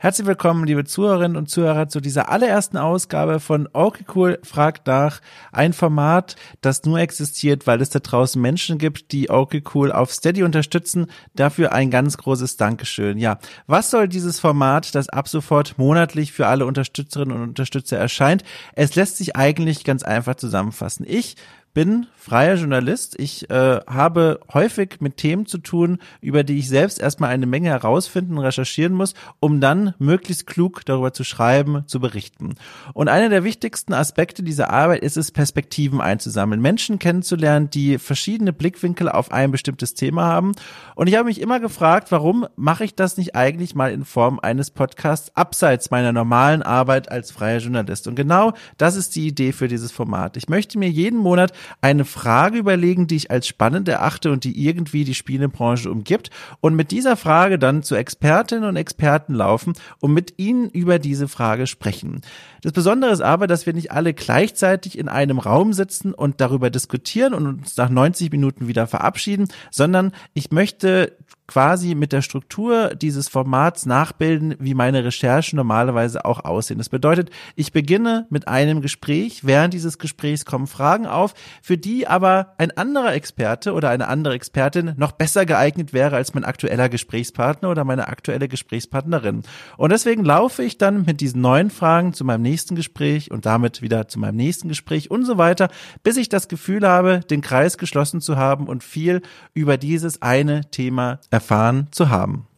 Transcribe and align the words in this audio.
Herzlich 0.00 0.28
willkommen, 0.28 0.64
liebe 0.64 0.84
Zuhörerinnen 0.84 1.36
und 1.36 1.50
Zuhörer, 1.50 1.88
zu 1.88 2.00
dieser 2.00 2.30
allerersten 2.30 2.76
Ausgabe 2.76 3.40
von 3.40 3.68
Okay 3.72 4.04
Cool 4.14 4.38
fragt 4.44 4.86
nach. 4.86 5.20
Ein 5.50 5.72
Format, 5.72 6.36
das 6.60 6.84
nur 6.84 7.00
existiert, 7.00 7.66
weil 7.66 7.80
es 7.80 7.90
da 7.90 7.98
draußen 7.98 8.40
Menschen 8.40 8.78
gibt, 8.78 9.10
die 9.10 9.28
Okay 9.28 9.60
Cool 9.74 9.90
auf 9.90 10.12
Steady 10.12 10.44
unterstützen. 10.44 11.08
Dafür 11.34 11.72
ein 11.72 11.90
ganz 11.90 12.16
großes 12.16 12.56
Dankeschön. 12.56 13.18
Ja, 13.18 13.40
was 13.66 13.90
soll 13.90 14.06
dieses 14.06 14.38
Format, 14.38 14.94
das 14.94 15.08
ab 15.08 15.26
sofort 15.26 15.78
monatlich 15.78 16.30
für 16.30 16.46
alle 16.46 16.64
Unterstützerinnen 16.64 17.36
und 17.36 17.42
Unterstützer 17.42 17.98
erscheint? 17.98 18.44
Es 18.74 18.94
lässt 18.94 19.16
sich 19.16 19.34
eigentlich 19.34 19.82
ganz 19.82 20.04
einfach 20.04 20.36
zusammenfassen. 20.36 21.06
Ich 21.08 21.34
bin 21.74 22.06
freier 22.16 22.56
Journalist. 22.56 23.14
Ich 23.18 23.48
äh, 23.50 23.80
habe 23.86 24.40
häufig 24.52 24.96
mit 25.00 25.16
Themen 25.16 25.46
zu 25.46 25.58
tun, 25.58 25.98
über 26.20 26.44
die 26.44 26.58
ich 26.58 26.68
selbst 26.68 27.00
erstmal 27.00 27.30
eine 27.30 27.46
Menge 27.46 27.68
herausfinden 27.68 28.38
recherchieren 28.38 28.92
muss, 28.92 29.14
um 29.40 29.60
dann 29.60 29.94
möglichst 29.98 30.46
klug 30.46 30.84
darüber 30.84 31.12
zu 31.12 31.24
schreiben, 31.24 31.84
zu 31.86 32.00
berichten. 32.00 32.54
Und 32.94 33.08
einer 33.08 33.28
der 33.28 33.44
wichtigsten 33.44 33.92
Aspekte 33.92 34.42
dieser 34.42 34.70
Arbeit 34.70 35.02
ist 35.02 35.16
es, 35.16 35.30
Perspektiven 35.30 36.00
einzusammeln, 36.00 36.60
Menschen 36.60 36.98
kennenzulernen, 36.98 37.70
die 37.70 37.98
verschiedene 37.98 38.52
Blickwinkel 38.52 39.08
auf 39.08 39.30
ein 39.30 39.50
bestimmtes 39.50 39.94
Thema 39.94 40.24
haben. 40.24 40.52
Und 40.94 41.06
ich 41.06 41.14
habe 41.14 41.26
mich 41.26 41.40
immer 41.40 41.60
gefragt, 41.60 42.10
warum 42.10 42.46
mache 42.56 42.84
ich 42.84 42.94
das 42.94 43.16
nicht 43.16 43.36
eigentlich 43.36 43.74
mal 43.74 43.92
in 43.92 44.04
Form 44.04 44.40
eines 44.40 44.70
Podcasts 44.70 45.30
abseits 45.36 45.90
meiner 45.90 46.12
normalen 46.12 46.62
Arbeit 46.62 47.10
als 47.10 47.30
freier 47.30 47.58
Journalist? 47.58 48.08
Und 48.08 48.16
genau 48.16 48.52
das 48.76 48.96
ist 48.96 49.14
die 49.16 49.26
Idee 49.26 49.52
für 49.52 49.68
dieses 49.68 49.92
Format. 49.92 50.36
Ich 50.36 50.48
möchte 50.48 50.78
mir 50.78 50.88
jeden 50.88 51.18
Monat 51.18 51.52
eine 51.80 52.04
Frage 52.04 52.58
überlegen, 52.58 53.06
die 53.06 53.16
ich 53.16 53.30
als 53.30 53.46
spannend 53.46 53.88
erachte 53.88 54.30
und 54.30 54.44
die 54.44 54.66
irgendwie 54.66 55.04
die 55.04 55.14
Spielebranche 55.14 55.90
umgibt 55.90 56.30
und 56.60 56.74
mit 56.74 56.90
dieser 56.90 57.16
Frage 57.16 57.58
dann 57.58 57.82
zu 57.82 57.94
Expertinnen 57.94 58.68
und 58.68 58.76
Experten 58.76 59.34
laufen 59.34 59.74
und 60.00 60.12
mit 60.12 60.34
ihnen 60.38 60.68
über 60.70 60.98
diese 60.98 61.28
Frage 61.28 61.66
sprechen. 61.66 62.22
Das 62.62 62.72
Besondere 62.72 63.12
ist 63.12 63.20
aber, 63.20 63.46
dass 63.46 63.66
wir 63.66 63.72
nicht 63.72 63.92
alle 63.92 64.14
gleichzeitig 64.14 64.98
in 64.98 65.08
einem 65.08 65.38
Raum 65.38 65.72
sitzen 65.72 66.12
und 66.12 66.40
darüber 66.40 66.70
diskutieren 66.70 67.34
und 67.34 67.46
uns 67.46 67.76
nach 67.76 67.88
90 67.88 68.32
Minuten 68.32 68.68
wieder 68.68 68.86
verabschieden, 68.86 69.48
sondern 69.70 70.12
ich 70.34 70.50
möchte 70.50 71.16
quasi 71.48 71.94
mit 71.94 72.12
der 72.12 72.22
Struktur 72.22 72.94
dieses 72.94 73.28
Formats 73.28 73.86
nachbilden, 73.86 74.54
wie 74.60 74.74
meine 74.74 75.02
Recherchen 75.02 75.56
normalerweise 75.56 76.24
auch 76.24 76.44
aussehen. 76.44 76.78
Das 76.78 76.90
bedeutet, 76.90 77.30
ich 77.56 77.72
beginne 77.72 78.26
mit 78.30 78.46
einem 78.46 78.82
Gespräch. 78.82 79.44
Während 79.44 79.72
dieses 79.72 79.98
Gesprächs 79.98 80.44
kommen 80.44 80.66
Fragen 80.66 81.06
auf, 81.06 81.34
für 81.62 81.78
die 81.78 82.06
aber 82.06 82.54
ein 82.58 82.76
anderer 82.76 83.14
Experte 83.14 83.72
oder 83.72 83.88
eine 83.88 84.08
andere 84.08 84.34
Expertin 84.34 84.92
noch 84.96 85.12
besser 85.12 85.46
geeignet 85.46 85.92
wäre 85.94 86.16
als 86.16 86.34
mein 86.34 86.44
aktueller 86.44 86.90
Gesprächspartner 86.90 87.70
oder 87.70 87.84
meine 87.84 88.08
aktuelle 88.08 88.46
Gesprächspartnerin. 88.46 89.42
Und 89.78 89.90
deswegen 89.90 90.24
laufe 90.24 90.62
ich 90.62 90.76
dann 90.76 91.06
mit 91.06 91.22
diesen 91.22 91.40
neuen 91.40 91.70
Fragen 91.70 92.12
zu 92.12 92.26
meinem 92.26 92.42
nächsten 92.42 92.74
Gespräch 92.74 93.30
und 93.30 93.46
damit 93.46 93.80
wieder 93.80 94.06
zu 94.06 94.18
meinem 94.18 94.36
nächsten 94.36 94.68
Gespräch 94.68 95.10
und 95.10 95.24
so 95.24 95.38
weiter, 95.38 95.70
bis 96.02 96.18
ich 96.18 96.28
das 96.28 96.48
Gefühl 96.48 96.86
habe, 96.86 97.20
den 97.30 97.40
Kreis 97.40 97.78
geschlossen 97.78 98.20
zu 98.20 98.36
haben 98.36 98.66
und 98.66 98.84
viel 98.84 99.22
über 99.54 99.78
dieses 99.78 100.20
eine 100.20 100.70
Thema 100.70 101.20
erfahren 101.38 101.86
zu 101.92 102.08
haben. 102.08 102.48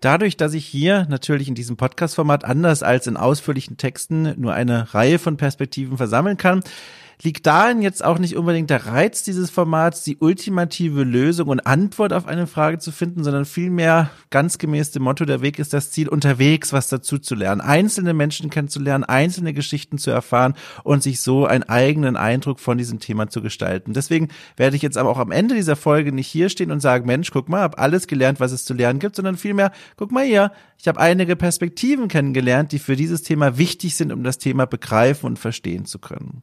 Dadurch, 0.00 0.36
dass 0.36 0.52
ich 0.52 0.66
hier 0.66 1.06
natürlich 1.08 1.46
in 1.46 1.54
diesem 1.54 1.76
Podcast-Format 1.76 2.44
anders 2.44 2.82
als 2.82 3.06
in 3.06 3.16
ausführlichen 3.16 3.76
Texten 3.76 4.34
nur 4.36 4.52
eine 4.52 4.94
Reihe 4.94 5.20
von 5.20 5.36
Perspektiven 5.36 5.96
versammeln 5.96 6.36
kann, 6.36 6.62
liegt 7.22 7.46
darin 7.46 7.82
jetzt 7.82 8.04
auch 8.04 8.18
nicht 8.18 8.36
unbedingt 8.36 8.70
der 8.70 8.86
Reiz 8.86 9.22
dieses 9.22 9.50
Formats, 9.50 10.04
die 10.04 10.18
ultimative 10.18 11.02
Lösung 11.02 11.48
und 11.48 11.66
Antwort 11.66 12.12
auf 12.12 12.26
eine 12.26 12.46
Frage 12.46 12.78
zu 12.78 12.92
finden, 12.92 13.24
sondern 13.24 13.44
vielmehr 13.44 14.10
ganz 14.30 14.58
gemäß 14.58 14.92
dem 14.92 15.02
Motto, 15.02 15.24
der 15.24 15.40
Weg 15.40 15.58
ist 15.58 15.72
das 15.72 15.90
Ziel, 15.90 16.08
unterwegs 16.08 16.72
was 16.72 16.88
dazu 16.88 17.18
zu 17.18 17.34
lernen, 17.34 17.60
einzelne 17.60 18.14
Menschen 18.14 18.50
kennenzulernen, 18.50 19.04
einzelne 19.04 19.52
Geschichten 19.52 19.98
zu 19.98 20.10
erfahren 20.10 20.54
und 20.84 21.02
sich 21.02 21.20
so 21.20 21.44
einen 21.46 21.64
eigenen 21.64 22.16
Eindruck 22.16 22.60
von 22.60 22.78
diesem 22.78 23.00
Thema 23.00 23.28
zu 23.28 23.42
gestalten. 23.42 23.94
Deswegen 23.94 24.28
werde 24.56 24.76
ich 24.76 24.82
jetzt 24.82 24.96
aber 24.96 25.10
auch 25.10 25.18
am 25.18 25.32
Ende 25.32 25.54
dieser 25.54 25.76
Folge 25.76 26.12
nicht 26.12 26.28
hier 26.28 26.48
stehen 26.48 26.70
und 26.70 26.80
sagen, 26.80 27.06
Mensch, 27.06 27.32
guck 27.32 27.48
mal, 27.48 27.62
hab 27.62 27.80
alles 27.80 28.06
gelernt, 28.06 28.38
was 28.38 28.52
es 28.52 28.64
zu 28.64 28.74
lernen 28.74 29.00
gibt, 29.00 29.16
sondern 29.16 29.36
vielmehr, 29.36 29.72
guck 29.96 30.12
mal 30.12 30.24
hier, 30.24 30.52
ich 30.78 30.86
habe 30.86 31.00
einige 31.00 31.34
Perspektiven 31.34 32.06
kennengelernt, 32.06 32.70
die 32.70 32.78
für 32.78 32.94
dieses 32.94 33.22
Thema 33.22 33.58
wichtig 33.58 33.96
sind, 33.96 34.12
um 34.12 34.22
das 34.22 34.38
Thema 34.38 34.66
begreifen 34.66 35.26
und 35.26 35.38
verstehen 35.38 35.84
zu 35.84 35.98
können. 35.98 36.42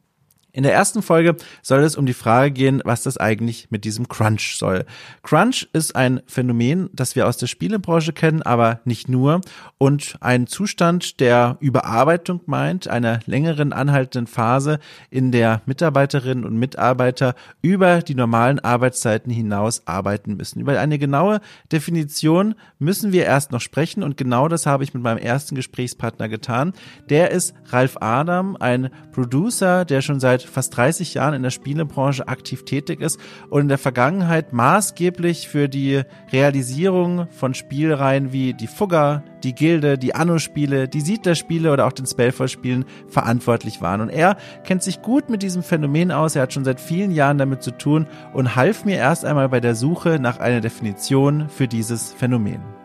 In 0.56 0.62
der 0.62 0.72
ersten 0.72 1.02
Folge 1.02 1.36
soll 1.60 1.80
es 1.82 1.96
um 1.96 2.06
die 2.06 2.14
Frage 2.14 2.50
gehen, 2.50 2.80
was 2.82 3.02
das 3.02 3.18
eigentlich 3.18 3.66
mit 3.68 3.84
diesem 3.84 4.08
Crunch 4.08 4.56
soll. 4.56 4.86
Crunch 5.22 5.68
ist 5.74 5.94
ein 5.94 6.22
Phänomen, 6.26 6.88
das 6.94 7.14
wir 7.14 7.28
aus 7.28 7.36
der 7.36 7.46
Spielebranche 7.46 8.14
kennen, 8.14 8.40
aber 8.40 8.80
nicht 8.86 9.06
nur 9.06 9.42
und 9.76 10.16
ein 10.20 10.46
Zustand 10.46 11.20
der 11.20 11.58
Überarbeitung 11.60 12.40
meint, 12.46 12.88
einer 12.88 13.20
längeren 13.26 13.74
anhaltenden 13.74 14.26
Phase, 14.26 14.78
in 15.10 15.30
der 15.30 15.60
Mitarbeiterinnen 15.66 16.46
und 16.46 16.56
Mitarbeiter 16.56 17.34
über 17.60 18.00
die 18.00 18.14
normalen 18.14 18.58
Arbeitszeiten 18.58 19.30
hinaus 19.30 19.86
arbeiten 19.86 20.36
müssen. 20.38 20.60
Über 20.60 20.80
eine 20.80 20.98
genaue 20.98 21.42
Definition 21.70 22.54
müssen 22.78 23.12
wir 23.12 23.26
erst 23.26 23.52
noch 23.52 23.60
sprechen 23.60 24.02
und 24.02 24.16
genau 24.16 24.48
das 24.48 24.64
habe 24.64 24.84
ich 24.84 24.94
mit 24.94 25.02
meinem 25.02 25.18
ersten 25.18 25.54
Gesprächspartner 25.54 26.30
getan. 26.30 26.72
Der 27.10 27.30
ist 27.30 27.52
Ralf 27.66 27.98
Adam, 28.00 28.56
ein 28.58 28.88
Producer, 29.12 29.84
der 29.84 30.00
schon 30.00 30.18
seit 30.18 30.45
fast 30.48 30.76
30 30.76 31.14
Jahren 31.14 31.34
in 31.34 31.42
der 31.42 31.50
Spielebranche 31.50 32.28
aktiv 32.28 32.64
tätig 32.64 33.00
ist 33.00 33.18
und 33.50 33.62
in 33.62 33.68
der 33.68 33.78
Vergangenheit 33.78 34.52
maßgeblich 34.52 35.48
für 35.48 35.68
die 35.68 36.02
Realisierung 36.32 37.28
von 37.30 37.54
Spielreihen 37.54 38.32
wie 38.32 38.54
die 38.54 38.66
Fugger, 38.66 39.22
die 39.42 39.54
Gilde, 39.54 39.98
die 39.98 40.14
Anno-Spiele, 40.14 40.88
die 40.88 41.00
Siedler-Spiele 41.00 41.72
oder 41.72 41.86
auch 41.86 41.92
den 41.92 42.06
Spellforce-Spielen 42.06 42.84
verantwortlich 43.08 43.80
waren. 43.80 44.00
Und 44.00 44.08
er 44.08 44.36
kennt 44.64 44.82
sich 44.82 45.02
gut 45.02 45.30
mit 45.30 45.42
diesem 45.42 45.62
Phänomen 45.62 46.10
aus, 46.10 46.36
er 46.36 46.42
hat 46.42 46.52
schon 46.52 46.64
seit 46.64 46.80
vielen 46.80 47.12
Jahren 47.12 47.38
damit 47.38 47.62
zu 47.62 47.70
tun 47.70 48.06
und 48.32 48.56
half 48.56 48.84
mir 48.84 48.96
erst 48.96 49.24
einmal 49.24 49.48
bei 49.48 49.60
der 49.60 49.74
Suche 49.74 50.18
nach 50.20 50.38
einer 50.38 50.60
Definition 50.60 51.48
für 51.48 51.68
dieses 51.68 52.12
Phänomen. 52.12 52.75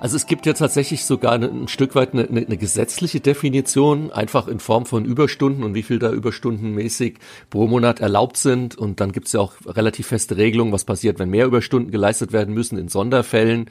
Also 0.00 0.16
es 0.16 0.26
gibt 0.26 0.46
ja 0.46 0.52
tatsächlich 0.52 1.04
sogar 1.04 1.32
ein 1.32 1.68
Stück 1.68 1.94
weit 1.94 2.12
eine, 2.12 2.28
eine, 2.28 2.56
gesetzliche 2.56 3.20
Definition, 3.20 4.12
einfach 4.12 4.46
in 4.46 4.60
Form 4.60 4.86
von 4.86 5.04
Überstunden 5.04 5.64
und 5.64 5.74
wie 5.74 5.82
viel 5.82 5.98
da 5.98 6.10
überstundenmäßig 6.10 7.18
pro 7.50 7.66
Monat 7.66 8.00
erlaubt 8.00 8.36
sind. 8.36 8.76
Und 8.76 9.00
dann 9.00 9.12
gibt 9.12 9.26
es 9.26 9.32
ja 9.32 9.40
auch 9.40 9.54
relativ 9.66 10.08
feste 10.08 10.36
Regelungen, 10.36 10.72
was 10.72 10.84
passiert, 10.84 11.18
wenn 11.18 11.30
mehr 11.30 11.46
Überstunden 11.46 11.90
geleistet 11.90 12.32
werden 12.32 12.54
müssen 12.54 12.78
in 12.78 12.88
Sonderfällen. 12.88 13.66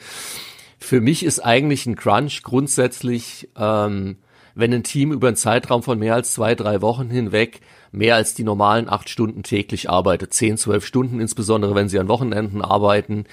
Für 0.79 1.01
mich 1.01 1.23
ist 1.23 1.39
eigentlich 1.39 1.85
ein 1.85 1.95
Crunch 1.95 2.43
grundsätzlich, 2.43 3.49
ähm, 3.57 4.17
wenn 4.53 4.73
ein 4.73 4.83
Team 4.83 5.11
über 5.11 5.27
einen 5.27 5.37
Zeitraum 5.37 5.81
von 5.81 5.97
mehr 5.97 6.15
als 6.15 6.33
zwei, 6.33 6.55
drei 6.55 6.81
Wochen 6.81 7.09
hinweg 7.09 7.61
mehr 7.97 8.15
als 8.15 8.33
die 8.33 8.43
normalen 8.43 8.89
acht 8.89 9.09
Stunden 9.09 9.43
täglich 9.43 9.89
arbeitet. 9.89 10.33
Zehn, 10.33 10.57
zwölf 10.57 10.85
Stunden, 10.85 11.19
insbesondere 11.19 11.75
wenn 11.75 11.89
sie 11.89 11.99
an 11.99 12.07
Wochenenden 12.07 12.61
arbeiten. 12.61 13.25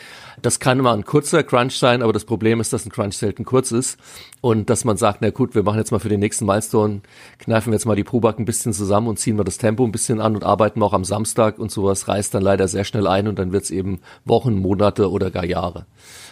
Das 0.42 0.60
kann 0.60 0.78
immer 0.78 0.92
ein 0.92 1.04
kurzer 1.04 1.42
Crunch 1.42 1.78
sein, 1.78 2.02
aber 2.02 2.12
das 2.12 2.25
Problem 2.25 2.60
ist, 2.60 2.72
dass 2.72 2.84
ein 2.84 2.91
Crunch 2.91 3.16
selten 3.16 3.44
kurz 3.44 3.72
ist. 3.72 3.98
Und 4.41 4.69
dass 4.69 4.84
man 4.84 4.97
sagt, 4.97 5.22
na 5.22 5.30
gut, 5.30 5.54
wir 5.54 5.62
machen 5.62 5.78
jetzt 5.78 5.91
mal 5.91 6.00
für 6.00 6.08
den 6.08 6.20
nächsten 6.20 6.44
Milestone, 6.44 7.00
kneifen 7.38 7.72
wir 7.72 7.76
jetzt 7.76 7.86
mal 7.86 7.97
die 7.97 8.04
Proback 8.04 8.38
ein 8.38 8.44
bisschen 8.44 8.72
zusammen 8.72 9.08
und 9.08 9.19
ziehen 9.19 9.38
wir 9.38 9.44
das 9.44 9.58
Tempo 9.58 9.84
ein 9.84 9.92
bisschen 9.92 10.20
an 10.20 10.34
und 10.34 10.44
arbeiten 10.44 10.82
auch 10.82 10.92
am 10.92 11.04
Samstag 11.04 11.58
und 11.58 11.70
sowas 11.70 12.08
reißt 12.08 12.34
dann 12.34 12.42
leider 12.42 12.69
sehr 12.69 12.84
schnell 12.84 13.06
ein 13.06 13.28
und 13.28 13.38
dann 13.38 13.53
wird's 13.53 13.70
eben 13.70 14.00
Wochen, 14.24 14.56
Monate 14.58 15.10
oder 15.10 15.30
gar 15.30 15.44
Jahre. 15.44 15.86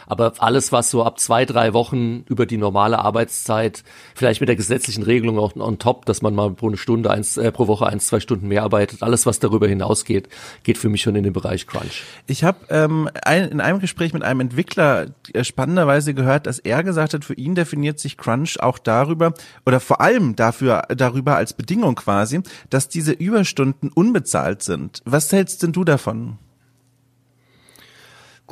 Aber 0.07 0.35
alles, 0.39 0.73
was 0.73 0.91
so 0.91 1.05
ab 1.05 1.21
zwei, 1.21 1.47
drei 1.47 1.73
Wochen 1.73 2.25
über 2.29 2.45
die 2.45 2.59
normale 2.59 2.99
Arbeitszeit, 2.99 3.83
vielleicht 4.15 4.41
mit 4.41 4.49
der 4.49 4.57
gesetzlichen 4.57 5.05
Regelung 5.05 5.39
auch 5.39 5.57
on 5.57 5.79
top, 5.79 6.05
dass 6.07 6.21
man 6.21 6.35
mal 6.35 6.51
pro 6.51 6.69
eine 6.69 6.77
Stunde, 6.77 7.11
eins, 7.11 7.37
äh, 7.37 7.51
pro 7.51 7.67
Woche 7.67 7.87
eins, 7.87 8.09
zwei 8.09 8.21
Stunden 8.23 8.49
mehr 8.49 8.63
arbeitet, 8.63 9.03
alles, 9.03 9.27
was 9.27 9.39
darüber 9.39 9.69
hinausgeht, 9.69 10.29
geht 10.63 10.79
für 10.79 10.89
mich 10.89 11.03
schon 11.03 11.17
in 11.17 11.25
den 11.25 11.33
Bereich 11.33 11.67
Crunch. 11.67 12.05
Ich 12.27 12.45
habe 12.45 12.59
ähm, 12.71 13.11
ein, 13.25 13.49
in 13.49 13.61
einem 13.61 13.81
Gespräch 13.81 14.13
mit 14.13 14.23
einem 14.23 14.41
Entwickler 14.41 15.07
äh, 15.33 15.45
spannenderweise 15.45 16.15
gehört, 16.15 16.47
dass 16.47 16.59
er 16.59 16.83
gesagt 16.83 17.15
hat, 17.15 17.25
für 17.25 17.35
ihn 17.35 17.55
definiert 17.55 17.99
sich 17.99 18.17
Crunch 18.17 18.61
auch 18.61 18.79
darüber 18.79 19.35
oder 19.67 19.81
vor 19.81 20.01
allem 20.01 20.37
dafür 20.37 20.83
darüber 20.89 21.37
als 21.37 21.53
Bedingung 21.53 21.97
quasi, 21.97 22.41
dass 22.71 22.89
diese 22.89 23.13
Überstunden 23.13 23.91
unbezahlt 23.91 24.63
sind. 24.63 25.03
Was 25.05 25.33
hältst 25.33 25.63
denn 25.63 25.73
du 25.73 25.85
davon? 25.85 26.39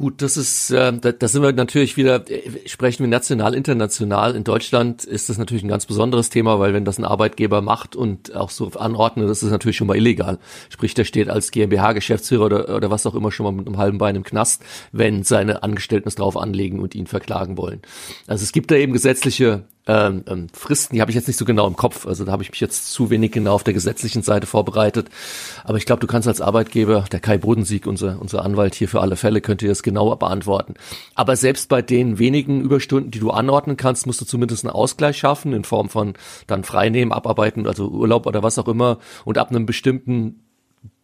Gut, 0.01 0.23
das 0.23 0.39
ist, 0.39 0.71
äh, 0.71 0.95
da, 0.99 1.13
da 1.13 1.29
sind 1.29 1.43
wir 1.43 1.53
natürlich 1.53 1.99
wieder, 1.99 2.25
äh, 2.31 2.67
sprechen 2.67 3.03
wir 3.03 3.09
national, 3.09 3.53
international. 3.53 4.35
In 4.35 4.45
Deutschland 4.45 5.05
ist 5.05 5.29
das 5.29 5.37
natürlich 5.37 5.63
ein 5.63 5.69
ganz 5.69 5.85
besonderes 5.85 6.31
Thema, 6.31 6.59
weil 6.59 6.73
wenn 6.73 6.87
das 6.87 6.97
ein 6.97 7.05
Arbeitgeber 7.05 7.61
macht 7.61 7.97
und 7.97 8.35
auch 8.35 8.49
so 8.49 8.71
anordnet, 8.71 9.29
das 9.29 9.43
ist 9.43 9.51
natürlich 9.51 9.77
schon 9.77 9.87
mal 9.87 9.99
illegal. 9.99 10.39
Sprich, 10.71 10.95
der 10.95 11.05
steht 11.05 11.29
als 11.29 11.51
GmbH-Geschäftsführer 11.51 12.47
oder, 12.47 12.75
oder 12.77 12.91
was 12.91 13.05
auch 13.05 13.15
immer 13.15 13.31
schon 13.31 13.45
mal 13.45 13.53
mit 13.53 13.67
einem 13.67 13.77
halben 13.77 13.99
Bein 13.99 14.17
im 14.17 14.23
Knast, 14.23 14.63
wenn 14.91 15.23
seine 15.23 15.63
Angestellten 15.63 16.09
es 16.09 16.15
drauf 16.15 16.39
anlegen 16.39 16.81
und 16.81 16.95
ihn 16.95 17.07
verklagen 17.07 17.59
wollen. 17.59 17.83
Also 18.27 18.43
es 18.43 18.53
gibt 18.53 18.71
da 18.71 18.77
eben 18.77 18.95
gesetzliche 18.95 19.65
ähm, 19.91 20.23
ähm, 20.29 20.47
Fristen, 20.53 20.95
die 20.95 21.01
habe 21.01 21.11
ich 21.11 21.17
jetzt 21.17 21.27
nicht 21.27 21.37
so 21.37 21.45
genau 21.45 21.67
im 21.67 21.75
Kopf. 21.75 22.07
Also 22.07 22.25
da 22.25 22.31
habe 22.31 22.45
ich 22.45 22.51
mich 22.51 22.61
jetzt 22.61 22.93
zu 22.93 23.11
wenig 23.11 23.33
genau 23.33 23.55
auf 23.55 23.65
der 23.65 23.75
gesetzlichen 23.75 24.23
Seite 24.23 24.47
vorbereitet. 24.47 25.09
Aber 25.65 25.79
ich 25.79 25.85
glaube, 25.85 25.99
du 25.99 26.07
kannst 26.07 26.29
als 26.29 26.41
Arbeitgeber, 26.41 27.07
der 27.11 27.19
Kai 27.19 27.39
Bodensieg, 27.39 27.89
unser, 27.89 28.21
unser 28.21 28.45
Anwalt 28.45 28.77
hier 28.77 28.89
für 28.89 29.01
alle 29.01 29.17
Fälle, 29.17 29.41
könnte 29.41 29.67
das 29.67 29.83
genauer 29.83 30.21
beantworten. 30.21 30.75
Aber 31.17 31.35
selbst 31.35 31.69
bei 31.69 31.83
den 31.83 32.21
wenigen 32.21 32.61
Überstunden, 32.61 33.11
die 33.11 33.19
du 33.19 33.33
anordnen 33.33 33.77
kannst, 33.77 34.07
musst 34.07 34.21
du 34.21 34.25
zumindest 34.25 34.65
einen 34.65 34.73
Ausgleich 34.73 35.19
schaffen 35.19 35.53
in 35.53 35.65
Form 35.65 35.89
von 35.89 36.15
dann 36.47 36.63
Freinehmen, 36.63 37.13
Abarbeiten, 37.13 37.67
also 37.67 37.89
Urlaub 37.89 38.27
oder 38.27 38.45
was 38.45 38.61
auch 38.61 38.69
immer. 38.69 38.99
Und 39.25 39.39
ab 39.39 39.51
einem 39.51 39.67
bestimmten 39.67 40.45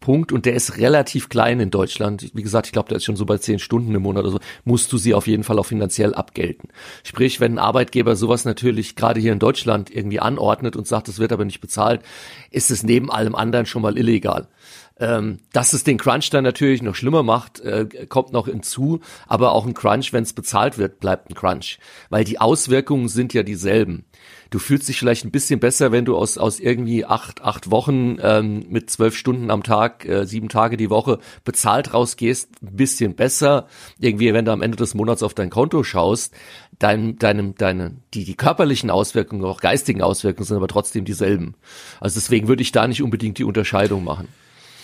Punkt 0.00 0.32
und 0.32 0.46
der 0.46 0.54
ist 0.54 0.78
relativ 0.78 1.28
klein 1.28 1.60
in 1.60 1.70
Deutschland. 1.70 2.30
Wie 2.34 2.42
gesagt, 2.42 2.66
ich 2.66 2.72
glaube, 2.72 2.88
der 2.88 2.98
ist 2.98 3.04
schon 3.04 3.16
so 3.16 3.26
bei 3.26 3.38
zehn 3.38 3.58
Stunden 3.58 3.94
im 3.94 4.02
Monat 4.02 4.24
oder 4.24 4.32
so, 4.32 4.40
musst 4.64 4.92
du 4.92 4.98
sie 4.98 5.14
auf 5.14 5.26
jeden 5.26 5.42
Fall 5.42 5.58
auch 5.58 5.66
finanziell 5.66 6.14
abgelten. 6.14 6.68
Sprich, 7.02 7.40
wenn 7.40 7.54
ein 7.54 7.58
Arbeitgeber 7.58 8.16
sowas 8.16 8.44
natürlich 8.44 8.96
gerade 8.96 9.20
hier 9.20 9.32
in 9.32 9.38
Deutschland 9.38 9.90
irgendwie 9.90 10.20
anordnet 10.20 10.76
und 10.76 10.86
sagt, 10.86 11.08
es 11.08 11.18
wird 11.18 11.32
aber 11.32 11.44
nicht 11.44 11.60
bezahlt, 11.60 12.02
ist 12.50 12.70
es 12.70 12.82
neben 12.82 13.10
allem 13.10 13.34
anderen 13.34 13.66
schon 13.66 13.82
mal 13.82 13.98
illegal. 13.98 14.48
Ähm, 14.98 15.40
dass 15.52 15.74
es 15.74 15.84
den 15.84 15.98
Crunch 15.98 16.30
dann 16.30 16.44
natürlich 16.44 16.80
noch 16.80 16.94
schlimmer 16.94 17.22
macht, 17.22 17.60
äh, 17.60 17.86
kommt 18.08 18.32
noch 18.32 18.46
hinzu. 18.46 19.00
Aber 19.26 19.52
auch 19.52 19.66
ein 19.66 19.74
Crunch, 19.74 20.12
wenn 20.12 20.22
es 20.22 20.32
bezahlt 20.32 20.78
wird, 20.78 21.00
bleibt 21.00 21.30
ein 21.30 21.34
Crunch. 21.34 21.78
Weil 22.08 22.24
die 22.24 22.40
Auswirkungen 22.40 23.08
sind 23.08 23.34
ja 23.34 23.42
dieselben. 23.42 24.06
Du 24.50 24.58
fühlst 24.58 24.88
dich 24.88 24.98
vielleicht 24.98 25.24
ein 25.24 25.30
bisschen 25.30 25.60
besser, 25.60 25.92
wenn 25.92 26.04
du 26.04 26.16
aus, 26.16 26.38
aus 26.38 26.60
irgendwie 26.60 27.04
acht, 27.04 27.42
acht 27.42 27.70
Wochen 27.70 28.18
ähm, 28.20 28.66
mit 28.68 28.90
zwölf 28.90 29.16
Stunden 29.16 29.50
am 29.50 29.62
Tag, 29.62 30.04
äh, 30.06 30.24
sieben 30.24 30.48
Tage 30.48 30.76
die 30.76 30.90
Woche 30.90 31.18
bezahlt 31.44 31.92
rausgehst, 31.92 32.62
ein 32.62 32.76
bisschen 32.76 33.14
besser. 33.14 33.66
Irgendwie, 33.98 34.32
wenn 34.32 34.44
du 34.44 34.52
am 34.52 34.62
Ende 34.62 34.76
des 34.76 34.94
Monats 34.94 35.22
auf 35.22 35.34
dein 35.34 35.50
Konto 35.50 35.82
schaust, 35.82 36.34
dein, 36.78 37.18
deinem, 37.18 37.54
deine, 37.56 37.96
die, 38.14 38.24
die 38.24 38.36
körperlichen 38.36 38.90
Auswirkungen, 38.90 39.44
auch 39.44 39.60
geistigen 39.60 40.02
Auswirkungen 40.02 40.46
sind 40.46 40.56
aber 40.56 40.68
trotzdem 40.68 41.04
dieselben. 41.04 41.54
Also 42.00 42.20
deswegen 42.20 42.48
würde 42.48 42.62
ich 42.62 42.72
da 42.72 42.86
nicht 42.86 43.02
unbedingt 43.02 43.38
die 43.38 43.44
Unterscheidung 43.44 44.04
machen. 44.04 44.28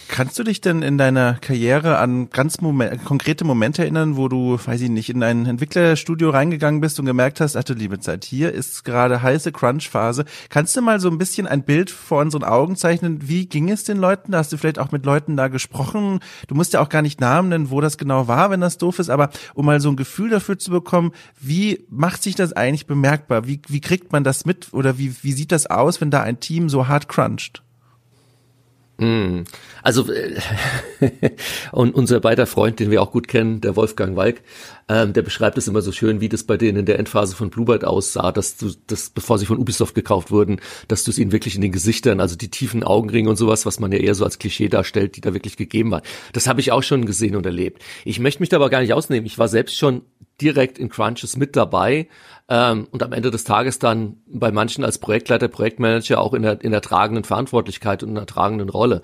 Kannst 0.08 0.38
du 0.38 0.44
dich 0.44 0.60
denn 0.60 0.82
in 0.82 0.99
deiner 0.99 1.34
Karriere 1.34 1.96
an 1.96 2.28
ganz 2.28 2.60
Moment, 2.60 3.04
konkrete 3.04 3.44
Momente 3.44 3.82
erinnern, 3.82 4.16
wo 4.16 4.28
du, 4.28 4.58
weiß 4.62 4.82
ich 4.82 4.90
nicht, 4.90 5.08
in 5.08 5.22
ein 5.22 5.46
Entwicklerstudio 5.46 6.31
reingegangen 6.31 6.82
bist 6.82 7.00
und 7.00 7.06
gemerkt 7.06 7.40
hast, 7.40 7.56
ach 7.56 7.64
du 7.64 7.72
liebe 7.72 7.99
Zeit, 7.99 8.25
hier 8.25 8.52
ist 8.52 8.84
gerade 8.84 9.22
heiße 9.22 9.52
Crunch-Phase. 9.52 10.26
Kannst 10.50 10.76
du 10.76 10.82
mal 10.82 11.00
so 11.00 11.08
ein 11.08 11.16
bisschen 11.16 11.46
ein 11.46 11.62
Bild 11.62 11.90
vor 11.90 12.20
unseren 12.20 12.44
Augen 12.44 12.76
zeichnen? 12.76 13.26
Wie 13.26 13.46
ging 13.46 13.70
es 13.70 13.84
den 13.84 13.96
Leuten? 13.96 14.32
Da 14.32 14.38
hast 14.38 14.52
du 14.52 14.58
vielleicht 14.58 14.78
auch 14.78 14.93
mit 14.93 15.06
Leuten 15.06 15.37
da 15.37 15.49
gesprochen. 15.49 16.20
Du 16.46 16.55
musst 16.55 16.75
ja 16.75 16.81
auch 16.81 16.90
gar 16.90 17.02
nicht 17.02 17.20
Namen 17.20 17.48
nennen, 17.48 17.70
wo 17.70 17.81
das 17.81 17.96
genau 17.96 18.28
war, 18.28 18.50
wenn 18.50 18.60
das 18.60 18.76
doof 18.78 18.98
ist, 18.98 19.08
aber 19.08 19.31
um 19.55 19.64
mal 19.64 19.81
so 19.81 19.88
ein 19.88 19.96
Gefühl 19.96 20.28
dafür 20.28 20.58
zu 20.58 20.70
bekommen, 20.70 21.12
wie 21.40 21.87
macht 21.88 22.22
sich 22.22 22.34
das 22.34 22.52
eigentlich 22.52 22.87
bemerkbar? 22.87 23.46
Wie, 23.46 23.62
wie 23.69 23.81
kriegt 23.81 24.12
man 24.12 24.25
das 24.25 24.44
mit 24.44 24.75
oder 24.75 24.98
wie, 24.98 25.14
wie 25.22 25.32
sieht 25.32 25.52
das 25.52 25.66
aus, 25.66 26.00
wenn 26.00 26.10
da 26.10 26.22
ein 26.22 26.40
Team 26.40 26.69
so 26.69 26.87
hart 26.87 27.08
cruncht? 27.08 27.62
Mm. 28.99 29.43
Also 29.83 30.12
äh, 30.12 30.39
und 31.73 31.94
unser 31.94 32.21
beider 32.21 32.47
Freund, 32.47 32.79
den 32.79 32.91
wir 32.91 33.03
auch 33.03 33.11
gut 33.11 33.29
kennen, 33.29 33.61
der 33.61 33.77
Wolfgang 33.77 34.17
Walk, 34.17 34.43
ähm, 34.93 35.15
der 35.15 35.23
beschreibt 35.23 35.56
es 35.56 35.69
immer 35.69 35.81
so 35.81 35.91
schön, 35.91 36.21
wie 36.21 36.29
das 36.29 36.44
bei 36.44 36.59
denen 36.59 36.81
in 36.81 36.85
der 36.85 36.99
Endphase 36.99 37.35
von 37.35 37.49
Bluebird 37.49 37.83
aussah, 37.83 38.31
dass 38.31 38.59
du 38.59 38.73
das, 38.89 39.09
bevor 39.09 39.39
sie 39.39 39.47
von 39.47 39.56
Ubisoft 39.56 39.94
gekauft 39.94 40.31
wurden, 40.31 40.61
dass 40.87 41.05
du 41.05 41.11
es 41.11 41.19
ihnen 41.19 41.33
wirklich 41.33 41.55
in 41.55 41.62
den 41.62 41.73
Gesichtern, 41.73 42.21
also 42.21 42.37
die 42.37 42.50
tiefen 42.50 42.85
Augenringe 42.85 43.31
und 43.31 43.37
sowas, 43.37 43.65
was 43.65 43.81
man 43.81 43.91
ja 43.91 43.99
eher 43.99 44.15
so 44.15 44.25
als 44.25 44.39
Klischee 44.39 44.69
darstellt, 44.69 45.17
die 45.17 45.23
da 45.23 45.33
wirklich 45.33 45.56
gegeben 45.56 45.91
war. 45.91 46.03
Das 46.35 46.47
habe 46.47 46.61
ich 46.61 46.73
auch 46.73 46.83
schon 46.83 47.06
gesehen 47.06 47.37
und 47.37 47.47
erlebt. 47.47 47.83
Ich 48.05 48.21
möchte 48.21 48.43
mich 48.43 48.50
da 48.50 48.56
aber 48.56 48.69
gar 48.69 48.83
nicht 48.83 48.93
ausnehmen. 48.93 49.25
Ich 49.25 49.39
war 49.39 49.49
selbst 49.49 49.79
schon 49.79 50.03
direkt 50.43 50.79
in 50.79 50.91
Crunches 50.91 51.39
mit 51.39 51.56
dabei 51.56 52.09
ähm, 52.49 52.87
und 52.91 53.03
am 53.03 53.12
Ende 53.12 53.31
des 53.31 53.44
Tages 53.44 53.79
dann 53.79 54.17
bei 54.27 54.53
manchen 54.53 54.85
als 54.85 54.99
Projektleiter, 54.99 55.49
Projektmanager 55.49 56.21
auch 56.21 56.35
in 56.35 56.43
der, 56.43 56.61
in 56.62 56.73
der 56.73 56.83
tragenden 56.83 57.25
Verantwortlichkeit 57.25 58.03
und 58.03 58.11
in 58.11 58.15
der 58.17 58.27
tragenden 58.27 58.69
Rolle. 58.69 59.00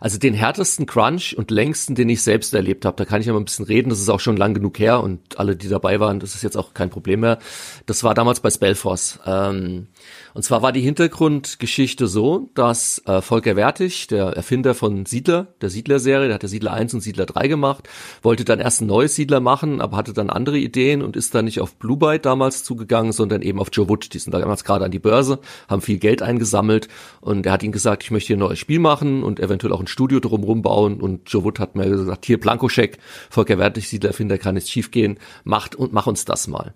Also 0.00 0.18
den 0.18 0.34
härtesten 0.34 0.86
Crunch 0.86 1.36
und 1.36 1.50
längsten, 1.50 1.94
den 1.94 2.08
ich 2.08 2.22
selbst 2.22 2.54
erlebt 2.54 2.84
habe, 2.84 2.96
da 2.96 3.04
kann 3.04 3.20
ich 3.20 3.28
aber 3.28 3.38
ein 3.38 3.44
bisschen 3.44 3.66
reden, 3.66 3.90
das 3.90 4.00
ist 4.00 4.08
auch 4.08 4.20
schon 4.20 4.36
lang 4.36 4.54
genug 4.54 4.78
her 4.78 5.02
und 5.02 5.38
alle, 5.38 5.56
die 5.56 5.68
dabei 5.68 6.00
waren, 6.00 6.20
das 6.20 6.34
ist 6.34 6.42
jetzt 6.42 6.56
auch 6.56 6.72
kein 6.74 6.90
Problem 6.90 7.20
mehr. 7.20 7.38
Das 7.86 8.02
war 8.02 8.14
damals 8.14 8.40
bei 8.40 8.50
Spellforce. 8.50 9.20
Ähm, 9.26 9.88
und 10.34 10.42
zwar 10.42 10.62
war 10.62 10.72
die 10.72 10.80
Hintergrundgeschichte 10.80 12.06
so, 12.06 12.50
dass 12.54 13.02
äh, 13.06 13.20
Volker 13.20 13.56
Wertig, 13.56 14.06
der 14.08 14.26
Erfinder 14.26 14.74
von 14.74 15.06
Siedler, 15.06 15.48
der 15.60 15.70
Siedler-Serie, 15.70 16.28
der 16.28 16.34
hat 16.34 16.42
der 16.42 16.48
Siedler 16.48 16.72
1 16.72 16.94
und 16.94 17.00
Siedler 17.00 17.26
3 17.26 17.48
gemacht, 17.48 17.88
wollte 18.22 18.44
dann 18.44 18.60
erst 18.60 18.80
ein 18.80 18.86
neues 18.86 19.14
Siedler 19.14 19.40
machen, 19.40 19.80
aber 19.80 19.96
hatte 19.96 20.12
dann 20.12 20.30
andere 20.30 20.58
Ideen 20.58 21.02
und 21.02 21.16
ist 21.16 21.34
dann 21.34 21.44
nicht 21.44 21.60
auf 21.60 21.76
Blue 21.76 21.96
Byte 21.96 22.26
damals 22.26 22.64
zugegangen, 22.64 23.12
sondern 23.12 23.42
eben 23.42 23.58
auf 23.58 23.68
Joe 23.72 23.88
Wood. 23.88 24.12
Die 24.14 24.18
sind 24.18 24.32
damals 24.32 24.64
gerade 24.64 24.84
an 24.84 24.90
die 24.90 24.98
Börse, 24.98 25.40
haben 25.68 25.82
viel 25.82 25.98
Geld 25.98 26.22
eingesammelt 26.22 26.88
und 27.20 27.46
er 27.46 27.52
hat 27.52 27.62
ihm 27.62 27.72
gesagt, 27.72 28.04
ich 28.04 28.10
möchte 28.10 28.28
hier 28.28 28.36
ein 28.36 28.40
neues 28.40 28.58
Spiel 28.58 28.78
machen 28.78 29.22
und 29.22 29.40
eventuell 29.40 29.72
auch 29.72 29.80
ein 29.80 29.86
Studio 29.86 30.20
drumherum 30.20 30.62
bauen 30.62 31.00
und 31.00 31.30
Joe 31.30 31.44
Wood 31.44 31.58
hat 31.58 31.74
mir 31.74 31.88
gesagt, 31.88 32.26
hier 32.26 32.38
Blankoscheck, 32.38 32.98
Volker 33.28 33.58
Wertig, 33.58 33.88
Siedler-Erfinder, 33.88 34.38
kann 34.38 34.54
nichts 34.54 34.70
schiefgehen, 34.70 35.18
macht 35.44 35.74
und 35.74 35.92
mach 35.92 36.06
uns 36.06 36.24
das 36.24 36.46
mal. 36.48 36.74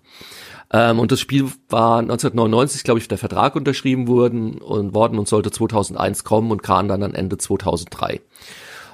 Ähm, 0.71 0.99
und 0.99 1.11
das 1.11 1.19
Spiel 1.19 1.51
war 1.69 1.99
1999, 1.99 2.83
glaube 2.83 2.99
ich, 2.99 3.07
der 3.07 3.17
Vertrag 3.17 3.55
unterschrieben 3.55 4.07
worden 4.07 4.57
und 4.57 4.93
worden 4.93 5.19
und 5.19 5.27
sollte 5.27 5.51
2001 5.51 6.23
kommen 6.23 6.51
und 6.51 6.63
kam 6.63 6.87
dann 6.87 7.03
an 7.03 7.13
Ende 7.13 7.37
2003. 7.37 8.21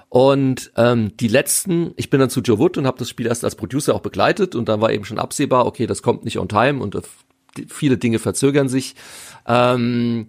Und 0.10 0.72
ähm, 0.76 1.16
die 1.18 1.30
letzten, 1.30 1.94
ich 1.96 2.10
bin 2.10 2.20
dann 2.20 2.30
zu 2.30 2.42
Joe 2.42 2.60
Wood 2.60 2.78
und 2.78 2.86
habe 2.86 2.98
das 2.98 3.08
Spiel 3.08 3.28
erst 3.28 3.46
als 3.46 3.56
Producer 3.56 3.96
auch 3.96 4.02
begleitet 4.02 4.56
und 4.56 4.68
dann 4.68 4.82
war 4.82 4.92
eben 4.92 5.06
schon 5.06 5.20
absehbar, 5.20 5.66
okay, 5.66 5.88
das 5.88 6.02
kommt 6.02 6.26
nicht 6.26 6.38
on 6.38 6.50
time 6.50 6.84
und 6.84 6.96
äh, 6.96 7.02
viele 7.70 7.98
Dinge 7.98 8.20
verzögern 8.20 8.68
sich. 8.68 8.96
Ähm, 9.48 10.28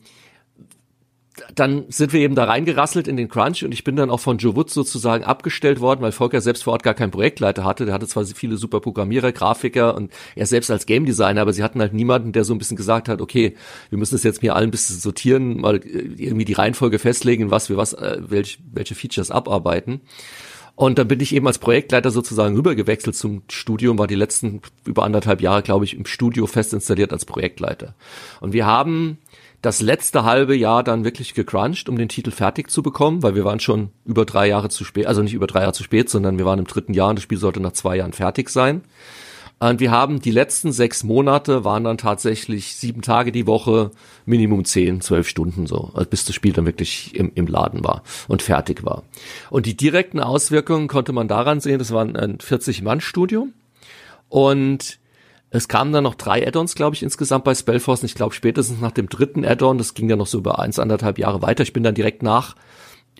dann 1.54 1.84
sind 1.88 2.12
wir 2.12 2.20
eben 2.20 2.34
da 2.34 2.44
reingerasselt 2.44 3.08
in 3.08 3.16
den 3.16 3.28
Crunch 3.28 3.64
und 3.64 3.72
ich 3.72 3.84
bin 3.84 3.96
dann 3.96 4.10
auch 4.10 4.20
von 4.20 4.38
Joe 4.38 4.56
Wood 4.56 4.70
sozusagen 4.70 5.24
abgestellt 5.24 5.80
worden, 5.80 6.00
weil 6.02 6.12
Volker 6.12 6.40
selbst 6.40 6.64
vor 6.64 6.74
Ort 6.74 6.82
gar 6.82 6.94
keinen 6.94 7.10
Projektleiter 7.10 7.64
hatte. 7.64 7.84
Der 7.84 7.94
hatte 7.94 8.06
zwar 8.06 8.24
viele 8.24 8.56
super 8.56 8.80
Programmierer, 8.80 9.32
Grafiker 9.32 9.94
und 9.94 10.12
er 10.34 10.46
selbst 10.46 10.70
als 10.70 10.86
Game 10.86 11.04
Designer, 11.04 11.42
aber 11.42 11.52
sie 11.52 11.62
hatten 11.62 11.80
halt 11.80 11.92
niemanden, 11.94 12.32
der 12.32 12.44
so 12.44 12.54
ein 12.54 12.58
bisschen 12.58 12.76
gesagt 12.76 13.08
hat, 13.08 13.20
okay, 13.20 13.54
wir 13.90 13.98
müssen 13.98 14.14
es 14.14 14.22
jetzt 14.22 14.42
mir 14.42 14.54
allen 14.54 14.68
ein 14.68 14.70
bisschen 14.70 14.98
sortieren, 14.98 15.60
mal 15.60 15.80
irgendwie 15.84 16.44
die 16.44 16.52
Reihenfolge 16.52 16.98
festlegen, 16.98 17.50
was 17.50 17.68
wir 17.68 17.76
was, 17.76 17.92
äh, 17.94 18.18
welche, 18.20 18.58
welche 18.72 18.94
Features 18.94 19.30
abarbeiten. 19.30 20.00
Und 20.74 20.98
dann 20.98 21.06
bin 21.06 21.20
ich 21.20 21.34
eben 21.34 21.46
als 21.46 21.58
Projektleiter 21.58 22.10
sozusagen 22.10 22.56
rübergewechselt 22.56 23.14
zum 23.14 23.42
Studium, 23.50 23.98
war 23.98 24.06
die 24.06 24.14
letzten 24.14 24.62
über 24.84 25.04
anderthalb 25.04 25.42
Jahre, 25.42 25.62
glaube 25.62 25.84
ich, 25.84 25.96
im 25.96 26.06
Studio 26.06 26.46
fest 26.46 26.72
installiert 26.72 27.12
als 27.12 27.24
Projektleiter. 27.26 27.94
Und 28.40 28.52
wir 28.52 28.66
haben 28.66 29.18
das 29.62 29.80
letzte 29.80 30.24
halbe 30.24 30.56
Jahr 30.56 30.82
dann 30.82 31.04
wirklich 31.04 31.34
gecrunched, 31.34 31.88
um 31.88 31.96
den 31.96 32.08
Titel 32.08 32.32
fertig 32.32 32.68
zu 32.68 32.82
bekommen, 32.82 33.22
weil 33.22 33.36
wir 33.36 33.44
waren 33.44 33.60
schon 33.60 33.90
über 34.04 34.24
drei 34.24 34.48
Jahre 34.48 34.68
zu 34.68 34.84
spät, 34.84 35.06
also 35.06 35.22
nicht 35.22 35.34
über 35.34 35.46
drei 35.46 35.60
Jahre 35.60 35.72
zu 35.72 35.84
spät, 35.84 36.10
sondern 36.10 36.36
wir 36.36 36.44
waren 36.44 36.58
im 36.58 36.66
dritten 36.66 36.94
Jahr 36.94 37.10
und 37.10 37.16
das 37.16 37.22
Spiel 37.22 37.38
sollte 37.38 37.60
nach 37.60 37.72
zwei 37.72 37.96
Jahren 37.96 38.12
fertig 38.12 38.50
sein. 38.50 38.82
Und 39.60 39.78
wir 39.78 39.92
haben 39.92 40.20
die 40.20 40.32
letzten 40.32 40.72
sechs 40.72 41.04
Monate 41.04 41.64
waren 41.64 41.84
dann 41.84 41.96
tatsächlich 41.96 42.74
sieben 42.74 43.00
Tage 43.00 43.30
die 43.30 43.46
Woche, 43.46 43.92
Minimum 44.26 44.64
zehn, 44.64 45.00
zwölf 45.00 45.28
Stunden 45.28 45.68
so, 45.68 45.92
also 45.94 46.10
bis 46.10 46.24
das 46.24 46.34
Spiel 46.34 46.52
dann 46.52 46.66
wirklich 46.66 47.14
im, 47.14 47.30
im 47.36 47.46
Laden 47.46 47.84
war 47.84 48.02
und 48.26 48.42
fertig 48.42 48.84
war. 48.84 49.04
Und 49.50 49.66
die 49.66 49.76
direkten 49.76 50.18
Auswirkungen 50.18 50.88
konnte 50.88 51.12
man 51.12 51.28
daran 51.28 51.60
sehen, 51.60 51.78
das 51.78 51.92
war 51.92 52.04
ein 52.04 52.38
40-Mann-Studio 52.38 53.46
und 54.28 54.98
es 55.52 55.68
kamen 55.68 55.92
dann 55.92 56.04
noch 56.04 56.14
drei 56.14 56.46
Add-ons, 56.46 56.74
glaube 56.74 56.96
ich, 56.96 57.02
insgesamt 57.02 57.44
bei 57.44 57.54
Spellforce. 57.54 58.02
Und 58.02 58.06
ich 58.06 58.14
glaube, 58.14 58.34
spätestens 58.34 58.80
nach 58.80 58.90
dem 58.90 59.08
dritten 59.08 59.44
Add-on, 59.44 59.78
das 59.78 59.94
ging 59.94 60.08
dann 60.08 60.18
noch 60.18 60.26
so 60.26 60.38
über 60.38 60.58
eins, 60.58 60.78
anderthalb 60.78 61.18
Jahre 61.18 61.42
weiter. 61.42 61.62
Ich 61.62 61.72
bin 61.72 61.82
dann 61.82 61.94
direkt 61.94 62.22
nach 62.22 62.56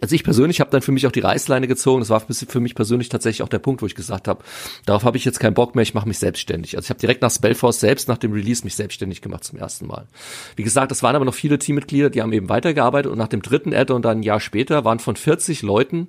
also 0.03 0.17
ich 0.17 0.25
persönlich 0.25 0.59
habe 0.59 0.71
dann 0.71 0.83
für 0.83 0.91
mich 0.91 1.07
auch 1.07 1.12
die 1.12 1.21
Reißleine 1.21 1.69
gezogen. 1.69 2.01
Das 2.01 2.11
war 2.11 2.21
für 2.21 2.61
mich 2.61 2.75
persönlich 2.75 3.09
tatsächlich 3.09 3.43
auch 3.43 3.49
der 3.49 3.61
Punkt, 3.61 3.83
wo 3.83 3.87
ich 3.87 3.95
gesagt 3.95 4.27
habe, 4.27 4.43
darauf 4.85 5.05
habe 5.05 5.17
ich 5.17 5.25
jetzt 5.25 5.39
keinen 5.39 5.55
Bock 5.55 5.77
mehr, 5.77 5.83
ich 5.83 5.95
mache 5.95 6.09
mich 6.09 6.19
selbstständig. 6.19 6.77
Also 6.77 6.87
ich 6.87 6.91
habe 6.91 6.99
direkt 6.99 7.23
nach 7.23 7.31
Spellforce 7.31 7.79
selbst 7.79 8.09
nach 8.09 8.19
dem 8.19 8.33
Release 8.33 8.65
mich 8.65 8.75
selbstständig 8.75 9.23
gemacht 9.23 9.45
zum 9.45 9.61
ersten 9.61 9.87
Mal. 9.87 10.09
Wie 10.57 10.65
gesagt, 10.65 10.91
es 10.91 11.05
waren 11.05 11.15
aber 11.15 11.25
noch 11.25 11.35
viele 11.35 11.57
Teammitglieder, 11.57 12.11
die 12.11 12.21
haben 12.21 12.33
eben 12.33 12.49
weitergearbeitet 12.49 13.12
und 13.12 13.19
nach 13.19 13.29
dem 13.29 13.43
dritten 13.43 13.73
Add-on 13.73 14.03
dann 14.03 14.19
ein 14.19 14.23
Jahr 14.25 14.41
später 14.41 14.85
waren 14.85 14.99
von 14.99 15.15
40 15.15 15.62
Leuten 15.62 16.09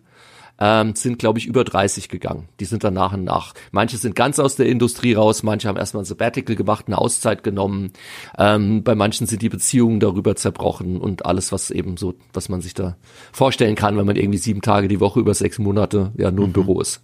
ähm, 0.60 0.96
sind, 0.96 1.20
glaube 1.20 1.40
ich, 1.40 1.46
über 1.46 1.64
30 1.64 2.10
gegangen. 2.10 2.48
Die 2.60 2.66
sind 2.66 2.84
dann 2.84 2.94
nach 2.94 3.14
und 3.14 3.24
nach. 3.24 3.54
Manche 3.72 3.98
sind 3.98 4.16
ganz 4.16 4.40
aus 4.40 4.56
der 4.56 4.68
Industrie 4.68 5.14
raus, 5.14 5.44
manche 5.44 5.68
haben 5.68 5.78
erstmal 5.78 6.04
ein 6.04 6.06
Sabbatical 6.06 6.56
gemacht, 6.56 6.86
eine 6.88 6.98
Auszeit 6.98 7.44
genommen. 7.44 7.92
Ähm, 8.38 8.84
bei 8.84 8.96
manchen 8.96 9.28
sind 9.28 9.42
die 9.42 9.50
Beziehungen 9.50 10.00
darüber 10.00 10.36
zerbrochen 10.36 11.00
und 11.00 11.26
alles, 11.26 11.52
was 11.52 11.72
eben 11.72 11.98
so, 11.98 12.14
was 12.34 12.50
man 12.50 12.62
sich 12.62 12.74
da 12.74 12.96
vorstellen 13.32 13.76
kann, 13.76 13.98
wenn 13.98 14.06
man 14.06 14.16
irgendwie 14.16 14.38
sieben 14.38 14.62
Tage 14.62 14.88
die 14.88 15.00
Woche 15.00 15.20
über 15.20 15.34
sechs 15.34 15.60
Monate 15.60 16.12
ja 16.18 16.32
nur 16.32 16.46
im 16.46 16.52
mhm. 16.52 16.54
Büro 16.54 16.82
ist 16.82 17.02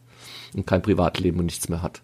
und 0.55 0.65
kein 0.65 0.81
Privatleben 0.81 1.39
und 1.39 1.45
nichts 1.45 1.69
mehr 1.69 1.81
hat. 1.81 2.01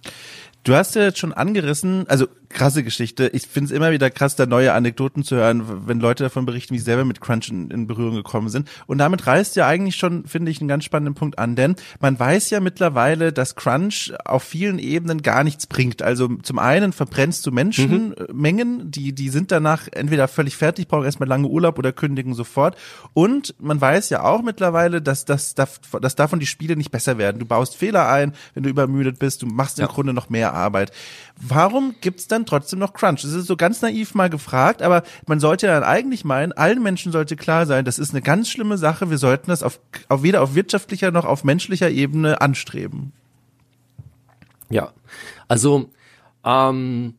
Du 0.66 0.74
hast 0.74 0.96
ja 0.96 1.04
jetzt 1.04 1.20
schon 1.20 1.32
angerissen, 1.32 2.06
also 2.10 2.26
krasse 2.50 2.84
Geschichte. 2.84 3.30
Ich 3.34 3.48
finde 3.48 3.66
es 3.66 3.72
immer 3.72 3.92
wieder 3.92 4.10
krass, 4.10 4.36
da 4.36 4.48
neue 4.48 4.74
Anekdoten 4.74 5.24
zu 5.24 5.36
hören, 5.36 5.88
wenn 5.88 6.00
Leute 6.00 6.24
davon 6.24 6.48
berichten, 6.48 6.74
wie 6.74 6.80
sie 6.80 6.86
selber 6.86 7.06
mit 7.06 7.22
Crunch 7.22 7.50
in, 7.50 7.70
in 7.70 7.86
Berührung 7.86 8.16
gekommen 8.16 8.50
sind. 8.50 8.68
Und 8.88 8.98
damit 8.98 9.28
reißt 9.28 9.56
ja 9.58 9.68
eigentlich 9.68 9.96
schon, 9.96 10.26
finde 10.26 10.50
ich, 10.50 10.60
einen 10.60 10.68
ganz 10.68 10.84
spannenden 10.84 11.14
Punkt 11.14 11.38
an, 11.38 11.56
denn 11.56 11.76
man 12.00 12.20
weiß 12.20 12.50
ja 12.50 12.62
mittlerweile, 12.62 13.32
dass 13.32 13.56
Crunch 13.56 14.14
auf 14.24 14.42
vielen 14.42 14.80
Ebenen 14.80 15.22
gar 15.22 15.44
nichts 15.44 15.68
bringt. 15.68 16.02
Also 16.02 16.30
zum 16.38 16.58
einen 16.58 16.94
verbrennst 16.94 17.46
du 17.46 17.52
Menschenmengen, 17.52 18.78
mhm. 18.78 18.92
die, 18.92 19.14
die 19.14 19.30
sind 19.30 19.52
danach 19.52 19.88
entweder 19.92 20.28
völlig 20.28 20.56
fertig, 20.56 20.88
brauchen 20.88 21.06
erstmal 21.06 21.30
lange 21.30 21.48
Urlaub 21.48 21.78
oder 21.78 21.92
kündigen 21.92 22.34
sofort. 22.34 22.76
Und 23.14 23.54
man 23.60 23.80
weiß 23.80 24.10
ja 24.10 24.24
auch 24.24 24.42
mittlerweile, 24.42 25.02
dass, 25.02 25.26
dass, 25.26 25.54
dass, 25.54 26.16
davon 26.16 26.40
die 26.40 26.48
Spiele 26.48 26.76
nicht 26.76 26.90
besser 26.90 27.20
werden. 27.20 27.38
Du 27.38 27.46
baust 27.46 27.76
Fehler 27.76 28.10
ein, 28.10 28.34
wenn 28.56 28.64
du 28.64 28.70
übermüdet 28.70 29.20
bist, 29.20 29.44
du 29.44 29.46
machst 29.46 29.80
im 29.80 29.88
Grunde 29.88 30.14
noch 30.14 30.30
mehr 30.30 30.55
Arbeit. 30.56 30.92
Warum 31.40 31.96
gibt's 32.02 32.28
dann 32.28 32.46
trotzdem 32.46 32.80
noch 32.80 32.94
Crunch? 32.94 33.22
Das 33.22 33.34
ist 33.34 33.48
so 33.48 33.58
ganz 33.58 33.82
naiv 33.82 34.16
mal 34.16 34.30
gefragt, 34.30 34.82
aber 34.82 35.04
man 35.28 35.40
sollte 35.40 35.68
dann 35.68 35.84
eigentlich 35.84 36.24
meinen, 36.26 36.54
allen 36.54 36.82
Menschen 36.82 37.12
sollte 37.12 37.36
klar 37.36 37.66
sein, 37.66 37.86
das 37.86 38.00
ist 38.00 38.12
eine 38.12 38.22
ganz 38.22 38.50
schlimme 38.50 38.78
Sache. 38.78 39.10
Wir 39.10 39.18
sollten 39.18 39.50
das 39.50 39.64
auf, 39.64 39.80
auf 40.08 40.24
weder 40.24 40.42
auf 40.42 40.56
wirtschaftlicher 40.56 41.12
noch 41.12 41.26
auf 41.26 41.44
menschlicher 41.44 41.90
Ebene 41.90 42.42
anstreben. 42.42 43.12
Ja, 44.70 44.92
also 45.48 45.90
ähm, 46.44 47.16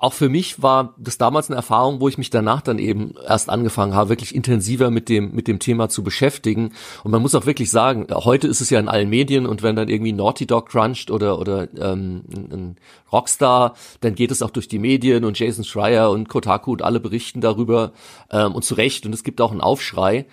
auch 0.00 0.12
für 0.12 0.28
mich 0.28 0.62
war 0.62 0.94
das 0.96 1.18
damals 1.18 1.50
eine 1.50 1.56
Erfahrung, 1.56 2.00
wo 2.00 2.08
ich 2.08 2.18
mich 2.18 2.30
danach 2.30 2.62
dann 2.62 2.78
eben 2.78 3.14
erst 3.26 3.50
angefangen 3.50 3.94
habe, 3.94 4.10
wirklich 4.10 4.34
intensiver 4.34 4.90
mit 4.90 5.08
dem, 5.08 5.34
mit 5.34 5.48
dem 5.48 5.58
Thema 5.58 5.88
zu 5.88 6.04
beschäftigen. 6.04 6.72
Und 7.02 7.10
man 7.10 7.20
muss 7.20 7.34
auch 7.34 7.46
wirklich 7.46 7.70
sagen, 7.70 8.06
heute 8.12 8.46
ist 8.46 8.60
es 8.60 8.70
ja 8.70 8.78
in 8.78 8.88
allen 8.88 9.08
Medien 9.08 9.46
und 9.46 9.62
wenn 9.62 9.76
dann 9.76 9.88
irgendwie 9.88 10.12
Naughty 10.12 10.46
Dog 10.46 10.68
cruncht 10.68 11.10
oder, 11.10 11.38
oder 11.38 11.68
ähm, 11.76 12.22
ein 12.30 12.76
Rockstar, 13.10 13.74
dann 14.00 14.14
geht 14.14 14.30
es 14.30 14.42
auch 14.42 14.50
durch 14.50 14.68
die 14.68 14.78
Medien 14.78 15.24
und 15.24 15.38
Jason 15.38 15.64
Schreier 15.64 16.10
und 16.10 16.28
Kotaku 16.28 16.72
und 16.72 16.82
alle 16.82 17.00
berichten 17.00 17.40
darüber 17.40 17.92
ähm, 18.30 18.54
und 18.54 18.64
zu 18.64 18.74
Recht. 18.74 19.04
Und 19.04 19.12
es 19.12 19.24
gibt 19.24 19.40
auch 19.40 19.50
einen 19.50 19.60
Aufschrei. 19.60 20.26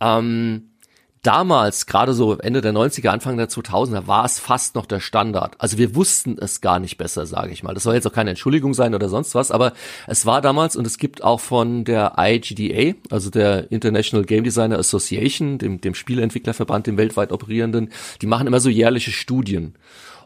Ähm, 0.00 0.67
damals, 1.22 1.86
gerade 1.86 2.12
so 2.12 2.36
Ende 2.38 2.60
der 2.60 2.72
90er, 2.72 3.08
Anfang 3.08 3.36
der 3.36 3.48
2000er, 3.48 4.06
war 4.06 4.24
es 4.24 4.38
fast 4.38 4.74
noch 4.74 4.86
der 4.86 5.00
Standard. 5.00 5.54
Also 5.58 5.78
wir 5.78 5.94
wussten 5.94 6.36
es 6.38 6.60
gar 6.60 6.78
nicht 6.78 6.96
besser, 6.96 7.26
sage 7.26 7.52
ich 7.52 7.62
mal. 7.62 7.74
Das 7.74 7.82
soll 7.82 7.94
jetzt 7.94 8.06
auch 8.06 8.12
keine 8.12 8.30
Entschuldigung 8.30 8.74
sein 8.74 8.94
oder 8.94 9.08
sonst 9.08 9.34
was, 9.34 9.50
aber 9.50 9.72
es 10.06 10.26
war 10.26 10.40
damals 10.40 10.76
und 10.76 10.86
es 10.86 10.98
gibt 10.98 11.22
auch 11.22 11.40
von 11.40 11.84
der 11.84 12.14
IGDA, 12.18 12.96
also 13.10 13.30
der 13.30 13.70
International 13.70 14.24
Game 14.24 14.44
Designer 14.44 14.78
Association, 14.78 15.58
dem, 15.58 15.80
dem 15.80 15.94
Spieleentwicklerverband, 15.94 16.86
dem 16.86 16.96
weltweit 16.96 17.32
operierenden, 17.32 17.90
die 18.22 18.26
machen 18.26 18.46
immer 18.46 18.60
so 18.60 18.68
jährliche 18.68 19.10
Studien. 19.10 19.74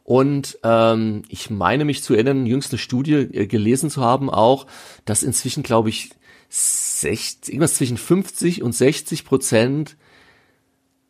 Und 0.04 0.58
ähm, 0.64 1.22
ich 1.28 1.49
meine 1.50 1.84
mich 1.84 2.02
zu 2.02 2.14
erinnern, 2.14 2.46
jüngste 2.46 2.76
Studie 2.76 3.14
äh, 3.14 3.46
gelesen 3.46 3.88
zu 3.88 4.02
haben 4.02 4.30
auch, 4.30 4.66
dass 5.04 5.22
inzwischen, 5.22 5.62
glaube 5.62 5.90
ich, 5.90 6.11
60, 6.49 7.49
irgendwas 7.49 7.75
zwischen 7.75 7.96
50 7.96 8.62
und 8.62 8.75
60 8.75 9.25
Prozent 9.25 9.96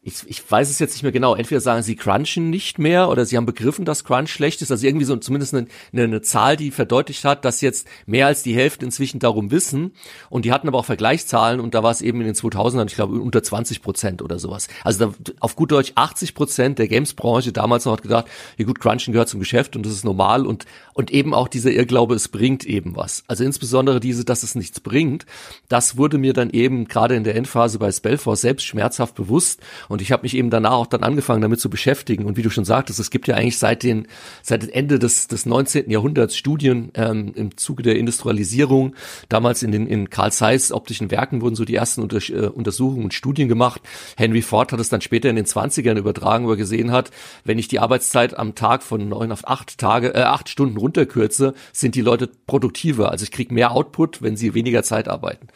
ich, 0.04 0.24
ich 0.26 0.50
weiß 0.50 0.68
es 0.68 0.80
jetzt 0.80 0.94
nicht 0.94 1.04
mehr 1.04 1.12
genau, 1.12 1.36
entweder 1.36 1.60
sagen 1.60 1.84
sie 1.84 1.94
crunchen 1.94 2.50
nicht 2.50 2.80
mehr 2.80 3.08
oder 3.08 3.24
sie 3.24 3.36
haben 3.36 3.46
begriffen, 3.46 3.84
dass 3.84 4.02
Crunch 4.02 4.30
schlecht 4.30 4.60
ist, 4.60 4.72
also 4.72 4.84
irgendwie 4.84 5.04
so 5.04 5.14
zumindest 5.16 5.54
eine, 5.54 5.68
eine, 5.92 6.02
eine 6.02 6.22
Zahl, 6.22 6.56
die 6.56 6.72
verdeutlicht 6.72 7.24
hat, 7.24 7.44
dass 7.44 7.60
jetzt 7.60 7.86
mehr 8.04 8.26
als 8.26 8.42
die 8.42 8.54
Hälfte 8.56 8.84
inzwischen 8.84 9.20
darum 9.20 9.52
wissen. 9.52 9.92
Und 10.28 10.44
die 10.44 10.50
hatten 10.50 10.66
aber 10.66 10.78
auch 10.78 10.84
Vergleichszahlen 10.84 11.60
und 11.60 11.74
da 11.74 11.84
war 11.84 11.92
es 11.92 12.00
eben 12.00 12.20
in 12.20 12.26
den 12.26 12.34
2000ern, 12.34 12.86
ich 12.88 12.96
glaube 12.96 13.20
unter 13.20 13.44
20 13.44 13.80
Prozent 13.80 14.22
oder 14.22 14.40
sowas. 14.40 14.66
Also 14.82 15.06
da, 15.06 15.32
auf 15.38 15.54
gut 15.54 15.70
Deutsch 15.70 15.92
80 15.94 16.34
Prozent 16.34 16.78
der 16.80 16.88
Games-Branche 16.88 17.52
damals 17.52 17.84
noch 17.84 17.92
hat 17.92 18.02
gedacht, 18.02 18.26
ja 18.56 18.64
gut, 18.64 18.80
Crunchen 18.80 19.12
gehört 19.12 19.28
zum 19.28 19.38
Geschäft 19.38 19.76
und 19.76 19.86
das 19.86 19.92
ist 19.92 20.04
normal. 20.04 20.46
Und, 20.46 20.66
und 20.94 21.12
eben 21.12 21.32
auch 21.32 21.46
dieser 21.46 21.70
Irrglaube, 21.70 22.16
es 22.16 22.26
bringt 22.26 22.64
eben 22.64 22.96
was. 22.96 23.22
Also 23.28 23.44
insbesondere 23.44 24.00
diese, 24.00 24.24
dass 24.24 24.42
es 24.42 24.56
nichts 24.56 24.80
bringt, 24.80 25.26
das 25.68 25.96
wurde 25.96 26.18
mir 26.18 26.32
dann 26.32 26.50
eben 26.50 26.88
gerade 26.88 27.14
in 27.14 27.22
der 27.22 27.36
Endphase 27.36 27.78
bei 27.78 27.92
Spellforce 27.92 28.40
selbst 28.40 28.66
schmerzhaft 28.66 29.14
bewusst 29.14 29.60
und 29.92 30.00
ich 30.00 30.10
habe 30.10 30.22
mich 30.22 30.34
eben 30.34 30.48
danach 30.48 30.72
auch 30.72 30.86
dann 30.86 31.02
angefangen, 31.02 31.42
damit 31.42 31.60
zu 31.60 31.68
beschäftigen. 31.68 32.24
Und 32.24 32.38
wie 32.38 32.42
du 32.42 32.48
schon 32.48 32.64
sagtest, 32.64 32.98
es 32.98 33.10
gibt 33.10 33.28
ja 33.28 33.34
eigentlich 33.34 33.58
seit 33.58 33.82
den 33.82 34.08
seit 34.42 34.68
Ende 34.70 34.98
des, 34.98 35.28
des 35.28 35.44
19. 35.44 35.90
Jahrhunderts 35.90 36.34
Studien 36.34 36.90
ähm, 36.94 37.32
im 37.34 37.56
Zuge 37.58 37.82
der 37.82 37.96
Industrialisierung. 37.96 38.94
Damals 39.28 39.62
in 39.62 39.70
den 39.70 39.86
in 39.86 40.08
Carl 40.08 40.32
Zeiss 40.32 40.72
optischen 40.72 41.10
Werken 41.10 41.42
wurden 41.42 41.56
so 41.56 41.66
die 41.66 41.74
ersten 41.74 42.00
Unter, 42.00 42.16
äh, 42.30 42.46
Untersuchungen 42.46 43.04
und 43.04 43.12
Studien 43.12 43.48
gemacht. 43.48 43.82
Henry 44.16 44.40
Ford 44.40 44.72
hat 44.72 44.80
es 44.80 44.88
dann 44.88 45.02
später 45.02 45.28
in 45.28 45.36
den 45.36 45.44
20ern 45.44 45.98
übertragen, 45.98 46.46
wo 46.46 46.52
er 46.52 46.56
gesehen 46.56 46.90
hat, 46.90 47.10
wenn 47.44 47.58
ich 47.58 47.68
die 47.68 47.78
Arbeitszeit 47.78 48.38
am 48.38 48.54
Tag 48.54 48.82
von 48.82 49.06
neun 49.06 49.30
auf 49.30 49.46
acht 49.46 49.76
Tage, 49.76 50.14
äh, 50.14 50.22
acht 50.22 50.48
Stunden 50.48 50.78
runterkürze, 50.78 51.52
sind 51.72 51.94
die 51.94 52.00
Leute 52.00 52.30
produktiver. 52.46 53.10
Also 53.10 53.24
ich 53.24 53.30
kriege 53.30 53.52
mehr 53.52 53.72
Output, 53.72 54.22
wenn 54.22 54.38
sie 54.38 54.54
weniger 54.54 54.82
Zeit 54.82 55.08
arbeiten. 55.08 55.48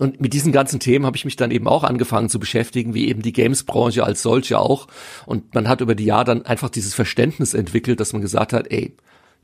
Und 0.00 0.20
mit 0.20 0.32
diesen 0.32 0.50
ganzen 0.50 0.80
Themen 0.80 1.06
habe 1.06 1.16
ich 1.16 1.24
mich 1.24 1.36
dann 1.36 1.52
eben 1.52 1.68
auch 1.68 1.84
angefangen 1.84 2.28
zu 2.28 2.40
beschäftigen, 2.40 2.92
wie 2.92 3.06
eben 3.06 3.22
die 3.22 3.32
Games-Branche 3.76 4.04
als 4.04 4.22
solche 4.22 4.58
auch. 4.58 4.86
Und 5.26 5.54
man 5.54 5.68
hat 5.68 5.80
über 5.80 5.94
die 5.94 6.04
Jahre 6.04 6.24
dann 6.24 6.46
einfach 6.46 6.70
dieses 6.70 6.94
Verständnis 6.94 7.54
entwickelt, 7.54 8.00
dass 8.00 8.12
man 8.12 8.22
gesagt 8.22 8.52
hat, 8.52 8.70
ey, 8.70 8.96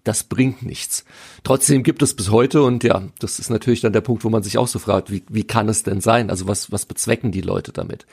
das 0.04 0.24
bringt 0.24 0.64
nichts. 0.64 1.04
Trotzdem 1.44 1.84
gibt 1.84 2.02
es 2.02 2.14
bis 2.14 2.30
heute 2.30 2.64
und 2.64 2.82
ja, 2.82 3.04
das 3.20 3.38
ist 3.38 3.50
natürlich 3.50 3.82
dann 3.82 3.92
der 3.92 4.00
Punkt, 4.00 4.24
wo 4.24 4.30
man 4.30 4.42
sich 4.42 4.58
auch 4.58 4.66
so 4.66 4.80
fragt, 4.80 5.12
wie, 5.12 5.22
wie 5.28 5.44
kann 5.44 5.68
es 5.68 5.84
denn 5.84 6.00
sein? 6.00 6.28
Also 6.28 6.48
was, 6.48 6.72
was 6.72 6.86
bezwecken 6.86 7.30
die 7.30 7.40
Leute 7.40 7.70
damit? 7.70 8.04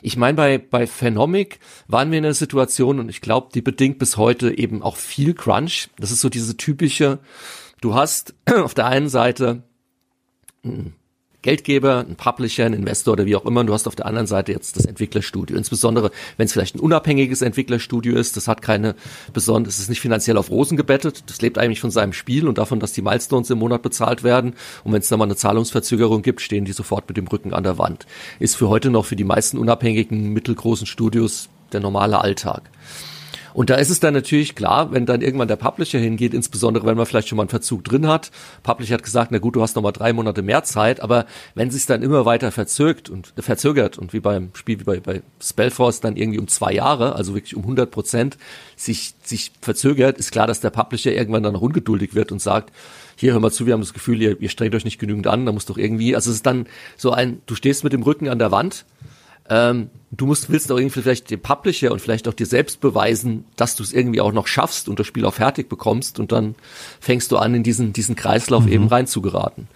Ich 0.00 0.16
meine, 0.16 0.36
bei, 0.36 0.56
bei 0.56 0.86
Phenomic 0.86 1.58
waren 1.86 2.10
wir 2.10 2.18
in 2.18 2.24
einer 2.24 2.32
Situation 2.32 2.98
und 2.98 3.10
ich 3.10 3.20
glaube, 3.20 3.48
die 3.52 3.60
bedingt 3.60 3.98
bis 3.98 4.16
heute 4.16 4.56
eben 4.56 4.82
auch 4.82 4.96
viel 4.96 5.34
Crunch. 5.34 5.90
Das 5.98 6.10
ist 6.10 6.22
so 6.22 6.30
diese 6.30 6.56
typische, 6.56 7.18
du 7.82 7.94
hast 7.94 8.34
auf 8.50 8.72
der 8.72 8.86
einen 8.86 9.10
Seite 9.10 9.64
hm, 10.62 10.94
Geldgeber, 11.44 12.06
ein 12.08 12.16
Publisher, 12.16 12.64
ein 12.64 12.72
Investor 12.72 13.12
oder 13.12 13.26
wie 13.26 13.36
auch 13.36 13.44
immer. 13.44 13.60
Und 13.60 13.66
du 13.66 13.74
hast 13.74 13.86
auf 13.86 13.94
der 13.94 14.06
anderen 14.06 14.26
Seite 14.26 14.50
jetzt 14.50 14.78
das 14.78 14.86
Entwicklerstudio. 14.86 15.54
Insbesondere, 15.58 16.10
wenn 16.38 16.46
es 16.46 16.54
vielleicht 16.54 16.74
ein 16.74 16.80
unabhängiges 16.80 17.42
Entwicklerstudio 17.42 18.16
ist, 18.16 18.38
das 18.38 18.48
hat 18.48 18.62
keine 18.62 18.94
besondere, 19.34 19.68
es 19.68 19.78
ist 19.78 19.90
nicht 19.90 20.00
finanziell 20.00 20.38
auf 20.38 20.50
Rosen 20.50 20.78
gebettet. 20.78 21.24
Das 21.26 21.42
lebt 21.42 21.58
eigentlich 21.58 21.82
von 21.82 21.90
seinem 21.90 22.14
Spiel 22.14 22.48
und 22.48 22.56
davon, 22.56 22.80
dass 22.80 22.92
die 22.92 23.02
Milestones 23.02 23.50
im 23.50 23.58
Monat 23.58 23.82
bezahlt 23.82 24.24
werden. 24.24 24.54
Und 24.84 24.94
wenn 24.94 25.00
es 25.00 25.08
da 25.08 25.18
mal 25.18 25.24
eine 25.24 25.36
Zahlungsverzögerung 25.36 26.22
gibt, 26.22 26.40
stehen 26.40 26.64
die 26.64 26.72
sofort 26.72 27.06
mit 27.08 27.18
dem 27.18 27.28
Rücken 27.28 27.52
an 27.52 27.62
der 27.62 27.76
Wand. 27.76 28.06
Ist 28.40 28.56
für 28.56 28.70
heute 28.70 28.88
noch 28.88 29.04
für 29.04 29.16
die 29.16 29.24
meisten 29.24 29.58
unabhängigen 29.58 30.32
mittelgroßen 30.32 30.86
Studios 30.86 31.50
der 31.74 31.80
normale 31.80 32.22
Alltag. 32.22 32.70
Und 33.54 33.70
da 33.70 33.76
ist 33.76 33.88
es 33.88 34.00
dann 34.00 34.14
natürlich 34.14 34.56
klar, 34.56 34.92
wenn 34.92 35.06
dann 35.06 35.22
irgendwann 35.22 35.46
der 35.46 35.56
Publisher 35.56 36.00
hingeht, 36.00 36.34
insbesondere 36.34 36.86
wenn 36.86 36.96
man 36.96 37.06
vielleicht 37.06 37.28
schon 37.28 37.36
mal 37.36 37.44
einen 37.44 37.50
Verzug 37.50 37.84
drin 37.84 38.08
hat. 38.08 38.32
Publisher 38.64 38.94
hat 38.94 39.04
gesagt, 39.04 39.30
na 39.30 39.38
gut, 39.38 39.54
du 39.54 39.62
hast 39.62 39.76
noch 39.76 39.82
mal 39.82 39.92
drei 39.92 40.12
Monate 40.12 40.42
mehr 40.42 40.64
Zeit, 40.64 41.00
aber 41.00 41.24
wenn 41.54 41.70
sich 41.70 41.86
dann 41.86 42.02
immer 42.02 42.26
weiter 42.26 42.50
verzögert 42.50 43.08
und 43.08 43.32
verzögert 43.38 43.96
und 43.96 44.12
wie 44.12 44.18
beim 44.18 44.50
Spiel 44.54 44.80
wie 44.80 44.84
bei, 44.84 44.98
bei 44.98 45.22
Spellforce 45.40 46.00
dann 46.00 46.16
irgendwie 46.16 46.40
um 46.40 46.48
zwei 46.48 46.72
Jahre, 46.72 47.14
also 47.14 47.34
wirklich 47.34 47.54
um 47.54 47.62
100 47.62 47.90
Prozent 47.92 48.38
sich 48.76 49.14
sich 49.22 49.52
verzögert, 49.60 50.18
ist 50.18 50.32
klar, 50.32 50.48
dass 50.48 50.60
der 50.60 50.70
Publisher 50.70 51.12
irgendwann 51.12 51.44
dann 51.44 51.52
noch 51.52 51.62
ungeduldig 51.62 52.16
wird 52.16 52.32
und 52.32 52.42
sagt, 52.42 52.72
hier 53.16 53.32
hör 53.32 53.40
mal 53.40 53.52
zu, 53.52 53.66
wir 53.66 53.74
haben 53.74 53.80
das 53.80 53.94
Gefühl, 53.94 54.20
ihr, 54.20 54.40
ihr 54.40 54.48
strengt 54.48 54.74
euch 54.74 54.84
nicht 54.84 54.98
genügend 54.98 55.28
an, 55.28 55.46
da 55.46 55.52
muss 55.52 55.66
doch 55.66 55.78
irgendwie, 55.78 56.16
also 56.16 56.30
es 56.30 56.36
ist 56.36 56.46
dann 56.46 56.66
so 56.96 57.12
ein, 57.12 57.40
du 57.46 57.54
stehst 57.54 57.84
mit 57.84 57.92
dem 57.92 58.02
Rücken 58.02 58.28
an 58.28 58.40
der 58.40 58.50
Wand 58.50 58.84
ähm, 59.48 59.90
du 60.16 60.26
musst, 60.26 60.50
willst 60.50 60.70
auch 60.70 60.76
irgendwie 60.76 61.00
vielleicht 61.00 61.30
dem 61.30 61.40
Publisher 61.40 61.92
und 61.92 62.00
vielleicht 62.00 62.28
auch 62.28 62.34
dir 62.34 62.46
selbst 62.46 62.80
beweisen, 62.80 63.44
dass 63.56 63.76
du 63.76 63.82
es 63.82 63.92
irgendwie 63.92 64.20
auch 64.20 64.32
noch 64.32 64.46
schaffst 64.46 64.88
und 64.88 64.98
das 64.98 65.06
Spiel 65.06 65.24
auch 65.24 65.34
fertig 65.34 65.68
bekommst 65.68 66.18
und 66.18 66.32
dann 66.32 66.54
fängst 67.00 67.32
du 67.32 67.36
an, 67.36 67.54
in 67.54 67.62
diesen, 67.62 67.92
diesen 67.92 68.16
Kreislauf 68.16 68.64
mhm. 68.64 68.72
eben 68.72 68.88
reinzugeraten. 68.88 69.68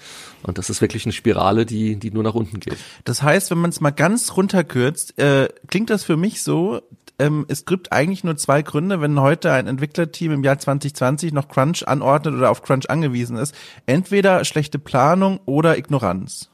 Und 0.42 0.58
das 0.58 0.70
ist 0.70 0.80
wirklich 0.80 1.04
eine 1.04 1.12
Spirale, 1.12 1.66
die, 1.66 1.96
die 1.96 2.10
nur 2.10 2.22
nach 2.22 2.34
unten 2.34 2.60
geht. 2.60 2.76
Das 3.04 3.22
heißt, 3.22 3.50
wenn 3.50 3.58
man 3.58 3.70
es 3.70 3.80
mal 3.80 3.90
ganz 3.90 4.36
runterkürzt, 4.36 5.18
äh, 5.18 5.48
klingt 5.66 5.90
das 5.90 6.04
für 6.04 6.16
mich 6.16 6.42
so, 6.42 6.80
ähm, 7.18 7.44
es 7.48 7.64
gibt 7.64 7.92
eigentlich 7.92 8.22
nur 8.22 8.36
zwei 8.36 8.62
Gründe, 8.62 9.00
wenn 9.00 9.20
heute 9.20 9.52
ein 9.52 9.66
Entwicklerteam 9.66 10.32
im 10.32 10.44
Jahr 10.44 10.58
2020 10.58 11.32
noch 11.32 11.48
Crunch 11.48 11.86
anordnet 11.86 12.34
oder 12.34 12.50
auf 12.50 12.62
Crunch 12.62 12.88
angewiesen 12.88 13.36
ist. 13.36 13.54
Entweder 13.86 14.44
schlechte 14.44 14.78
Planung 14.78 15.40
oder 15.44 15.76
Ignoranz. 15.76 16.50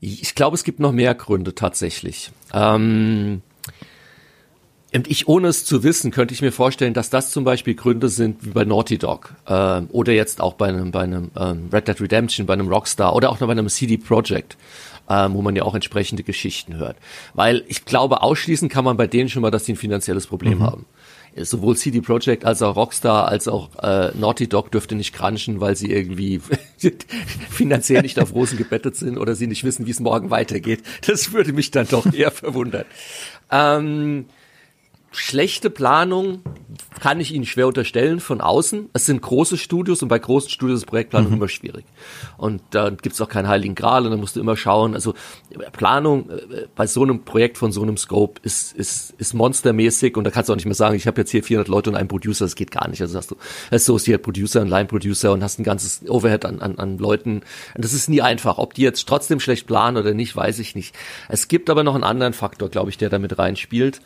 Ich 0.00 0.34
glaube, 0.34 0.54
es 0.54 0.64
gibt 0.64 0.78
noch 0.78 0.92
mehr 0.92 1.14
Gründe 1.14 1.54
tatsächlich. 1.54 2.30
Ähm, 2.52 3.42
und 4.94 5.08
ich, 5.08 5.28
ohne 5.28 5.48
es 5.48 5.64
zu 5.64 5.82
wissen, 5.82 6.10
könnte 6.10 6.32
ich 6.32 6.42
mir 6.42 6.52
vorstellen, 6.52 6.94
dass 6.94 7.10
das 7.10 7.30
zum 7.30 7.44
Beispiel 7.44 7.74
Gründe 7.74 8.08
sind 8.08 8.44
wie 8.44 8.50
bei 8.50 8.64
Naughty 8.64 8.98
Dog 8.98 9.34
äh, 9.46 9.82
oder 9.90 10.12
jetzt 10.12 10.40
auch 10.40 10.54
bei 10.54 10.68
einem, 10.68 10.90
bei 10.90 11.02
einem 11.02 11.30
ähm, 11.38 11.68
Red 11.72 11.88
Dead 11.88 12.00
Redemption, 12.00 12.46
bei 12.46 12.54
einem 12.54 12.68
Rockstar 12.68 13.14
oder 13.14 13.30
auch 13.30 13.40
noch 13.40 13.46
bei 13.46 13.52
einem 13.52 13.68
CD 13.68 13.98
Projekt, 13.98 14.56
ähm, 15.08 15.34
wo 15.34 15.42
man 15.42 15.56
ja 15.56 15.64
auch 15.64 15.74
entsprechende 15.74 16.22
Geschichten 16.22 16.76
hört. 16.76 16.96
Weil 17.34 17.64
ich 17.68 17.84
glaube, 17.84 18.22
ausschließen 18.22 18.68
kann 18.68 18.84
man 18.84 18.96
bei 18.96 19.06
denen 19.06 19.28
schon 19.28 19.42
mal, 19.42 19.50
dass 19.50 19.64
sie 19.64 19.72
ein 19.72 19.76
finanzielles 19.76 20.26
Problem 20.26 20.58
mhm. 20.58 20.62
haben 20.62 20.86
sowohl 21.44 21.76
CD 21.76 22.00
Projekt 22.00 22.44
als 22.44 22.62
auch 22.62 22.76
Rockstar 22.76 23.28
als 23.28 23.48
auch 23.48 23.70
äh, 23.82 24.10
Naughty 24.14 24.48
Dog 24.48 24.70
dürfte 24.70 24.94
nicht 24.94 25.12
crunchen, 25.12 25.60
weil 25.60 25.76
sie 25.76 25.90
irgendwie 25.90 26.40
finanziell 27.50 28.02
nicht 28.02 28.18
auf 28.18 28.34
Rosen 28.34 28.58
gebettet 28.58 28.96
sind 28.96 29.18
oder 29.18 29.34
sie 29.34 29.46
nicht 29.46 29.64
wissen, 29.64 29.86
wie 29.86 29.90
es 29.90 30.00
morgen 30.00 30.30
weitergeht. 30.30 30.82
Das 31.06 31.32
würde 31.32 31.52
mich 31.52 31.70
dann 31.70 31.86
doch 31.88 32.12
eher 32.12 32.30
verwundern. 32.30 32.84
Ähm, 33.50 34.26
schlechte 35.10 35.70
Planung 35.70 36.42
kann 37.00 37.20
ich 37.20 37.32
Ihnen 37.32 37.46
schwer 37.46 37.66
unterstellen 37.66 38.20
von 38.20 38.40
außen. 38.40 38.90
Es 38.92 39.06
sind 39.06 39.22
große 39.22 39.56
Studios 39.56 40.02
und 40.02 40.08
bei 40.08 40.18
großen 40.18 40.50
Studios 40.50 40.80
ist 40.80 40.86
Projektplanung 40.86 41.30
mhm. 41.30 41.36
immer 41.36 41.48
schwierig. 41.48 41.84
Und 42.36 42.62
da 42.70 42.90
gibt's 42.90 43.20
auch 43.20 43.28
keinen 43.28 43.48
heiligen 43.48 43.74
Gral 43.74 44.04
und 44.04 44.10
da 44.10 44.16
musst 44.16 44.36
du 44.36 44.40
immer 44.40 44.56
schauen. 44.56 44.94
Also 44.94 45.14
Planung 45.72 46.30
äh, 46.30 46.66
bei 46.74 46.86
so 46.86 47.02
einem 47.02 47.24
Projekt 47.24 47.58
von 47.58 47.72
so 47.72 47.82
einem 47.82 47.96
Scope 47.96 48.40
ist, 48.42 48.72
ist, 48.72 49.14
ist 49.18 49.34
monstermäßig 49.34 50.16
und 50.16 50.24
da 50.24 50.30
kannst 50.30 50.48
du 50.48 50.52
auch 50.52 50.56
nicht 50.56 50.66
mehr 50.66 50.74
sagen, 50.74 50.96
ich 50.96 51.06
habe 51.06 51.20
jetzt 51.20 51.30
hier 51.30 51.42
400 51.42 51.68
Leute 51.68 51.90
und 51.90 51.96
einen 51.96 52.08
Producer, 52.08 52.44
das 52.44 52.54
geht 52.54 52.70
gar 52.70 52.88
nicht. 52.88 53.00
Also 53.00 53.16
hast 53.18 53.30
du 53.30 53.36
Associate 53.70 54.18
Producer 54.18 54.62
und 54.62 54.68
Line 54.68 54.86
Producer 54.86 55.32
und 55.32 55.42
hast 55.42 55.58
ein 55.58 55.64
ganzes 55.64 56.02
Overhead 56.08 56.44
an, 56.44 56.60
an, 56.60 56.78
an 56.78 56.98
Leuten. 56.98 57.42
Das 57.74 57.92
ist 57.92 58.08
nie 58.08 58.22
einfach. 58.22 58.58
Ob 58.58 58.74
die 58.74 58.82
jetzt 58.82 59.06
trotzdem 59.06 59.40
schlecht 59.40 59.66
planen 59.66 59.96
oder 59.96 60.14
nicht, 60.14 60.34
weiß 60.34 60.58
ich 60.58 60.74
nicht. 60.74 60.94
Es 61.28 61.48
gibt 61.48 61.70
aber 61.70 61.84
noch 61.84 61.94
einen 61.94 62.04
anderen 62.04 62.32
Faktor, 62.32 62.68
glaube 62.68 62.90
ich, 62.90 62.98
der 62.98 63.10
damit 63.10 63.38
reinspielt. 63.38 64.00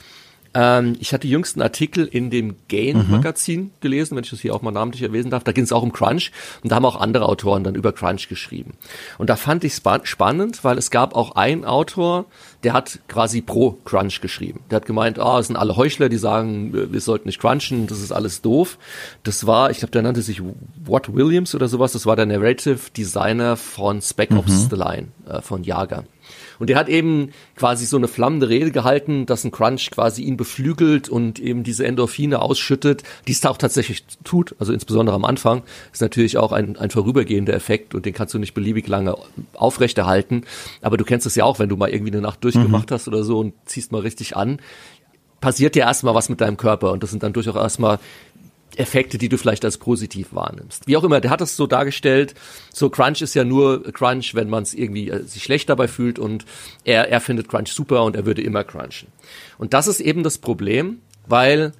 Ähm, 0.52 0.96
ich 0.98 1.12
hatte 1.12 1.28
jüngsten 1.28 1.62
Artikel 1.62 2.06
in 2.06 2.30
dem 2.30 2.56
Gain-Magazin 2.68 3.60
mhm. 3.60 3.70
gelesen, 3.80 4.16
wenn 4.16 4.24
ich 4.24 4.30
das 4.30 4.40
hier 4.40 4.54
auch 4.54 4.62
mal 4.62 4.72
namentlich 4.72 5.02
erwähnen 5.02 5.30
darf. 5.30 5.44
Da 5.44 5.52
ging 5.52 5.64
es 5.64 5.72
auch 5.72 5.82
um 5.82 5.92
Crunch 5.92 6.32
und 6.62 6.72
da 6.72 6.76
haben 6.76 6.84
auch 6.84 6.96
andere 6.96 7.26
Autoren 7.26 7.62
dann 7.64 7.74
über 7.74 7.92
Crunch 7.92 8.28
geschrieben. 8.28 8.72
Und 9.18 9.30
da 9.30 9.36
fand 9.36 9.64
ich 9.64 9.74
es 9.74 9.82
spannend, 10.04 10.64
weil 10.64 10.78
es 10.78 10.90
gab 10.90 11.14
auch 11.14 11.36
einen 11.36 11.64
Autor, 11.64 12.26
der 12.64 12.72
hat 12.72 12.98
quasi 13.08 13.40
pro 13.40 13.72
Crunch 13.84 14.20
geschrieben. 14.20 14.60
Der 14.70 14.76
hat 14.76 14.86
gemeint, 14.86 15.18
ah, 15.18 15.36
oh, 15.36 15.38
es 15.38 15.46
sind 15.46 15.56
alle 15.56 15.76
Heuchler, 15.76 16.08
die 16.08 16.18
sagen, 16.18 16.72
wir 16.72 17.00
sollten 17.00 17.28
nicht 17.28 17.40
crunchen, 17.40 17.86
das 17.86 18.00
ist 18.00 18.12
alles 18.12 18.42
doof. 18.42 18.78
Das 19.22 19.46
war, 19.46 19.70
ich 19.70 19.78
glaube, 19.78 19.92
der 19.92 20.02
nannte 20.02 20.22
sich 20.22 20.42
Watt 20.84 21.14
Williams 21.14 21.54
oder 21.54 21.68
sowas, 21.68 21.92
das 21.92 22.06
war 22.06 22.16
der 22.16 22.26
Narrative 22.26 22.78
Designer 22.96 23.56
von 23.56 24.02
Spec 24.02 24.32
Ops 24.32 24.64
mhm. 24.64 24.68
The 24.70 24.76
Line, 24.76 25.08
äh, 25.28 25.40
von 25.40 25.62
Jager. 25.62 26.04
Und 26.60 26.68
der 26.68 26.76
hat 26.76 26.88
eben 26.88 27.30
quasi 27.56 27.86
so 27.86 27.96
eine 27.96 28.06
flammende 28.06 28.48
Rede 28.48 28.70
gehalten, 28.70 29.26
dass 29.26 29.44
ein 29.44 29.50
Crunch 29.50 29.90
quasi 29.90 30.22
ihn 30.22 30.36
beflügelt 30.36 31.08
und 31.08 31.40
eben 31.40 31.64
diese 31.64 31.86
Endorphine 31.86 32.40
ausschüttet, 32.40 33.02
die 33.26 33.32
es 33.32 33.44
auch 33.46 33.56
tatsächlich 33.56 34.04
tut, 34.22 34.54
also 34.58 34.72
insbesondere 34.72 35.16
am 35.16 35.24
Anfang, 35.24 35.62
ist 35.92 36.02
natürlich 36.02 36.36
auch 36.36 36.52
ein, 36.52 36.76
ein 36.76 36.90
vorübergehender 36.90 37.54
Effekt 37.54 37.94
und 37.94 38.04
den 38.04 38.12
kannst 38.12 38.34
du 38.34 38.38
nicht 38.38 38.54
beliebig 38.54 38.86
lange 38.86 39.16
aufrechterhalten. 39.54 40.44
Aber 40.82 40.98
du 40.98 41.04
kennst 41.04 41.26
es 41.26 41.34
ja 41.34 41.44
auch, 41.44 41.58
wenn 41.58 41.70
du 41.70 41.76
mal 41.76 41.88
irgendwie 41.88 42.12
eine 42.12 42.20
Nacht 42.20 42.44
durchgemacht 42.44 42.90
mhm. 42.90 42.94
hast 42.94 43.08
oder 43.08 43.24
so 43.24 43.38
und 43.38 43.54
ziehst 43.64 43.90
mal 43.90 44.02
richtig 44.02 44.36
an, 44.36 44.60
passiert 45.40 45.74
dir 45.74 45.84
erstmal 45.84 46.14
was 46.14 46.28
mit 46.28 46.40
deinem 46.40 46.58
Körper 46.58 46.92
und 46.92 47.02
das 47.02 47.10
sind 47.10 47.22
dann 47.22 47.32
durchaus 47.32 47.56
erstmal 47.56 47.98
Effekte, 48.76 49.18
die 49.18 49.28
du 49.28 49.36
vielleicht 49.36 49.64
als 49.64 49.78
positiv 49.78 50.28
wahrnimmst. 50.32 50.86
Wie 50.86 50.96
auch 50.96 51.04
immer, 51.04 51.20
der 51.20 51.30
hat 51.30 51.40
das 51.40 51.56
so 51.56 51.66
dargestellt, 51.66 52.34
so 52.72 52.90
Crunch 52.90 53.22
ist 53.22 53.34
ja 53.34 53.44
nur 53.44 53.82
Crunch, 53.92 54.34
wenn 54.34 54.48
man 54.48 54.62
es 54.62 54.74
irgendwie 54.74 55.10
äh, 55.10 55.24
sich 55.24 55.42
schlecht 55.42 55.68
dabei 55.68 55.88
fühlt 55.88 56.18
und 56.18 56.44
er, 56.84 57.08
er 57.08 57.20
findet 57.20 57.48
Crunch 57.48 57.72
super 57.72 58.04
und 58.04 58.16
er 58.16 58.26
würde 58.26 58.42
immer 58.42 58.64
crunchen. 58.64 59.08
Und 59.58 59.74
das 59.74 59.86
ist 59.86 60.00
eben 60.00 60.22
das 60.22 60.38
Problem, 60.38 61.00
weil 61.26 61.72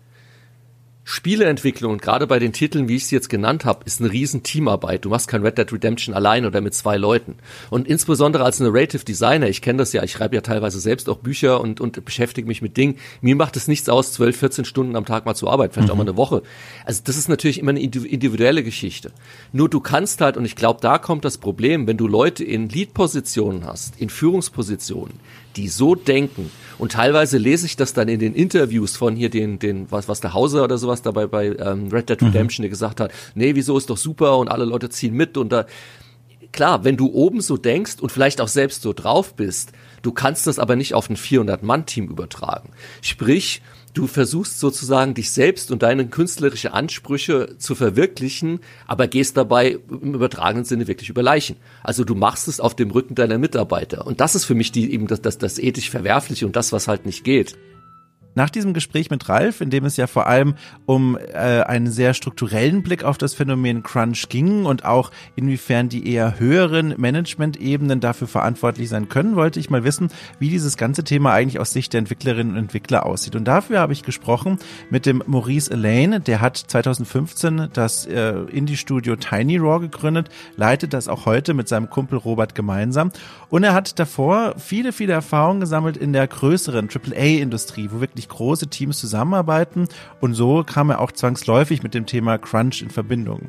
Spieleentwicklung 1.11 1.93
und 1.95 2.03
gerade 2.03 2.29
bei 2.29 2.39
den 2.39 2.53
Titeln, 2.53 2.89
wie 2.89 2.95
ich 2.95 3.09
sie 3.09 3.17
jetzt 3.17 3.29
genannt 3.29 3.65
habe, 3.65 3.85
ist 3.85 4.01
eine 4.01 4.13
riesen 4.13 4.45
Teamarbeit. 4.45 5.05
Du 5.05 5.09
machst 5.09 5.27
kein 5.27 5.43
Red 5.43 5.59
Dead 5.59 5.73
Redemption 5.73 6.15
allein 6.15 6.47
oder 6.47 6.61
mit 6.61 6.73
zwei 6.73 6.97
Leuten. 6.97 7.35
Und 7.69 7.89
insbesondere 7.89 8.45
als 8.45 8.61
Narrative 8.61 9.05
Designer, 9.05 9.49
ich 9.49 9.61
kenne 9.61 9.79
das 9.79 9.93
ja, 9.93 10.05
ich 10.05 10.13
schreibe 10.13 10.37
ja 10.37 10.41
teilweise 10.41 10.79
selbst 10.79 11.09
auch 11.09 11.19
Bücher 11.19 11.61
und, 11.61 11.81
und 11.81 12.05
beschäftige 12.05 12.47
mich 12.47 12.63
mit 12.63 12.77
Dingen. 12.77 12.97
Mir 13.23 13.35
macht 13.35 13.57
es 13.57 13.67
nichts 13.67 13.89
aus, 13.89 14.13
12, 14.13 14.37
14 14.37 14.65
Stunden 14.65 14.95
am 14.95 15.05
Tag 15.05 15.27
mal 15.27 15.35
zu 15.35 15.49
arbeiten, 15.49 15.75
vielleicht 15.75 15.89
mhm. 15.89 15.93
auch 15.93 15.99
mal 15.99 16.09
eine 16.09 16.17
Woche. 16.17 16.43
Also 16.85 17.03
das 17.05 17.17
ist 17.17 17.29
natürlich 17.29 17.59
immer 17.59 17.71
eine 17.71 17.81
individuelle 17.81 18.63
Geschichte. 18.63 19.11
Nur 19.53 19.69
du 19.69 19.81
kannst 19.81 20.21
halt, 20.21 20.37
und 20.37 20.45
ich 20.45 20.55
glaube, 20.55 20.79
da 20.81 20.99
kommt 20.99 21.25
das 21.25 21.39
Problem, 21.39 21.89
wenn 21.89 21.97
du 21.97 22.07
Leute 22.07 22.45
in 22.45 22.69
Lead-Positionen 22.69 23.67
hast, 23.67 24.01
in 24.01 24.11
Führungspositionen, 24.11 25.15
die 25.57 25.67
so 25.67 25.97
denken. 25.97 26.53
Und 26.81 26.93
teilweise 26.93 27.37
lese 27.37 27.67
ich 27.67 27.77
das 27.77 27.93
dann 27.93 28.09
in 28.09 28.19
den 28.21 28.35
Interviews 28.35 28.97
von 28.97 29.15
hier 29.15 29.29
den, 29.29 29.59
den, 29.59 29.91
was, 29.93 30.09
was 30.09 30.21
der 30.21 30.33
Hauser 30.33 30.65
oder 30.65 30.79
sowas 30.79 31.03
dabei 31.03 31.27
bei 31.27 31.49
ähm, 31.49 31.89
Red 31.89 32.09
Dead 32.09 32.23
mhm. 32.23 32.29
Redemption, 32.29 32.63
mhm. 32.63 32.65
der 32.65 32.71
gesagt 32.71 33.01
hat, 33.01 33.13
nee, 33.35 33.55
wieso 33.55 33.77
ist 33.77 33.91
doch 33.91 33.99
super 33.99 34.39
und 34.39 34.49
alle 34.49 34.65
Leute 34.65 34.89
ziehen 34.89 35.13
mit 35.13 35.37
und 35.37 35.53
da, 35.53 35.67
klar, 36.53 36.83
wenn 36.83 36.97
du 36.97 37.13
oben 37.13 37.43
so 37.43 37.59
denkst 37.59 37.97
und 38.01 38.11
vielleicht 38.11 38.41
auch 38.41 38.49
selbst 38.49 38.81
so 38.81 38.95
drauf 38.95 39.35
bist, 39.35 39.73
du 40.01 40.11
kannst 40.11 40.47
das 40.47 40.59
aber 40.59 40.75
nicht 40.75 40.95
auf 40.95 41.11
ein 41.11 41.17
400-Mann-Team 41.17 42.09
übertragen. 42.09 42.71
Sprich, 43.03 43.61
du 43.95 44.07
versuchst 44.07 44.61
sozusagen 44.61 45.15
dich 45.15 45.31
selbst 45.31 45.71
und 45.71 45.83
deine 45.83 46.07
künstlerische 46.07 46.73
Ansprüche 46.73 47.57
zu 47.59 47.75
verwirklichen, 47.75 48.61
aber 48.87 49.07
gehst 49.07 49.37
dabei 49.37 49.79
im 49.89 50.15
übertragenen 50.15 50.65
Sinne 50.65 50.87
wirklich 50.87 51.09
über 51.09 51.23
Leichen. 51.23 51.57
Also 51.83 52.05
du 52.05 52.15
machst 52.15 52.49
es 52.49 52.61
auf 52.61 52.75
dem 52.75 52.91
Rücken 52.91 53.15
deiner 53.15 53.39
Mitarbeiter. 53.39 54.07
Und 54.07 54.21
das 54.21 54.35
ist 54.35 54.45
für 54.45 54.55
mich 54.55 54.73
die, 54.73 54.93
eben 54.93 55.07
das, 55.07 55.23
das, 55.23 55.39
das 55.39 55.59
ethisch 55.59 55.91
Verwerfliche 55.91 56.47
und 56.47 56.57
das, 56.57 56.73
was 56.73 56.89
halt 56.89 57.07
nicht 57.07 57.25
geht. 57.25 57.57
Nach 58.35 58.51
diesem 58.51 58.75
Gespräch 58.75 59.11
mit 59.11 59.29
Ralf, 59.29 59.61
in 59.61 59.71
dem 59.71 59.85
es 59.85 59.97
ja 59.97 60.07
vor 60.07 60.27
allem 60.27 60.55
um 60.87 61.17
äh, 61.17 61.63
einen 61.63 61.91
sehr 61.91 62.15
strukturellen 62.15 62.83
Blick 62.83 63.03
auf 63.03 63.19
das 63.19 63.35
Phänomen 63.35 63.83
Crunch 63.83 64.29
ging 64.29 64.67
und 64.67 64.85
auch 64.85 65.11
inwiefern 65.37 65.89
die 65.89 66.09
eher 66.13 66.39
höheren 66.39 66.95
Management-Ebenen 66.97 68.01
dafür 68.01 68.29
verantwortlich 68.29 68.89
sein 68.89 69.09
können, 69.09 69.37
wollte 69.37 69.59
ich 69.59 69.71
mal 69.71 69.85
wissen, 69.85 70.09
wie 70.39 70.49
dieses 70.49 70.77
ganze 70.77 71.03
Thema 71.03 71.33
eigentlich 71.33 71.59
aus 71.59 71.73
Sicht 71.73 71.93
der 71.93 71.99
Entwicklerinnen 71.99 72.53
und 72.53 72.59
Entwickler 72.59 73.05
aussieht. 73.05 73.35
Und 73.35 73.45
dafür 73.45 73.81
habe 73.81 73.93
ich 73.93 74.03
gesprochen 74.03 74.59
mit 74.91 75.07
dem 75.07 75.23
Maurice 75.27 75.71
Elaine, 75.71 76.21
der 76.21 76.41
hat 76.41 76.57
2015 76.57 77.69
das 77.73 78.07
äh, 78.07 78.33
Indie-Studio 78.51 79.17
Tiny 79.17 79.57
Raw 79.57 79.81
gegründet, 79.81 80.29
leitet 80.57 80.93
das 80.93 81.09
auch 81.09 81.27
heute 81.27 81.55
mit 81.55 81.69
seinem 81.69 81.91
Kumpel 81.91 82.19
Robert 82.19 82.55
gemeinsam. 82.55 83.11
Und 83.49 83.65
er 83.65 83.75
hat 83.75 83.99
davor 83.99 84.55
viele, 84.59 84.93
viele 84.93 85.13
Erfahrungen 85.13 85.61
gesammelt 85.61 85.97
in 85.97 86.13
der 86.13 86.27
größeren 86.29 86.89
AAA-Industrie, 86.89 87.89
wo 87.91 88.01
wirklich 88.01 88.20
wirklich 88.21 88.29
große 88.29 88.69
Teams 88.69 88.99
zusammenarbeiten 88.99 89.89
und 90.21 90.35
so 90.35 90.63
kam 90.65 90.91
er 90.91 91.01
auch 91.01 91.13
zwangsläufig 91.13 91.83
mit 91.83 91.95
dem 91.95 92.07
Thema 92.07 92.39
Crunch 92.39 92.83
in 92.83 92.91
Verbindung. 92.91 93.49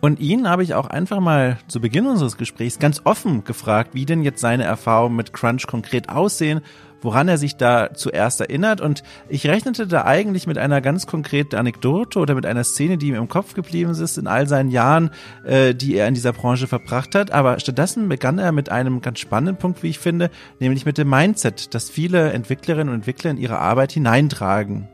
Und 0.00 0.20
ihn 0.20 0.48
habe 0.48 0.62
ich 0.62 0.74
auch 0.74 0.86
einfach 0.86 1.18
mal 1.18 1.58
zu 1.66 1.80
Beginn 1.80 2.06
unseres 2.06 2.36
Gesprächs 2.36 2.78
ganz 2.78 3.00
offen 3.04 3.42
gefragt, 3.44 3.90
wie 3.94 4.04
denn 4.04 4.22
jetzt 4.22 4.40
seine 4.40 4.64
Erfahrungen 4.64 5.16
mit 5.16 5.32
Crunch 5.32 5.66
konkret 5.66 6.10
aussehen 6.10 6.60
woran 7.04 7.28
er 7.28 7.38
sich 7.38 7.56
da 7.56 7.94
zuerst 7.94 8.40
erinnert. 8.40 8.80
Und 8.80 9.02
ich 9.28 9.46
rechnete 9.46 9.86
da 9.86 10.04
eigentlich 10.04 10.46
mit 10.46 10.58
einer 10.58 10.80
ganz 10.80 11.06
konkreten 11.06 11.56
Anekdote 11.56 12.18
oder 12.18 12.34
mit 12.34 12.46
einer 12.46 12.64
Szene, 12.64 12.98
die 12.98 13.08
ihm 13.08 13.14
im 13.14 13.28
Kopf 13.28 13.54
geblieben 13.54 13.92
ist 13.92 14.18
in 14.18 14.26
all 14.26 14.48
seinen 14.48 14.70
Jahren, 14.70 15.10
äh, 15.44 15.74
die 15.74 15.94
er 15.96 16.08
in 16.08 16.14
dieser 16.14 16.32
Branche 16.32 16.66
verbracht 16.66 17.14
hat. 17.14 17.30
Aber 17.30 17.60
stattdessen 17.60 18.08
begann 18.08 18.38
er 18.38 18.50
mit 18.50 18.70
einem 18.70 19.00
ganz 19.00 19.20
spannenden 19.20 19.56
Punkt, 19.56 19.82
wie 19.82 19.90
ich 19.90 19.98
finde, 19.98 20.30
nämlich 20.58 20.86
mit 20.86 20.98
dem 20.98 21.08
Mindset, 21.08 21.74
das 21.74 21.90
viele 21.90 22.32
Entwicklerinnen 22.32 22.88
und 22.88 22.94
Entwickler 22.94 23.30
in 23.30 23.36
ihre 23.36 23.58
Arbeit 23.58 23.92
hineintragen. 23.92 24.88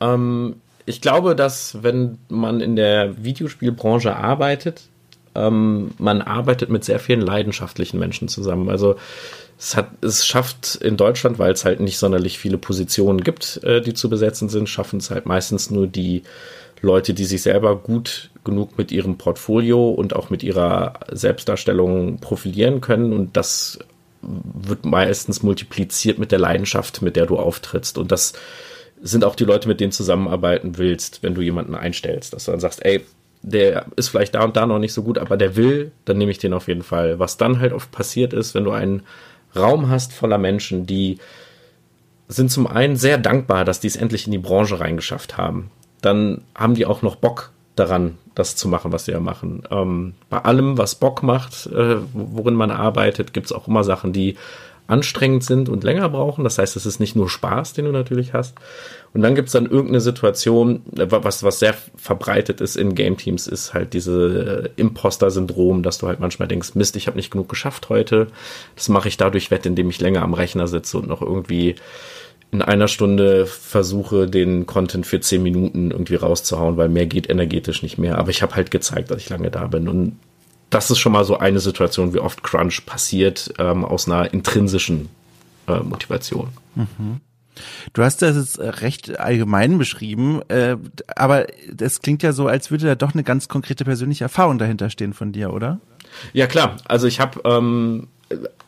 Ähm, 0.00 0.56
ich 0.84 1.00
glaube, 1.00 1.36
dass 1.36 1.82
wenn 1.82 2.18
man 2.28 2.60
in 2.60 2.76
der 2.76 3.22
Videospielbranche 3.22 4.16
arbeitet, 4.16 4.88
ähm, 5.34 5.92
man 5.98 6.22
arbeitet 6.22 6.70
mit 6.70 6.84
sehr 6.84 6.98
vielen 6.98 7.20
leidenschaftlichen 7.20 7.98
Menschen 7.98 8.28
zusammen. 8.28 8.68
Also 8.68 8.96
es 9.58 9.76
hat, 9.76 9.90
es 10.02 10.26
schafft 10.26 10.76
in 10.76 10.96
Deutschland, 10.96 11.38
weil 11.38 11.52
es 11.52 11.64
halt 11.64 11.80
nicht 11.80 11.98
sonderlich 11.98 12.38
viele 12.38 12.58
Positionen 12.58 13.22
gibt, 13.22 13.62
äh, 13.62 13.80
die 13.80 13.94
zu 13.94 14.10
besetzen 14.10 14.48
sind, 14.48 14.68
schaffen 14.68 14.98
es 14.98 15.10
halt 15.10 15.26
meistens 15.26 15.70
nur 15.70 15.86
die 15.86 16.22
Leute, 16.80 17.14
die 17.14 17.24
sich 17.24 17.42
selber 17.42 17.76
gut 17.76 18.30
genug 18.44 18.76
mit 18.76 18.90
ihrem 18.90 19.16
Portfolio 19.16 19.90
und 19.90 20.16
auch 20.16 20.30
mit 20.30 20.42
ihrer 20.42 20.94
Selbstdarstellung 21.12 22.18
profilieren 22.18 22.80
können. 22.80 23.12
Und 23.12 23.36
das 23.36 23.78
wird 24.20 24.84
meistens 24.84 25.42
multipliziert 25.42 26.18
mit 26.18 26.32
der 26.32 26.40
Leidenschaft, 26.40 27.00
mit 27.00 27.14
der 27.14 27.26
du 27.26 27.38
auftrittst. 27.38 27.98
Und 27.98 28.10
das 28.10 28.32
sind 29.00 29.24
auch 29.24 29.36
die 29.36 29.44
Leute, 29.44 29.68
mit 29.68 29.80
denen 29.80 29.92
zusammenarbeiten 29.92 30.76
willst, 30.76 31.22
wenn 31.22 31.34
du 31.34 31.40
jemanden 31.40 31.74
einstellst, 31.74 32.32
dass 32.32 32.44
du 32.44 32.50
dann 32.50 32.60
sagst, 32.60 32.84
ey, 32.84 33.04
der 33.42 33.86
ist 33.96 34.08
vielleicht 34.08 34.34
da 34.34 34.44
und 34.44 34.56
da 34.56 34.66
noch 34.66 34.78
nicht 34.78 34.92
so 34.92 35.02
gut, 35.02 35.18
aber 35.18 35.36
der 35.36 35.56
will, 35.56 35.92
dann 36.04 36.18
nehme 36.18 36.30
ich 36.30 36.38
den 36.38 36.54
auf 36.54 36.68
jeden 36.68 36.82
Fall. 36.82 37.18
Was 37.18 37.36
dann 37.36 37.60
halt 37.60 37.72
oft 37.72 37.90
passiert 37.90 38.32
ist, 38.32 38.54
wenn 38.54 38.64
du 38.64 38.70
einen 38.70 39.02
Raum 39.54 39.88
hast 39.88 40.12
voller 40.12 40.38
Menschen, 40.38 40.86
die 40.86 41.18
sind 42.28 42.50
zum 42.50 42.66
einen 42.66 42.96
sehr 42.96 43.18
dankbar, 43.18 43.64
dass 43.64 43.80
die 43.80 43.88
es 43.88 43.96
endlich 43.96 44.26
in 44.26 44.32
die 44.32 44.38
Branche 44.38 44.80
reingeschafft 44.80 45.36
haben. 45.36 45.70
Dann 46.00 46.42
haben 46.54 46.74
die 46.74 46.86
auch 46.86 47.02
noch 47.02 47.16
Bock 47.16 47.50
daran, 47.76 48.18
das 48.34 48.56
zu 48.56 48.68
machen, 48.68 48.92
was 48.92 49.04
sie 49.06 49.12
ja 49.12 49.20
machen. 49.20 49.62
Ähm, 49.70 50.14
bei 50.30 50.38
allem, 50.38 50.78
was 50.78 50.94
Bock 50.94 51.22
macht, 51.22 51.66
äh, 51.66 51.96
worin 52.12 52.54
man 52.54 52.70
arbeitet, 52.70 53.32
gibt 53.32 53.46
es 53.46 53.52
auch 53.52 53.68
immer 53.68 53.84
Sachen, 53.84 54.12
die 54.12 54.36
anstrengend 54.92 55.42
sind 55.42 55.70
und 55.70 55.84
länger 55.84 56.08
brauchen. 56.10 56.44
Das 56.44 56.58
heißt, 56.58 56.76
es 56.76 56.84
ist 56.84 57.00
nicht 57.00 57.16
nur 57.16 57.30
Spaß, 57.30 57.72
den 57.72 57.86
du 57.86 57.92
natürlich 57.92 58.34
hast. 58.34 58.54
Und 59.14 59.22
dann 59.22 59.34
gibt 59.34 59.48
es 59.48 59.52
dann 59.52 59.64
irgendeine 59.64 60.00
Situation, 60.00 60.82
was, 60.86 61.42
was 61.42 61.58
sehr 61.58 61.74
verbreitet 61.96 62.60
ist 62.60 62.76
in 62.76 62.94
Game 62.94 63.16
Teams, 63.16 63.46
ist 63.46 63.72
halt 63.72 63.94
diese 63.94 64.70
äh, 64.76 64.80
Imposter-Syndrom, 64.80 65.82
dass 65.82 65.98
du 65.98 66.08
halt 66.08 66.20
manchmal 66.20 66.48
denkst, 66.48 66.74
Mist, 66.74 66.96
ich 66.96 67.06
habe 67.06 67.16
nicht 67.16 67.30
genug 67.30 67.48
geschafft 67.48 67.88
heute. 67.88 68.26
Das 68.76 68.90
mache 68.90 69.08
ich 69.08 69.16
dadurch 69.16 69.50
wett, 69.50 69.64
indem 69.64 69.88
ich 69.88 70.00
länger 70.00 70.22
am 70.22 70.34
Rechner 70.34 70.66
sitze 70.66 70.98
und 70.98 71.08
noch 71.08 71.22
irgendwie 71.22 71.76
in 72.50 72.60
einer 72.60 72.86
Stunde 72.86 73.46
versuche, 73.46 74.26
den 74.26 74.66
Content 74.66 75.06
für 75.06 75.20
zehn 75.20 75.42
Minuten 75.42 75.90
irgendwie 75.90 76.16
rauszuhauen, 76.16 76.76
weil 76.76 76.90
mehr 76.90 77.06
geht 77.06 77.30
energetisch 77.30 77.82
nicht 77.82 77.96
mehr. 77.96 78.18
Aber 78.18 78.28
ich 78.28 78.42
habe 78.42 78.54
halt 78.54 78.70
gezeigt, 78.70 79.10
dass 79.10 79.22
ich 79.22 79.30
lange 79.30 79.50
da 79.50 79.66
bin. 79.68 79.88
Und 79.88 80.18
das 80.72 80.90
ist 80.90 80.98
schon 80.98 81.12
mal 81.12 81.24
so 81.24 81.38
eine 81.38 81.60
Situation, 81.60 82.14
wie 82.14 82.18
oft 82.18 82.42
Crunch 82.42 82.84
passiert, 82.86 83.52
ähm, 83.58 83.84
aus 83.84 84.08
einer 84.08 84.32
intrinsischen 84.32 85.08
äh, 85.68 85.80
Motivation. 85.80 86.48
Mhm. 86.74 87.20
Du 87.92 88.02
hast 88.02 88.22
das 88.22 88.36
jetzt 88.36 88.58
recht 88.58 89.20
allgemein 89.20 89.76
beschrieben, 89.76 90.40
äh, 90.48 90.76
aber 91.14 91.46
das 91.70 92.00
klingt 92.00 92.22
ja 92.22 92.32
so, 92.32 92.46
als 92.46 92.70
würde 92.70 92.86
da 92.86 92.94
doch 92.94 93.12
eine 93.12 93.22
ganz 93.22 93.48
konkrete 93.48 93.84
persönliche 93.84 94.24
Erfahrung 94.24 94.58
dahinter 94.58 94.88
stehen 94.88 95.12
von 95.12 95.32
dir, 95.32 95.52
oder? 95.52 95.78
Ja 96.32 96.46
klar, 96.46 96.78
also 96.86 97.06
ich 97.06 97.20
habe, 97.20 97.40
ähm, 97.44 98.08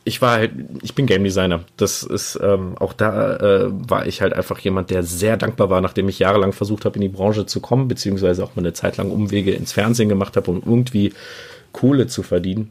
ich 0.05 0.21
war 0.21 0.33
halt, 0.33 0.53
ich 0.83 0.95
bin 0.95 1.07
Game 1.07 1.25
Designer. 1.25 1.61
Das 1.79 2.03
ist 2.03 2.39
ähm, 2.43 2.77
auch 2.79 2.93
da 2.93 3.37
äh, 3.37 3.71
war 3.71 4.07
ich 4.07 4.21
halt 4.21 4.35
einfach 4.35 4.59
jemand, 4.59 4.91
der 4.91 5.03
sehr 5.03 5.39
dankbar 5.39 5.71
war, 5.71 5.81
nachdem 5.81 6.11
ich 6.11 6.19
jahrelang 6.19 6.53
versucht 6.53 6.85
habe, 6.85 6.97
in 6.97 7.01
die 7.01 7.09
Branche 7.09 7.47
zu 7.47 7.61
kommen, 7.61 7.89
beziehungsweise 7.89 8.45
auch 8.45 8.55
mal 8.55 8.61
eine 8.61 8.75
Zeit 8.75 8.99
lang 8.99 9.11
Umwege 9.11 9.53
ins 9.53 9.73
Fernsehen 9.73 10.11
gemacht 10.11 10.37
habe, 10.37 10.51
um 10.51 10.63
irgendwie 10.65 11.15
Kohle 11.75 12.07
zu 12.07 12.23
verdienen. 12.23 12.71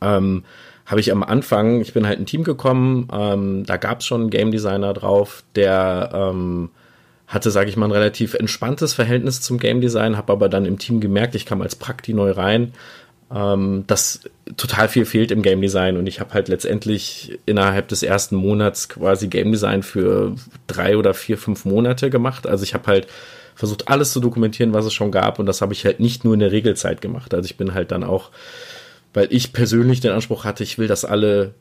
Ähm, 0.00 0.44
habe 0.86 1.00
ich 1.00 1.12
am 1.12 1.22
Anfang, 1.22 1.80
ich 1.80 1.92
bin 1.92 2.06
halt 2.06 2.18
ein 2.18 2.26
Team 2.26 2.44
gekommen, 2.44 3.08
ähm, 3.12 3.64
da 3.66 3.76
gab 3.76 4.00
es 4.00 4.06
schon 4.06 4.22
einen 4.22 4.30
Game 4.30 4.50
Designer 4.50 4.92
drauf, 4.94 5.44
der 5.54 6.10
ähm, 6.14 6.70
hatte, 7.26 7.50
sage 7.50 7.70
ich 7.70 7.76
mal, 7.76 7.86
ein 7.86 7.92
relativ 7.92 8.34
entspanntes 8.34 8.92
Verhältnis 8.92 9.40
zum 9.40 9.58
Game 9.58 9.80
Design, 9.80 10.16
habe 10.16 10.32
aber 10.32 10.48
dann 10.48 10.66
im 10.66 10.78
Team 10.78 11.00
gemerkt, 11.00 11.34
ich 11.34 11.46
kam 11.46 11.62
als 11.62 11.74
Prakti 11.74 12.12
neu 12.12 12.30
rein, 12.32 12.72
ähm, 13.34 13.84
dass 13.86 14.20
total 14.58 14.88
viel 14.88 15.06
fehlt 15.06 15.30
im 15.30 15.40
Game 15.40 15.62
Design 15.62 15.96
und 15.96 16.06
ich 16.06 16.20
habe 16.20 16.34
halt 16.34 16.48
letztendlich 16.48 17.38
innerhalb 17.46 17.88
des 17.88 18.02
ersten 18.02 18.36
Monats 18.36 18.90
quasi 18.90 19.28
Game 19.28 19.52
Design 19.52 19.82
für 19.82 20.34
drei 20.66 20.98
oder 20.98 21.14
vier, 21.14 21.38
fünf 21.38 21.64
Monate 21.64 22.10
gemacht. 22.10 22.46
Also 22.46 22.62
ich 22.62 22.74
habe 22.74 22.86
halt 22.86 23.06
versucht, 23.54 23.88
alles 23.88 24.12
zu 24.12 24.20
dokumentieren, 24.20 24.72
was 24.72 24.84
es 24.84 24.94
schon 24.94 25.12
gab 25.12 25.38
und 25.38 25.46
das 25.46 25.60
habe 25.60 25.72
ich 25.72 25.84
halt 25.84 26.00
nicht 26.00 26.24
nur 26.24 26.34
in 26.34 26.40
der 26.40 26.52
Regelzeit 26.52 27.00
gemacht. 27.00 27.34
Also 27.34 27.46
ich 27.46 27.56
bin 27.56 27.74
halt 27.74 27.92
dann 27.92 28.04
auch 28.04 28.30
weil 29.14 29.28
ich 29.30 29.52
persönlich 29.52 30.00
den 30.00 30.12
Anspruch 30.12 30.44
hatte, 30.44 30.64
ich 30.64 30.76
will, 30.76 30.88
dass 30.88 31.04
alle 31.04 31.54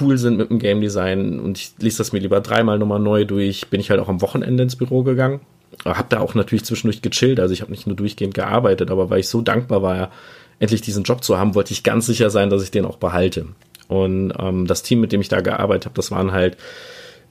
cool 0.00 0.18
sind 0.18 0.36
mit 0.36 0.50
dem 0.50 0.58
Game 0.58 0.80
Design 0.80 1.38
und 1.38 1.56
ich 1.56 1.72
lese 1.78 1.98
das 1.98 2.12
mir 2.12 2.18
lieber 2.18 2.40
dreimal 2.40 2.78
nochmal 2.78 2.98
neu 2.98 3.24
durch, 3.24 3.68
bin 3.68 3.80
ich 3.80 3.90
halt 3.90 4.00
auch 4.00 4.08
am 4.08 4.20
Wochenende 4.20 4.64
ins 4.64 4.76
Büro 4.76 5.04
gegangen. 5.04 5.40
Hab 5.84 6.10
da 6.10 6.20
auch 6.20 6.34
natürlich 6.34 6.64
zwischendurch 6.64 7.02
gechillt, 7.02 7.38
also 7.38 7.54
ich 7.54 7.62
habe 7.62 7.70
nicht 7.70 7.86
nur 7.86 7.96
durchgehend 7.96 8.34
gearbeitet, 8.34 8.90
aber 8.90 9.08
weil 9.08 9.20
ich 9.20 9.28
so 9.28 9.40
dankbar 9.40 9.82
war, 9.82 10.10
endlich 10.58 10.80
diesen 10.80 11.04
Job 11.04 11.22
zu 11.22 11.38
haben, 11.38 11.54
wollte 11.54 11.72
ich 11.72 11.84
ganz 11.84 12.06
sicher 12.06 12.30
sein, 12.30 12.50
dass 12.50 12.62
ich 12.62 12.70
den 12.70 12.84
auch 12.84 12.96
behalte. 12.96 13.46
Und 13.88 14.32
ähm, 14.38 14.66
das 14.66 14.82
Team, 14.82 15.00
mit 15.00 15.12
dem 15.12 15.20
ich 15.20 15.28
da 15.28 15.40
gearbeitet 15.40 15.84
habe, 15.84 15.94
das 15.94 16.10
waren 16.10 16.32
halt 16.32 16.56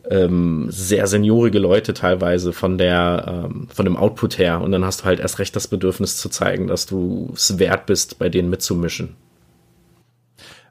ähm, 0.10 0.68
sehr 0.70 1.08
seniorige 1.08 1.60
Leute 1.60 1.94
teilweise 1.94 2.54
von 2.54 2.78
der 2.78 3.46
ähm, 3.46 3.68
von 3.74 3.86
dem 3.86 3.98
Output 3.98 4.38
her 4.38 4.62
und 4.62 4.72
dann 4.72 4.86
hast 4.86 5.02
du 5.02 5.06
halt 5.06 5.20
erst 5.20 5.40
recht 5.40 5.56
das 5.56 5.68
Bedürfnis 5.68 6.18
zu 6.18 6.30
zeigen, 6.30 6.68
dass 6.68 6.86
du 6.86 7.32
es 7.34 7.60
wert 7.60 7.86
bist, 7.86 8.20
bei 8.20 8.30
denen 8.30 8.50
mitzumischen. 8.50 9.16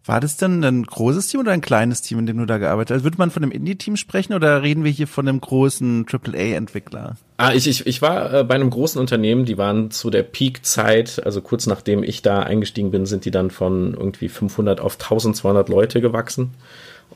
War 0.06 0.20
das 0.20 0.36
denn 0.36 0.62
ein 0.62 0.82
großes 0.82 1.28
Team 1.28 1.40
oder 1.40 1.52
ein 1.52 1.62
kleines 1.62 2.02
Team, 2.02 2.18
in 2.18 2.26
dem 2.26 2.36
du 2.36 2.44
da 2.44 2.58
gearbeitet 2.58 2.94
hast? 2.94 3.04
Würde 3.04 3.16
man 3.16 3.30
von 3.30 3.42
einem 3.42 3.52
Indie-Team 3.52 3.96
sprechen 3.96 4.34
oder 4.34 4.62
reden 4.62 4.84
wir 4.84 4.90
hier 4.90 5.06
von 5.06 5.26
einem 5.26 5.40
großen 5.40 6.04
AAA-Entwickler? 6.06 7.16
Ah, 7.38 7.52
ich, 7.54 7.66
ich, 7.66 7.86
ich 7.86 8.02
war 8.02 8.34
äh, 8.34 8.44
bei 8.44 8.54
einem 8.54 8.68
großen 8.68 9.00
Unternehmen, 9.00 9.46
die 9.46 9.56
waren 9.56 9.90
zu 9.90 10.10
der 10.10 10.22
Peak-Zeit, 10.22 11.24
also 11.24 11.40
kurz 11.40 11.66
nachdem 11.66 12.02
ich 12.02 12.20
da 12.20 12.40
eingestiegen 12.40 12.90
bin, 12.90 13.06
sind 13.06 13.24
die 13.24 13.30
dann 13.30 13.50
von 13.50 13.94
irgendwie 13.94 14.28
500 14.28 14.78
auf 14.78 15.00
1200 15.00 15.70
Leute 15.70 16.02
gewachsen. 16.02 16.50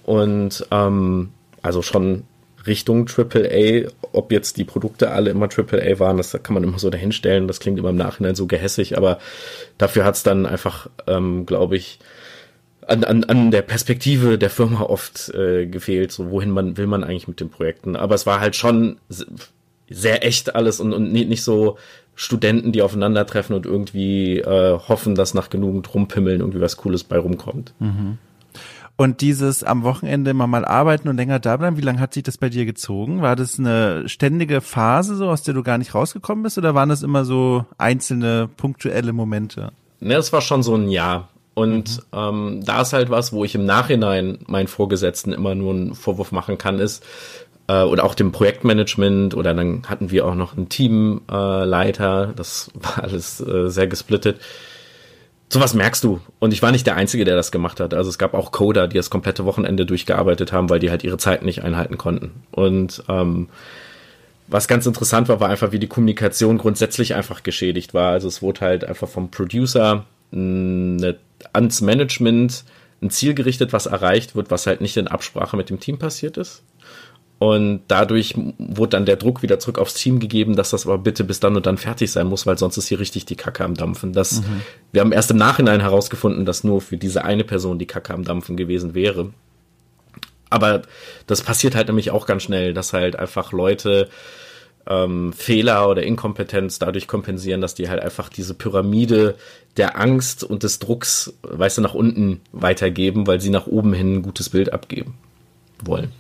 Und 0.05 0.67
ähm, 0.71 1.29
also 1.63 1.83
schon 1.83 2.25
Richtung 2.67 3.09
AAA, 3.09 3.89
ob 4.13 4.33
jetzt 4.33 4.57
die 4.57 4.65
Produkte 4.65 5.11
alle 5.11 5.31
immer 5.31 5.49
AAA 5.49 5.99
waren, 5.99 6.17
das 6.17 6.33
kann 6.43 6.55
man 6.55 6.65
immer 6.65 6.79
so 6.79 6.91
dahinstellen, 6.91 7.49
das 7.49 7.61
klingt 7.61 7.79
immer 7.79 7.91
im 7.91 7.97
Nachhinein 7.97 8.35
so 8.35 8.47
gehässig, 8.47 8.97
aber 8.97 9.19
dafür 9.79 10.05
hat's 10.05 10.23
dann 10.23 10.47
einfach, 10.47 10.89
ähm, 11.07 11.47
glaube 11.47 11.77
ich, 11.77 11.99
an, 12.87 13.05
an, 13.05 13.25
an 13.25 13.51
der 13.51 13.63
Perspektive 13.63 14.39
der 14.39 14.51
Firma 14.51 14.83
oft 14.83 15.29
äh, 15.35 15.67
gefehlt, 15.67 16.11
so 16.11 16.31
wohin 16.31 16.51
man 16.51 16.77
will 16.77 16.87
man 16.87 17.05
eigentlich 17.05 17.29
mit 17.29 17.39
den 17.39 17.51
Projekten. 17.51 17.97
Aber 17.97 18.15
es 18.15 18.25
war 18.25 18.41
halt 18.41 18.57
schon 18.57 18.99
sehr 19.91 20.25
echt 20.25 20.55
alles 20.55 20.81
und, 20.81 20.93
und 20.93 21.13
nicht 21.13 21.43
so 21.43 21.77
Studenten, 22.15 22.73
die 22.73 22.83
aufeinandertreffen 22.83 23.55
und 23.55 23.67
irgendwie 23.67 24.39
äh, 24.39 24.79
hoffen, 24.79 25.15
dass 25.15 25.35
nach 25.35 25.51
genügend 25.51 25.95
Rumpimmeln 25.95 26.41
irgendwie 26.41 26.61
was 26.61 26.79
Cooles 26.79 27.05
bei 27.05 27.19
rumkommt. 27.19 27.75
Mhm. 27.79 28.19
Und 29.01 29.21
dieses 29.21 29.63
am 29.63 29.85
Wochenende 29.85 30.33
immer 30.33 30.49
mal 30.49 30.65
arbeiten 30.65 31.09
und 31.09 31.17
länger 31.17 31.39
da 31.39 31.57
bleiben, 31.57 31.77
wie 31.77 31.83
lange 31.83 32.01
hat 32.01 32.15
sich 32.15 32.25
das 32.25 32.37
bei 32.37 32.49
dir 32.49 32.67
gezogen? 32.67 33.23
War 33.23 33.37
das 33.37 33.57
eine 33.57 34.09
ständige 34.09 34.61
Phase, 34.61 35.15
so 35.15 35.29
aus 35.29 35.45
der 35.45 35.55
du 35.55 35.63
gar 35.63 35.79
nicht 35.79 35.95
rausgekommen 35.95 36.43
bist, 36.43 36.59
oder 36.59 36.75
waren 36.75 36.89
das 36.89 37.05
immer 37.05 37.25
so 37.25 37.65
einzelne 37.79 38.49
punktuelle 38.57 39.13
Momente? 39.13 39.71
Ne, 40.01 40.15
es 40.15 40.33
war 40.33 40.41
schon 40.41 40.65
so 40.65 40.75
ein 40.75 40.89
Jahr. 40.89 41.29
Und 41.55 41.99
mhm. 42.13 42.19
ähm, 42.19 42.63
da 42.65 42.83
ist 42.83 42.93
halt 42.93 43.09
was, 43.09 43.33
wo 43.33 43.45
ich 43.45 43.55
im 43.55 43.65
Nachhinein 43.65 44.41
meinen 44.49 44.67
Vorgesetzten 44.67 45.33
immer 45.33 45.55
nur 45.55 45.75
einen 45.75 45.95
Vorwurf 45.95 46.33
machen 46.33 46.59
kann, 46.59 46.81
ist, 46.81 47.07
äh, 47.69 47.83
oder 47.83 48.03
auch 48.03 48.17
dem 48.17 48.33
Projektmanagement, 48.33 49.37
oder 49.37 49.55
dann 49.55 49.85
hatten 49.87 50.11
wir 50.11 50.27
auch 50.27 50.35
noch 50.35 50.57
einen 50.57 50.69
Teamleiter, 50.69 52.31
äh, 52.31 52.35
das 52.35 52.73
war 52.75 53.05
alles 53.05 53.41
äh, 53.41 53.71
sehr 53.71 53.87
gesplittet. 53.87 54.41
Sowas 55.51 55.73
merkst 55.73 56.05
du. 56.05 56.21
Und 56.39 56.53
ich 56.53 56.63
war 56.63 56.73
nicht 56.73 56.87
der 56.87 56.97
Einzige, 56.97 57.25
der 57.25 57.37
das 57.37 57.51
gemacht 57.51 57.81
hat. 57.81 57.95
Also 57.95 58.11
es 58.11 58.19
gab 58.19 58.35
auch 58.35 58.53
Coder, 58.53 58.87
die 58.87 58.97
das 58.97 59.09
komplette 59.09 59.45
Wochenende 59.47 59.87
durchgearbeitet 59.87 60.53
haben, 60.53 60.69
weil 60.69 60.79
die 60.79 60.91
halt 60.91 61.05
ihre 61.05 61.17
Zeit 61.17 61.43
nicht 61.43 61.65
einhalten 61.65 61.97
konnten. 61.97 62.33
Und 62.51 63.03
ähm, 63.09 63.49
was 64.47 64.69
ganz 64.69 64.85
interessant 64.87 65.29
war, 65.29 65.41
war 65.41 65.49
einfach, 65.49 65.73
wie 65.73 65.79
die 65.79 65.87
Kommunikation 65.87 66.59
grundsätzlich 66.59 67.15
einfach 67.15 67.43
geschädigt 67.43 67.95
war. 67.95 68.13
Also 68.13 68.29
es 68.29 68.43
wurde 68.43 68.61
halt 68.61 68.85
einfach 68.85 69.09
vom 69.09 69.31
Producer 69.31 70.05
eine 70.33 71.17
ans 71.53 71.81
Management 71.81 72.65
ein 73.01 73.11
Ziel 73.11 73.35
gerichtet, 73.35 73.73
was 73.73 73.87
erreicht 73.87 74.35
wird, 74.35 74.51
was 74.51 74.67
halt 74.67 74.81
nicht 74.81 74.97
in 74.97 75.09
Absprache 75.09 75.57
mit 75.57 75.71
dem 75.71 75.81
Team 75.81 75.99
passiert 75.99 76.37
ist. 76.37 76.63
Und 77.39 77.83
dadurch 77.87 78.35
wurde 78.59 78.91
dann 78.91 79.07
der 79.07 79.17
Druck 79.17 79.43
wieder 79.43 79.61
zurück 79.61 79.79
aufs 79.79 79.95
Team 79.95 80.19
gegeben, 80.19 80.57
dass 80.57 80.71
das 80.71 80.87
aber 80.87 80.99
bitte 80.99 81.23
bis 81.23 81.39
dann 81.39 81.55
und 81.55 81.67
dann 81.67 81.79
fertig 81.79 82.11
sein 82.11 82.27
muss, 82.27 82.47
weil 82.47 82.59
sonst 82.59 82.77
ist 82.77 82.89
hier 82.89 82.99
richtig 82.99 83.27
die 83.27 83.37
Kacke 83.37 83.65
am 83.65 83.75
Dampfen. 83.75 84.13
Das, 84.13 84.41
mhm. 84.41 84.63
Wir 84.91 85.03
haben 85.03 85.13
erst 85.13 85.31
im 85.31 85.37
Nachhinein 85.37 85.81
herausgefunden, 85.81 86.45
dass 86.45 86.65
nur 86.65 86.81
für 86.81 86.97
diese 86.97 87.25
eine 87.25 87.45
Person 87.45 87.79
die 87.79 87.87
Kacke 87.87 88.13
am 88.13 88.25
Dampfen 88.25 88.57
gewesen 88.57 88.95
wäre. 88.95 89.31
Aber 90.51 90.83
das 91.29 91.43
passiert 91.43 91.77
halt 91.77 91.87
nämlich 91.87 92.11
auch 92.11 92.27
ganz 92.27 92.43
schnell, 92.43 92.75
dass 92.75 92.93
halt 92.93 93.15
einfach 93.15 93.53
Leute 93.53 94.09
ähm, 94.89 95.33
Fehler 95.33 95.89
oder 95.89 96.03
Inkompetenz 96.03 96.81
dadurch 96.81 97.07
kompensieren, 97.07 97.61
dass 97.61 97.77
die 97.77 97.89
halt 97.89 98.03
einfach 98.03 98.31
diese 98.31 98.55
Pyramide 98.55 99.37
der 99.77 100.01
Angst 100.01 100.43
und 100.43 100.65
des 100.65 100.81
Drucks, 100.81 101.35
weißt 101.43 101.79
du, 101.79 101.83
nach 101.83 101.95
unten 101.95 102.41
weitergeben, 102.51 103.29
weil 103.29 103.41
sie 103.41 103.51
nach 103.51 103.69
oben 103.69 103.93
hin 103.93 104.15
ein 104.15 104.23
gutes 104.23 104.49
Bild 104.49 104.73
abgeben 104.73 105.15
wollen 105.85 106.11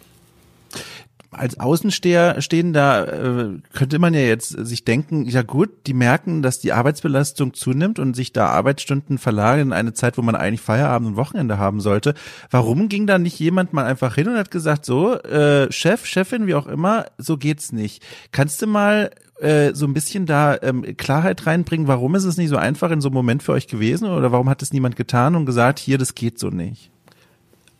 als 1.30 1.60
Außensteher 1.60 2.40
stehen, 2.40 2.72
da 2.72 3.04
äh, 3.04 3.58
könnte 3.74 3.98
man 3.98 4.14
ja 4.14 4.20
jetzt 4.20 4.48
sich 4.48 4.84
denken, 4.84 5.26
ja 5.26 5.42
gut, 5.42 5.70
die 5.86 5.92
merken, 5.92 6.40
dass 6.40 6.58
die 6.58 6.72
Arbeitsbelastung 6.72 7.52
zunimmt 7.52 7.98
und 7.98 8.14
sich 8.14 8.32
da 8.32 8.46
Arbeitsstunden 8.48 9.18
verlagern 9.18 9.68
in 9.68 9.72
eine 9.74 9.92
Zeit, 9.92 10.16
wo 10.16 10.22
man 10.22 10.34
eigentlich 10.34 10.62
Feierabend 10.62 11.10
und 11.10 11.16
Wochenende 11.16 11.58
haben 11.58 11.80
sollte. 11.80 12.14
Warum 12.50 12.88
ging 12.88 13.06
da 13.06 13.18
nicht 13.18 13.38
jemand 13.38 13.74
mal 13.74 13.84
einfach 13.84 14.14
hin 14.14 14.28
und 14.28 14.36
hat 14.36 14.50
gesagt, 14.50 14.86
so, 14.86 15.14
äh, 15.14 15.70
Chef, 15.70 16.06
Chefin, 16.06 16.46
wie 16.46 16.54
auch 16.54 16.66
immer, 16.66 17.06
so 17.18 17.36
geht's 17.36 17.72
nicht. 17.72 18.02
Kannst 18.32 18.62
du 18.62 18.66
mal 18.66 19.10
äh, 19.40 19.74
so 19.74 19.86
ein 19.86 19.94
bisschen 19.94 20.24
da 20.24 20.56
ähm, 20.62 20.96
Klarheit 20.96 21.46
reinbringen, 21.46 21.88
warum 21.88 22.14
ist 22.14 22.24
es 22.24 22.38
nicht 22.38 22.48
so 22.48 22.56
einfach 22.56 22.90
in 22.90 23.00
so 23.00 23.08
einem 23.08 23.14
Moment 23.14 23.42
für 23.42 23.52
euch 23.52 23.68
gewesen 23.68 24.08
oder 24.08 24.32
warum 24.32 24.48
hat 24.48 24.62
es 24.62 24.72
niemand 24.72 24.96
getan 24.96 25.36
und 25.36 25.46
gesagt, 25.46 25.78
hier, 25.78 25.98
das 25.98 26.14
geht 26.14 26.38
so 26.38 26.48
nicht? 26.48 26.90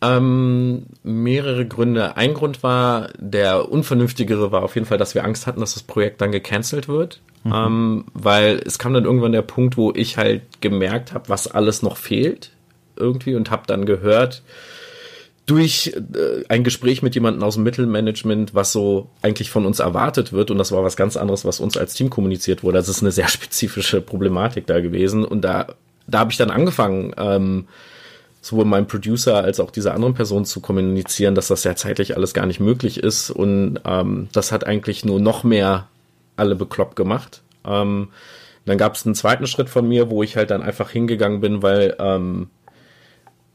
Ähm, 0.01 0.85
mehrere 1.03 1.65
Gründe. 1.65 2.15
Ein 2.15 2.33
Grund 2.33 2.63
war, 2.63 3.09
der 3.17 3.69
unvernünftigere 3.69 4.51
war 4.51 4.63
auf 4.63 4.75
jeden 4.75 4.87
Fall, 4.87 4.97
dass 4.97 5.13
wir 5.13 5.25
Angst 5.25 5.45
hatten, 5.45 5.59
dass 5.59 5.73
das 5.73 5.83
Projekt 5.83 6.21
dann 6.21 6.31
gecancelt 6.31 6.87
wird. 6.87 7.19
Mhm. 7.43 7.53
Ähm, 7.53 8.05
weil 8.13 8.61
es 8.65 8.79
kam 8.79 8.93
dann 8.93 9.05
irgendwann 9.05 9.31
der 9.31 9.41
Punkt, 9.41 9.77
wo 9.77 9.91
ich 9.93 10.17
halt 10.17 10.61
gemerkt 10.61 11.13
habe, 11.13 11.29
was 11.29 11.47
alles 11.47 11.81
noch 11.81 11.97
fehlt 11.97 12.51
irgendwie 12.95 13.35
und 13.35 13.49
habe 13.49 13.63
dann 13.65 13.85
gehört 13.85 14.41
durch 15.45 15.93
äh, 15.95 16.43
ein 16.47 16.63
Gespräch 16.63 17.01
mit 17.01 17.15
jemandem 17.15 17.43
aus 17.43 17.55
dem 17.55 17.63
Mittelmanagement, 17.63 18.53
was 18.53 18.71
so 18.71 19.09
eigentlich 19.21 19.49
von 19.49 19.65
uns 19.65 19.79
erwartet 19.79 20.31
wird 20.31 20.51
und 20.51 20.57
das 20.59 20.71
war 20.71 20.83
was 20.83 20.95
ganz 20.95 21.17
anderes, 21.17 21.43
was 21.43 21.59
uns 21.59 21.75
als 21.75 21.93
Team 21.93 22.09
kommuniziert 22.09 22.61
wurde. 22.61 22.77
Das 22.77 22.89
ist 22.89 23.01
eine 23.01 23.11
sehr 23.11 23.27
spezifische 23.29 24.01
Problematik 24.01 24.67
da 24.67 24.79
gewesen 24.79 25.25
und 25.25 25.41
da 25.41 25.67
da 26.07 26.19
habe 26.19 26.31
ich 26.31 26.37
dann 26.37 26.49
angefangen 26.49 27.13
ähm, 27.17 27.67
sowohl 28.41 28.65
meinem 28.65 28.87
Producer 28.87 29.43
als 29.43 29.59
auch 29.59 29.71
dieser 29.71 29.93
anderen 29.93 30.13
Person 30.13 30.45
zu 30.45 30.61
kommunizieren, 30.61 31.35
dass 31.35 31.47
das 31.47 31.63
ja 31.63 31.75
zeitlich 31.75 32.15
alles 32.15 32.33
gar 32.33 32.45
nicht 32.45 32.59
möglich 32.59 32.97
ist. 32.97 33.31
Und 33.31 33.79
ähm, 33.85 34.29
das 34.31 34.51
hat 34.51 34.65
eigentlich 34.65 35.03
nur 35.03 35.19
noch 35.19 35.43
mehr 35.43 35.87
alle 36.37 36.55
bekloppt 36.55 36.95
gemacht. 36.95 37.41
Ähm, 37.65 38.09
dann 38.65 38.77
gab 38.77 38.95
es 38.95 39.05
einen 39.05 39.15
zweiten 39.15 39.47
Schritt 39.47 39.69
von 39.69 39.87
mir, 39.87 40.09
wo 40.09 40.23
ich 40.23 40.37
halt 40.37 40.51
dann 40.51 40.61
einfach 40.61 40.89
hingegangen 40.89 41.41
bin, 41.41 41.61
weil 41.63 41.95
ähm, 41.99 42.49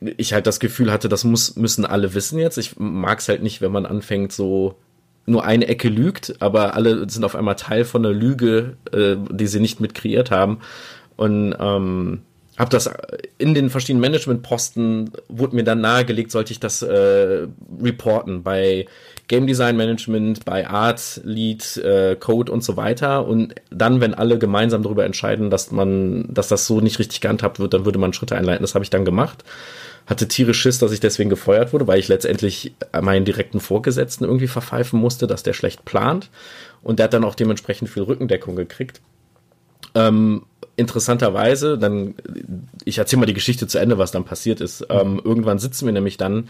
ich 0.01 0.33
halt 0.35 0.47
das 0.47 0.61
Gefühl 0.61 0.93
hatte, 0.93 1.09
das 1.09 1.25
muss, 1.25 1.57
müssen 1.57 1.87
alle 1.87 2.15
wissen 2.15 2.39
jetzt. 2.39 2.59
Ich 2.59 2.79
mag 2.79 3.21
es 3.21 3.29
halt 3.29 3.43
nicht, 3.43 3.61
wenn 3.63 3.73
man 3.73 3.87
anfängt, 3.87 4.33
so 4.33 4.77
nur 5.27 5.45
eine 5.45 5.67
Ecke 5.69 5.89
lügt, 5.89 6.35
aber 6.41 6.75
alle 6.75 7.09
sind 7.09 7.25
auf 7.25 7.35
einmal 7.35 7.57
Teil 7.57 7.85
von 7.85 8.05
einer 8.05 8.15
Lüge, 8.15 8.77
äh, 8.93 9.17
die 9.31 9.47
sie 9.47 9.61
nicht 9.61 9.81
mit 9.81 9.95
kreiert 9.95 10.31
haben. 10.31 10.61
Und 11.17 11.55
ähm, 11.59 12.23
habe 12.57 12.71
das 12.71 12.89
in 13.39 13.55
den 13.55 13.69
verschiedenen 13.69 14.01
Managementposten 14.01 15.11
wurde 15.29 15.57
mir 15.57 15.65
dann 15.65 15.81
nahegelegt, 15.81 16.31
sollte 16.31 16.53
ich 16.53 16.61
das 16.61 16.83
äh, 16.83 17.49
reporten 17.83 18.43
bei 18.45 18.87
Game 19.27 19.47
Design 19.47 19.77
Management, 19.77 20.45
bei 20.45 20.69
Art, 20.69 21.21
Lead, 21.25 21.77
äh, 21.79 22.15
Code 22.15 22.53
und 22.53 22.63
so 22.63 22.77
weiter. 22.77 23.27
Und 23.27 23.55
dann, 23.71 24.01
wenn 24.01 24.15
alle 24.15 24.39
gemeinsam 24.39 24.83
darüber 24.83 25.05
entscheiden, 25.05 25.51
dass 25.51 25.73
man, 25.73 26.33
dass 26.33 26.49
das 26.49 26.67
so 26.67 26.81
nicht 26.81 26.99
richtig 26.99 27.21
gehandhabt 27.21 27.59
wird, 27.59 27.75
dann 27.75 27.85
würde 27.85 27.99
man 27.99 28.13
Schritte 28.13 28.37
einleiten. 28.37 28.63
Das 28.63 28.75
habe 28.75 28.85
ich 28.85 28.91
dann 28.91 29.05
gemacht. 29.05 29.43
Hatte 30.07 30.29
tierisch 30.29 30.61
Schiss, 30.61 30.79
dass 30.79 30.93
ich 30.93 31.01
deswegen 31.01 31.31
gefeuert 31.31 31.73
wurde, 31.73 31.87
weil 31.87 31.99
ich 31.99 32.09
letztendlich 32.09 32.75
meinen 33.01 33.25
direkten 33.25 33.59
Vorgesetzten 33.59 34.25
irgendwie 34.25 34.49
verpfeifen 34.49 35.01
musste, 35.01 35.27
dass 35.27 35.43
der 35.43 35.55
schlecht 35.55 35.85
plant. 35.87 36.29
Und 36.83 36.99
der 36.99 37.05
hat 37.05 37.15
dann 37.15 37.25
auch 37.25 37.35
dementsprechend 37.35 37.89
viel 37.89 38.03
Rückendeckung 38.03 38.55
gekriegt. 38.55 39.01
Ähm, 39.95 40.43
interessanterweise, 40.77 41.79
dann, 41.79 42.15
ich 42.85 42.99
erzähle 42.99 43.21
mal 43.21 43.27
die 43.27 43.35
Geschichte 43.35 43.67
zu 43.67 43.79
Ende, 43.79 43.99
was 43.99 44.11
dann 44.11 44.25
passiert 44.25 44.61
ist. 44.61 44.87
Ähm, 44.91 45.21
irgendwann 45.23 45.59
sitzen 45.59 45.87
wir 45.87 45.93
nämlich 45.93 46.17
dann 46.17 46.49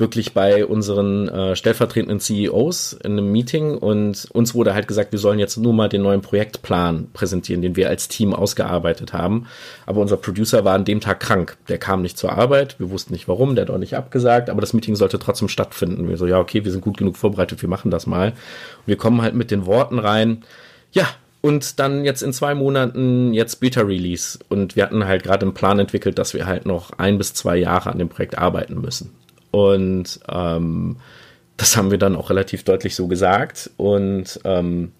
wirklich 0.00 0.32
bei 0.32 0.64
unseren 0.64 1.28
äh, 1.28 1.54
stellvertretenden 1.54 2.20
CEOs 2.20 2.94
in 3.04 3.12
einem 3.12 3.30
Meeting 3.30 3.76
und 3.76 4.26
uns 4.32 4.54
wurde 4.54 4.74
halt 4.74 4.88
gesagt, 4.88 5.12
wir 5.12 5.18
sollen 5.18 5.38
jetzt 5.38 5.58
nur 5.58 5.74
mal 5.74 5.90
den 5.90 6.02
neuen 6.02 6.22
Projektplan 6.22 7.08
präsentieren, 7.12 7.60
den 7.60 7.76
wir 7.76 7.88
als 7.88 8.08
Team 8.08 8.32
ausgearbeitet 8.34 9.12
haben. 9.12 9.46
Aber 9.86 10.00
unser 10.00 10.16
Producer 10.16 10.64
war 10.64 10.74
an 10.74 10.86
dem 10.86 11.00
Tag 11.00 11.20
krank. 11.20 11.56
Der 11.68 11.78
kam 11.78 12.00
nicht 12.00 12.16
zur 12.16 12.32
Arbeit. 12.32 12.80
Wir 12.80 12.90
wussten 12.90 13.12
nicht 13.12 13.28
warum. 13.28 13.54
Der 13.54 13.66
hat 13.66 13.70
auch 13.70 13.78
nicht 13.78 13.94
abgesagt. 13.94 14.48
Aber 14.48 14.62
das 14.62 14.72
Meeting 14.72 14.96
sollte 14.96 15.18
trotzdem 15.18 15.48
stattfinden. 15.48 16.08
Wir 16.08 16.16
so, 16.16 16.26
ja, 16.26 16.38
okay, 16.38 16.64
wir 16.64 16.72
sind 16.72 16.80
gut 16.80 16.96
genug 16.96 17.18
vorbereitet. 17.18 17.60
Wir 17.60 17.68
machen 17.68 17.90
das 17.90 18.06
mal. 18.06 18.30
Und 18.30 18.86
wir 18.86 18.96
kommen 18.96 19.20
halt 19.20 19.34
mit 19.34 19.50
den 19.50 19.66
Worten 19.66 19.98
rein. 19.98 20.42
Ja, 20.92 21.06
und 21.42 21.78
dann 21.78 22.04
jetzt 22.04 22.22
in 22.22 22.32
zwei 22.32 22.54
Monaten 22.54 23.32
jetzt 23.32 23.60
Beta-Release. 23.60 24.38
Und 24.48 24.76
wir 24.76 24.82
hatten 24.82 25.06
halt 25.06 25.22
gerade 25.22 25.46
einen 25.46 25.54
Plan 25.54 25.78
entwickelt, 25.78 26.18
dass 26.18 26.34
wir 26.34 26.46
halt 26.46 26.66
noch 26.66 26.92
ein 26.98 27.18
bis 27.18 27.32
zwei 27.34 27.56
Jahre 27.56 27.90
an 27.90 27.98
dem 27.98 28.08
Projekt 28.08 28.36
arbeiten 28.36 28.80
müssen. 28.80 29.14
Und 29.50 30.20
ähm, 30.28 30.96
das 31.56 31.76
haben 31.76 31.90
wir 31.90 31.98
dann 31.98 32.16
auch 32.16 32.30
relativ 32.30 32.64
deutlich 32.64 32.94
so 32.94 33.08
gesagt. 33.08 33.70
Und 33.78 34.40
ähm, 34.44 34.92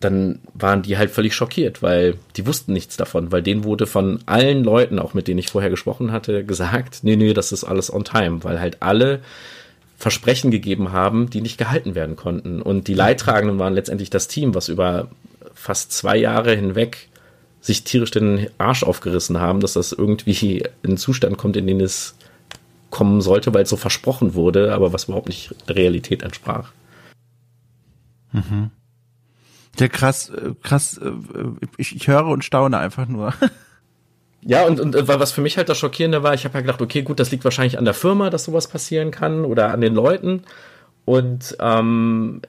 dann 0.00 0.40
waren 0.54 0.82
die 0.82 0.96
halt 0.96 1.10
völlig 1.10 1.34
schockiert, 1.34 1.82
weil 1.82 2.14
die 2.36 2.46
wussten 2.46 2.72
nichts 2.72 2.96
davon, 2.96 3.32
weil 3.32 3.42
denen 3.42 3.64
wurde 3.64 3.86
von 3.86 4.20
allen 4.26 4.62
Leuten, 4.62 4.98
auch 4.98 5.12
mit 5.12 5.28
denen 5.28 5.38
ich 5.38 5.50
vorher 5.50 5.70
gesprochen 5.70 6.12
hatte, 6.12 6.44
gesagt, 6.44 7.00
nee, 7.02 7.16
nee, 7.16 7.34
das 7.34 7.52
ist 7.52 7.64
alles 7.64 7.92
on 7.92 8.04
time, 8.04 8.44
weil 8.44 8.60
halt 8.60 8.80
alle 8.80 9.20
Versprechen 9.98 10.52
gegeben 10.52 10.92
haben, 10.92 11.28
die 11.28 11.40
nicht 11.40 11.58
gehalten 11.58 11.96
werden 11.96 12.14
konnten. 12.14 12.62
Und 12.62 12.86
die 12.86 12.94
Leidtragenden 12.94 13.58
waren 13.58 13.74
letztendlich 13.74 14.10
das 14.10 14.28
Team, 14.28 14.54
was 14.54 14.68
über 14.68 15.08
fast 15.54 15.90
zwei 15.90 16.16
Jahre 16.16 16.54
hinweg 16.54 17.08
sich 17.60 17.82
tierisch 17.82 18.12
den 18.12 18.48
Arsch 18.58 18.84
aufgerissen 18.84 19.40
haben, 19.40 19.58
dass 19.58 19.72
das 19.72 19.90
irgendwie 19.90 20.58
in 20.82 20.90
einen 20.90 20.96
Zustand 20.98 21.36
kommt, 21.36 21.56
in 21.56 21.66
den 21.66 21.80
es 21.80 22.14
kommen 22.90 23.20
sollte, 23.20 23.52
weil 23.52 23.64
es 23.64 23.70
so 23.70 23.76
versprochen 23.76 24.34
wurde, 24.34 24.72
aber 24.72 24.92
was 24.92 25.04
überhaupt 25.04 25.26
nicht 25.26 25.52
der 25.68 25.74
Realität 25.74 26.22
entsprach. 26.22 26.70
Mhm. 28.30 28.70
Ja, 29.80 29.88
krass, 29.88 30.30
äh, 30.30 30.54
krass, 30.62 30.98
äh, 30.98 31.10
ich, 31.76 31.96
ich 31.96 32.06
höre 32.06 32.26
und 32.26 32.44
staune 32.44 32.78
einfach 32.78 33.08
nur. 33.08 33.34
Ja, 34.42 34.66
und, 34.66 34.80
und 34.80 34.94
äh, 34.94 35.08
was 35.08 35.32
für 35.32 35.40
mich 35.40 35.56
halt 35.56 35.68
das 35.68 35.78
Schockierende 35.78 36.22
war, 36.22 36.34
ich 36.34 36.44
habe 36.44 36.54
ja 36.54 36.60
gedacht, 36.60 36.80
okay, 36.80 37.02
gut, 37.02 37.20
das 37.20 37.30
liegt 37.30 37.44
wahrscheinlich 37.44 37.78
an 37.78 37.84
der 37.84 37.94
Firma, 37.94 38.30
dass 38.30 38.44
sowas 38.44 38.68
passieren 38.68 39.10
kann 39.10 39.44
oder 39.44 39.70
an 39.70 39.80
den 39.80 39.94
Leuten. 39.94 40.42
Und 41.04 41.56
ähm, 41.58 42.42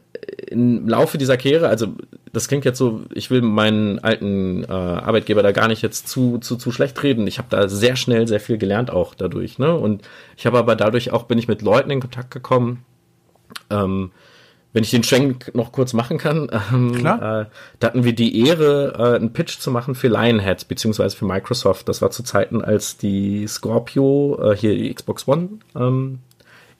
im 0.47 0.87
Laufe 0.87 1.17
dieser 1.17 1.37
Karriere, 1.37 1.69
also 1.69 1.95
das 2.33 2.47
klingt 2.47 2.65
jetzt 2.65 2.77
so, 2.77 3.03
ich 3.13 3.31
will 3.31 3.41
meinen 3.41 3.99
alten 3.99 4.63
äh, 4.65 4.67
Arbeitgeber 4.67 5.41
da 5.41 5.51
gar 5.51 5.67
nicht 5.67 5.81
jetzt 5.81 6.07
zu, 6.09 6.39
zu, 6.39 6.57
zu 6.57 6.71
schlecht 6.71 7.01
reden. 7.01 7.25
Ich 7.25 7.37
habe 7.37 7.47
da 7.49 7.69
sehr 7.69 7.95
schnell 7.95 8.27
sehr 8.27 8.39
viel 8.39 8.57
gelernt 8.57 8.91
auch 8.91 9.15
dadurch. 9.15 9.59
Ne? 9.59 9.73
Und 9.73 10.01
ich 10.35 10.45
habe 10.45 10.57
aber 10.57 10.75
dadurch 10.75 11.11
auch, 11.11 11.23
bin 11.23 11.37
ich 11.37 11.47
mit 11.47 11.61
Leuten 11.61 11.89
in 11.89 12.01
Kontakt 12.01 12.31
gekommen, 12.31 12.83
ähm, 13.69 14.11
wenn 14.71 14.83
ich 14.83 14.91
den 14.91 15.03
Schwenk 15.03 15.51
noch 15.55 15.71
kurz 15.71 15.93
machen 15.93 16.17
kann, 16.17 16.49
ähm, 16.71 16.93
Klar. 16.95 17.41
Äh, 17.41 17.45
da 17.79 17.87
hatten 17.87 18.03
wir 18.03 18.13
die 18.13 18.45
Ehre, 18.47 18.93
äh, 18.97 19.15
einen 19.15 19.33
Pitch 19.33 19.59
zu 19.59 19.71
machen 19.71 19.95
für 19.95 20.07
Lionhead, 20.07 20.67
beziehungsweise 20.67 21.15
für 21.17 21.25
Microsoft. 21.25 21.89
Das 21.89 22.01
war 22.01 22.11
zu 22.11 22.23
Zeiten, 22.23 22.61
als 22.61 22.97
die 22.97 23.47
Scorpio, 23.47 24.39
äh, 24.41 24.55
hier 24.55 24.75
die 24.75 24.93
Xbox 24.93 25.27
One, 25.27 25.49
ähm, 25.75 26.19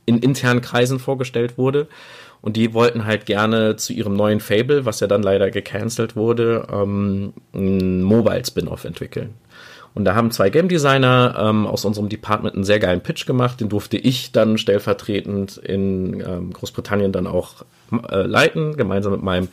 in 0.06 0.20
internen 0.20 0.62
Kreisen 0.62 1.00
vorgestellt 1.00 1.58
wurde. 1.58 1.88
Und 2.42 2.56
die 2.56 2.74
wollten 2.74 3.06
halt 3.06 3.26
gerne 3.26 3.76
zu 3.76 3.92
ihrem 3.92 4.16
neuen 4.16 4.40
Fable, 4.40 4.86
was 4.86 5.02
ja 5.02 5.08
dann 5.08 5.24
leider 5.24 5.52
gecancelt 5.52 6.16
wurde, 6.16 6.68
ähm, 6.72 7.34
ein 7.54 8.02
Mobile-Spin-Off 8.04 8.86
entwickeln. 8.86 9.34
Und 9.94 10.06
da 10.06 10.16
haben 10.16 10.32
zwei 10.32 10.50
Game 10.50 10.70
Designer 10.70 11.36
ähm, 11.40 11.66
aus 11.68 11.86
unserem 11.86 12.10
Department 12.10 12.56
einen 12.56 12.64
sehr 12.64 12.80
geilen 12.80 13.02
Pitch 13.02 13.26
gemacht. 13.26 13.60
Den 13.60 13.70
durfte 13.70 13.98
ich 13.98 14.32
dann 14.32 14.58
stellvertretend 14.58 15.58
in 15.58 16.22
ähm, 16.22 16.54
Großbritannien 16.54 17.12
dann 17.12 17.28
auch 17.28 17.66
äh, 18.10 18.22
leiten, 18.22 18.78
gemeinsam 18.78 19.14
mit 19.14 19.24
meinem 19.24 19.50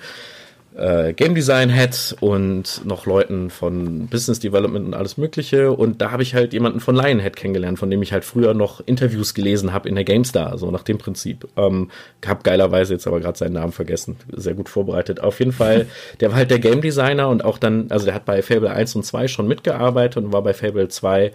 äh, 0.77 1.13
Game 1.15 1.35
Design 1.35 1.71
Head 1.71 2.17
und 2.21 2.83
noch 2.85 3.07
Leuten 3.07 3.51
von 3.51 4.09
Business 4.09 4.39
Development 4.41 4.87
und 4.87 4.95
alles 4.95 5.17
Mögliche. 5.17 5.73
Und 5.73 6.01
da 6.03 6.11
habe 6.11 6.23
ich 6.23 6.35
halt 6.35 6.53
jemanden 6.53 6.81
von 6.81 6.95
Lionhead 6.95 7.37
kennengelernt, 7.37 7.79
von 7.79 7.91
dem 7.91 8.03
ich 8.03 8.13
halt 8.13 8.25
früher 8.25 8.55
noch 8.55 8.81
Interviews 8.85 9.35
gelesen 9.35 9.73
habe 9.73 9.89
in 9.89 9.95
der 9.95 10.05
GameStar, 10.05 10.59
so 10.59 10.71
nach 10.71 10.83
dem 10.83 10.99
Prinzip. 10.99 11.49
Ähm, 11.57 11.91
hab 12.27 12.45
geilerweise 12.45 12.95
jetzt 12.95 13.07
aber 13.07 13.21
gerade 13.21 13.39
seinen 13.39 13.55
Namen 13.55 13.73
vergessen. 13.73 14.17
Sehr 14.33 14.55
gut 14.55 14.69
vorbereitet. 14.69 15.21
Auf 15.21 15.39
jeden 15.39 15.53
Fall, 15.53 15.87
der 16.21 16.31
war 16.31 16.37
halt 16.37 16.51
der 16.51 16.59
Game 16.59 16.83
Designer 16.83 17.29
und 17.29 17.45
auch 17.45 17.59
dann, 17.59 17.87
also 17.91 18.05
der 18.05 18.15
hat 18.15 18.25
bei 18.25 18.43
Fable 18.43 18.71
1 18.71 18.97
und 18.97 19.05
2 19.05 19.29
schon 19.29 19.49
mitgearbeitet 19.49 20.23
und 20.23 20.33
war 20.33 20.43
bei 20.43 20.55
Fable 20.55 20.89
2 20.89 21.33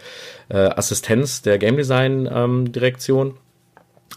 äh, 0.49 0.55
Assistenz 0.55 1.41
der 1.41 1.57
Game 1.57 1.77
Design 1.77 2.29
ähm, 2.31 2.71
Direktion 2.71 3.35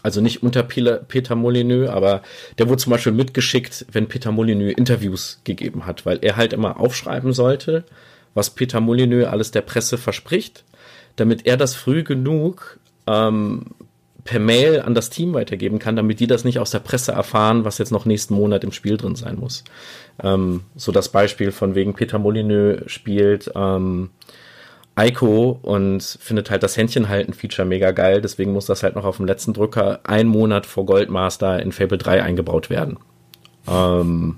also 0.03 0.21
nicht 0.21 0.43
unter 0.43 0.63
Peter 0.63 1.35
Molyneux, 1.35 1.89
aber 1.89 2.21
der 2.57 2.69
wurde 2.69 2.81
zum 2.81 2.91
Beispiel 2.91 3.11
mitgeschickt, 3.11 3.85
wenn 3.91 4.07
Peter 4.07 4.31
Molyneux 4.31 4.77
Interviews 4.77 5.41
gegeben 5.43 5.85
hat, 5.85 6.05
weil 6.05 6.19
er 6.21 6.35
halt 6.35 6.53
immer 6.53 6.79
aufschreiben 6.79 7.33
sollte, 7.33 7.83
was 8.33 8.49
Peter 8.49 8.81
Molyneux 8.81 9.27
alles 9.27 9.51
der 9.51 9.61
Presse 9.61 9.97
verspricht, 9.97 10.63
damit 11.15 11.45
er 11.45 11.57
das 11.57 11.75
früh 11.75 12.03
genug 12.03 12.79
ähm, 13.07 13.65
per 14.25 14.39
Mail 14.39 14.81
an 14.81 14.95
das 14.95 15.11
Team 15.11 15.33
weitergeben 15.33 15.77
kann, 15.77 15.95
damit 15.95 16.19
die 16.19 16.27
das 16.27 16.43
nicht 16.43 16.59
aus 16.59 16.71
der 16.71 16.79
Presse 16.79 17.11
erfahren, 17.11 17.63
was 17.63 17.77
jetzt 17.77 17.91
noch 17.91 18.05
nächsten 18.05 18.33
Monat 18.33 18.63
im 18.63 18.71
Spiel 18.71 18.97
drin 18.97 19.15
sein 19.15 19.37
muss. 19.37 19.63
Ähm, 20.21 20.61
so 20.75 20.91
das 20.91 21.09
Beispiel 21.09 21.51
von 21.51 21.75
wegen 21.75 21.93
Peter 21.93 22.17
Molyneux 22.17 22.91
spielt 22.91 23.51
ähm, 23.55 24.09
Ico 24.97 25.59
und 25.61 26.01
findet 26.03 26.49
halt 26.49 26.63
das 26.63 26.77
Händchenhalten-Feature 26.77 27.67
mega 27.67 27.91
geil. 27.91 28.21
Deswegen 28.21 28.53
muss 28.53 28.65
das 28.65 28.83
halt 28.83 28.95
noch 28.95 29.05
auf 29.05 29.17
dem 29.17 29.25
letzten 29.25 29.53
Drücker 29.53 29.99
einen 30.03 30.29
Monat 30.29 30.65
vor 30.65 30.85
Goldmaster 30.85 31.61
in 31.61 31.71
Fable 31.71 31.97
3 31.97 32.23
eingebaut 32.23 32.69
werden. 32.69 32.97
Ähm, 33.67 34.37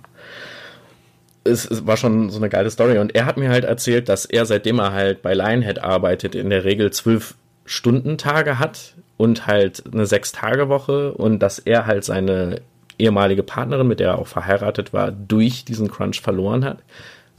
es, 1.43 1.69
es, 1.69 1.85
war 1.85 1.97
schon 1.97 2.29
so 2.29 2.37
eine 2.37 2.49
geile 2.49 2.71
Story. 2.71 2.97
Und 2.97 3.13
er 3.13 3.25
hat 3.25 3.37
mir 3.37 3.49
halt 3.49 3.65
erzählt, 3.65 4.09
dass 4.09 4.25
er, 4.25 4.45
seitdem 4.45 4.79
er 4.79 4.93
halt 4.93 5.21
bei 5.21 5.33
Lionhead 5.33 5.79
arbeitet, 5.79 6.33
in 6.33 6.49
der 6.49 6.63
Regel 6.63 6.91
zwölf 6.91 7.35
Stundentage 7.65 8.57
hat 8.57 8.95
und 9.17 9.45
halt 9.45 9.83
eine 9.91 10.05
Sechs-Tage-Woche 10.07 11.13
und 11.13 11.39
dass 11.39 11.59
er 11.59 11.85
halt 11.85 12.03
seine 12.03 12.61
ehemalige 12.97 13.43
Partnerin, 13.43 13.87
mit 13.87 13.99
der 13.99 14.09
er 14.09 14.19
auch 14.19 14.27
verheiratet 14.27 14.93
war, 14.93 15.11
durch 15.11 15.65
diesen 15.65 15.89
Crunch 15.91 16.21
verloren 16.21 16.65
hat. 16.65 16.79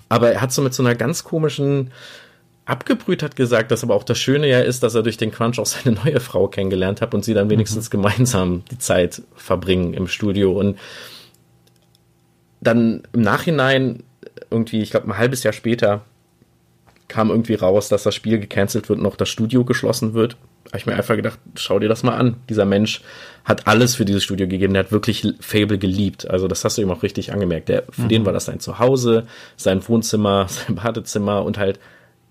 Aber 0.09 0.31
er 0.33 0.41
hat 0.41 0.53
so 0.53 0.63
mit 0.63 0.75
so 0.75 0.83
einer 0.83 0.95
ganz 0.95 1.25
komischen 1.25 1.91
abgebrüht 2.69 3.23
hat 3.23 3.35
gesagt, 3.35 3.71
dass 3.71 3.83
aber 3.83 3.95
auch 3.95 4.05
das 4.05 4.19
Schöne 4.19 4.47
ja 4.47 4.61
ist, 4.61 4.83
dass 4.83 4.95
er 4.95 5.03
durch 5.03 5.17
den 5.17 5.31
Crunch 5.31 5.59
auch 5.59 5.67
seine 5.67 5.97
neue 6.05 6.21
Frau 6.21 6.49
kennengelernt 6.49 7.01
hat 7.01 7.15
und 7.15 7.25
sie 7.25 7.35
dann 7.35 7.51
wenigstens 7.51 7.89
mhm. 7.89 7.91
gemeinsam 7.91 8.63
die 8.71 8.79
Zeit 8.79 9.23
verbringen 9.37 9.95
im 9.95 10.07
Studio. 10.07 10.53
Und 10.53 10.79
dann 12.61 13.03
im 13.13 13.23
Nachhinein, 13.23 14.03
irgendwie, 14.51 14.83
ich 14.83 14.91
glaube, 14.91 15.09
ein 15.09 15.17
halbes 15.17 15.43
Jahr 15.43 15.55
später, 15.55 16.03
kam 17.09 17.31
irgendwie 17.31 17.55
raus, 17.55 17.89
dass 17.89 18.03
das 18.03 18.15
Spiel 18.15 18.39
gecancelt 18.39 18.91
wird 18.91 18.99
und 18.99 19.07
auch 19.07 19.17
das 19.17 19.31
Studio 19.31 19.65
geschlossen 19.65 20.13
wird. 20.13 20.37
Habe 20.67 20.77
ich 20.77 20.85
mir 20.85 20.95
einfach 20.95 21.17
gedacht, 21.17 21.39
schau 21.57 21.79
dir 21.79 21.89
das 21.89 22.03
mal 22.03 22.17
an. 22.17 22.37
Dieser 22.51 22.67
Mensch 22.67 23.01
hat 23.47 23.67
alles 23.67 23.95
für 23.95 24.05
dieses 24.05 24.25
Studio 24.25 24.47
gegeben. 24.47 24.75
Der 24.75 24.85
hat 24.85 24.93
wirklich 24.93 25.27
Fable 25.41 25.79
geliebt. 25.79 26.29
Also 26.29 26.49
das 26.49 26.67
hast 26.67 26.77
du 26.77 26.83
ihm 26.83 26.91
auch 26.91 27.03
richtig 27.03 27.33
angemerkt. 27.33 27.71
Der, 27.71 27.85
für 27.89 28.03
mhm. 28.03 28.09
den 28.11 28.27
war 28.27 28.35
das 28.35 28.45
sein 28.45 28.61
Zuhause, 28.61 29.27
sein 29.57 29.87
Wohnzimmer, 29.89 30.47
sein 30.49 30.75
Badezimmer 30.75 31.43
und 31.45 31.57
halt 31.57 31.81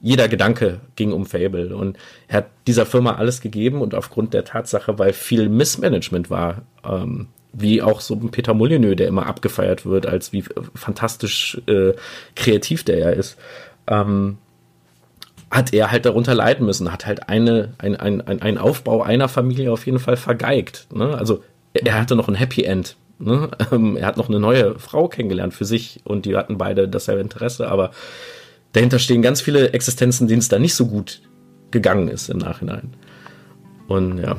jeder 0.01 0.27
Gedanke 0.27 0.79
ging 0.95 1.11
um 1.11 1.25
Fable 1.25 1.75
und 1.75 1.97
er 2.27 2.37
hat 2.37 2.47
dieser 2.67 2.85
Firma 2.85 3.15
alles 3.15 3.41
gegeben 3.41 3.81
und 3.81 3.95
aufgrund 3.95 4.33
der 4.33 4.45
Tatsache, 4.45 4.99
weil 4.99 5.13
viel 5.13 5.49
Missmanagement 5.49 6.29
war, 6.29 6.61
ähm, 6.87 7.27
wie 7.53 7.81
auch 7.81 8.01
so 8.01 8.13
ein 8.13 8.29
Peter 8.29 8.53
Molyneux, 8.53 8.95
der 8.95 9.07
immer 9.07 9.25
abgefeiert 9.25 9.85
wird, 9.85 10.05
als 10.05 10.31
wie 10.33 10.43
fantastisch 10.75 11.59
äh, 11.67 11.93
kreativ 12.35 12.83
der 12.83 12.99
er 12.99 13.13
ist, 13.13 13.37
ähm, 13.87 14.37
hat 15.49 15.73
er 15.73 15.91
halt 15.91 16.05
darunter 16.05 16.35
leiden 16.35 16.65
müssen, 16.65 16.91
hat 16.91 17.05
halt 17.05 17.29
eine, 17.29 17.73
ein, 17.77 17.95
ein, 17.95 18.21
ein, 18.21 18.57
Aufbau 18.57 19.01
einer 19.01 19.29
Familie 19.29 19.71
auf 19.71 19.85
jeden 19.85 19.99
Fall 19.99 20.17
vergeigt. 20.17 20.87
Ne? 20.93 21.17
Also 21.17 21.43
er, 21.73 21.85
er 21.85 21.99
hatte 21.99 22.15
noch 22.15 22.27
ein 22.27 22.35
Happy 22.35 22.63
End. 22.63 22.97
Ne? 23.17 23.49
Ähm, 23.71 23.97
er 23.97 24.05
hat 24.05 24.17
noch 24.17 24.29
eine 24.29 24.39
neue 24.39 24.77
Frau 24.77 25.07
kennengelernt 25.07 25.53
für 25.53 25.65
sich 25.65 26.01
und 26.03 26.25
die 26.25 26.35
hatten 26.35 26.57
beide 26.57 26.87
dasselbe 26.87 27.21
Interesse, 27.21 27.69
aber 27.69 27.91
dahinter 28.77 28.99
stehen 28.99 29.23
ganz 29.23 29.41
viele 29.41 29.71
Existenzen, 29.73 30.27
denen 30.27 30.39
es 30.39 30.49
da 30.49 30.59
nicht 30.59 30.75
so 30.75 30.85
gut 30.85 31.21
gegangen 31.71 32.07
ist 32.07 32.29
im 32.29 32.37
Nachhinein. 32.37 32.93
Und 33.87 34.19
ja, 34.19 34.37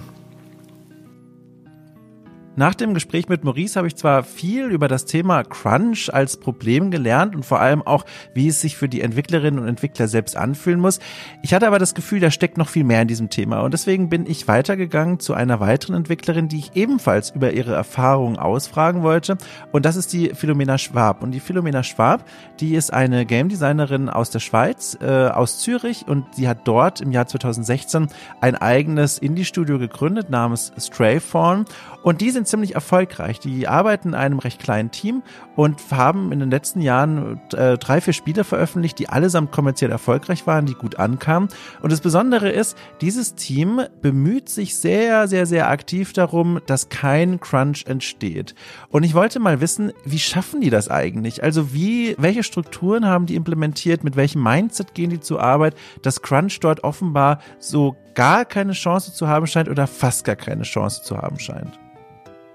nach 2.59 2.75
dem 2.75 2.93
Gespräch 2.93 3.29
mit 3.29 3.45
Maurice 3.45 3.77
habe 3.77 3.87
ich 3.87 3.95
zwar 3.95 4.25
viel 4.25 4.65
über 4.65 4.89
das 4.89 5.05
Thema 5.05 5.45
Crunch 5.45 6.13
als 6.13 6.37
Problem 6.37 6.91
gelernt 6.91 7.37
und 7.37 7.45
vor 7.45 7.61
allem 7.61 7.83
auch, 7.83 8.05
wie 8.35 8.49
es 8.49 8.61
sich 8.61 8.77
für 8.77 8.89
die 8.89 9.01
Entwicklerinnen 9.01 9.61
und 9.61 9.69
Entwickler 9.69 10.09
selbst 10.09 10.37
anfühlen 10.37 10.81
muss. 10.81 10.99
Ich 11.43 11.55
hatte 11.55 11.69
aber 11.69 11.79
das 11.79 11.95
Gefühl, 11.95 12.19
da 12.19 12.33
steckt 12.33 12.59
noch 12.59 12.69
viel 12.69 12.83
mehr 12.83 13.01
in 13.01 13.07
diesem 13.07 13.31
Thema 13.31 13.61
und 13.61 13.75
deswegen 13.75 14.09
bin 14.09 14.27
ich 14.27 14.49
weitergegangen 14.49 15.21
zu 15.21 15.35
einer 15.35 15.61
weiteren 15.61 15.95
Entwicklerin, 15.95 16.49
die 16.49 16.59
ich 16.59 16.75
ebenfalls 16.75 17.31
über 17.31 17.53
ihre 17.53 17.75
Erfahrungen 17.75 18.41
ausfragen 18.41 19.05
wollte 19.05 19.39
und 19.71 19.87
das 19.87 19.95
ist 19.95 20.13
die 20.13 20.31
Philomena 20.35 20.79
Schwab. 20.79 21.23
Und 21.23 21.31
die 21.31 21.41
Philomena 21.41 21.85
Schwab, 21.85 22.25
die 22.59 22.75
ist 22.75 22.93
eine 22.93 23.25
Game 23.25 23.49
Designerin 23.49 24.09
aus 24.09 24.31
der 24.31 24.41
Schweiz, 24.41 24.99
äh, 25.01 25.29
aus 25.29 25.61
Zürich 25.61 26.09
und 26.09 26.27
sie 26.35 26.49
hat 26.49 26.67
dort 26.67 27.01
im 27.01 27.13
Jahr 27.13 27.29
2016 27.29 28.09
ein 28.41 28.57
eigenes 28.57 29.19
Indie-Studio 29.19 29.79
gegründet 29.79 30.29
namens 30.29 30.73
Strayfawn 30.77 31.67
und 32.03 32.21
die 32.21 32.31
sind 32.31 32.47
ziemlich 32.47 32.75
erfolgreich. 32.75 33.41
Die 33.41 33.67
arbeiten 33.67 34.09
in 34.09 34.15
einem 34.15 34.39
recht 34.39 34.61
kleinen 34.61 34.91
Team 34.91 35.23
und 35.57 35.81
haben 35.91 36.33
in 36.33 36.41
den 36.41 36.51
letzten 36.51 36.81
Jahren 36.81 37.41
äh, 37.53 37.77
drei, 37.77 38.01
vier 38.01 38.13
Spiele 38.13 38.45
veröffentlicht, 38.45 38.99
die 38.99 39.09
allesamt 39.09 39.53
kommerziell 39.53 39.91
erfolgreich 39.91 40.47
waren, 40.47 40.67
die 40.67 40.75
gut 40.75 40.99
ankamen. 40.99 41.49
Und 41.83 41.93
das 41.93 42.01
Besondere 42.01 42.51
ist, 42.51 42.77
dieses 43.01 43.35
Team 43.35 43.83
bemüht 44.01 44.49
sich 44.49 44.77
sehr, 44.77 45.29
sehr, 45.29 45.47
sehr 45.47 45.69
aktiv 45.69 46.13
darum, 46.13 46.61
dass 46.67 46.89
kein 46.89 47.41
Crunch 47.41 47.87
entsteht. 47.87 48.55
Und 48.89 49.03
ich 49.03 49.15
wollte 49.15 49.41
mal 49.41 49.61
wissen, 49.61 49.93
wie 50.05 50.19
schaffen 50.19 50.61
die 50.61 50.71
das 50.71 50.89
eigentlich? 50.89 51.43
Also 51.43 51.73
wie, 51.73 52.15
welche 52.19 52.43
Strukturen 52.43 53.07
haben 53.07 53.27
die 53.27 53.35
implementiert? 53.35 54.05
Mit 54.05 54.17
welchem 54.17 54.43
Mindset 54.43 54.95
gehen 54.95 55.11
die 55.11 55.21
zur 55.21 55.43
Arbeit, 55.43 55.75
dass 56.03 56.23
Crunch 56.23 56.61
dort 56.61 56.85
offenbar 56.85 57.41
so 57.59 57.97
gar 58.19 58.45
keine 58.45 58.73
Chance 58.73 59.13
zu 59.13 59.29
haben 59.29 59.47
scheint 59.47 59.69
oder 59.69 59.87
fast 59.87 60.25
gar 60.25 60.35
keine 60.35 60.65
Chance 60.65 61.05
zu 61.05 61.17
haben 61.17 61.39
scheint? 61.39 61.79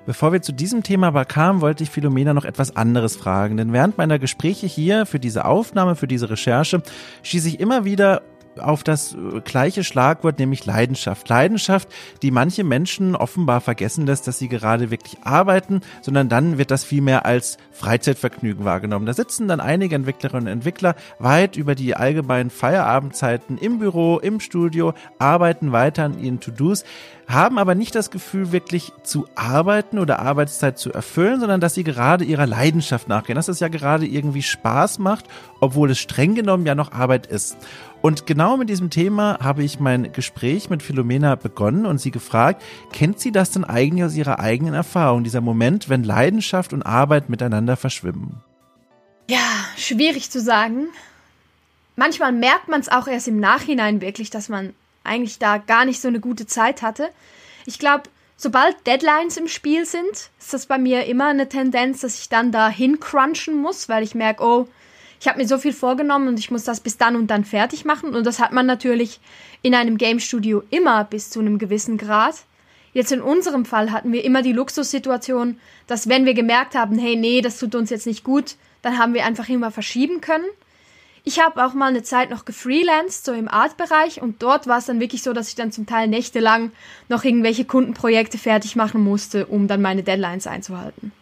Bevor 0.05 0.33
wir 0.33 0.41
zu 0.41 0.51
diesem 0.51 0.83
Thema 0.83 1.07
aber 1.07 1.23
kamen, 1.23 1.61
wollte 1.61 1.83
ich 1.83 1.89
Philomena 1.89 2.33
noch 2.33 2.43
etwas 2.43 2.75
anderes 2.75 3.15
fragen. 3.15 3.55
Denn 3.55 3.71
während 3.71 3.97
meiner 3.97 4.19
Gespräche 4.19 4.67
hier 4.67 5.05
für 5.05 5.21
diese 5.21 5.45
Aufnahme, 5.45 5.95
für 5.95 6.07
diese 6.07 6.29
Recherche, 6.29 6.83
schieße 7.21 7.47
ich 7.47 7.61
immer 7.61 7.85
wieder 7.85 8.23
auf 8.59 8.83
das 8.83 9.13
äh, 9.13 9.41
gleiche 9.43 9.83
Schlagwort, 9.83 10.39
nämlich 10.39 10.65
Leidenschaft. 10.65 11.29
Leidenschaft, 11.29 11.89
die 12.21 12.31
manche 12.31 12.63
Menschen 12.63 13.15
offenbar 13.15 13.61
vergessen 13.61 14.05
lässt, 14.05 14.27
dass 14.27 14.39
sie 14.39 14.49
gerade 14.49 14.91
wirklich 14.91 15.17
arbeiten, 15.23 15.81
sondern 16.01 16.29
dann 16.29 16.57
wird 16.57 16.71
das 16.71 16.83
vielmehr 16.83 17.25
als 17.25 17.57
Freizeitvergnügen 17.71 18.65
wahrgenommen. 18.65 19.05
Da 19.05 19.13
sitzen 19.13 19.47
dann 19.47 19.59
einige 19.59 19.95
Entwicklerinnen 19.95 20.47
und 20.47 20.53
Entwickler 20.53 20.95
weit 21.19 21.57
über 21.57 21.75
die 21.75 21.95
allgemeinen 21.95 22.49
Feierabendzeiten 22.49 23.57
im 23.57 23.79
Büro, 23.79 24.19
im 24.19 24.39
Studio, 24.39 24.93
arbeiten 25.19 25.71
weiter 25.71 26.05
an 26.05 26.19
ihren 26.19 26.39
To-Dos 26.39 26.83
haben 27.27 27.57
aber 27.57 27.75
nicht 27.75 27.95
das 27.95 28.11
Gefühl, 28.11 28.51
wirklich 28.51 28.91
zu 29.03 29.25
arbeiten 29.35 29.99
oder 29.99 30.19
Arbeitszeit 30.19 30.77
zu 30.77 30.91
erfüllen, 30.91 31.39
sondern 31.39 31.61
dass 31.61 31.73
sie 31.73 31.83
gerade 31.83 32.23
ihrer 32.23 32.45
Leidenschaft 32.45 33.07
nachgehen, 33.07 33.35
dass 33.35 33.47
es 33.47 33.59
ja 33.59 33.67
gerade 33.67 34.05
irgendwie 34.05 34.41
Spaß 34.41 34.99
macht, 34.99 35.25
obwohl 35.59 35.91
es 35.91 35.99
streng 35.99 36.35
genommen 36.35 36.65
ja 36.65 36.75
noch 36.75 36.91
Arbeit 36.91 37.27
ist. 37.27 37.57
Und 38.03 38.27
genau 38.27 38.57
mit 38.57 38.69
diesem 38.69 38.89
Thema 38.89 39.39
habe 39.41 39.63
ich 39.63 39.79
mein 39.79 40.11
Gespräch 40.11 40.69
mit 40.69 40.83
Philomena 40.83 41.35
begonnen 41.35 41.85
und 41.85 41.99
sie 41.99 42.11
gefragt, 42.11 42.61
kennt 42.91 43.21
sie 43.21 43.31
das 43.31 43.51
denn 43.51 43.63
eigentlich 43.63 44.03
aus 44.03 44.13
ihrer 44.13 44.41
eigenen 44.41 44.73
Erfahrung, 44.73 45.23
dieser 45.23 45.39
Moment, 45.39 45.87
wenn 45.87 46.03
Leidenschaft 46.03 46.73
und 46.73 46.83
Arbeit 46.83 47.29
miteinander 47.29 47.77
verschwimmen? 47.77 48.43
Ja, 49.29 49.39
schwierig 49.77 50.29
zu 50.29 50.41
sagen. 50.41 50.87
Manchmal 51.95 52.33
merkt 52.33 52.67
man 52.67 52.81
es 52.81 52.89
auch 52.89 53.07
erst 53.07 53.29
im 53.29 53.39
Nachhinein 53.39 54.01
wirklich, 54.01 54.29
dass 54.29 54.49
man 54.49 54.73
eigentlich 55.05 55.39
da 55.39 55.57
gar 55.57 55.85
nicht 55.85 56.01
so 56.01 56.09
eine 56.09 56.19
gute 56.19 56.45
Zeit 56.45 56.81
hatte. 56.81 57.07
Ich 57.65 57.79
glaube, 57.79 58.03
sobald 58.35 58.85
Deadlines 58.85 59.37
im 59.37 59.47
Spiel 59.47 59.85
sind, 59.85 60.29
ist 60.39 60.53
das 60.53 60.65
bei 60.65 60.77
mir 60.77 61.05
immer 61.05 61.27
eine 61.27 61.47
Tendenz, 61.47 62.01
dass 62.01 62.19
ich 62.19 62.27
dann 62.27 62.51
da 62.51 62.67
hincrunchen 62.67 63.55
muss, 63.55 63.87
weil 63.87 64.03
ich 64.03 64.13
merke, 64.13 64.43
oh, 64.43 64.67
ich 65.23 65.29
habe 65.29 65.39
mir 65.39 65.47
so 65.47 65.57
viel 65.57 65.71
vorgenommen 65.71 66.27
und 66.27 66.37
ich 66.37 66.51
muss 66.51 66.65
das 66.65 66.81
bis 66.81 66.97
dann 66.97 67.15
und 67.15 67.27
dann 67.27 67.45
fertig 67.45 67.85
machen. 67.85 68.13
Und 68.13 68.25
das 68.25 68.41
hat 68.41 68.51
man 68.51 68.65
natürlich 68.65 69.21
in 69.61 69.73
einem 69.73 69.97
Game 69.97 70.19
Studio 70.19 70.63
immer 70.69 71.05
bis 71.05 71.29
zu 71.29 71.39
einem 71.39 71.59
gewissen 71.59 71.97
Grad. 71.97 72.35
Jetzt 72.91 73.13
in 73.13 73.21
unserem 73.21 73.63
Fall 73.63 73.93
hatten 73.93 74.11
wir 74.11 74.25
immer 74.25 74.41
die 74.41 74.51
Luxussituation, 74.51 75.61
dass 75.87 76.09
wenn 76.09 76.25
wir 76.25 76.33
gemerkt 76.33 76.75
haben, 76.75 76.99
hey, 76.99 77.15
nee, 77.15 77.39
das 77.39 77.57
tut 77.57 77.73
uns 77.73 77.89
jetzt 77.89 78.05
nicht 78.05 78.25
gut, 78.25 78.55
dann 78.81 78.97
haben 78.97 79.13
wir 79.13 79.25
einfach 79.25 79.47
immer 79.47 79.71
verschieben 79.71 80.19
können. 80.19 80.43
Ich 81.23 81.39
habe 81.39 81.65
auch 81.65 81.73
mal 81.73 81.87
eine 81.87 82.03
Zeit 82.03 82.29
noch 82.29 82.43
gefreelanced, 82.43 83.23
so 83.23 83.31
im 83.31 83.47
Art-Bereich, 83.47 84.21
und 84.21 84.43
dort 84.43 84.67
war 84.67 84.79
es 84.79 84.87
dann 84.87 84.99
wirklich 84.99 85.23
so, 85.23 85.31
dass 85.31 85.47
ich 85.47 85.55
dann 85.55 85.71
zum 85.71 85.85
Teil 85.85 86.09
nächtelang 86.09 86.73
noch 87.07 87.23
irgendwelche 87.23 87.63
Kundenprojekte 87.63 88.37
fertig 88.37 88.75
machen 88.75 89.01
musste, 89.01 89.45
um 89.45 89.69
dann 89.69 89.81
meine 89.81 90.03
Deadlines 90.03 90.47
einzuhalten 90.47 91.13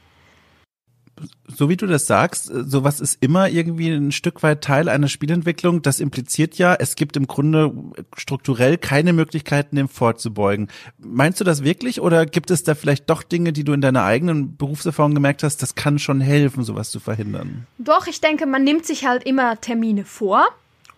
so 1.48 1.70
wie 1.70 1.78
du 1.78 1.88
das 1.88 2.08
sagst, 2.08 2.46
sowas 2.46 3.00
ist 3.00 3.18
immer 3.22 3.50
irgendwie 3.50 3.90
ein 3.90 4.12
Stück 4.12 4.44
weit 4.44 4.64
Teil 4.64 4.90
einer 4.90 5.08
Spielentwicklung. 5.08 5.82
Das 5.82 6.00
impliziert 6.00 6.58
ja, 6.58 6.76
es 6.76 6.96
gibt 6.96 7.18
im 7.18 7.28
Grunde 7.28 7.74
strukturell 8.16 8.78
keine 8.78 9.14
Möglichkeiten, 9.14 9.76
dem 9.76 9.90
vorzubeugen. 9.90 10.70
Meinst 10.98 11.40
du 11.40 11.44
das 11.44 11.64
wirklich 11.64 12.02
oder 12.02 12.26
gibt 12.26 12.52
es 12.52 12.64
da 12.64 12.76
vielleicht 12.76 13.10
doch 13.10 13.24
Dinge, 13.24 13.54
die 13.54 13.64
du 13.64 13.74
in 13.74 13.82
deiner 13.82 14.04
eigenen 14.04 14.56
Berufserfahrung 14.56 15.14
gemerkt 15.14 15.44
hast, 15.44 15.62
das 15.62 15.76
kann 15.76 16.00
schon 16.00 16.22
helfen, 16.22 16.64
sowas 16.64 16.92
zu 16.92 17.00
verhindern? 17.00 17.68
Doch, 17.78 18.08
ich 18.08 18.22
denke, 18.22 18.46
man 18.46 18.64
nimmt 18.64 18.86
sich 18.86 19.06
halt 19.06 19.24
immer 19.24 19.60
Termine 19.60 20.06
vor 20.06 20.48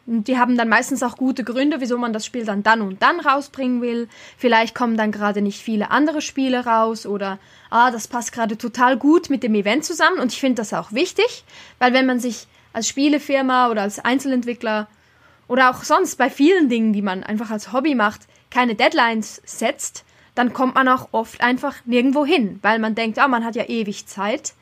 und 0.06 0.28
die 0.28 0.38
haben 0.38 0.58
dann 0.58 0.68
meistens 0.68 1.02
auch 1.02 1.16
gute 1.16 1.44
Gründe, 1.44 1.80
wieso 1.80 1.98
man 1.98 2.12
das 2.12 2.26
Spiel 2.26 2.46
dann 2.46 2.62
dann 2.62 2.82
und 2.82 3.02
dann 3.02 3.22
rausbringen 3.22 3.82
will. 3.82 4.10
Vielleicht 4.38 4.76
kommen 4.76 4.98
dann 4.98 5.12
gerade 5.12 5.42
nicht 5.42 5.62
viele 5.62 5.92
andere 5.92 6.22
Spiele 6.22 6.66
raus 6.66 7.06
oder 7.06 7.40
ah, 7.74 7.92
das 7.92 8.08
passt 8.08 8.32
gerade 8.32 8.58
total 8.58 8.98
gut 8.98 9.30
mit 9.30 9.44
dem 9.44 9.56
Event 9.56 9.84
zusammen. 9.84 10.20
Und 10.20 10.32
ich 10.32 10.40
finde 10.40 10.62
das 10.62 10.74
auch 10.74 10.92
wichtig, 10.92 11.44
weil 11.80 11.94
wenn 11.94 12.06
man 12.06 12.20
sich 12.20 12.48
als 12.72 12.88
Spielefirma 12.88 13.70
oder 13.70 13.82
als 13.82 14.00
Einzelentwickler 14.00 14.88
oder 15.48 15.72
auch 15.72 15.84
sonst 15.84 16.18
bei 16.18 16.30
vielen 16.30 16.70
Dingen, 16.70 16.94
die 16.94 17.02
man 17.02 17.24
einfach 17.24 17.50
als 17.52 17.74
Hobby 17.74 17.96
macht, 17.96 18.22
keine 18.50 18.76
Deadlines 18.76 19.42
setzt, 19.46 20.06
dann 20.36 20.54
kommt 20.54 20.76
man 20.76 20.88
auch 20.88 21.10
oft 21.12 21.42
einfach 21.42 21.78
nirgendwo 21.86 22.26
hin, 22.26 22.60
weil 22.62 22.80
man 22.80 22.96
denkt, 22.96 23.20
ah, 23.20 23.28
man 23.28 23.44
hat 23.44 23.56
ja 23.56 23.66
ewig 23.66 24.06
Zeit. 24.08 24.54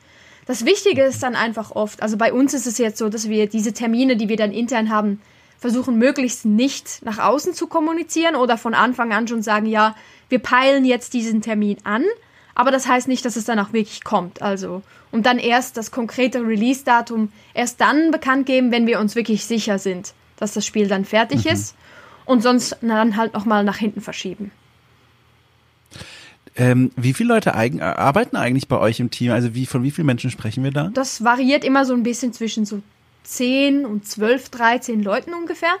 Das 0.46 0.64
Wichtige 0.64 1.02
ist 1.02 1.22
dann 1.22 1.36
einfach 1.36 1.70
oft, 1.70 2.02
also 2.02 2.16
bei 2.16 2.32
uns 2.32 2.52
ist 2.52 2.66
es 2.66 2.78
jetzt 2.78 2.98
so, 2.98 3.08
dass 3.08 3.28
wir 3.28 3.46
diese 3.46 3.72
Termine, 3.72 4.16
die 4.16 4.28
wir 4.28 4.36
dann 4.36 4.52
intern 4.52 4.90
haben, 4.90 5.20
versuchen 5.58 5.96
möglichst 5.96 6.44
nicht 6.44 7.00
nach 7.04 7.18
außen 7.18 7.54
zu 7.54 7.68
kommunizieren 7.68 8.34
oder 8.34 8.58
von 8.58 8.74
Anfang 8.74 9.12
an 9.12 9.28
schon 9.28 9.42
sagen, 9.42 9.66
ja, 9.66 9.94
wir 10.28 10.40
peilen 10.40 10.84
jetzt 10.84 11.14
diesen 11.14 11.40
Termin 11.40 11.76
an, 11.84 12.04
aber 12.54 12.70
das 12.70 12.86
heißt 12.86 13.08
nicht, 13.08 13.24
dass 13.24 13.36
es 13.36 13.44
dann 13.44 13.58
auch 13.58 13.72
wirklich 13.72 14.04
kommt. 14.04 14.42
Also, 14.42 14.82
und 15.10 15.26
dann 15.26 15.38
erst 15.38 15.76
das 15.76 15.90
konkrete 15.90 16.40
Release-Datum 16.40 17.32
erst 17.54 17.80
dann 17.80 18.10
bekannt 18.10 18.46
geben, 18.46 18.70
wenn 18.72 18.86
wir 18.86 19.00
uns 19.00 19.14
wirklich 19.14 19.44
sicher 19.44 19.78
sind, 19.78 20.14
dass 20.36 20.54
das 20.54 20.66
Spiel 20.66 20.88
dann 20.88 21.04
fertig 21.04 21.44
mhm. 21.44 21.52
ist 21.52 21.76
und 22.24 22.42
sonst 22.42 22.76
dann 22.80 23.16
halt 23.16 23.34
nochmal 23.34 23.64
nach 23.64 23.76
hinten 23.76 24.00
verschieben. 24.00 24.50
Ähm, 26.54 26.90
wie 26.96 27.14
viele 27.14 27.32
Leute 27.32 27.54
eigen, 27.54 27.80
arbeiten 27.80 28.36
eigentlich 28.36 28.68
bei 28.68 28.78
euch 28.78 29.00
im 29.00 29.10
Team? 29.10 29.32
Also 29.32 29.54
wie, 29.54 29.64
von 29.64 29.82
wie 29.82 29.90
vielen 29.90 30.06
Menschen 30.06 30.30
sprechen 30.30 30.62
wir 30.64 30.70
da? 30.70 30.90
Das 30.92 31.24
variiert 31.24 31.64
immer 31.64 31.86
so 31.86 31.94
ein 31.94 32.02
bisschen 32.02 32.32
zwischen 32.32 32.66
so 32.66 32.82
10 33.24 33.86
und 33.86 34.06
12, 34.06 34.50
13 34.50 35.02
Leuten 35.02 35.32
ungefähr. 35.32 35.74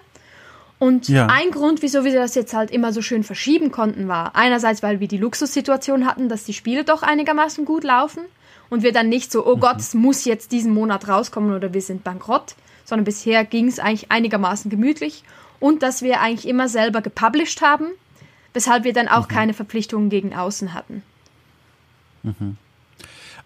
Und 0.82 1.08
ja. 1.08 1.28
ein 1.28 1.52
Grund, 1.52 1.80
wieso 1.80 2.02
wir 2.02 2.12
das 2.12 2.34
jetzt 2.34 2.54
halt 2.54 2.72
immer 2.72 2.92
so 2.92 3.02
schön 3.02 3.22
verschieben 3.22 3.70
konnten, 3.70 4.08
war 4.08 4.34
einerseits, 4.34 4.82
weil 4.82 4.98
wir 4.98 5.06
die 5.06 5.16
Luxussituation 5.16 6.06
hatten, 6.06 6.28
dass 6.28 6.42
die 6.42 6.54
Spiele 6.54 6.82
doch 6.82 7.04
einigermaßen 7.04 7.64
gut 7.64 7.84
laufen 7.84 8.24
und 8.68 8.82
wir 8.82 8.92
dann 8.92 9.08
nicht 9.08 9.30
so, 9.30 9.46
oh 9.46 9.56
Gott, 9.56 9.76
es 9.76 9.94
muss 9.94 10.24
jetzt 10.24 10.50
diesen 10.50 10.74
Monat 10.74 11.06
rauskommen 11.06 11.54
oder 11.54 11.72
wir 11.72 11.82
sind 11.82 12.02
bankrott, 12.02 12.56
sondern 12.84 13.04
bisher 13.04 13.44
ging 13.44 13.68
es 13.68 13.78
eigentlich 13.78 14.10
einigermaßen 14.10 14.72
gemütlich 14.72 15.22
und 15.60 15.84
dass 15.84 16.02
wir 16.02 16.20
eigentlich 16.20 16.48
immer 16.48 16.68
selber 16.68 17.00
gepublished 17.00 17.62
haben, 17.62 17.86
weshalb 18.52 18.82
wir 18.82 18.92
dann 18.92 19.06
auch 19.06 19.28
mhm. 19.28 19.34
keine 19.34 19.54
Verpflichtungen 19.54 20.10
gegen 20.10 20.34
außen 20.34 20.74
hatten. 20.74 21.04
Mhm. 22.24 22.56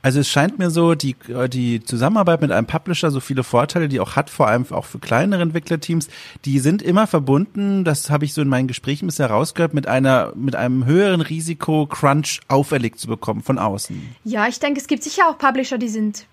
Also 0.07 0.21
es 0.21 0.29
scheint 0.29 0.57
mir 0.61 0.71
so, 0.71 0.95
die, 0.95 1.17
die 1.49 1.83
Zusammenarbeit 1.83 2.41
mit 2.41 2.53
einem 2.53 2.69
Publisher, 2.69 3.11
so 3.11 3.19
viele 3.19 3.43
Vorteile, 3.43 3.89
die 3.89 3.99
auch 3.99 4.15
hat, 4.15 4.31
vor 4.31 4.47
allem 4.47 4.65
auch 4.71 4.85
für 4.85 5.01
kleinere 5.01 5.43
Entwicklerteams, 5.43 6.07
die 6.45 6.61
sind 6.61 6.81
immer 6.81 7.09
verbunden, 7.09 7.83
das 7.83 8.09
habe 8.09 8.25
ich 8.25 8.33
so 8.33 8.41
in 8.41 8.47
meinen 8.47 8.69
Gesprächen 8.69 9.07
bisher 9.07 9.29
rausgehört, 9.29 9.75
mit 9.75 9.89
einer, 9.89 10.33
mit 10.37 10.55
einem 10.55 10.85
höheren 10.87 11.23
Risiko, 11.23 11.87
Crunch 11.87 12.39
auferlegt 12.47 13.01
zu 13.01 13.09
bekommen 13.09 13.43
von 13.43 13.59
außen. 13.59 14.15
Ja, 14.23 14.47
ich 14.47 14.61
denke, 14.61 14.79
es 14.79 14.87
gibt 14.87 15.03
sicher 15.03 15.29
auch 15.29 15.39
Publisher, 15.39 15.77
die 15.77 15.89
sind 15.89 16.27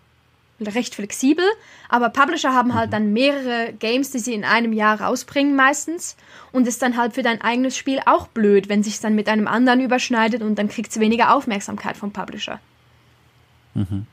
recht 0.62 0.94
flexibel, 0.94 1.46
aber 1.90 2.10
Publisher 2.10 2.54
haben 2.54 2.76
halt 2.76 2.90
mhm. 2.90 2.92
dann 2.92 3.14
mehrere 3.14 3.74
Games, 3.74 4.12
die 4.12 4.20
sie 4.20 4.36
in 4.36 4.44
einem 4.44 4.74
Jahr 4.74 5.02
rausbringen 5.02 5.56
meistens 5.56 6.16
und 6.52 6.68
ist 6.68 6.84
dann 6.84 6.96
halt 6.96 7.14
für 7.16 7.24
dein 7.24 7.42
eigenes 7.42 7.76
Spiel 7.76 8.02
auch 8.06 8.28
blöd, 8.28 8.70
wenn 8.70 8.84
sich 8.84 9.00
dann 9.00 9.16
mit 9.16 9.28
einem 9.28 9.48
anderen 9.48 9.82
überschneidet 9.82 10.44
und 10.44 10.60
dann 10.60 10.70
kriegt 10.70 10.92
es 10.92 11.00
weniger 11.00 11.34
Aufmerksamkeit 11.34 11.98
vom 11.98 12.12
Publisher. 12.12 12.60
Mhm. 13.74 14.08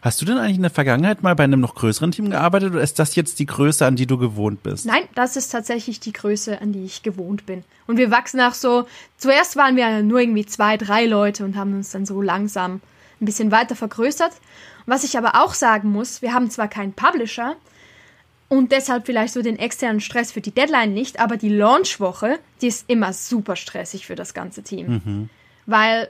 Hast 0.00 0.20
du 0.20 0.24
denn 0.24 0.38
eigentlich 0.38 0.56
in 0.56 0.62
der 0.62 0.70
Vergangenheit 0.70 1.22
mal 1.22 1.34
bei 1.34 1.44
einem 1.44 1.60
noch 1.60 1.74
größeren 1.74 2.12
Team 2.12 2.30
gearbeitet 2.30 2.72
oder 2.72 2.82
ist 2.82 2.98
das 3.00 3.16
jetzt 3.16 3.40
die 3.40 3.46
Größe, 3.46 3.84
an 3.84 3.96
die 3.96 4.06
du 4.06 4.16
gewohnt 4.16 4.62
bist? 4.62 4.86
Nein, 4.86 5.02
das 5.14 5.36
ist 5.36 5.48
tatsächlich 5.48 5.98
die 5.98 6.12
Größe, 6.12 6.60
an 6.60 6.72
die 6.72 6.84
ich 6.84 7.02
gewohnt 7.02 7.46
bin. 7.46 7.64
Und 7.88 7.96
wir 7.96 8.10
wachsen 8.10 8.40
auch 8.40 8.54
so, 8.54 8.86
zuerst 9.16 9.56
waren 9.56 9.76
wir 9.76 10.02
nur 10.02 10.20
irgendwie 10.20 10.46
zwei, 10.46 10.76
drei 10.76 11.06
Leute 11.06 11.44
und 11.44 11.56
haben 11.56 11.74
uns 11.74 11.90
dann 11.90 12.06
so 12.06 12.22
langsam 12.22 12.80
ein 13.20 13.24
bisschen 13.24 13.50
weiter 13.50 13.74
vergrößert. 13.74 14.32
Was 14.86 15.02
ich 15.02 15.18
aber 15.18 15.42
auch 15.42 15.54
sagen 15.54 15.90
muss, 15.90 16.22
wir 16.22 16.32
haben 16.32 16.48
zwar 16.48 16.68
keinen 16.68 16.92
Publisher 16.92 17.56
und 18.48 18.72
deshalb 18.72 19.06
vielleicht 19.06 19.34
so 19.34 19.42
den 19.42 19.58
externen 19.58 20.00
Stress 20.00 20.32
für 20.32 20.40
die 20.40 20.52
Deadline 20.52 20.94
nicht, 20.94 21.18
aber 21.18 21.36
die 21.36 21.50
Launchwoche, 21.50 22.38
die 22.62 22.68
ist 22.68 22.88
immer 22.88 23.12
super 23.12 23.56
stressig 23.56 24.06
für 24.06 24.14
das 24.14 24.32
ganze 24.32 24.62
Team. 24.62 25.02
Mhm. 25.04 25.30
Weil 25.66 26.08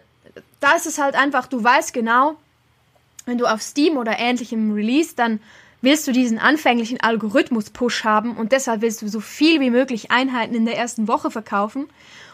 da 0.61 0.77
ist 0.77 0.87
es 0.87 0.99
halt 0.99 1.15
einfach, 1.15 1.47
du 1.47 1.63
weißt 1.63 1.93
genau, 1.93 2.37
wenn 3.27 3.39
du 3.39 3.47
auf 3.47 3.63
Steam 3.63 3.97
oder 3.97 4.19
ähnlichem 4.19 4.73
Release, 4.73 5.15
dann 5.15 5.41
willst 5.81 6.09
du 6.09 6.13
diesen 6.13 6.39
anfänglichen 6.39 7.01
Algorithmus-Push 7.01 8.05
haben 8.05 8.37
und 8.37 8.53
deshalb 8.53 8.81
willst 8.81 9.03
du 9.03 9.09
so 9.09 9.21
viel 9.21 9.61
wie 9.61 9.71
möglich 9.71 10.11
Einheiten 10.11 10.55
in 10.55 10.65
der 10.65 10.77
ersten 10.77 11.09
Woche 11.09 11.31
verkaufen. 11.31 11.89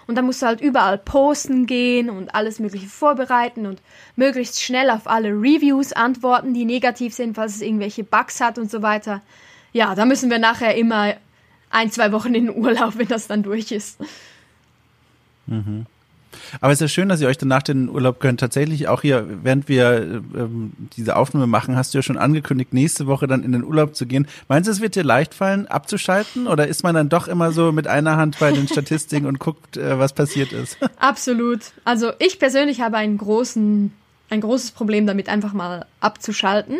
Und 0.06 0.16
dann 0.16 0.26
musst 0.26 0.42
du 0.42 0.46
halt 0.46 0.60
überall 0.60 0.98
posten 0.98 1.66
gehen 1.66 2.10
und 2.10 2.34
alles 2.34 2.58
Mögliche 2.58 2.88
vorbereiten 2.88 3.66
und 3.66 3.80
möglichst 4.16 4.62
schnell 4.62 4.90
auf 4.90 5.06
alle 5.06 5.30
Reviews 5.30 5.92
antworten, 5.94 6.52
die 6.52 6.66
negativ 6.66 7.14
sind, 7.14 7.36
falls 7.36 7.56
es 7.56 7.62
irgendwelche 7.62 8.04
Bugs 8.04 8.40
hat 8.40 8.58
und 8.58 8.70
so 8.70 8.82
weiter. 8.82 9.22
Ja, 9.72 9.94
da 9.94 10.04
müssen 10.04 10.30
wir 10.30 10.38
nachher 10.38 10.76
immer 10.76 11.14
ein, 11.70 11.90
zwei 11.90 12.12
Wochen 12.12 12.34
in 12.34 12.46
den 12.46 12.56
Urlaub, 12.56 12.94
wenn 12.98 13.08
das 13.08 13.26
dann 13.26 13.42
durch 13.42 13.72
ist. 13.72 13.98
Mhm. 15.46 15.86
Aber 16.60 16.72
es 16.72 16.78
ist 16.78 16.82
ja 16.82 16.88
schön, 16.88 17.08
dass 17.08 17.20
ihr 17.20 17.28
euch 17.28 17.38
danach 17.38 17.62
den 17.62 17.88
Urlaub 17.88 18.20
gönnt. 18.20 18.40
Tatsächlich 18.40 18.88
auch 18.88 19.02
hier, 19.02 19.26
während 19.42 19.68
wir 19.68 20.22
ähm, 20.34 20.72
diese 20.96 21.16
Aufnahme 21.16 21.46
machen, 21.46 21.76
hast 21.76 21.94
du 21.94 21.98
ja 21.98 22.02
schon 22.02 22.18
angekündigt, 22.18 22.72
nächste 22.72 23.06
Woche 23.06 23.26
dann 23.26 23.42
in 23.42 23.52
den 23.52 23.64
Urlaub 23.64 23.94
zu 23.94 24.06
gehen. 24.06 24.26
Meinst 24.48 24.68
du, 24.68 24.72
es 24.72 24.80
wird 24.80 24.96
dir 24.96 25.04
leicht 25.04 25.34
fallen, 25.34 25.66
abzuschalten? 25.66 26.46
Oder 26.46 26.66
ist 26.66 26.82
man 26.82 26.94
dann 26.94 27.08
doch 27.08 27.28
immer 27.28 27.52
so 27.52 27.72
mit 27.72 27.86
einer 27.86 28.16
Hand 28.16 28.38
bei 28.38 28.52
den 28.52 28.68
Statistiken 28.68 29.26
und 29.26 29.38
guckt, 29.38 29.76
äh, 29.76 29.98
was 29.98 30.12
passiert 30.12 30.52
ist? 30.52 30.78
Absolut. 30.98 31.60
Also 31.84 32.12
ich 32.18 32.38
persönlich 32.38 32.80
habe 32.80 32.96
einen 32.96 33.18
großen, 33.18 33.92
ein 34.30 34.40
großes 34.40 34.72
Problem 34.72 35.06
damit, 35.06 35.28
einfach 35.28 35.52
mal 35.52 35.86
abzuschalten 36.00 36.78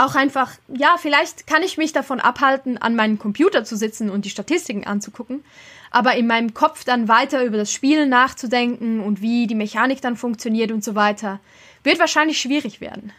auch 0.00 0.14
einfach, 0.14 0.52
ja, 0.68 0.96
vielleicht 0.98 1.46
kann 1.46 1.62
ich 1.62 1.76
mich 1.76 1.92
davon 1.92 2.20
abhalten, 2.20 2.78
an 2.78 2.96
meinem 2.96 3.18
Computer 3.18 3.64
zu 3.64 3.76
sitzen 3.76 4.08
und 4.08 4.24
die 4.24 4.30
Statistiken 4.30 4.86
anzugucken, 4.86 5.44
aber 5.90 6.14
in 6.14 6.26
meinem 6.26 6.54
Kopf 6.54 6.84
dann 6.84 7.08
weiter 7.08 7.44
über 7.44 7.56
das 7.56 7.72
Spielen 7.72 8.08
nachzudenken 8.08 9.00
und 9.00 9.20
wie 9.20 9.46
die 9.46 9.54
Mechanik 9.54 10.00
dann 10.00 10.16
funktioniert 10.16 10.72
und 10.72 10.84
so 10.84 10.94
weiter, 10.94 11.40
wird 11.82 11.98
wahrscheinlich 11.98 12.40
schwierig 12.40 12.80
werden. 12.80 13.12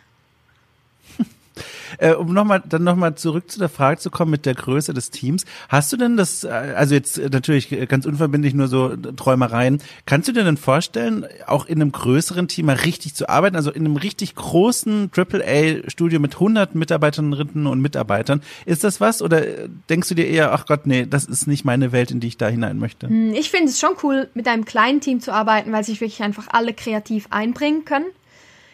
Äh, 1.97 2.13
um 2.13 2.33
nochmal, 2.33 2.63
dann 2.67 2.83
nochmal 2.83 3.15
zurück 3.15 3.51
zu 3.51 3.59
der 3.59 3.69
Frage 3.69 3.99
zu 3.99 4.09
kommen 4.09 4.31
mit 4.31 4.45
der 4.45 4.55
Größe 4.55 4.93
des 4.93 5.09
Teams. 5.09 5.45
Hast 5.69 5.91
du 5.91 5.97
denn 5.97 6.17
das, 6.17 6.43
äh, 6.43 6.49
also 6.49 6.95
jetzt 6.95 7.17
natürlich 7.17 7.69
ganz 7.87 8.05
unverbindlich 8.05 8.53
nur 8.53 8.67
so 8.67 8.95
Träumereien, 8.95 9.81
kannst 10.05 10.27
du 10.27 10.31
dir 10.31 10.43
denn 10.43 10.57
vorstellen, 10.57 11.25
auch 11.47 11.65
in 11.65 11.81
einem 11.81 11.91
größeren 11.91 12.47
Team 12.47 12.67
mal 12.67 12.75
richtig 12.75 13.15
zu 13.15 13.29
arbeiten, 13.29 13.55
also 13.55 13.71
in 13.71 13.85
einem 13.85 13.97
richtig 13.97 14.35
großen 14.35 15.11
AAA-Studio 15.15 16.19
mit 16.19 16.35
100 16.35 16.75
Mitarbeiterinnen 16.75 17.67
und 17.67 17.81
Mitarbeitern, 17.81 18.41
ist 18.65 18.83
das 18.83 19.01
was 19.01 19.21
oder 19.21 19.41
denkst 19.89 20.09
du 20.09 20.15
dir 20.15 20.27
eher, 20.27 20.53
ach 20.53 20.65
Gott, 20.65 20.87
nee, 20.87 21.05
das 21.05 21.25
ist 21.25 21.47
nicht 21.47 21.65
meine 21.65 21.91
Welt, 21.91 22.11
in 22.11 22.19
die 22.19 22.27
ich 22.27 22.37
da 22.37 22.47
hinein 22.47 22.77
möchte? 22.77 23.07
Hm, 23.07 23.33
ich 23.33 23.51
finde 23.51 23.69
es 23.69 23.79
schon 23.79 23.95
cool, 24.03 24.29
mit 24.33 24.47
einem 24.47 24.65
kleinen 24.65 25.01
Team 25.01 25.19
zu 25.19 25.33
arbeiten, 25.33 25.71
weil 25.71 25.83
sich 25.83 26.01
wirklich 26.01 26.23
einfach 26.23 26.47
alle 26.49 26.73
kreativ 26.73 27.27
einbringen 27.29 27.85
können. 27.85 28.05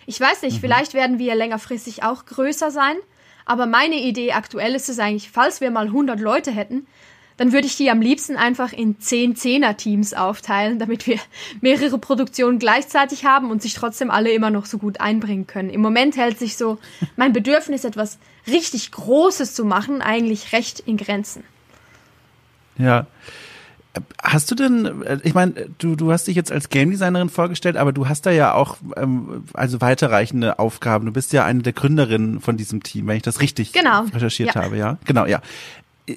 Ich 0.08 0.20
weiß 0.20 0.42
nicht, 0.42 0.56
mhm. 0.56 0.62
vielleicht 0.62 0.96
werden 0.96 1.20
wir 1.20 1.36
längerfristig 1.36 2.02
auch 2.02 2.26
größer 2.26 2.72
sein. 2.72 2.96
Aber 3.46 3.66
meine 3.66 3.96
Idee 3.96 4.32
aktuell 4.32 4.74
ist 4.74 4.90
es 4.90 5.00
eigentlich, 5.00 5.30
falls 5.30 5.62
wir 5.62 5.70
mal 5.70 5.86
100 5.86 6.20
Leute 6.20 6.52
hätten, 6.52 6.88
dann 7.38 7.54
würde 7.54 7.68
ich 7.68 7.78
die 7.78 7.92
am 7.92 8.02
liebsten 8.02 8.36
einfach 8.36 8.74
in 8.74 9.00
10 9.00 9.36
Zehner-Teams 9.36 10.14
aufteilen, 10.16 10.80
damit 10.80 11.06
wir 11.08 11.20
mehrere 11.62 12.00
Produktionen 12.00 12.58
gleichzeitig 12.58 13.26
haben 13.26 13.52
und 13.52 13.62
sich 13.62 13.74
trotzdem 13.74 14.10
alle 14.10 14.32
immer 14.32 14.50
noch 14.50 14.66
so 14.66 14.80
gut 14.80 15.00
einbringen 15.00 15.46
können. 15.46 15.70
Im 15.70 15.82
Moment 15.82 16.18
hält 16.18 16.40
sich 16.40 16.58
so 16.58 16.80
mein 17.16 17.34
Bedürfnis, 17.34 17.84
etwas 17.84 18.18
richtig 18.48 18.92
Großes 18.92 19.54
zu 19.54 19.66
machen, 19.66 20.02
eigentlich 20.02 20.52
recht 20.52 20.80
in 20.80 20.98
Grenzen. 20.98 21.44
Ja. 22.78 23.08
Hast 24.22 24.52
du 24.52 24.56
denn, 24.56 25.04
ich 25.24 25.34
meine, 25.34 25.54
du, 25.78 25.96
du 25.96 26.12
hast 26.12 26.28
dich 26.28 26.36
jetzt 26.36 26.52
als 26.52 26.70
Game 26.70 26.92
Designerin 26.92 27.30
vorgestellt, 27.30 27.78
aber 27.78 27.92
du 27.92 28.08
hast 28.08 28.26
da 28.26 28.32
ja 28.32 28.54
auch 28.54 28.78
ähm, 28.96 29.44
also 29.54 29.82
weiterreichende 29.82 30.60
Aufgaben. 30.60 31.06
Du 31.06 31.12
bist 31.12 31.34
ja 31.34 31.46
eine 31.46 31.62
der 31.62 31.74
Gründerinnen 31.74 32.42
von 32.42 32.58
diesem 32.58 32.84
Team, 32.84 33.08
wenn 33.08 33.18
ich 33.18 33.24
das 33.24 33.42
richtig 33.42 33.74
genau. 33.74 34.04
recherchiert 34.14 34.56
ja. 34.56 34.64
habe, 34.64 34.78
ja? 34.78 34.98
Genau, 35.06 35.26
ja 35.26 35.42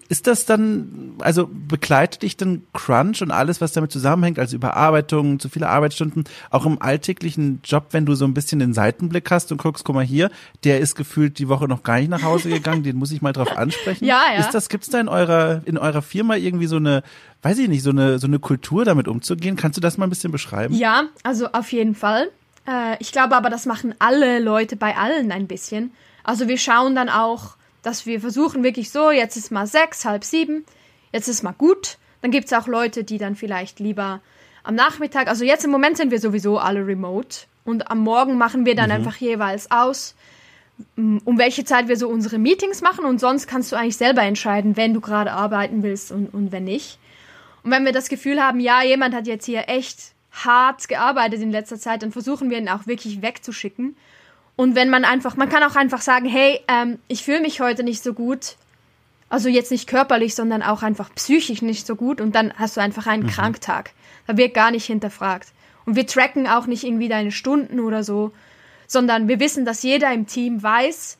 ist 0.08 0.28
das 0.28 0.46
dann, 0.46 1.14
also 1.18 1.50
begleitet 1.50 2.22
dich 2.22 2.36
denn 2.36 2.62
Crunch 2.72 3.22
und 3.22 3.32
alles, 3.32 3.60
was 3.60 3.72
damit 3.72 3.90
zusammenhängt, 3.90 4.38
also 4.38 4.54
Überarbeitung, 4.54 5.40
zu 5.40 5.48
viele 5.48 5.68
Arbeitsstunden, 5.68 6.24
auch 6.50 6.64
im 6.64 6.80
alltäglichen 6.80 7.60
Job, 7.64 7.88
wenn 7.90 8.06
du 8.06 8.14
so 8.14 8.24
ein 8.24 8.32
bisschen 8.32 8.60
den 8.60 8.72
Seitenblick 8.72 9.28
hast 9.30 9.50
und 9.50 9.58
guckst, 9.58 9.84
guck 9.84 9.96
mal 9.96 10.04
hier, 10.04 10.30
der 10.62 10.78
ist 10.78 10.94
gefühlt 10.94 11.40
die 11.40 11.48
Woche 11.48 11.66
noch 11.66 11.82
gar 11.82 11.98
nicht 11.98 12.08
nach 12.08 12.22
Hause 12.22 12.50
gegangen, 12.50 12.84
den 12.84 12.96
muss 12.96 13.10
ich 13.10 13.20
mal 13.20 13.32
drauf 13.32 13.56
ansprechen. 13.56 14.04
Ja, 14.10 14.22
ja. 14.34 14.40
Ist 14.40 14.54
das, 14.54 14.68
gibt's 14.68 14.88
da 14.88 14.98
in 14.98 15.08
eurer, 15.08 15.62
in 15.66 15.78
eurer 15.78 16.02
Firma 16.02 16.34
irgendwie 16.34 16.66
so 16.66 16.76
eine, 16.76 17.02
weiß 17.42 17.58
ich 17.58 17.68
nicht, 17.68 17.82
so 17.82 17.90
eine, 17.90 18.18
so 18.18 18.26
eine 18.26 18.38
Kultur 18.38 18.84
damit 18.84 19.08
umzugehen? 19.08 19.56
Kannst 19.56 19.76
du 19.76 19.80
das 19.80 19.98
mal 19.98 20.06
ein 20.06 20.10
bisschen 20.10 20.32
beschreiben? 20.32 20.74
Ja, 20.74 21.04
also 21.22 21.48
auf 21.52 21.70
jeden 21.70 21.94
Fall. 21.94 22.30
Äh, 22.66 22.96
ich 22.98 23.12
glaube 23.12 23.36
aber, 23.36 23.50
das 23.50 23.66
machen 23.66 23.94
alle 23.98 24.40
Leute 24.40 24.76
bei 24.76 24.96
allen 24.96 25.30
ein 25.32 25.46
bisschen. 25.46 25.92
Also 26.24 26.48
wir 26.48 26.58
schauen 26.58 26.94
dann 26.94 27.08
auch, 27.08 27.56
dass 27.82 28.06
wir 28.06 28.20
versuchen 28.20 28.62
wirklich 28.62 28.90
so, 28.90 29.10
jetzt 29.10 29.36
ist 29.36 29.50
mal 29.50 29.66
sechs, 29.66 30.04
halb 30.04 30.24
sieben, 30.24 30.64
jetzt 31.12 31.28
ist 31.28 31.42
mal 31.42 31.52
gut. 31.52 31.98
Dann 32.22 32.30
gibt 32.30 32.46
es 32.46 32.52
auch 32.52 32.66
Leute, 32.66 33.04
die 33.04 33.18
dann 33.18 33.34
vielleicht 33.34 33.80
lieber 33.80 34.20
am 34.62 34.74
Nachmittag, 34.74 35.28
also 35.28 35.44
jetzt 35.44 35.64
im 35.64 35.70
Moment 35.70 35.96
sind 35.96 36.10
wir 36.10 36.20
sowieso 36.20 36.58
alle 36.58 36.86
remote 36.86 37.46
und 37.64 37.90
am 37.90 38.00
Morgen 38.00 38.36
machen 38.36 38.66
wir 38.66 38.74
dann 38.74 38.90
mhm. 38.90 38.96
einfach 38.96 39.16
jeweils 39.16 39.70
aus, 39.70 40.14
um 40.96 41.38
welche 41.38 41.64
Zeit 41.64 41.88
wir 41.88 41.96
so 41.96 42.08
unsere 42.08 42.38
Meetings 42.38 42.82
machen 42.82 43.04
und 43.04 43.20
sonst 43.20 43.46
kannst 43.46 43.72
du 43.72 43.76
eigentlich 43.76 43.96
selber 43.96 44.22
entscheiden, 44.22 44.76
wenn 44.76 44.94
du 44.94 45.00
gerade 45.00 45.32
arbeiten 45.32 45.82
willst 45.82 46.12
und, 46.12 46.32
und 46.32 46.52
wenn 46.52 46.64
nicht. 46.64 46.98
Und 47.62 47.70
wenn 47.70 47.84
wir 47.84 47.92
das 47.92 48.08
Gefühl 48.08 48.42
haben, 48.42 48.60
ja, 48.60 48.82
jemand 48.82 49.14
hat 49.14 49.26
jetzt 49.26 49.44
hier 49.44 49.68
echt 49.68 50.12
hart 50.32 50.88
gearbeitet 50.88 51.42
in 51.42 51.50
letzter 51.50 51.78
Zeit, 51.78 52.02
dann 52.02 52.12
versuchen 52.12 52.50
wir 52.50 52.58
ihn 52.58 52.68
auch 52.68 52.86
wirklich 52.86 53.20
wegzuschicken 53.20 53.96
und 54.60 54.74
wenn 54.74 54.90
man 54.90 55.06
einfach, 55.06 55.38
man 55.38 55.48
kann 55.48 55.62
auch 55.62 55.74
einfach 55.74 56.02
sagen, 56.02 56.28
hey, 56.28 56.60
ähm, 56.68 56.98
ich 57.08 57.24
fühle 57.24 57.40
mich 57.40 57.62
heute 57.62 57.82
nicht 57.82 58.02
so 58.02 58.12
gut. 58.12 58.56
Also 59.30 59.48
jetzt 59.48 59.70
nicht 59.70 59.86
körperlich, 59.86 60.34
sondern 60.34 60.62
auch 60.62 60.82
einfach 60.82 61.14
psychisch 61.14 61.62
nicht 61.62 61.86
so 61.86 61.96
gut. 61.96 62.20
Und 62.20 62.34
dann 62.34 62.52
hast 62.58 62.76
du 62.76 62.82
einfach 62.82 63.06
einen 63.06 63.22
mhm. 63.22 63.28
Kranktag. 63.28 63.92
Da 64.26 64.36
wird 64.36 64.52
gar 64.52 64.70
nicht 64.70 64.84
hinterfragt. 64.84 65.48
Und 65.86 65.96
wir 65.96 66.06
tracken 66.06 66.46
auch 66.46 66.66
nicht 66.66 66.84
irgendwie 66.84 67.08
deine 67.08 67.32
Stunden 67.32 67.80
oder 67.80 68.04
so, 68.04 68.32
sondern 68.86 69.28
wir 69.28 69.40
wissen, 69.40 69.64
dass 69.64 69.82
jeder 69.82 70.12
im 70.12 70.26
Team 70.26 70.62
weiß, 70.62 71.16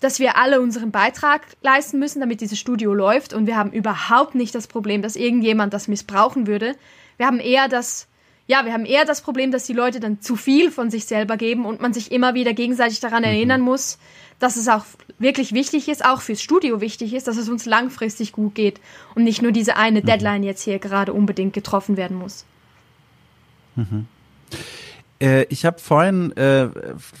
dass 0.00 0.18
wir 0.18 0.38
alle 0.38 0.62
unseren 0.62 0.92
Beitrag 0.92 1.42
leisten 1.60 1.98
müssen, 1.98 2.20
damit 2.20 2.40
dieses 2.40 2.58
Studio 2.58 2.94
läuft. 2.94 3.34
Und 3.34 3.46
wir 3.46 3.58
haben 3.58 3.70
überhaupt 3.70 4.34
nicht 4.34 4.54
das 4.54 4.66
Problem, 4.66 5.02
dass 5.02 5.14
irgendjemand 5.14 5.74
das 5.74 5.88
missbrauchen 5.88 6.46
würde. 6.46 6.74
Wir 7.18 7.26
haben 7.26 7.38
eher 7.38 7.68
das 7.68 8.08
ja, 8.46 8.64
wir 8.64 8.72
haben 8.72 8.86
eher 8.86 9.04
das 9.04 9.20
Problem, 9.20 9.50
dass 9.50 9.64
die 9.64 9.72
Leute 9.72 9.98
dann 9.98 10.20
zu 10.20 10.36
viel 10.36 10.70
von 10.70 10.90
sich 10.90 11.06
selber 11.06 11.36
geben 11.36 11.66
und 11.66 11.80
man 11.80 11.92
sich 11.92 12.12
immer 12.12 12.34
wieder 12.34 12.52
gegenseitig 12.52 13.00
daran 13.00 13.22
mhm. 13.22 13.28
erinnern 13.28 13.60
muss, 13.60 13.98
dass 14.38 14.56
es 14.56 14.68
auch 14.68 14.84
wirklich 15.18 15.52
wichtig 15.52 15.88
ist, 15.88 16.04
auch 16.04 16.20
fürs 16.20 16.42
Studio 16.42 16.80
wichtig 16.80 17.14
ist, 17.14 17.26
dass 17.26 17.36
es 17.38 17.48
uns 17.48 17.64
langfristig 17.66 18.32
gut 18.32 18.54
geht 18.54 18.80
und 19.14 19.24
nicht 19.24 19.42
nur 19.42 19.52
diese 19.52 19.76
eine 19.76 20.00
mhm. 20.00 20.06
Deadline 20.06 20.42
jetzt 20.44 20.62
hier 20.62 20.78
gerade 20.78 21.12
unbedingt 21.12 21.54
getroffen 21.54 21.96
werden 21.96 22.16
muss. 22.16 22.44
Mhm. 23.74 24.06
Äh, 25.20 25.44
ich 25.44 25.64
habe 25.64 25.78
vorhin 25.78 26.36
äh, 26.36 26.68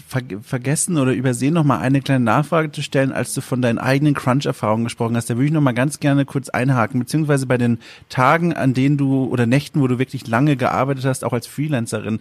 ver 0.08 0.22
vergessen 0.42 0.98
oder 0.98 1.12
übersehen, 1.12 1.54
noch 1.54 1.64
mal 1.64 1.78
eine 1.78 2.00
kleine 2.02 2.24
Nachfrage 2.24 2.70
zu 2.70 2.82
stellen, 2.82 3.12
als 3.12 3.32
du 3.34 3.40
von 3.40 3.62
deinen 3.62 3.78
eigenen 3.78 4.14
Crunch-Erfahrungen 4.14 4.84
gesprochen 4.84 5.16
hast. 5.16 5.30
Da 5.30 5.36
würde 5.36 5.46
ich 5.46 5.52
noch 5.52 5.60
mal 5.60 5.72
ganz 5.72 6.00
gerne 6.00 6.24
kurz 6.24 6.48
einhaken, 6.48 7.00
beziehungsweise 7.00 7.46
bei 7.46 7.58
den 7.58 7.78
Tagen, 8.08 8.52
an 8.52 8.74
denen 8.74 8.96
du 8.96 9.24
oder 9.24 9.46
Nächten, 9.46 9.80
wo 9.80 9.86
du 9.86 9.98
wirklich 9.98 10.26
lange 10.26 10.56
gearbeitet 10.56 11.04
hast, 11.04 11.24
auch 11.24 11.32
als 11.32 11.46
Freelancerin. 11.46 12.20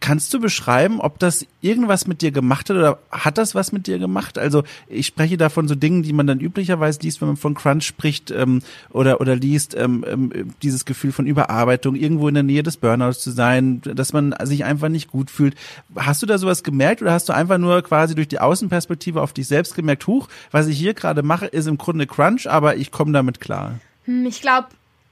Kannst 0.00 0.32
du 0.34 0.40
beschreiben, 0.40 1.00
ob 1.00 1.18
das 1.18 1.46
irgendwas 1.60 2.06
mit 2.06 2.22
dir 2.22 2.30
gemacht 2.30 2.70
hat 2.70 2.76
oder 2.76 2.98
hat 3.10 3.38
das 3.38 3.54
was 3.54 3.72
mit 3.72 3.86
dir 3.86 3.98
gemacht? 3.98 4.38
Also 4.38 4.62
ich 4.88 5.06
spreche 5.06 5.36
da 5.36 5.48
von 5.48 5.68
so 5.68 5.74
Dingen, 5.74 6.02
die 6.02 6.12
man 6.12 6.26
dann 6.26 6.40
üblicherweise 6.40 7.00
liest, 7.00 7.20
wenn 7.20 7.28
man 7.28 7.36
von 7.36 7.54
Crunch 7.54 7.84
spricht 7.84 8.30
ähm, 8.30 8.62
oder 8.90 9.20
oder 9.20 9.36
liest, 9.36 9.74
ähm, 9.76 10.04
ähm, 10.06 10.54
dieses 10.62 10.84
Gefühl 10.84 11.12
von 11.12 11.26
Überarbeitung, 11.26 11.96
irgendwo 11.96 12.28
in 12.28 12.34
der 12.34 12.42
Nähe 12.42 12.62
des 12.62 12.76
Burnouts 12.76 13.20
zu 13.20 13.30
sein, 13.30 13.80
dass 13.82 14.12
man 14.12 14.34
sich 14.44 14.64
einfach 14.64 14.88
nicht 14.88 15.10
gut 15.10 15.30
fühlt. 15.30 15.54
Hast 15.96 16.22
du 16.22 16.26
da 16.26 16.38
sowas 16.38 16.62
gemerkt 16.62 17.02
oder 17.02 17.12
hast 17.12 17.28
du 17.28 17.32
einfach 17.32 17.58
nur 17.58 17.82
quasi 17.82 18.14
durch 18.14 18.28
die 18.28 18.40
Außenperspektive 18.40 19.20
auf 19.20 19.32
dich 19.32 19.48
selbst 19.48 19.74
gemerkt, 19.74 20.06
huch, 20.06 20.28
was 20.50 20.66
ich 20.66 20.78
hier 20.78 20.94
gerade 20.94 21.22
mache, 21.22 21.46
ist 21.46 21.66
im 21.66 21.78
Grunde 21.78 22.06
Crunch, 22.06 22.48
aber 22.48 22.76
ich 22.76 22.90
komme 22.90 23.12
damit 23.12 23.40
klar? 23.40 23.80
Hm, 24.04 24.26
ich 24.26 24.40
glaube, 24.40 24.68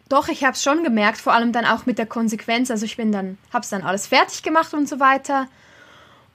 doch, 0.09 0.29
ich 0.29 0.45
habe 0.45 0.55
es 0.55 0.63
schon 0.63 0.85
gemerkt, 0.85 1.19
vor 1.19 1.35
allem 1.35 1.53
dann 1.53 1.65
auch 1.65 1.87
mit 1.87 1.99
der 1.99 2.07
Konsequenz. 2.07 2.71
Also 2.71 2.85
ich 2.85 2.97
bin 2.97 3.13
dann, 3.13 3.39
habe 3.53 3.63
es 3.63 3.71
dann 3.71 3.83
alles 3.83 4.07
fertig 4.07 4.43
gemacht 4.43 4.73
und 4.75 4.89
so 4.89 5.01
weiter. 5.01 5.49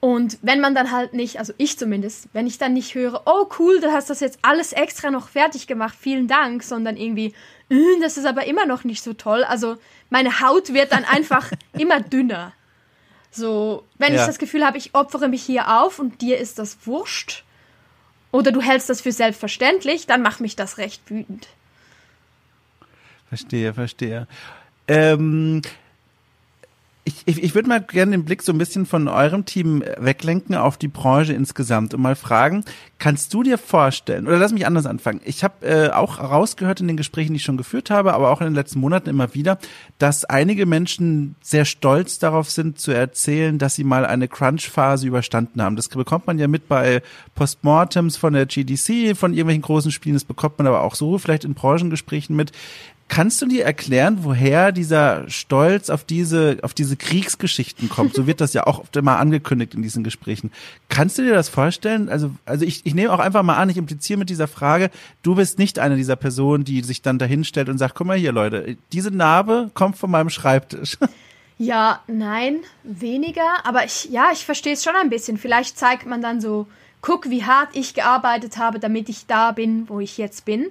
Und 0.00 0.38
wenn 0.42 0.60
man 0.60 0.74
dann 0.74 0.92
halt 0.92 1.14
nicht, 1.14 1.38
also 1.38 1.54
ich 1.56 1.78
zumindest, 1.78 2.28
wenn 2.34 2.46
ich 2.46 2.58
dann 2.58 2.74
nicht 2.74 2.94
höre, 2.94 3.22
oh 3.24 3.48
cool, 3.58 3.80
du 3.80 3.90
hast 3.90 4.10
das 4.10 4.20
jetzt 4.20 4.38
alles 4.42 4.74
extra 4.74 5.10
noch 5.10 5.28
fertig 5.28 5.66
gemacht, 5.66 5.96
vielen 5.98 6.28
Dank, 6.28 6.62
sondern 6.62 6.96
irgendwie, 6.98 7.34
äh, 7.70 8.00
das 8.02 8.18
ist 8.18 8.26
aber 8.26 8.46
immer 8.46 8.66
noch 8.66 8.84
nicht 8.84 9.02
so 9.02 9.14
toll. 9.14 9.44
Also 9.44 9.76
meine 10.10 10.40
Haut 10.40 10.74
wird 10.74 10.92
dann 10.92 11.04
einfach 11.04 11.50
immer 11.72 12.00
dünner. 12.00 12.52
So, 13.30 13.84
wenn 13.98 14.12
ja. 14.14 14.20
ich 14.20 14.26
das 14.26 14.38
Gefühl 14.38 14.64
habe, 14.64 14.78
ich 14.78 14.94
opfere 14.94 15.28
mich 15.28 15.42
hier 15.42 15.80
auf 15.80 15.98
und 15.98 16.20
dir 16.20 16.38
ist 16.38 16.58
das 16.58 16.86
wurscht, 16.86 17.44
oder 18.30 18.52
du 18.52 18.60
hältst 18.60 18.90
das 18.90 19.00
für 19.00 19.12
selbstverständlich, 19.12 20.06
dann 20.06 20.20
macht 20.20 20.40
mich 20.40 20.54
das 20.54 20.76
recht 20.76 21.08
wütend. 21.08 21.48
Verstehe, 23.28 23.74
verstehe. 23.74 24.26
Ähm, 24.86 25.62
ich, 27.06 27.22
ich, 27.26 27.42
ich 27.42 27.54
würde 27.54 27.68
mal 27.68 27.82
gerne 27.82 28.12
den 28.12 28.24
Blick 28.24 28.42
so 28.42 28.50
ein 28.52 28.58
bisschen 28.58 28.86
von 28.86 29.08
eurem 29.08 29.44
Team 29.44 29.84
weglenken 29.98 30.54
auf 30.54 30.78
die 30.78 30.88
Branche 30.88 31.34
insgesamt 31.34 31.92
und 31.92 32.00
mal 32.00 32.16
fragen, 32.16 32.64
kannst 32.98 33.34
du 33.34 33.42
dir 33.42 33.58
vorstellen, 33.58 34.26
oder 34.26 34.38
lass 34.38 34.54
mich 34.54 34.66
anders 34.66 34.86
anfangen, 34.86 35.20
ich 35.24 35.44
habe 35.44 35.66
äh, 35.66 35.90
auch 35.90 36.18
rausgehört 36.18 36.80
in 36.80 36.88
den 36.88 36.96
Gesprächen, 36.96 37.34
die 37.34 37.36
ich 37.36 37.42
schon 37.42 37.58
geführt 37.58 37.90
habe, 37.90 38.14
aber 38.14 38.30
auch 38.30 38.40
in 38.40 38.46
den 38.46 38.54
letzten 38.54 38.80
Monaten 38.80 39.10
immer 39.10 39.34
wieder, 39.34 39.58
dass 39.98 40.24
einige 40.24 40.64
Menschen 40.64 41.34
sehr 41.42 41.66
stolz 41.66 42.18
darauf 42.18 42.50
sind 42.50 42.78
zu 42.78 42.92
erzählen, 42.92 43.58
dass 43.58 43.74
sie 43.74 43.84
mal 43.84 44.06
eine 44.06 44.26
Crunch-Phase 44.26 45.06
überstanden 45.06 45.60
haben. 45.60 45.76
Das 45.76 45.88
bekommt 45.90 46.26
man 46.26 46.38
ja 46.38 46.48
mit 46.48 46.68
bei 46.68 47.02
Postmortems 47.34 48.16
von 48.16 48.32
der 48.32 48.46
GDC, 48.46 49.14
von 49.14 49.32
irgendwelchen 49.32 49.62
großen 49.62 49.92
Spielen, 49.92 50.14
das 50.14 50.24
bekommt 50.24 50.56
man 50.56 50.66
aber 50.66 50.80
auch 50.80 50.94
so 50.94 51.18
vielleicht 51.18 51.44
in 51.44 51.52
Branchengesprächen 51.52 52.34
mit. 52.34 52.52
Kannst 53.08 53.42
du 53.42 53.46
dir 53.46 53.64
erklären, 53.64 54.18
woher 54.22 54.72
dieser 54.72 55.28
Stolz 55.28 55.90
auf 55.90 56.04
diese, 56.04 56.58
auf 56.62 56.72
diese 56.72 56.96
Kriegsgeschichten 56.96 57.88
kommt? 57.88 58.14
So 58.14 58.26
wird 58.26 58.40
das 58.40 58.54
ja 58.54 58.66
auch 58.66 58.80
oft 58.80 58.96
immer 58.96 59.18
angekündigt 59.18 59.74
in 59.74 59.82
diesen 59.82 60.02
Gesprächen. 60.04 60.50
Kannst 60.88 61.18
du 61.18 61.22
dir 61.22 61.34
das 61.34 61.48
vorstellen? 61.48 62.08
Also, 62.08 62.30
also 62.46 62.64
ich, 62.64 62.84
ich 62.84 62.94
nehme 62.94 63.12
auch 63.12 63.18
einfach 63.18 63.42
mal 63.42 63.56
an, 63.56 63.68
ich 63.68 63.76
impliziere 63.76 64.18
mit 64.18 64.30
dieser 64.30 64.48
Frage, 64.48 64.90
du 65.22 65.34
bist 65.34 65.58
nicht 65.58 65.78
eine 65.78 65.96
dieser 65.96 66.16
Personen, 66.16 66.64
die 66.64 66.82
sich 66.82 67.02
dann 67.02 67.18
dahinstellt 67.18 67.68
und 67.68 67.78
sagt, 67.78 67.94
guck 67.94 68.06
mal 68.06 68.16
hier, 68.16 68.32
Leute, 68.32 68.76
diese 68.92 69.10
Narbe 69.10 69.70
kommt 69.74 69.98
von 69.98 70.10
meinem 70.10 70.30
Schreibtisch. 70.30 70.98
Ja, 71.56 72.02
nein, 72.08 72.56
weniger. 72.82 73.64
Aber 73.64 73.84
ich, 73.84 74.06
ja, 74.06 74.30
ich 74.32 74.44
verstehe 74.44 74.72
es 74.72 74.82
schon 74.82 74.96
ein 74.96 75.08
bisschen. 75.08 75.38
Vielleicht 75.38 75.78
zeigt 75.78 76.04
man 76.04 76.20
dann 76.20 76.40
so, 76.40 76.66
guck, 77.00 77.30
wie 77.30 77.44
hart 77.44 77.68
ich 77.74 77.94
gearbeitet 77.94 78.56
habe, 78.56 78.80
damit 78.80 79.08
ich 79.08 79.26
da 79.26 79.52
bin, 79.52 79.88
wo 79.88 80.00
ich 80.00 80.18
jetzt 80.18 80.44
bin. 80.44 80.66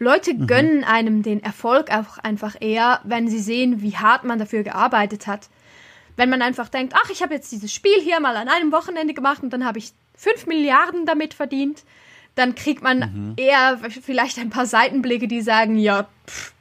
Leute 0.00 0.32
mhm. 0.32 0.46
gönnen 0.46 0.82
einem 0.82 1.22
den 1.22 1.42
Erfolg 1.42 1.90
auch 1.92 2.16
einfach 2.18 2.56
eher, 2.58 3.00
wenn 3.04 3.28
sie 3.28 3.38
sehen, 3.38 3.82
wie 3.82 3.96
hart 3.96 4.24
man 4.24 4.38
dafür 4.38 4.62
gearbeitet 4.62 5.26
hat. 5.26 5.48
Wenn 6.16 6.30
man 6.30 6.40
einfach 6.40 6.68
denkt, 6.68 6.94
ach, 6.96 7.10
ich 7.10 7.22
habe 7.22 7.34
jetzt 7.34 7.52
dieses 7.52 7.72
Spiel 7.72 8.00
hier 8.00 8.18
mal 8.18 8.36
an 8.36 8.48
einem 8.48 8.72
Wochenende 8.72 9.12
gemacht 9.12 9.42
und 9.42 9.50
dann 9.50 9.64
habe 9.64 9.78
ich 9.78 9.92
fünf 10.16 10.46
Milliarden 10.46 11.04
damit 11.04 11.34
verdient, 11.34 11.84
dann 12.34 12.54
kriegt 12.54 12.82
man 12.82 12.98
mhm. 12.98 13.34
eher 13.36 13.78
vielleicht 14.02 14.38
ein 14.38 14.48
paar 14.48 14.66
Seitenblicke, 14.66 15.28
die 15.28 15.42
sagen, 15.42 15.76
ja, 15.76 16.08
pff, 16.26 16.54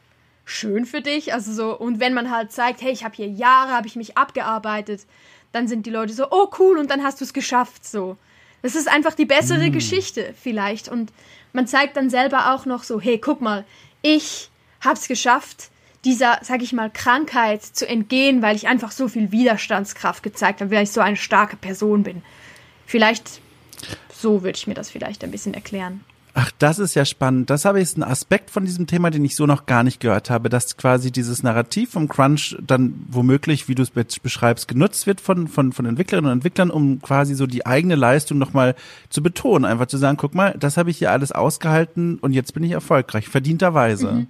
schön 0.44 0.86
für 0.86 1.02
dich. 1.02 1.34
Also 1.34 1.54
so, 1.54 1.78
und 1.78 2.02
wenn 2.02 2.14
man 2.14 2.32
halt 2.32 2.52
zeigt, 2.52 2.82
hey, 2.82 2.92
ich 2.92 3.06
habe 3.06 3.16
hier 3.16 3.28
Jahre, 3.28 3.72
habe 3.72 3.88
ich 3.88 3.96
mich 3.96 4.18
abgearbeitet, 4.18 5.06
dann 5.54 5.70
sind 5.70 5.86
die 5.86 5.92
Leute 5.92 6.12
so, 6.12 6.28
oh 6.30 6.50
cool, 6.60 6.78
und 6.78 6.92
dann 6.92 7.04
hast 7.04 7.22
du 7.22 7.26
es 7.26 7.34
geschafft. 7.34 7.88
So. 7.88 8.18
Das 8.62 8.76
ist 8.76 8.90
einfach 8.90 9.14
die 9.14 9.26
bessere 9.26 9.68
mhm. 9.68 9.72
Geschichte 9.72 10.34
vielleicht. 10.42 10.90
Und 10.90 11.14
man 11.54 11.68
zeigt 11.68 11.98
dann 11.98 12.10
selber 12.10 12.54
auch 12.54 12.66
noch 12.66 12.84
so, 12.84 13.00
hey, 13.00 13.18
guck 13.18 13.42
mal, 13.42 13.66
ich 14.02 14.50
hab's 14.82 15.08
geschafft, 15.08 15.70
dieser, 16.06 16.40
sag 16.42 16.62
ich 16.62 16.72
mal, 16.74 16.90
Krankheit 16.90 17.64
zu 17.64 17.88
entgehen, 17.88 18.42
weil 18.42 18.56
ich 18.56 18.68
einfach 18.68 18.92
so 18.92 19.08
viel 19.08 19.32
Widerstandskraft 19.32 20.24
gezeigt 20.24 20.62
habe, 20.62 20.72
weil 20.72 20.84
ich 20.84 20.92
so 20.92 21.02
eine 21.02 21.18
starke 21.18 21.58
Person 21.58 22.04
bin. 22.04 22.22
Vielleicht, 22.86 23.42
so 24.14 24.44
würde 24.44 24.58
ich 24.58 24.68
mir 24.68 24.74
das 24.74 24.90
vielleicht 24.90 25.24
ein 25.24 25.32
bisschen 25.32 25.54
erklären. 25.54 26.04
Ach, 26.34 26.52
das 26.60 26.80
ist 26.80 26.96
ja 26.96 27.06
spannend. 27.06 27.50
Das 27.50 27.66
habe 27.66 27.82
ich 27.82 27.98
ein 27.98 28.04
Aspekt 28.04 28.52
von 28.52 28.64
diesem 28.64 28.88
Thema, 28.88 29.10
den 29.10 29.26
ich 29.26 29.36
so 29.36 29.46
noch 29.46 29.66
gar 29.66 29.84
nicht 29.84 30.00
gehört 30.00 30.30
habe, 30.30 30.50
dass 30.50 30.78
quasi 30.78 31.12
dieses 31.12 31.42
Narrativ 31.42 31.92
vom 31.92 32.08
Crunch 32.08 32.56
dann 32.66 32.94
womöglich, 33.10 33.68
wie 33.68 33.76
du 33.76 33.84
es 33.84 33.90
beschreibst, 33.90 34.68
genutzt 34.68 35.08
wird 35.08 35.22
von, 35.22 35.48
von, 35.48 35.74
von 35.74 35.86
Entwicklerinnen 35.86 36.32
und 36.32 36.38
Entwicklern, 36.38 36.70
um 36.70 37.02
quasi 37.02 37.34
so 37.34 37.48
die 37.48 37.66
eigene 37.66 37.96
Leistung 37.96 38.38
nochmal 38.38 38.76
zu 39.10 39.24
betonen. 39.24 39.66
Einfach 39.66 39.88
zu 39.88 39.98
sagen, 39.98 40.18
guck 40.18 40.36
mal, 40.36 40.56
das 40.60 40.78
habe 40.78 40.92
ich 40.92 41.00
hier 41.00 41.12
alles 41.12 41.32
ausgehalten 41.32 42.20
und 42.20 42.34
jetzt 42.34 42.54
bin 42.54 42.64
ich 42.64 42.72
erfolgreich, 42.72 43.28
verdienterweise. 43.28 44.12
Mhm. 44.12 44.28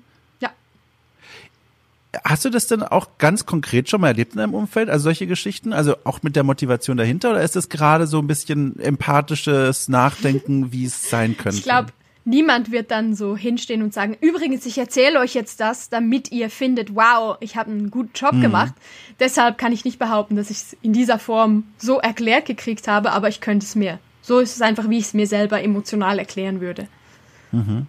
Hast 2.23 2.43
du 2.43 2.49
das 2.49 2.65
denn 2.65 2.81
auch 2.81 3.09
ganz 3.19 3.45
konkret 3.45 3.87
schon 3.87 4.01
mal 4.01 4.07
erlebt 4.07 4.33
in 4.33 4.39
deinem 4.39 4.55
Umfeld? 4.55 4.89
Also 4.89 5.03
solche 5.03 5.27
Geschichten? 5.27 5.73
Also 5.73 5.95
auch 6.05 6.23
mit 6.23 6.35
der 6.35 6.43
Motivation 6.43 6.97
dahinter? 6.97 7.31
Oder 7.31 7.43
ist 7.43 7.55
das 7.55 7.69
gerade 7.69 8.07
so 8.07 8.17
ein 8.17 8.25
bisschen 8.25 8.79
empathisches 8.79 9.89
Nachdenken, 9.89 10.71
wie 10.71 10.85
es 10.85 11.09
sein 11.09 11.37
könnte? 11.37 11.59
Ich 11.59 11.63
glaube, 11.63 11.91
niemand 12.25 12.71
wird 12.71 12.89
dann 12.89 13.13
so 13.13 13.37
hinstehen 13.37 13.83
und 13.83 13.93
sagen, 13.93 14.17
übrigens, 14.21 14.65
ich 14.65 14.79
erzähle 14.79 15.19
euch 15.19 15.35
jetzt 15.35 15.59
das, 15.59 15.89
damit 15.89 16.31
ihr 16.31 16.49
findet, 16.49 16.95
wow, 16.95 17.37
ich 17.41 17.55
habe 17.57 17.69
einen 17.69 17.91
guten 17.91 18.11
Job 18.15 18.33
mhm. 18.33 18.41
gemacht. 18.41 18.73
Deshalb 19.19 19.59
kann 19.59 19.71
ich 19.71 19.85
nicht 19.85 19.99
behaupten, 19.99 20.35
dass 20.35 20.49
ich 20.49 20.57
es 20.57 20.77
in 20.81 20.93
dieser 20.93 21.19
Form 21.19 21.65
so 21.77 21.99
erklärt 21.99 22.45
gekriegt 22.45 22.87
habe, 22.87 23.11
aber 23.11 23.29
ich 23.29 23.39
könnte 23.39 23.65
es 23.65 23.75
mir. 23.75 23.99
So 24.21 24.39
ist 24.39 24.55
es 24.55 24.61
einfach, 24.61 24.89
wie 24.89 24.97
ich 24.97 25.05
es 25.05 25.13
mir 25.13 25.27
selber 25.27 25.61
emotional 25.61 26.17
erklären 26.17 26.61
würde. 26.61 26.87
Mhm. 27.51 27.87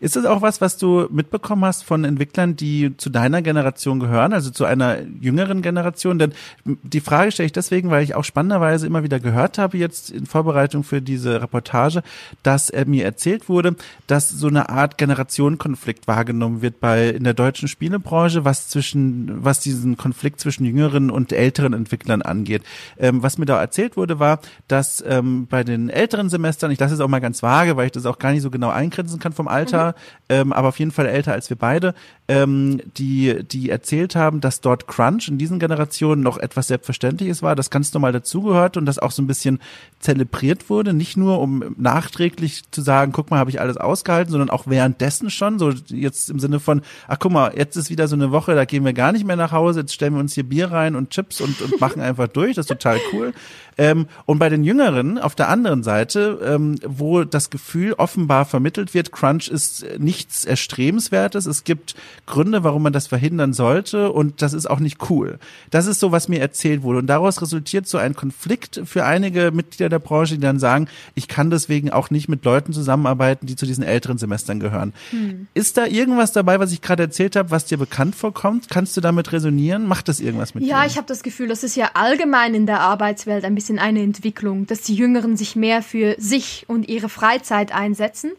Ist 0.00 0.16
das 0.16 0.24
auch 0.24 0.42
was, 0.42 0.60
was 0.60 0.76
du 0.76 1.06
mitbekommen 1.10 1.64
hast 1.64 1.84
von 1.84 2.04
Entwicklern, 2.04 2.56
die 2.56 2.96
zu 2.96 3.10
deiner 3.10 3.42
Generation 3.42 4.00
gehören, 4.00 4.32
also 4.32 4.50
zu 4.50 4.64
einer 4.64 4.98
jüngeren 5.20 5.62
Generation? 5.62 6.18
Denn 6.18 6.32
die 6.64 7.00
Frage 7.00 7.32
stelle 7.32 7.46
ich 7.46 7.52
deswegen, 7.52 7.90
weil 7.90 8.04
ich 8.04 8.14
auch 8.14 8.24
spannenderweise 8.24 8.86
immer 8.86 9.02
wieder 9.02 9.20
gehört 9.20 9.58
habe 9.58 9.78
jetzt 9.78 10.10
in 10.10 10.26
Vorbereitung 10.26 10.84
für 10.84 11.00
diese 11.00 11.40
Reportage, 11.40 12.02
dass 12.42 12.70
er 12.70 12.86
mir 12.86 13.04
erzählt 13.04 13.48
wurde, 13.48 13.76
dass 14.06 14.28
so 14.28 14.48
eine 14.48 14.68
Art 14.68 14.98
Generationenkonflikt 14.98 16.06
wahrgenommen 16.06 16.62
wird 16.62 16.80
bei 16.80 17.08
in 17.08 17.24
der 17.24 17.34
deutschen 17.34 17.68
Spielebranche, 17.68 18.44
was 18.44 18.68
zwischen 18.68 19.44
was 19.44 19.60
diesen 19.60 19.96
Konflikt 19.96 20.40
zwischen 20.40 20.64
jüngeren 20.64 21.10
und 21.10 21.32
älteren 21.32 21.72
Entwicklern 21.72 22.22
angeht. 22.22 22.62
Ähm, 22.98 23.22
was 23.22 23.38
mir 23.38 23.46
da 23.46 23.60
erzählt 23.60 23.96
wurde, 23.96 24.18
war, 24.18 24.40
dass 24.66 25.02
ähm, 25.06 25.46
bei 25.46 25.64
den 25.64 25.88
älteren 25.88 26.28
Semestern, 26.28 26.70
ich 26.70 26.78
lasse 26.78 26.94
es 26.94 27.00
auch 27.00 27.08
mal 27.08 27.20
ganz 27.20 27.42
vage, 27.42 27.76
weil 27.76 27.86
ich 27.86 27.92
das 27.92 28.06
auch 28.06 28.18
gar 28.18 28.32
nicht 28.32 28.42
so 28.42 28.50
genau 28.50 28.70
eingrenzen 28.70 29.18
kann 29.18 29.32
vom 29.32 29.48
Alter, 29.48 29.87
ähm, 30.28 30.52
aber 30.52 30.68
auf 30.68 30.78
jeden 30.78 30.90
Fall 30.90 31.06
älter 31.06 31.32
als 31.32 31.48
wir 31.50 31.56
beide, 31.56 31.94
ähm, 32.28 32.80
die, 32.96 33.42
die 33.44 33.70
erzählt 33.70 34.14
haben, 34.14 34.40
dass 34.40 34.60
dort 34.60 34.86
Crunch 34.86 35.28
in 35.28 35.38
diesen 35.38 35.58
Generationen 35.58 36.22
noch 36.22 36.36
etwas 36.38 36.68
Selbstverständliches 36.68 37.42
war, 37.42 37.56
das 37.56 37.70
ganz 37.70 37.92
normal 37.94 38.12
dazugehört 38.12 38.76
und 38.76 38.86
das 38.86 38.98
auch 38.98 39.10
so 39.10 39.22
ein 39.22 39.26
bisschen 39.26 39.60
zelebriert 39.98 40.68
wurde, 40.68 40.92
nicht 40.92 41.16
nur 41.16 41.40
um 41.40 41.74
nachträglich 41.76 42.70
zu 42.70 42.82
sagen, 42.82 43.12
guck 43.12 43.30
mal, 43.30 43.38
habe 43.38 43.50
ich 43.50 43.60
alles 43.60 43.76
ausgehalten, 43.76 44.30
sondern 44.30 44.50
auch 44.50 44.66
währenddessen 44.66 45.30
schon, 45.30 45.58
so 45.58 45.70
jetzt 45.88 46.30
im 46.30 46.38
Sinne 46.38 46.60
von, 46.60 46.82
ach 47.08 47.18
guck 47.18 47.32
mal, 47.32 47.52
jetzt 47.56 47.76
ist 47.76 47.90
wieder 47.90 48.08
so 48.08 48.16
eine 48.16 48.30
Woche, 48.30 48.54
da 48.54 48.64
gehen 48.64 48.84
wir 48.84 48.92
gar 48.92 49.12
nicht 49.12 49.26
mehr 49.26 49.36
nach 49.36 49.52
Hause, 49.52 49.80
jetzt 49.80 49.94
stellen 49.94 50.14
wir 50.14 50.20
uns 50.20 50.34
hier 50.34 50.44
Bier 50.44 50.70
rein 50.70 50.94
und 50.94 51.10
Chips 51.10 51.40
und, 51.40 51.60
und 51.62 51.80
machen 51.80 52.02
einfach 52.02 52.28
durch, 52.28 52.54
das 52.54 52.64
ist 52.64 52.68
total 52.68 52.98
cool. 53.12 53.32
Ähm, 53.78 54.06
und 54.26 54.38
bei 54.38 54.48
den 54.48 54.64
Jüngeren 54.64 55.18
auf 55.18 55.34
der 55.34 55.48
anderen 55.48 55.82
Seite, 55.82 56.40
ähm, 56.44 56.76
wo 56.84 57.24
das 57.24 57.48
Gefühl 57.48 57.94
offenbar 57.94 58.44
vermittelt 58.44 58.92
wird, 58.92 59.12
Crunch 59.12 59.48
ist 59.48 59.86
nichts 59.98 60.44
Erstrebenswertes, 60.44 61.46
es 61.46 61.64
gibt 61.64 61.94
Gründe, 62.26 62.64
warum 62.64 62.82
man 62.82 62.92
das 62.92 63.06
verhindern 63.06 63.52
sollte 63.52 64.10
und 64.12 64.42
das 64.42 64.52
ist 64.52 64.68
auch 64.68 64.80
nicht 64.80 65.08
cool. 65.10 65.38
Das 65.70 65.86
ist 65.86 66.00
so, 66.00 66.12
was 66.12 66.28
mir 66.28 66.40
erzählt 66.40 66.82
wurde 66.82 66.98
und 66.98 67.06
daraus 67.06 67.40
resultiert 67.40 67.86
so 67.86 67.98
ein 67.98 68.14
Konflikt 68.14 68.82
für 68.84 69.04
einige 69.04 69.52
Mitglieder 69.52 69.88
der 69.88 70.00
Branche, 70.00 70.34
die 70.34 70.40
dann 70.40 70.58
sagen, 70.58 70.88
ich 71.14 71.28
kann 71.28 71.50
deswegen 71.50 71.90
auch 71.90 72.10
nicht 72.10 72.28
mit 72.28 72.44
Leuten 72.44 72.72
zusammenarbeiten, 72.72 73.46
die 73.46 73.56
zu 73.56 73.64
diesen 73.64 73.84
älteren 73.84 74.18
Semestern 74.18 74.58
gehören. 74.58 74.92
Hm. 75.10 75.46
Ist 75.54 75.76
da 75.76 75.86
irgendwas 75.86 76.32
dabei, 76.32 76.58
was 76.58 76.72
ich 76.72 76.82
gerade 76.82 77.04
erzählt 77.04 77.36
habe, 77.36 77.52
was 77.52 77.64
dir 77.64 77.78
bekannt 77.78 78.16
vorkommt? 78.16 78.68
Kannst 78.68 78.96
du 78.96 79.00
damit 79.00 79.30
resonieren? 79.32 79.86
Macht 79.86 80.08
das 80.08 80.18
irgendwas 80.18 80.54
mit 80.54 80.64
ja, 80.64 80.68
dir? 80.68 80.80
Ja, 80.80 80.86
ich 80.86 80.96
habe 80.96 81.06
das 81.06 81.22
Gefühl, 81.22 81.46
das 81.46 81.62
ist 81.62 81.76
ja 81.76 81.90
allgemein 81.94 82.54
in 82.54 82.66
der 82.66 82.80
Arbeitswelt 82.80 83.44
ein 83.44 83.54
bisschen 83.54 83.67
eine 83.76 84.00
Entwicklung, 84.00 84.66
dass 84.66 84.82
die 84.82 84.94
Jüngeren 84.94 85.36
sich 85.36 85.56
mehr 85.56 85.82
für 85.82 86.14
sich 86.16 86.64
und 86.68 86.88
ihre 86.88 87.08
Freizeit 87.08 87.74
einsetzen. 87.74 88.32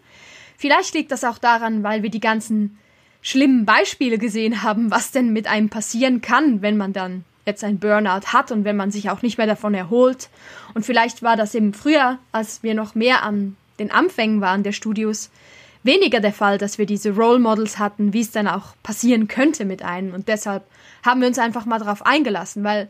Vielleicht 0.57 0.93
liegt 0.93 1.11
das 1.11 1.23
auch 1.23 1.37
daran, 1.37 1.83
weil 1.83 2.03
wir 2.03 2.09
die 2.09 2.19
ganzen 2.19 2.79
schlimmen 3.21 3.65
Beispiele 3.65 4.17
gesehen 4.17 4.63
haben, 4.63 4.91
was 4.91 5.11
denn 5.11 5.33
mit 5.33 5.47
einem 5.47 5.69
passieren 5.69 6.21
kann, 6.21 6.61
wenn 6.61 6.77
man 6.77 6.93
dann 6.93 7.25
jetzt 7.45 7.63
ein 7.63 7.79
Burnout 7.79 8.27
hat 8.27 8.51
und 8.51 8.63
wenn 8.63 8.75
man 8.75 8.91
sich 8.91 9.09
auch 9.09 9.21
nicht 9.21 9.37
mehr 9.37 9.47
davon 9.47 9.73
erholt. 9.73 10.29
Und 10.73 10.85
vielleicht 10.85 11.21
war 11.21 11.35
das 11.35 11.55
eben 11.55 11.73
früher, 11.73 12.17
als 12.31 12.63
wir 12.63 12.73
noch 12.73 12.95
mehr 12.95 13.23
an 13.23 13.55
den 13.79 13.91
Anfängen 13.91 14.41
waren 14.41 14.63
der 14.63 14.71
Studios, 14.71 15.29
weniger 15.83 16.19
der 16.19 16.33
Fall, 16.33 16.57
dass 16.57 16.77
wir 16.77 16.85
diese 16.85 17.15
Role 17.15 17.39
Models 17.39 17.79
hatten, 17.79 18.13
wie 18.13 18.21
es 18.21 18.31
dann 18.31 18.47
auch 18.47 18.75
passieren 18.83 19.27
könnte 19.27 19.65
mit 19.65 19.81
einem. 19.81 20.13
Und 20.13 20.27
deshalb 20.27 20.63
haben 21.03 21.21
wir 21.21 21.27
uns 21.27 21.39
einfach 21.39 21.65
mal 21.65 21.79
darauf 21.79 22.05
eingelassen, 22.05 22.63
weil 22.63 22.89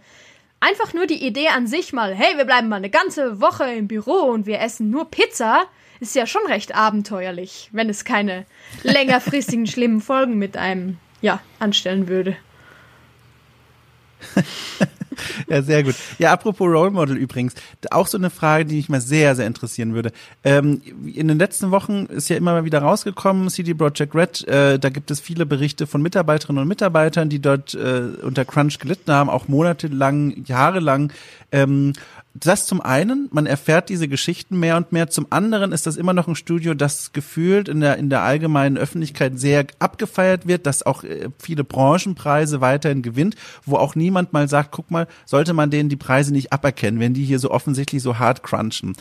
einfach 0.59 0.93
nur 0.93 1.07
die 1.07 1.25
Idee 1.25 1.49
an 1.49 1.67
sich 1.67 1.93
mal, 1.93 2.13
hey, 2.13 2.37
wir 2.37 2.45
bleiben 2.45 2.69
mal 2.69 2.77
eine 2.77 2.89
ganze 2.89 3.41
Woche 3.41 3.65
im 3.71 3.87
Büro 3.87 4.31
und 4.31 4.45
wir 4.45 4.59
essen 4.59 4.89
nur 4.89 5.09
Pizza, 5.09 5.65
ist 5.99 6.15
ja 6.15 6.25
schon 6.25 6.45
recht 6.47 6.75
abenteuerlich, 6.75 7.69
wenn 7.71 7.89
es 7.89 8.05
keine 8.05 8.45
längerfristigen 8.83 9.67
schlimmen 9.71 10.01
Folgen 10.01 10.37
mit 10.37 10.57
einem, 10.57 10.97
ja, 11.21 11.41
anstellen 11.59 12.07
würde. 12.07 12.37
ja, 15.47 15.61
sehr 15.61 15.83
gut. 15.83 15.95
Ja, 16.17 16.31
apropos 16.33 16.67
Role 16.67 16.91
Model 16.91 17.17
übrigens, 17.17 17.53
auch 17.91 18.07
so 18.07 18.17
eine 18.17 18.29
Frage, 18.29 18.65
die 18.65 18.75
mich 18.75 18.89
mal 18.89 19.01
sehr, 19.01 19.35
sehr 19.35 19.47
interessieren 19.47 19.93
würde. 19.93 20.11
Ähm, 20.43 20.81
in 21.13 21.27
den 21.27 21.37
letzten 21.37 21.71
Wochen 21.71 22.05
ist 22.05 22.29
ja 22.29 22.37
immer 22.37 22.53
mal 22.53 22.65
wieder 22.65 22.79
rausgekommen, 22.79 23.49
CD 23.49 23.73
Projekt 23.73 24.15
Red, 24.15 24.47
äh, 24.47 24.79
da 24.79 24.89
gibt 24.89 25.11
es 25.11 25.19
viele 25.19 25.45
Berichte 25.45 25.87
von 25.87 26.01
Mitarbeiterinnen 26.01 26.61
und 26.61 26.67
Mitarbeitern, 26.67 27.29
die 27.29 27.39
dort 27.39 27.73
äh, 27.73 28.01
unter 28.21 28.45
Crunch 28.45 28.79
gelitten 28.79 29.11
haben, 29.11 29.29
auch 29.29 29.47
monatelang, 29.47 30.43
jahrelang. 30.45 31.11
Ähm, 31.51 31.93
das 32.35 32.67
zum 32.67 32.79
einen, 32.79 33.27
man 33.31 33.47
erfährt 33.47 33.89
diese 33.89 34.07
Geschichten 34.07 34.59
mehr 34.59 34.77
und 34.77 34.91
mehr. 34.91 35.09
Zum 35.09 35.27
anderen 35.31 35.71
ist 35.71 35.87
das 35.87 35.97
immer 35.97 36.13
noch 36.13 36.27
ein 36.27 36.35
Studio, 36.35 36.73
das 36.73 37.11
gefühlt 37.11 37.67
in 37.67 37.81
der, 37.81 37.97
in 37.97 38.09
der 38.09 38.21
allgemeinen 38.21 38.77
Öffentlichkeit 38.77 39.39
sehr 39.39 39.65
abgefeiert 39.79 40.47
wird, 40.47 40.65
das 40.65 40.85
auch 40.85 41.03
äh, 41.03 41.29
viele 41.39 41.63
Branchenpreise 41.63 42.61
weiterhin 42.61 43.01
gewinnt, 43.01 43.35
wo 43.65 43.77
auch 43.77 43.95
niemand 43.95 44.31
mal 44.31 44.47
sagt, 44.47 44.71
guck 44.71 44.91
mal, 44.91 45.07
sollte 45.25 45.53
man 45.53 45.71
denen 45.71 45.89
die 45.89 45.95
Preise 45.95 46.31
nicht 46.31 46.53
aberkennen, 46.53 46.99
wenn 46.99 47.13
die 47.13 47.25
hier 47.25 47.39
so 47.39 47.51
offensichtlich 47.51 48.01
so 48.01 48.19
hart 48.19 48.43
crunchen. 48.43 48.95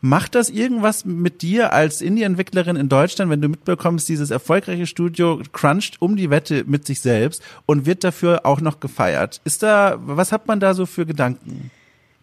Macht 0.00 0.34
das 0.34 0.50
irgendwas 0.50 1.04
mit 1.04 1.42
dir 1.42 1.72
als 1.72 2.02
Indie-Entwicklerin 2.02 2.76
in 2.76 2.88
Deutschland, 2.88 3.30
wenn 3.30 3.40
du 3.40 3.48
mitbekommst, 3.48 4.08
dieses 4.08 4.30
erfolgreiche 4.30 4.86
Studio 4.86 5.40
cruncht 5.52 6.02
um 6.02 6.16
die 6.16 6.30
Wette 6.30 6.64
mit 6.66 6.86
sich 6.86 7.00
selbst 7.00 7.42
und 7.66 7.86
wird 7.86 8.04
dafür 8.04 8.44
auch 8.44 8.60
noch 8.60 8.78
gefeiert? 8.78 9.40
Ist 9.44 9.62
da, 9.62 9.96
was 10.00 10.32
hat 10.32 10.46
man 10.46 10.60
da 10.60 10.74
so 10.74 10.84
für 10.84 11.06
Gedanken? 11.06 11.70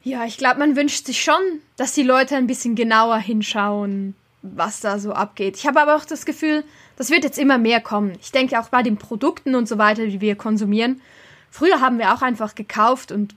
Ja, 0.04 0.26
ich 0.26 0.38
glaube, 0.38 0.60
man 0.60 0.76
wünscht 0.76 1.06
sich 1.06 1.22
schon, 1.22 1.42
dass 1.78 1.94
die 1.94 2.04
Leute 2.04 2.36
ein 2.36 2.48
bisschen 2.48 2.74
genauer 2.74 3.20
hinschauen, 3.20 4.16
was 4.42 4.80
da 4.80 4.98
so 4.98 5.14
abgeht. 5.14 5.58
Ich 5.58 5.68
habe 5.68 5.80
aber 5.80 5.96
auch 5.96 6.06
das 6.06 6.26
Gefühl, 6.26 6.64
das 6.98 7.12
wird 7.12 7.24
jetzt 7.24 7.38
immer 7.38 7.60
mehr 7.60 7.82
kommen. 7.82 8.14
Ich 8.20 8.32
denke 8.32 8.60
auch 8.60 8.70
bei 8.70 8.82
den 8.82 8.98
Produkten 8.98 9.54
und 9.54 9.68
so 9.68 9.78
weiter, 9.78 10.08
die 10.08 10.20
wir 10.20 10.36
konsumieren. 10.36 11.02
Früher 11.52 11.82
haben 11.82 12.00
wir 12.00 12.14
auch 12.14 12.24
einfach 12.24 12.56
gekauft 12.56 13.12
und 13.12 13.36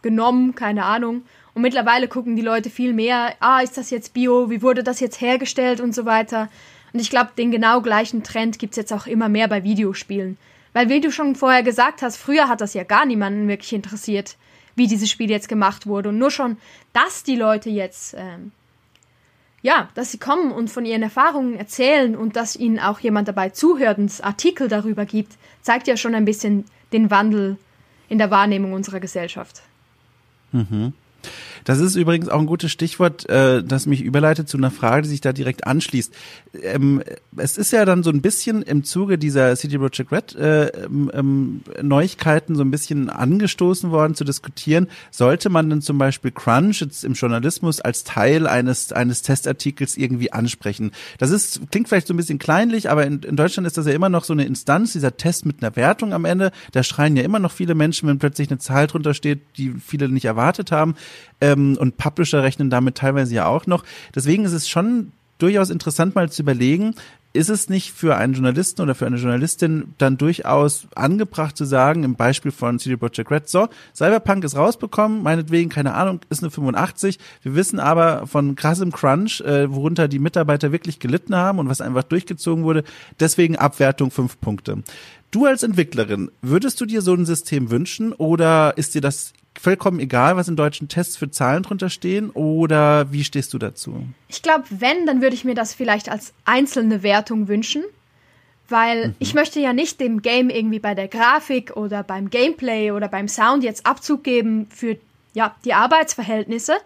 genommen, 0.00 0.54
keine 0.54 0.84
Ahnung. 0.84 1.22
Und 1.52 1.62
mittlerweile 1.62 2.08
gucken 2.08 2.36
die 2.36 2.42
Leute 2.42 2.70
viel 2.70 2.94
mehr, 2.94 3.34
ah, 3.40 3.60
ist 3.60 3.76
das 3.76 3.90
jetzt 3.90 4.14
Bio, 4.14 4.48
wie 4.48 4.62
wurde 4.62 4.82
das 4.82 5.00
jetzt 5.00 5.20
hergestellt 5.20 5.80
und 5.80 5.94
so 5.94 6.06
weiter. 6.06 6.48
Und 6.92 7.00
ich 7.00 7.10
glaube, 7.10 7.30
den 7.36 7.50
genau 7.50 7.82
gleichen 7.82 8.22
Trend 8.22 8.58
gibt's 8.58 8.76
jetzt 8.76 8.92
auch 8.92 9.06
immer 9.06 9.28
mehr 9.28 9.48
bei 9.48 9.64
Videospielen. 9.64 10.38
Weil, 10.72 10.88
wie 10.88 11.00
du 11.00 11.10
schon 11.10 11.34
vorher 11.34 11.62
gesagt 11.62 12.00
hast, 12.00 12.16
früher 12.16 12.48
hat 12.48 12.60
das 12.60 12.74
ja 12.74 12.84
gar 12.84 13.04
niemanden 13.04 13.48
wirklich 13.48 13.72
interessiert 13.72 14.36
wie 14.76 14.86
dieses 14.86 15.10
Spiel 15.10 15.30
jetzt 15.30 15.48
gemacht 15.48 15.86
wurde. 15.86 16.10
Und 16.10 16.18
nur 16.18 16.30
schon, 16.30 16.58
dass 16.92 17.22
die 17.24 17.36
Leute 17.36 17.70
jetzt, 17.70 18.14
ähm, 18.16 18.52
ja, 19.62 19.88
dass 19.94 20.12
sie 20.12 20.18
kommen 20.18 20.52
und 20.52 20.70
von 20.70 20.84
ihren 20.84 21.02
Erfahrungen 21.02 21.56
erzählen 21.56 22.14
und 22.14 22.36
dass 22.36 22.54
ihnen 22.54 22.78
auch 22.78 23.00
jemand 23.00 23.26
dabei 23.26 23.48
zuhört 23.48 23.98
und 23.98 24.22
Artikel 24.22 24.68
darüber 24.68 25.04
gibt, 25.04 25.32
zeigt 25.62 25.88
ja 25.88 25.96
schon 25.96 26.14
ein 26.14 26.24
bisschen 26.24 26.66
den 26.92 27.10
Wandel 27.10 27.56
in 28.08 28.18
der 28.18 28.30
Wahrnehmung 28.30 28.72
unserer 28.72 29.00
Gesellschaft. 29.00 29.62
Mhm. 30.52 30.92
Das 31.66 31.80
ist 31.80 31.96
übrigens 31.96 32.28
auch 32.28 32.38
ein 32.38 32.46
gutes 32.46 32.70
Stichwort, 32.70 33.28
äh, 33.28 33.62
das 33.62 33.86
mich 33.86 34.00
überleitet 34.00 34.48
zu 34.48 34.56
einer 34.56 34.70
Frage, 34.70 35.02
die 35.02 35.08
sich 35.08 35.20
da 35.20 35.32
direkt 35.32 35.66
anschließt. 35.66 36.14
Ähm, 36.62 37.02
es 37.36 37.58
ist 37.58 37.72
ja 37.72 37.84
dann 37.84 38.04
so 38.04 38.10
ein 38.10 38.22
bisschen 38.22 38.62
im 38.62 38.84
Zuge 38.84 39.18
dieser 39.18 39.54
City 39.56 39.76
Project 39.76 40.12
Red 40.12 40.34
äh, 40.36 40.66
ähm, 40.86 41.62
Neuigkeiten 41.82 42.54
so 42.54 42.62
ein 42.62 42.70
bisschen 42.70 43.10
angestoßen 43.10 43.90
worden 43.90 44.14
zu 44.14 44.22
diskutieren. 44.22 44.86
Sollte 45.10 45.50
man 45.50 45.68
denn 45.68 45.82
zum 45.82 45.98
Beispiel 45.98 46.30
Crunch 46.30 46.82
jetzt 46.82 47.02
im 47.02 47.14
Journalismus 47.14 47.80
als 47.80 48.04
Teil 48.04 48.46
eines 48.46 48.92
eines 48.92 49.22
Testartikels 49.22 49.96
irgendwie 49.96 50.32
ansprechen? 50.32 50.92
Das 51.18 51.32
ist 51.32 51.60
klingt 51.72 51.88
vielleicht 51.88 52.06
so 52.06 52.14
ein 52.14 52.16
bisschen 52.16 52.38
kleinlich, 52.38 52.90
aber 52.90 53.04
in, 53.04 53.24
in 53.24 53.34
Deutschland 53.34 53.66
ist 53.66 53.76
das 53.76 53.86
ja 53.86 53.92
immer 53.92 54.08
noch 54.08 54.22
so 54.22 54.32
eine 54.32 54.44
Instanz, 54.44 54.92
dieser 54.92 55.16
Test 55.16 55.44
mit 55.44 55.64
einer 55.64 55.74
Wertung 55.74 56.12
am 56.12 56.26
Ende. 56.26 56.52
Da 56.70 56.84
schreien 56.84 57.16
ja 57.16 57.24
immer 57.24 57.40
noch 57.40 57.50
viele 57.50 57.74
Menschen, 57.74 58.08
wenn 58.08 58.20
plötzlich 58.20 58.50
eine 58.50 58.58
Zahl 58.60 58.86
drunter 58.86 59.14
steht, 59.14 59.40
die 59.56 59.74
viele 59.84 60.08
nicht 60.08 60.26
erwartet 60.26 60.70
haben. 60.70 60.94
Ähm, 61.40 61.55
und 61.56 61.96
Publisher 61.96 62.42
rechnen 62.42 62.70
damit 62.70 62.96
teilweise 62.96 63.34
ja 63.34 63.46
auch 63.46 63.66
noch. 63.66 63.84
Deswegen 64.14 64.44
ist 64.44 64.52
es 64.52 64.68
schon 64.68 65.12
durchaus 65.38 65.70
interessant 65.70 66.14
mal 66.14 66.30
zu 66.30 66.42
überlegen, 66.42 66.94
ist 67.36 67.50
es 67.50 67.68
nicht 67.68 67.92
für 67.92 68.16
einen 68.16 68.32
Journalisten 68.32 68.80
oder 68.82 68.94
für 68.94 69.06
eine 69.06 69.16
Journalistin 69.16 69.94
dann 69.98 70.16
durchaus 70.16 70.88
angebracht 70.94 71.56
zu 71.56 71.64
sagen, 71.64 72.02
im 72.02 72.16
Beispiel 72.16 72.50
von 72.50 72.78
CD 72.78 72.96
Projekt 72.96 73.30
Red, 73.30 73.48
so, 73.48 73.68
Cyberpunk 73.94 74.42
ist 74.42 74.56
rausbekommen, 74.56 75.22
meinetwegen, 75.22 75.68
keine 75.68 75.94
Ahnung, 75.94 76.20
ist 76.30 76.42
eine 76.42 76.50
85. 76.50 77.18
Wir 77.42 77.54
wissen 77.54 77.78
aber 77.78 78.26
von 78.26 78.56
krassem 78.56 78.90
Crunch, 78.90 79.42
äh, 79.42 79.70
worunter 79.70 80.08
die 80.08 80.18
Mitarbeiter 80.18 80.72
wirklich 80.72 80.98
gelitten 80.98 81.36
haben 81.36 81.58
und 81.58 81.68
was 81.68 81.80
einfach 81.80 82.04
durchgezogen 82.04 82.64
wurde, 82.64 82.84
deswegen 83.20 83.56
Abwertung 83.56 84.10
fünf 84.10 84.40
Punkte. 84.40 84.82
Du 85.30 85.44
als 85.44 85.62
Entwicklerin, 85.62 86.30
würdest 86.40 86.80
du 86.80 86.86
dir 86.86 87.02
so 87.02 87.12
ein 87.12 87.26
System 87.26 87.70
wünschen 87.70 88.12
oder 88.12 88.74
ist 88.78 88.94
dir 88.94 89.02
das 89.02 89.34
vollkommen 89.60 90.00
egal, 90.00 90.36
was 90.36 90.48
in 90.48 90.56
deutschen 90.56 90.88
Tests 90.88 91.16
für 91.16 91.30
Zahlen 91.30 91.62
drunter 91.62 91.90
stehen 91.90 92.30
oder 92.30 93.12
wie 93.12 93.24
stehst 93.24 93.54
du 93.54 93.58
dazu? 93.58 94.06
Ich 94.28 94.42
glaube, 94.42 94.64
wenn, 94.70 95.06
dann 95.06 95.22
würde 95.22 95.34
ich 95.34 95.44
mir 95.44 95.54
das 95.54 95.74
vielleicht 95.74 96.08
als 96.08 96.32
einzelne 96.44 97.02
Wertung 97.02 97.48
wünschen, 97.48 97.82
weil 98.68 99.08
mhm. 99.08 99.14
ich 99.18 99.34
möchte 99.34 99.60
ja 99.60 99.72
nicht 99.72 100.00
dem 100.00 100.22
Game 100.22 100.50
irgendwie 100.50 100.80
bei 100.80 100.94
der 100.94 101.08
Grafik 101.08 101.76
oder 101.76 102.02
beim 102.02 102.30
Gameplay 102.30 102.90
oder 102.90 103.08
beim 103.08 103.28
Sound 103.28 103.64
jetzt 103.64 103.86
Abzug 103.86 104.24
geben 104.24 104.66
für 104.70 104.96
ja, 105.34 105.54
die 105.64 105.74
Arbeitsverhältnisse, 105.74 106.76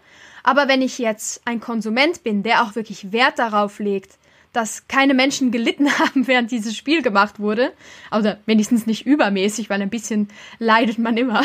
aber 0.43 0.68
wenn 0.68 0.83
ich 0.83 0.99
jetzt 0.99 1.43
ein 1.45 1.61
Konsument 1.61 2.23
bin, 2.25 2.43
der 2.43 2.62
auch 2.62 2.75
wirklich 2.75 3.12
Wert 3.12 3.39
darauf 3.39 3.79
legt, 3.79 4.18
dass 4.53 4.89
keine 4.89 5.15
Menschen 5.15 5.51
gelitten 5.51 5.91
haben, 5.99 6.27
während 6.27 6.51
dieses 6.51 6.77
Spiel 6.77 7.03
gemacht 7.03 7.39
wurde. 7.39 7.73
Also 8.11 8.33
wenigstens 8.47 8.87
nicht 8.87 9.07
übermäßig, 9.07 9.71
weil 9.71 9.83
ein 9.83 9.91
bisschen 9.91 10.29
leidet 10.59 10.99
man 10.99 11.17
immer. 11.17 11.43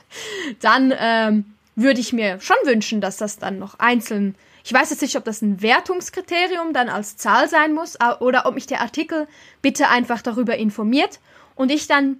dann 0.60 0.92
ähm, 0.98 1.44
würde 1.76 2.00
ich 2.00 2.12
mir 2.12 2.40
schon 2.40 2.56
wünschen, 2.64 3.00
dass 3.00 3.16
das 3.16 3.38
dann 3.38 3.58
noch 3.58 3.78
einzeln. 3.78 4.34
Ich 4.64 4.72
weiß 4.72 4.90
jetzt 4.90 5.02
nicht, 5.02 5.16
ob 5.16 5.24
das 5.24 5.42
ein 5.42 5.60
Wertungskriterium 5.60 6.72
dann 6.72 6.88
als 6.88 7.16
Zahl 7.16 7.48
sein 7.48 7.74
muss 7.74 7.98
oder 8.20 8.46
ob 8.46 8.54
mich 8.54 8.66
der 8.66 8.80
Artikel 8.80 9.26
bitte 9.60 9.88
einfach 9.88 10.22
darüber 10.22 10.56
informiert 10.56 11.20
und 11.54 11.70
ich 11.70 11.86
dann 11.86 12.18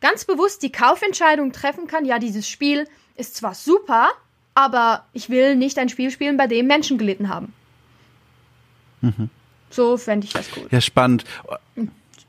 ganz 0.00 0.24
bewusst 0.24 0.62
die 0.62 0.72
Kaufentscheidung 0.72 1.52
treffen 1.52 1.86
kann, 1.86 2.04
ja, 2.04 2.18
dieses 2.18 2.48
Spiel 2.48 2.88
ist 3.16 3.36
zwar 3.36 3.54
super, 3.54 4.10
aber 4.54 5.06
ich 5.12 5.30
will 5.30 5.56
nicht 5.56 5.78
ein 5.78 5.88
Spiel 5.88 6.10
spielen, 6.10 6.36
bei 6.36 6.46
dem 6.46 6.66
Menschen 6.66 6.98
gelitten 6.98 7.28
haben. 7.28 7.52
Mhm. 9.00 9.30
So 9.76 9.96
fände 9.98 10.26
ich 10.26 10.32
das 10.32 10.50
gut. 10.50 10.72
Ja, 10.72 10.80
spannend. 10.80 11.24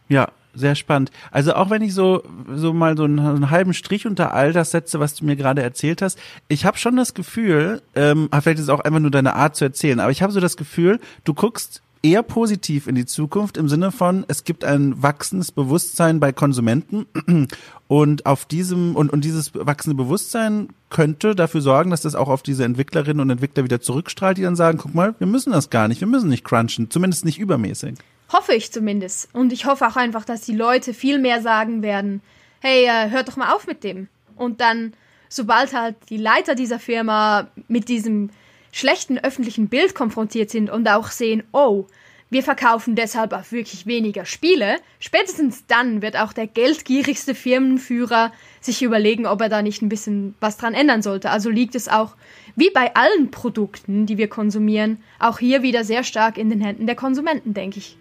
Ja, 0.09 0.27
sehr 0.53 0.75
spannend. 0.75 1.11
Also 1.31 1.53
auch 1.53 1.69
wenn 1.69 1.81
ich 1.81 1.93
so 1.93 2.23
so 2.53 2.73
mal 2.73 2.97
so 2.97 3.05
einen, 3.05 3.19
einen, 3.19 3.49
halben 3.51 3.73
Strich 3.73 4.05
unter 4.05 4.33
all 4.33 4.51
das 4.51 4.71
setze, 4.71 4.99
was 4.99 5.15
du 5.15 5.25
mir 5.25 5.35
gerade 5.35 5.61
erzählt 5.61 6.01
hast, 6.01 6.19
ich 6.49 6.65
habe 6.65 6.77
schon 6.77 6.97
das 6.97 7.13
Gefühl, 7.13 7.81
ähm, 7.95 8.27
ah, 8.31 8.41
vielleicht 8.41 8.59
ist 8.59 8.65
es 8.65 8.69
auch 8.69 8.81
einfach 8.81 8.99
nur 8.99 9.11
deine 9.11 9.35
Art 9.35 9.55
zu 9.55 9.63
erzählen, 9.63 9.99
aber 9.99 10.11
ich 10.11 10.21
habe 10.21 10.33
so 10.33 10.39
das 10.39 10.57
Gefühl, 10.57 10.99
du 11.23 11.33
guckst 11.33 11.81
eher 12.03 12.23
positiv 12.23 12.87
in 12.87 12.95
die 12.95 13.05
Zukunft 13.05 13.57
im 13.57 13.69
Sinne 13.69 13.91
von, 13.91 14.25
es 14.27 14.43
gibt 14.43 14.63
ein 14.63 15.01
wachsendes 15.01 15.51
Bewusstsein 15.51 16.19
bei 16.19 16.31
Konsumenten 16.31 17.05
und 17.87 18.25
auf 18.25 18.45
diesem 18.45 18.95
und, 18.95 19.11
und 19.11 19.23
dieses 19.23 19.53
wachsende 19.53 19.95
Bewusstsein 19.95 20.69
könnte 20.89 21.35
dafür 21.35 21.61
sorgen, 21.61 21.91
dass 21.91 22.01
das 22.01 22.15
auch 22.15 22.29
auf 22.29 22.43
diese 22.43 22.63
Entwicklerinnen 22.63 23.21
und 23.21 23.29
Entwickler 23.29 23.63
wieder 23.63 23.81
zurückstrahlt, 23.81 24.37
die 24.37 24.43
dann 24.43 24.55
sagen, 24.55 24.77
guck 24.77 24.95
mal, 24.95 25.15
wir 25.19 25.27
müssen 25.27 25.51
das 25.51 25.69
gar 25.69 25.87
nicht, 25.87 26.01
wir 26.01 26.07
müssen 26.07 26.29
nicht 26.29 26.43
crunchen, 26.43 26.89
zumindest 26.89 27.25
nicht 27.25 27.39
übermäßig. 27.39 27.95
Hoffe 28.31 28.53
ich 28.53 28.71
zumindest. 28.71 29.29
Und 29.33 29.53
ich 29.53 29.65
hoffe 29.65 29.87
auch 29.87 29.95
einfach, 29.95 30.25
dass 30.25 30.41
die 30.41 30.55
Leute 30.55 30.93
viel 30.93 31.19
mehr 31.19 31.41
sagen 31.41 31.81
werden, 31.81 32.21
hey, 32.59 32.85
äh, 32.85 33.09
hört 33.09 33.27
doch 33.27 33.37
mal 33.37 33.53
auf 33.53 33.67
mit 33.67 33.83
dem. 33.83 34.07
Und 34.35 34.59
dann, 34.61 34.93
sobald 35.29 35.73
halt 35.73 35.95
die 36.09 36.17
Leiter 36.17 36.55
dieser 36.55 36.79
Firma 36.79 37.47
mit 37.67 37.89
diesem 37.89 38.29
schlechten 38.77 39.17
öffentlichen 39.17 39.69
Bild 39.69 39.95
konfrontiert 39.95 40.49
sind 40.49 40.69
und 40.69 40.87
auch 40.87 41.09
sehen, 41.09 41.43
oh, 41.51 41.87
wir 42.29 42.43
verkaufen 42.43 42.95
deshalb 42.95 43.31
auch 43.31 43.51
wirklich 43.51 43.85
weniger 43.85 44.25
Spiele, 44.25 44.77
spätestens 44.99 45.65
dann 45.65 46.01
wird 46.01 46.17
auch 46.17 46.33
der 46.33 46.45
geldgierigste 46.45 47.33
Firmenführer 47.33 48.33
sich 48.59 48.83
überlegen, 48.83 49.25
ob 49.25 49.41
er 49.41 49.49
da 49.49 49.61
nicht 49.61 49.81
ein 49.81 49.89
bisschen 49.89 50.35
was 50.41 50.57
dran 50.57 50.73
ändern 50.73 51.01
sollte. 51.01 51.29
Also 51.29 51.49
liegt 51.49 51.73
es 51.73 51.87
auch, 51.87 52.17
wie 52.55 52.69
bei 52.69 52.93
allen 52.95 53.31
Produkten, 53.31 54.05
die 54.05 54.17
wir 54.17 54.27
konsumieren, 54.27 55.01
auch 55.19 55.39
hier 55.39 55.61
wieder 55.61 55.85
sehr 55.85 56.03
stark 56.03 56.37
in 56.37 56.49
den 56.49 56.59
Händen 56.59 56.85
der 56.85 56.95
Konsumenten, 56.95 57.53
denke 57.53 57.79
ich. 57.79 57.97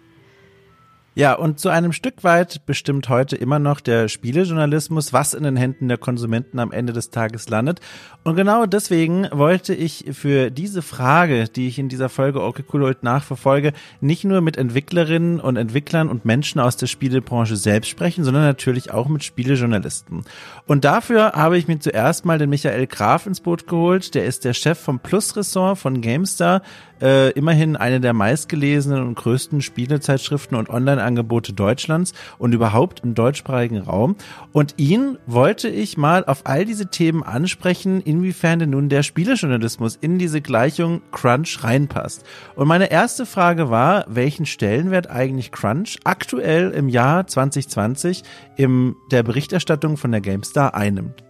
Ja, 1.17 1.33
und 1.33 1.59
zu 1.59 1.69
einem 1.69 1.93
Stück 1.93 2.23
weit 2.23 2.63
bestimmt 2.67 3.09
heute 3.09 3.35
immer 3.37 3.57
noch 3.57 3.79
der 3.79 4.07
Spielejournalismus, 4.07 5.13
was 5.13 5.33
in 5.33 5.41
den 5.41 5.55
Händen 5.55 5.87
der 5.87 5.97
Konsumenten 5.97 6.59
am 6.59 6.71
Ende 6.71 6.93
des 6.93 7.09
Tages 7.09 7.49
landet. 7.49 7.79
Und 8.23 8.35
genau 8.35 8.67
deswegen 8.67 9.27
wollte 9.31 9.73
ich 9.73 10.05
für 10.11 10.51
diese 10.51 10.83
Frage, 10.83 11.45
die 11.45 11.69
ich 11.69 11.79
in 11.79 11.89
dieser 11.89 12.09
Folge 12.09 12.43
Okay 12.43 12.63
Cool 12.71 12.95
nachverfolge, 13.01 13.73
nicht 13.99 14.25
nur 14.25 14.41
mit 14.41 14.57
Entwicklerinnen 14.57 15.39
und 15.39 15.57
Entwicklern 15.57 16.07
und 16.07 16.23
Menschen 16.23 16.61
aus 16.61 16.77
der 16.77 16.85
Spielebranche 16.85 17.55
selbst 17.55 17.89
sprechen, 17.89 18.23
sondern 18.23 18.43
natürlich 18.43 18.91
auch 18.91 19.07
mit 19.07 19.23
Spielejournalisten. 19.23 20.23
Und 20.67 20.85
dafür 20.85 21.31
habe 21.31 21.57
ich 21.57 21.67
mir 21.67 21.79
zuerst 21.79 22.25
mal 22.25 22.37
den 22.37 22.51
Michael 22.51 22.85
Graf 22.85 23.25
ins 23.25 23.41
Boot 23.41 23.65
geholt. 23.65 24.13
Der 24.13 24.25
ist 24.25 24.45
der 24.45 24.53
Chef 24.53 24.77
vom 24.77 24.99
Plus-Ressort 24.99 25.79
von 25.79 25.99
GameStar. 25.99 26.61
Äh, 27.01 27.31
immerhin 27.31 27.75
eine 27.75 27.99
der 27.99 28.13
meistgelesenen 28.13 29.03
und 29.03 29.15
größten 29.15 29.61
Spielezeitschriften 29.61 30.57
und 30.57 30.69
Online-Angebote 30.69 31.53
Deutschlands 31.53 32.13
und 32.37 32.53
überhaupt 32.53 33.01
im 33.03 33.15
deutschsprachigen 33.15 33.79
Raum. 33.79 34.15
Und 34.51 34.75
ihn 34.77 35.17
wollte 35.25 35.69
ich 35.69 35.97
mal 35.97 36.25
auf 36.25 36.41
all 36.45 36.65
diese 36.65 36.87
Themen 36.87 37.23
ansprechen, 37.23 38.01
inwiefern 38.01 38.59
denn 38.59 38.71
nun 38.71 38.89
der 38.89 39.03
Spielejournalismus 39.03 39.97
in 39.99 40.17
diese 40.17 40.41
Gleichung 40.41 41.01
Crunch 41.11 41.63
reinpasst. 41.63 42.23
Und 42.55 42.67
meine 42.67 42.91
erste 42.91 43.25
Frage 43.25 43.69
war, 43.69 44.05
welchen 44.07 44.45
Stellenwert 44.45 45.09
eigentlich 45.09 45.51
Crunch 45.51 45.97
aktuell 46.03 46.71
im 46.71 46.89
Jahr 46.89 47.27
2020 47.27 48.23
in 48.55 48.95
der 49.11 49.23
Berichterstattung 49.23 49.97
von 49.97 50.11
der 50.11 50.21
GameStar 50.21 50.73
einnimmt. 50.73 51.23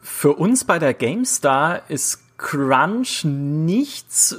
Für 0.00 0.32
uns 0.32 0.64
bei 0.64 0.78
der 0.78 0.94
GameStar 0.94 1.82
ist 1.88 2.20
Crunch 2.38 3.24
nichts, 3.24 4.36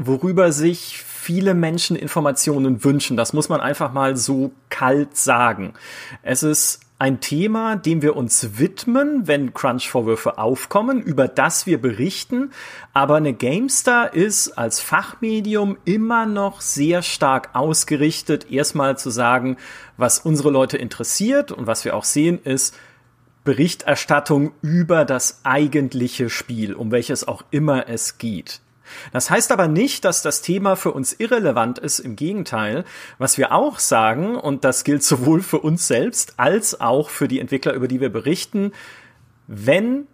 worüber 0.00 0.52
sich 0.52 1.04
viele 1.04 1.54
Menschen 1.54 1.96
Informationen 1.96 2.82
wünschen. 2.82 3.16
Das 3.16 3.32
muss 3.32 3.48
man 3.48 3.60
einfach 3.60 3.92
mal 3.92 4.16
so 4.16 4.52
kalt 4.70 5.16
sagen. 5.16 5.74
Es 6.22 6.42
ist 6.42 6.80
ein 6.98 7.20
Thema, 7.20 7.76
dem 7.76 8.02
wir 8.02 8.16
uns 8.16 8.58
widmen, 8.58 9.26
wenn 9.26 9.54
Crunch-Vorwürfe 9.54 10.38
aufkommen, 10.38 11.00
über 11.00 11.28
das 11.28 11.66
wir 11.66 11.80
berichten. 11.80 12.50
Aber 12.92 13.16
eine 13.16 13.32
GameStar 13.32 14.12
ist 14.12 14.52
als 14.52 14.80
Fachmedium 14.80 15.78
immer 15.84 16.26
noch 16.26 16.60
sehr 16.60 17.02
stark 17.02 17.50
ausgerichtet, 17.54 18.50
erstmal 18.50 18.98
zu 18.98 19.10
sagen, 19.10 19.56
was 19.96 20.18
unsere 20.18 20.50
Leute 20.50 20.76
interessiert 20.76 21.52
und 21.52 21.66
was 21.66 21.84
wir 21.84 21.96
auch 21.96 22.04
sehen 22.04 22.38
ist, 22.42 22.76
Berichterstattung 23.44 24.52
über 24.60 25.06
das 25.06 25.40
eigentliche 25.44 26.28
Spiel, 26.28 26.74
um 26.74 26.90
welches 26.90 27.26
auch 27.26 27.44
immer 27.50 27.88
es 27.88 28.18
geht. 28.18 28.60
Das 29.12 29.30
heißt 29.30 29.52
aber 29.52 29.68
nicht, 29.68 30.04
dass 30.04 30.22
das 30.22 30.42
Thema 30.42 30.76
für 30.76 30.92
uns 30.92 31.12
irrelevant 31.12 31.78
ist. 31.78 31.98
Im 31.98 32.16
Gegenteil, 32.16 32.84
was 33.18 33.38
wir 33.38 33.52
auch 33.52 33.78
sagen, 33.78 34.36
und 34.36 34.64
das 34.64 34.84
gilt 34.84 35.02
sowohl 35.02 35.42
für 35.42 35.58
uns 35.58 35.86
selbst 35.86 36.34
als 36.36 36.80
auch 36.80 37.10
für 37.10 37.28
die 37.28 37.40
Entwickler, 37.40 37.74
über 37.74 37.88
die 37.88 38.00
wir 38.00 38.10
berichten, 38.10 38.72
wenn 39.46 40.06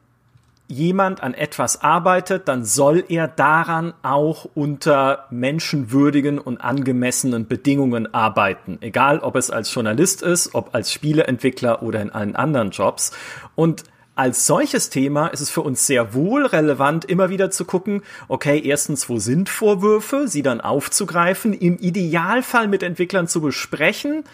jemand 0.68 1.22
an 1.22 1.34
etwas 1.34 1.82
arbeitet, 1.82 2.48
dann 2.48 2.64
soll 2.64 3.04
er 3.08 3.28
daran 3.28 3.94
auch 4.02 4.46
unter 4.54 5.26
menschenwürdigen 5.30 6.38
und 6.38 6.58
angemessenen 6.58 7.46
Bedingungen 7.46 8.12
arbeiten. 8.12 8.78
Egal, 8.80 9.20
ob 9.20 9.36
es 9.36 9.50
als 9.50 9.72
Journalist 9.72 10.22
ist, 10.22 10.54
ob 10.54 10.74
als 10.74 10.92
Spieleentwickler 10.92 11.82
oder 11.82 12.00
in 12.00 12.10
allen 12.10 12.34
anderen 12.34 12.70
Jobs. 12.70 13.12
Und 13.54 13.84
als 14.16 14.46
solches 14.46 14.90
Thema 14.90 15.28
ist 15.28 15.40
es 15.40 15.50
für 15.50 15.60
uns 15.60 15.86
sehr 15.86 16.14
wohl 16.14 16.46
relevant, 16.46 17.04
immer 17.04 17.28
wieder 17.30 17.50
zu 17.50 17.64
gucken, 17.64 18.02
okay, 18.28 18.60
erstens, 18.64 19.08
wo 19.08 19.18
sind 19.18 19.48
Vorwürfe, 19.48 20.26
sie 20.26 20.42
dann 20.42 20.60
aufzugreifen, 20.60 21.52
im 21.52 21.78
Idealfall 21.78 22.66
mit 22.66 22.82
Entwicklern 22.82 23.28
zu 23.28 23.40
besprechen 23.40 24.24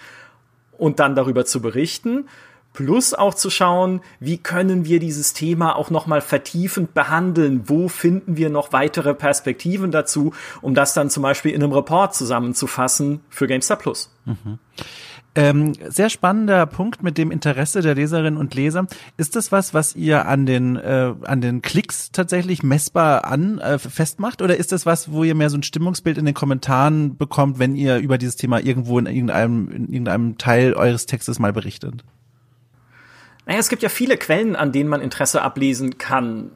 und 0.78 1.00
dann 1.00 1.14
darüber 1.14 1.44
zu 1.44 1.60
berichten 1.60 2.26
Plus 2.72 3.12
auch 3.12 3.34
zu 3.34 3.50
schauen, 3.50 4.00
wie 4.18 4.38
können 4.38 4.86
wir 4.86 4.98
dieses 4.98 5.34
Thema 5.34 5.76
auch 5.76 5.90
nochmal 5.90 6.22
vertiefend 6.22 6.94
behandeln? 6.94 7.68
Wo 7.68 7.88
finden 7.88 8.38
wir 8.38 8.48
noch 8.48 8.72
weitere 8.72 9.14
Perspektiven 9.14 9.90
dazu, 9.90 10.32
um 10.62 10.74
das 10.74 10.94
dann 10.94 11.10
zum 11.10 11.22
Beispiel 11.22 11.52
in 11.52 11.62
einem 11.62 11.72
Report 11.72 12.14
zusammenzufassen 12.14 13.20
für 13.28 13.46
GameStar 13.46 13.76
Plus? 13.76 14.10
Mhm. 14.24 14.58
Ähm, 15.34 15.72
sehr 15.88 16.10
spannender 16.10 16.66
Punkt 16.66 17.02
mit 17.02 17.16
dem 17.16 17.30
Interesse 17.30 17.80
der 17.80 17.94
Leserinnen 17.94 18.36
und 18.36 18.54
Leser. 18.54 18.86
Ist 19.16 19.34
das 19.34 19.50
was, 19.50 19.72
was 19.72 19.96
ihr 19.96 20.26
an 20.26 20.44
den 20.44 20.76
äh, 20.76 21.14
an 21.22 21.40
den 21.40 21.62
Klicks 21.62 22.12
tatsächlich 22.12 22.62
messbar 22.62 23.24
an 23.24 23.58
äh, 23.58 23.78
festmacht, 23.78 24.42
oder 24.42 24.58
ist 24.58 24.72
das 24.72 24.84
was, 24.84 25.10
wo 25.10 25.24
ihr 25.24 25.34
mehr 25.34 25.48
so 25.48 25.56
ein 25.56 25.62
Stimmungsbild 25.62 26.18
in 26.18 26.26
den 26.26 26.34
Kommentaren 26.34 27.16
bekommt, 27.16 27.58
wenn 27.58 27.74
ihr 27.76 27.96
über 27.96 28.18
dieses 28.18 28.36
Thema 28.36 28.60
irgendwo 28.60 28.98
in 28.98 29.06
irgendeinem 29.06 29.70
in 29.70 29.88
irgendeinem 29.88 30.36
Teil 30.36 30.74
eures 30.74 31.06
Textes 31.06 31.38
mal 31.38 31.54
berichtet? 31.54 32.04
Naja, 33.46 33.58
es 33.58 33.70
gibt 33.70 33.82
ja 33.82 33.88
viele 33.88 34.18
Quellen, 34.18 34.54
an 34.54 34.70
denen 34.70 34.90
man 34.90 35.00
Interesse 35.00 35.40
ablesen 35.40 35.96
kann. 35.96 36.50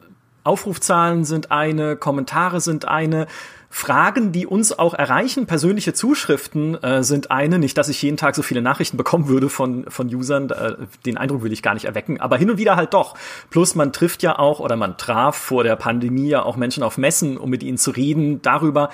Aufrufzahlen 0.45 1.24
sind 1.24 1.51
eine, 1.51 1.97
Kommentare 1.97 2.61
sind 2.61 2.87
eine, 2.87 3.27
Fragen, 3.69 4.33
die 4.33 4.47
uns 4.47 4.79
auch 4.79 4.95
erreichen, 4.95 5.47
persönliche 5.47 5.93
Zuschriften 5.93 6.83
äh, 6.83 7.03
sind 7.03 7.31
eine. 7.31 7.59
Nicht, 7.59 7.77
dass 7.77 7.89
ich 7.89 8.01
jeden 8.01 8.17
Tag 8.17 8.35
so 8.35 8.43
viele 8.43 8.62
Nachrichten 8.62 8.97
bekommen 8.97 9.29
würde 9.29 9.49
von, 9.49 9.85
von 9.91 10.12
Usern, 10.14 10.51
äh, 10.51 10.77
den 11.05 11.17
Eindruck 11.19 11.43
will 11.43 11.53
ich 11.53 11.62
gar 11.62 11.75
nicht 11.75 11.85
erwecken, 11.85 12.21
aber 12.21 12.37
hin 12.37 12.51
und 12.51 12.59
wieder 12.59 12.77
halt 12.77 12.95
doch. 12.95 13.17
Plus 13.51 13.75
man 13.75 13.93
trifft 13.93 14.23
ja 14.23 14.39
auch 14.39 14.61
oder 14.61 14.77
man 14.77 14.97
traf 14.97 15.37
vor 15.37 15.64
der 15.64 15.77
Pandemie 15.77 16.29
ja 16.29 16.43
auch 16.43 16.57
Menschen 16.57 16.83
auf 16.83 16.97
Messen, 16.97 17.37
um 17.37 17.51
mit 17.51 17.62
ihnen 17.62 17.79
zu 17.79 17.91
reden 17.91 18.41
darüber, 18.43 18.91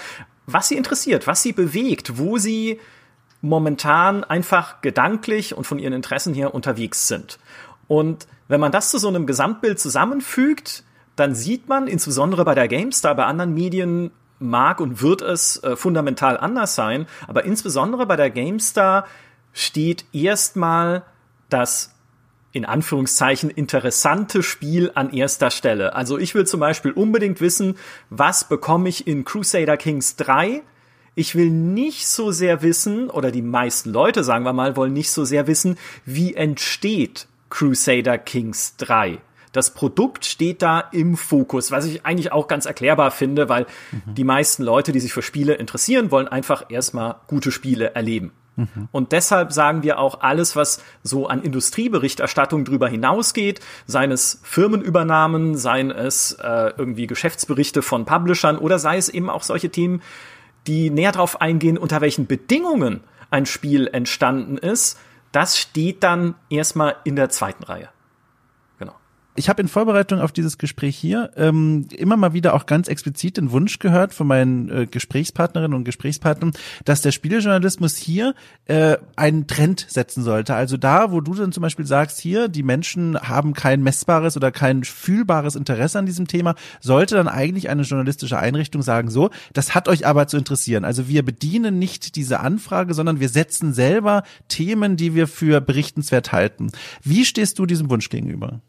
was 0.46 0.68
sie 0.68 0.76
interessiert, 0.76 1.26
was 1.26 1.42
sie 1.42 1.52
bewegt, 1.52 2.18
wo 2.18 2.38
sie 2.38 2.80
momentan 3.42 4.24
einfach 4.24 4.80
gedanklich 4.80 5.54
und 5.56 5.66
von 5.66 5.78
ihren 5.78 5.92
Interessen 5.92 6.32
her 6.32 6.54
unterwegs 6.54 7.08
sind. 7.08 7.38
Und 7.88 8.26
wenn 8.48 8.60
man 8.60 8.72
das 8.72 8.90
zu 8.90 8.98
so 8.98 9.08
einem 9.08 9.26
Gesamtbild 9.26 9.78
zusammenfügt, 9.78 10.84
dann 11.16 11.34
sieht 11.34 11.68
man, 11.68 11.88
insbesondere 11.88 12.44
bei 12.44 12.54
der 12.54 12.68
GameStar, 12.68 13.14
bei 13.14 13.24
anderen 13.24 13.52
Medien 13.52 14.12
mag 14.42 14.80
und 14.80 15.02
wird 15.02 15.22
es 15.22 15.62
äh, 15.62 15.76
fundamental 15.76 16.36
anders 16.36 16.74
sein, 16.74 17.06
aber 17.26 17.44
insbesondere 17.44 18.06
bei 18.06 18.16
der 18.16 18.30
GameStar 18.30 19.06
steht 19.52 20.04
erstmal 20.12 21.02
das 21.48 21.94
in 22.52 22.64
Anführungszeichen 22.64 23.50
interessante 23.50 24.42
Spiel 24.42 24.92
an 24.94 25.10
erster 25.12 25.50
Stelle. 25.50 25.94
Also 25.94 26.18
ich 26.18 26.34
will 26.34 26.46
zum 26.46 26.60
Beispiel 26.60 26.92
unbedingt 26.92 27.40
wissen, 27.40 27.76
was 28.10 28.48
bekomme 28.48 28.88
ich 28.88 29.06
in 29.06 29.24
Crusader 29.24 29.76
Kings 29.78 30.16
3? 30.16 30.62
Ich 31.14 31.34
will 31.34 31.50
nicht 31.50 32.06
so 32.06 32.30
sehr 32.30 32.62
wissen, 32.62 33.10
oder 33.10 33.30
die 33.30 33.42
meisten 33.42 33.90
Leute, 33.90 34.22
sagen 34.24 34.44
wir 34.44 34.52
mal, 34.52 34.76
wollen 34.76 34.92
nicht 34.92 35.10
so 35.10 35.24
sehr 35.24 35.46
wissen, 35.46 35.78
wie 36.04 36.34
entsteht 36.34 37.26
Crusader 37.50 38.18
Kings 38.18 38.76
3. 38.76 39.18
Das 39.52 39.74
Produkt 39.74 40.24
steht 40.24 40.62
da 40.62 40.80
im 40.80 41.16
Fokus, 41.16 41.70
was 41.70 41.84
ich 41.84 42.04
eigentlich 42.06 42.32
auch 42.32 42.48
ganz 42.48 42.66
erklärbar 42.66 43.10
finde, 43.10 43.48
weil 43.48 43.66
mhm. 43.90 44.14
die 44.14 44.24
meisten 44.24 44.62
Leute, 44.62 44.92
die 44.92 45.00
sich 45.00 45.12
für 45.12 45.22
Spiele 45.22 45.54
interessieren, 45.54 46.10
wollen 46.10 46.28
einfach 46.28 46.64
erstmal 46.70 47.16
gute 47.26 47.52
Spiele 47.52 47.94
erleben. 47.94 48.32
Mhm. 48.56 48.88
Und 48.92 49.12
deshalb 49.12 49.52
sagen 49.52 49.82
wir 49.82 49.98
auch 49.98 50.20
alles, 50.20 50.56
was 50.56 50.82
so 51.02 51.26
an 51.26 51.42
Industrieberichterstattung 51.42 52.64
drüber 52.64 52.88
hinausgeht, 52.88 53.60
seien 53.86 54.10
es 54.10 54.40
Firmenübernahmen, 54.42 55.56
seien 55.56 55.90
es 55.90 56.32
äh, 56.32 56.72
irgendwie 56.76 57.06
Geschäftsberichte 57.06 57.82
von 57.82 58.04
Publishern 58.04 58.58
oder 58.58 58.78
sei 58.78 58.96
es 58.96 59.08
eben 59.08 59.30
auch 59.30 59.42
solche 59.42 59.70
Themen, 59.70 60.02
die 60.66 60.90
näher 60.90 61.12
darauf 61.12 61.40
eingehen, 61.40 61.78
unter 61.78 62.00
welchen 62.00 62.26
Bedingungen 62.26 63.00
ein 63.30 63.46
Spiel 63.46 63.88
entstanden 63.88 64.58
ist, 64.58 64.98
das 65.32 65.58
steht 65.58 66.02
dann 66.02 66.34
erstmal 66.50 66.96
in 67.04 67.16
der 67.16 67.30
zweiten 67.30 67.64
Reihe 67.64 67.88
ich 69.34 69.48
habe 69.48 69.62
in 69.62 69.68
Vorbereitung 69.68 70.20
auf 70.20 70.32
dieses 70.32 70.58
Gespräch 70.58 70.96
hier 70.96 71.30
ähm, 71.36 71.86
immer 71.96 72.16
mal 72.16 72.34
wieder 72.34 72.54
auch 72.54 72.66
ganz 72.66 72.88
explizit 72.88 73.38
den 73.38 73.50
Wunsch 73.50 73.78
gehört 73.78 74.12
von 74.12 74.26
meinen 74.26 74.68
äh, 74.68 74.86
Gesprächspartnerinnen 74.86 75.76
und 75.76 75.84
Gesprächspartnern, 75.84 76.52
dass 76.84 77.00
der 77.00 77.12
Spielejournalismus 77.12 77.96
hier 77.96 78.34
äh, 78.66 78.98
einen 79.16 79.46
Trend 79.46 79.86
setzen 79.88 80.22
sollte. 80.22 80.54
Also 80.54 80.76
da, 80.76 81.12
wo 81.12 81.20
du 81.20 81.34
dann 81.34 81.52
zum 81.52 81.62
Beispiel 81.62 81.86
sagst, 81.86 82.20
hier, 82.20 82.48
die 82.48 82.62
Menschen 82.62 83.18
haben 83.18 83.54
kein 83.54 83.82
messbares 83.82 84.36
oder 84.36 84.50
kein 84.50 84.84
fühlbares 84.84 85.54
Interesse 85.54 85.98
an 85.98 86.06
diesem 86.06 86.26
Thema, 86.26 86.54
sollte 86.80 87.14
dann 87.14 87.28
eigentlich 87.28 87.70
eine 87.70 87.82
journalistische 87.82 88.38
Einrichtung 88.38 88.82
sagen, 88.82 89.10
so, 89.10 89.30
das 89.54 89.74
hat 89.74 89.88
euch 89.88 90.06
aber 90.06 90.26
zu 90.26 90.36
interessieren. 90.36 90.84
Also 90.84 91.08
wir 91.08 91.24
bedienen 91.24 91.78
nicht 91.78 92.16
diese 92.16 92.40
Anfrage, 92.40 92.92
sondern 92.92 93.20
wir 93.20 93.30
setzen 93.30 93.72
selber 93.72 94.24
Themen, 94.48 94.96
die 94.96 95.14
wir 95.14 95.26
für 95.26 95.60
berichtenswert 95.60 96.32
halten. 96.32 96.70
Wie 97.02 97.24
stehst 97.24 97.58
du 97.58 97.64
diesem 97.64 97.88
Wunsch 97.88 98.10
gegenüber? 98.10 98.60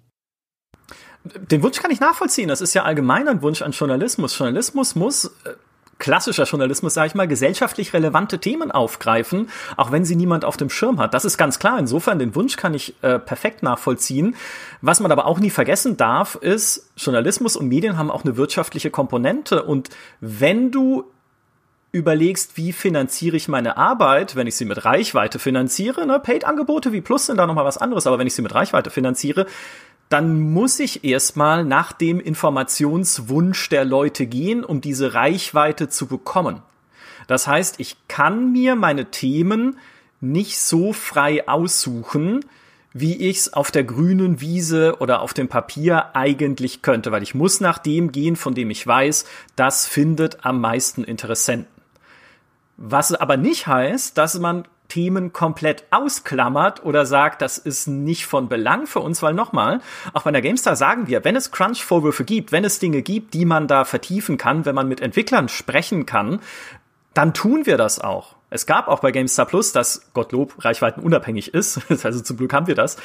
Den 1.24 1.64
Wunsch 1.64 1.80
kann 1.80 1.92
ich 1.92 2.00
nachvollziehen. 2.00 2.50
Das 2.50 2.62
ist 2.62 2.74
ja 2.74 2.84
allgemein 2.84 3.28
ein 3.28 3.42
Wunsch 3.42 3.62
an 3.62 3.72
Journalismus. 3.72 4.38
Journalismus 4.38 4.96
muss 4.96 5.26
äh, 5.26 5.54
klassischer 6.00 6.44
Journalismus, 6.44 6.94
sage 6.94 7.08
ich 7.08 7.16
mal, 7.16 7.30
gesellschaftlich 7.30 7.94
relevante 7.94 8.40
Themen 8.40 8.72
aufgreifen, 8.72 9.50
auch 9.78 9.92
wenn 9.92 10.04
sie 10.04 10.18
niemand 10.18 10.44
auf 10.44 10.58
dem 10.58 10.70
Schirm 10.70 11.00
hat. 11.00 11.14
Das 11.14 11.24
ist 11.24 11.38
ganz 11.38 11.60
klar. 11.60 11.80
Insofern 11.80 12.20
den 12.20 12.36
Wunsch 12.36 12.58
kann 12.58 12.74
ich 12.74 12.96
äh, 13.04 13.20
perfekt 13.20 13.64
nachvollziehen. 13.64 14.36
Was 14.82 15.00
man 15.00 15.14
aber 15.14 15.26
auch 15.26 15.40
nie 15.40 15.50
vergessen 15.50 15.96
darf, 15.96 16.36
ist, 16.36 16.92
Journalismus 16.98 17.56
und 17.56 17.70
Medien 17.70 17.98
haben 17.98 18.12
auch 18.12 18.26
eine 18.26 18.36
wirtschaftliche 18.36 18.92
Komponente. 18.92 19.64
Und 19.64 19.90
wenn 20.20 20.72
du 20.72 21.06
überlegst, 21.94 22.58
wie 22.58 22.74
finanziere 22.74 23.38
ich 23.38 23.48
meine 23.48 23.78
Arbeit, 23.78 24.36
wenn 24.36 24.48
ich 24.48 24.56
sie 24.56 24.66
mit 24.66 24.84
Reichweite 24.84 25.38
finanziere, 25.38 26.08
ne, 26.08 26.20
Paid-Angebote 26.20 26.92
wie 26.92 27.02
Plus 27.02 27.28
sind 27.28 27.38
da 27.38 27.46
nochmal 27.46 27.66
was 27.66 27.78
anderes, 27.78 28.08
aber 28.08 28.18
wenn 28.18 28.26
ich 28.26 28.34
sie 28.34 28.42
mit 28.42 28.54
Reichweite 28.54 28.90
finanziere, 28.90 29.46
dann 30.10 30.40
muss 30.40 30.80
ich 30.80 31.04
erstmal 31.04 31.66
nach 31.66 31.92
dem 31.92 32.20
Informationswunsch 32.20 33.70
der 33.70 33.86
Leute 33.86 34.28
gehen, 34.28 34.64
um 34.64 34.82
diese 34.82 35.14
Reichweite 35.14 35.90
zu 35.90 36.08
bekommen. 36.08 36.62
Das 37.28 37.48
heißt, 37.48 37.80
ich 37.80 37.98
kann 38.08 38.52
mir 38.52 38.76
meine 38.76 39.12
Themen 39.12 39.78
nicht 40.22 40.60
so 40.60 40.94
frei 40.94 41.48
aussuchen, 41.48 42.46
wie 42.94 43.16
ich's 43.16 43.52
auf 43.52 43.72
der 43.72 43.84
grünen 43.84 44.40
Wiese 44.40 44.98
oder 45.00 45.22
auf 45.22 45.34
dem 45.34 45.48
Papier 45.48 46.16
eigentlich 46.16 46.84
könnte, 46.84 47.12
weil 47.12 47.24
ich 47.24 47.34
muss 47.34 47.60
nach 47.60 47.80
dem 47.80 48.12
gehen, 48.12 48.36
von 48.36 48.54
dem 48.54 48.70
ich 48.70 48.86
weiß, 48.86 49.26
das 49.56 49.88
findet 49.88 50.46
am 50.46 50.62
meisten 50.62 51.04
Interessenten. 51.04 51.68
Was 52.78 53.14
aber 53.14 53.38
nicht 53.38 53.68
heißt, 53.68 54.18
dass 54.18 54.40
man 54.40 54.66
Themen 54.88 55.34
komplett 55.34 55.86
ausklammert 55.92 56.84
oder 56.86 57.06
sagt, 57.06 57.42
das 57.42 57.58
ist 57.58 57.88
nicht 57.88 58.26
von 58.26 58.50
Belang 58.50 58.86
für 58.86 59.00
uns, 59.00 59.22
weil 59.24 59.34
nochmal, 59.34 59.82
auch 60.14 60.24
bei 60.24 60.32
der 60.32 60.42
GameStar 60.42 60.76
sagen 60.76 61.08
wir, 61.08 61.24
wenn 61.24 61.36
es 61.36 61.52
Crunch-Vorwürfe 61.52 62.24
gibt, 62.24 62.52
wenn 62.52 62.64
es 62.64 62.80
Dinge 62.80 63.02
gibt, 63.02 63.34
die 63.34 63.46
man 63.46 63.68
da 63.68 63.86
vertiefen 63.86 64.38
kann, 64.38 64.66
wenn 64.66 64.76
man 64.76 64.88
mit 64.88 65.02
Entwicklern 65.02 65.50
sprechen 65.50 66.06
kann, 66.06 66.40
dann 67.14 67.34
tun 67.34 67.66
wir 67.66 67.78
das 67.78 68.00
auch. 68.00 68.36
Es 68.50 68.66
gab 68.66 68.88
auch 68.88 69.00
bei 69.00 69.12
GameStar 69.12 69.48
Plus, 69.48 69.72
das 69.72 70.14
Gottlob 70.14 70.64
reichweitenunabhängig 70.64 71.54
ist, 71.54 71.80
also 72.04 72.22
zum 72.22 72.38
Glück 72.38 72.54
haben 72.54 72.68
wir 72.68 72.76
das, 72.76 72.98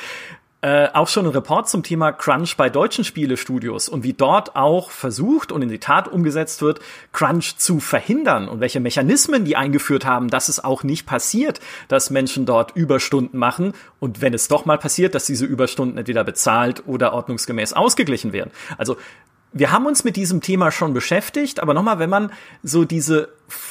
äh, 0.60 0.88
auch 0.92 1.06
schon 1.06 1.24
einen 1.24 1.34
Report 1.34 1.68
zum 1.68 1.84
Thema 1.84 2.10
Crunch 2.10 2.56
bei 2.56 2.68
deutschen 2.68 3.04
Spielestudios 3.04 3.88
und 3.88 4.02
wie 4.02 4.12
dort 4.12 4.56
auch 4.56 4.90
versucht 4.90 5.52
und 5.52 5.62
in 5.62 5.68
die 5.68 5.78
Tat 5.78 6.08
umgesetzt 6.08 6.62
wird, 6.62 6.80
Crunch 7.12 7.58
zu 7.58 7.78
verhindern 7.78 8.48
und 8.48 8.58
welche 8.58 8.80
Mechanismen 8.80 9.44
die 9.44 9.54
eingeführt 9.54 10.04
haben, 10.04 10.28
dass 10.28 10.48
es 10.48 10.62
auch 10.62 10.82
nicht 10.82 11.06
passiert, 11.06 11.60
dass 11.86 12.10
Menschen 12.10 12.44
dort 12.44 12.74
Überstunden 12.74 13.38
machen 13.38 13.72
und 14.00 14.20
wenn 14.20 14.34
es 14.34 14.48
doch 14.48 14.64
mal 14.64 14.78
passiert, 14.78 15.14
dass 15.14 15.26
diese 15.26 15.46
Überstunden 15.46 15.96
entweder 15.96 16.24
bezahlt 16.24 16.82
oder 16.86 17.12
ordnungsgemäß 17.12 17.72
ausgeglichen 17.72 18.32
werden. 18.32 18.50
Also 18.78 18.96
wir 19.52 19.72
haben 19.72 19.86
uns 19.86 20.04
mit 20.04 20.16
diesem 20.16 20.40
Thema 20.40 20.70
schon 20.70 20.92
beschäftigt, 20.92 21.60
aber 21.60 21.74
nochmal, 21.74 21.98
wenn 21.98 22.10
man 22.10 22.32
so 22.62 22.84
diese, 22.84 23.30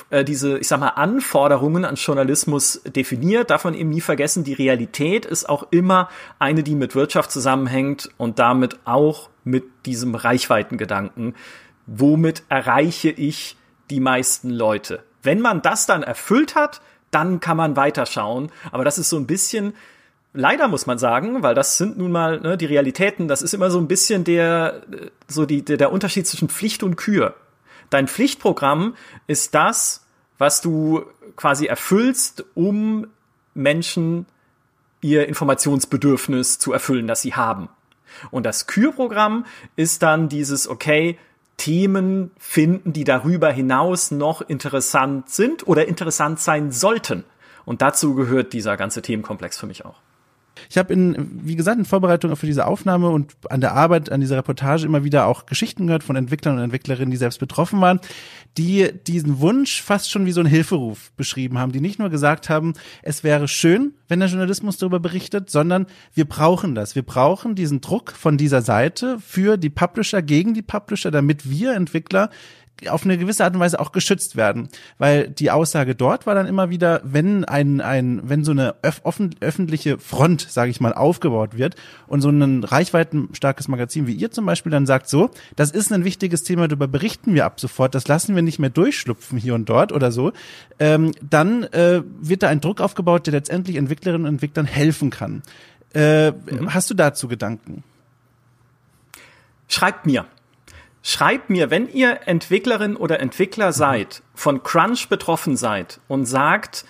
äh, 0.10 0.24
diese, 0.24 0.58
ich 0.58 0.68
sag 0.68 0.80
mal, 0.80 0.90
Anforderungen 0.90 1.86
an 1.86 1.96
Journalismus 1.96 2.82
definiert, 2.84 3.52
darf 3.52 3.64
man 3.64 3.76
eben 3.76 3.90
nie 3.90 4.02
vergessen, 4.02 4.44
die 4.44 4.54
Realität 4.54 5.26
ist 5.26 5.48
auch 5.48 5.68
immer 5.72 6.10
eine, 6.40 6.64
die 6.64 6.76
mit 6.76 6.96
Wirtschaft 6.96 7.32
zusammenhängt 7.32 8.10
und 8.18 8.40
damit 8.40 8.80
auch 8.86 9.30
mit 9.44 9.66
diesem 9.86 10.16
Reichweitengedanken. 10.16 11.36
Womit 11.86 12.44
erreiche 12.50 13.10
ich 13.10 13.56
die 13.90 14.00
meisten 14.00 14.50
Leute? 14.50 15.04
Wenn 15.22 15.42
man 15.42 15.62
das 15.62 15.86
dann 15.86 16.04
erfüllt 16.04 16.56
hat, 16.56 16.82
dann 17.12 17.40
kann 17.40 17.58
man 17.58 17.76
weiterschauen. 17.76 18.52
Aber 18.72 18.84
das 18.84 18.98
ist 18.98 19.10
so 19.10 19.18
ein 19.18 19.28
bisschen 19.28 19.74
leider 20.38 20.68
muss 20.68 20.86
man 20.86 20.98
sagen, 20.98 21.44
weil 21.44 21.56
das 21.56 21.78
sind 21.78 21.98
nun 21.98 22.12
mal 22.12 22.40
ne, 22.40 22.58
die 22.58 22.66
Realitäten, 22.66 23.28
das 23.28 23.42
ist 23.42 23.54
immer 23.54 23.72
so 23.72 23.80
ein 23.80 23.88
bisschen 23.88 24.24
der, 24.24 24.84
so 25.28 25.46
die, 25.46 25.64
der, 25.66 25.78
der 25.78 25.92
Unterschied 25.92 26.28
zwischen 26.28 26.48
Pflicht 26.48 26.84
und 26.84 26.96
Kür. 26.96 27.36
Dein 27.90 28.08
Pflichtprogramm 28.08 28.96
ist 29.26 29.56
das, 29.56 30.06
was 30.38 30.62
du 30.62 31.04
quasi 31.36 31.66
erfüllst, 31.66 32.46
um 32.54 33.08
Menschen 33.54 34.28
ihr 35.02 35.28
Informationsbedürfnis 35.28 36.60
zu 36.60 36.72
erfüllen, 36.72 37.08
das 37.08 37.22
sie 37.22 37.34
haben. 37.34 37.70
Und 38.32 38.46
das 38.46 38.68
Kürprogramm 38.68 39.46
ist 39.76 40.04
dann 40.04 40.30
dieses, 40.30 40.68
okay, 40.68 41.18
Themen 41.58 42.32
finden, 42.38 42.94
die 42.94 43.04
darüber 43.04 43.52
hinaus 43.52 44.12
noch 44.12 44.42
interessant 44.42 45.30
sind 45.30 45.68
oder 45.68 45.88
interessant 45.88 46.40
sein 46.40 46.72
sollten. 46.72 47.24
Und 47.66 47.82
dazu 47.82 48.14
gehört 48.14 48.54
dieser 48.54 48.78
ganze 48.78 49.02
Themenkomplex 49.02 49.58
für 49.58 49.66
mich 49.66 49.84
auch. 49.84 49.96
Ich 50.70 50.78
habe 50.78 50.94
in, 50.94 51.42
wie 51.44 51.56
gesagt, 51.56 51.78
in 51.78 51.86
Vorbereitung 51.86 52.36
für 52.36 52.46
diese 52.46 52.66
Aufnahme 52.66 53.10
und 53.10 53.34
an 53.50 53.62
der 53.62 53.74
Arbeit 53.74 54.12
an 54.12 54.22
dieser 54.22 54.38
Reportage 54.38 54.86
immer 54.86 55.04
wieder 55.04 55.26
auch 55.26 55.46
Geschichten 55.46 55.88
gehört 55.88 56.04
von 56.04 56.16
Entwicklern 56.16 56.58
und 56.58 56.64
Entwicklerinnen, 56.64 57.12
die 57.12 57.18
selbst 57.18 57.40
betroffen 57.40 57.82
waren, 57.82 58.00
die 58.58 58.90
diesen 59.06 59.40
Wunsch 59.40 59.82
fast 59.82 60.12
schon 60.12 60.26
wie 60.26 60.32
so 60.32 60.42
ein 60.42 60.46
Hilferuf 60.46 61.12
beschrieben 61.14 61.58
haben, 61.60 61.72
die 61.72 61.82
nicht 61.82 62.00
nur 62.00 62.10
gesagt 62.10 62.50
haben, 62.50 62.74
es 63.04 63.24
wäre 63.24 63.48
schön, 63.48 63.94
wenn 64.08 64.20
der 64.20 64.30
Journalismus 64.30 64.78
darüber 64.78 65.00
berichtet, 65.00 65.50
sondern 65.50 65.86
wir 66.14 66.26
brauchen 66.26 66.76
das. 66.76 66.96
Wir 66.96 67.04
brauchen 67.04 67.56
diesen 67.56 67.82
Druck 67.82 68.12
von 68.12 68.38
dieser 68.38 68.62
Seite 68.62 69.20
für 69.20 69.58
die 69.58 69.70
Publisher, 69.70 70.22
gegen 70.22 70.54
die 70.54 70.62
Publisher, 70.62 71.12
damit 71.12 71.50
wir 71.50 71.74
Entwickler 71.74 72.30
auf 72.90 73.06
eine 73.06 73.18
gewisse 73.18 73.44
Art 73.44 73.54
und 73.56 73.60
Weise 73.60 73.80
auch 73.80 73.92
geschützt 73.92 74.36
werden, 74.36 74.70
weil 74.98 75.30
die 75.30 75.52
Aussage 75.52 75.96
dort 75.96 76.28
war 76.28 76.36
dann 76.36 76.46
immer 76.46 76.70
wieder, 76.70 77.02
wenn 77.04 77.44
ein 77.44 77.82
ein 77.82 78.22
wenn 78.24 78.44
so 78.44 78.52
eine 78.52 78.76
öf 78.84 79.02
öffentliche 79.40 79.98
Front, 79.98 80.48
sage 80.50 80.70
ich 80.70 80.80
mal, 80.80 80.94
aufgebaut 80.94 81.58
wird 81.58 81.76
und 82.08 82.22
so 82.22 82.30
ein 82.30 82.64
reichweitenstarkes 82.64 83.68
Magazin 83.68 84.08
wie 84.08 84.14
ihr 84.14 84.32
zum 84.32 84.46
Beispiel 84.46 84.72
dann 84.72 84.86
sagt 84.86 85.10
so, 85.10 85.32
das 85.56 85.72
ist 85.72 85.92
ein 85.92 86.04
wichtiges 86.04 86.44
Thema, 86.44 86.68
darüber 86.68 86.88
berichten 86.88 87.34
wir 87.34 87.46
ab 87.46 87.60
sofort, 87.60 87.96
das 87.96 88.08
lassen 88.08 88.36
wir 88.36 88.42
nicht 88.44 88.60
mehr 88.60 88.70
durchschlupfen 88.70 89.38
hier 89.38 89.56
und 89.56 89.68
dort 89.70 89.92
oder 89.92 90.12
so, 90.12 90.32
ähm, 90.80 91.14
dann 91.28 91.64
äh, 91.64 92.04
wird 92.20 92.44
da 92.44 92.50
ein 92.50 92.62
Druck 92.62 92.82
aufgebaut, 92.82 93.26
der 93.26 93.34
letztendlich 93.34 93.78
Entwicklerinnen 93.78 94.28
und 94.28 94.36
Entwicklern 94.36 94.66
helfen 94.66 95.10
kann. 95.10 95.42
Äh, 95.94 96.32
mhm. 96.32 96.74
Hast 96.74 96.90
du 96.90 96.94
dazu 96.94 97.28
Gedanken? 97.28 97.84
Schreibt 99.68 100.06
mir. 100.06 100.26
Schreibt 101.10 101.50
mir, 101.50 101.72
wenn 101.72 101.88
ihr 101.88 102.28
Entwicklerin 102.28 102.98
oder 102.98 103.22
Entwickler 103.22 103.72
seid, 103.72 104.24
von 104.36 104.62
Crunch 104.62 105.08
betroffen 105.08 105.56
seid 105.56 106.02
und 106.10 106.26
sagt, 106.26 106.84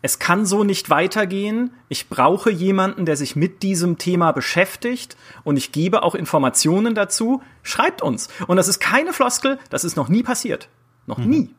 es 0.00 0.20
kann 0.20 0.46
so 0.46 0.62
nicht 0.62 0.90
weitergehen, 0.90 1.72
ich 1.88 2.08
brauche 2.08 2.52
jemanden, 2.52 3.04
der 3.04 3.16
sich 3.16 3.34
mit 3.34 3.64
diesem 3.64 3.98
Thema 3.98 4.30
beschäftigt 4.30 5.16
und 5.42 5.56
ich 5.56 5.72
gebe 5.72 6.04
auch 6.04 6.14
Informationen 6.14 6.94
dazu, 6.94 7.42
schreibt 7.64 8.00
uns. 8.00 8.28
Und 8.46 8.58
das 8.58 8.68
ist 8.68 8.78
keine 8.78 9.12
Floskel, 9.12 9.58
das 9.70 9.82
ist 9.82 9.96
noch 9.96 10.08
nie 10.08 10.22
passiert. 10.22 10.68
Noch 11.06 11.18
mhm. 11.18 11.28
nie. 11.28 11.54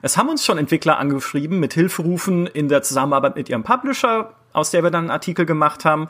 Es 0.00 0.16
haben 0.16 0.30
uns 0.30 0.46
schon 0.46 0.56
Entwickler 0.56 0.98
angeschrieben 0.98 1.60
mit 1.60 1.74
Hilferufen 1.74 2.46
in 2.46 2.70
der 2.70 2.80
Zusammenarbeit 2.80 3.36
mit 3.36 3.50
ihrem 3.50 3.62
Publisher, 3.62 4.32
aus 4.54 4.70
der 4.70 4.84
wir 4.84 4.90
dann 4.90 5.04
einen 5.04 5.10
Artikel 5.10 5.44
gemacht 5.44 5.84
haben 5.84 6.08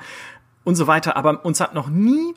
und 0.63 0.77
so 0.77 0.87
weiter. 0.87 1.17
Aber 1.17 1.45
uns 1.45 1.61
hat 1.61 1.75
noch 1.75 1.89
nie, 1.89 2.33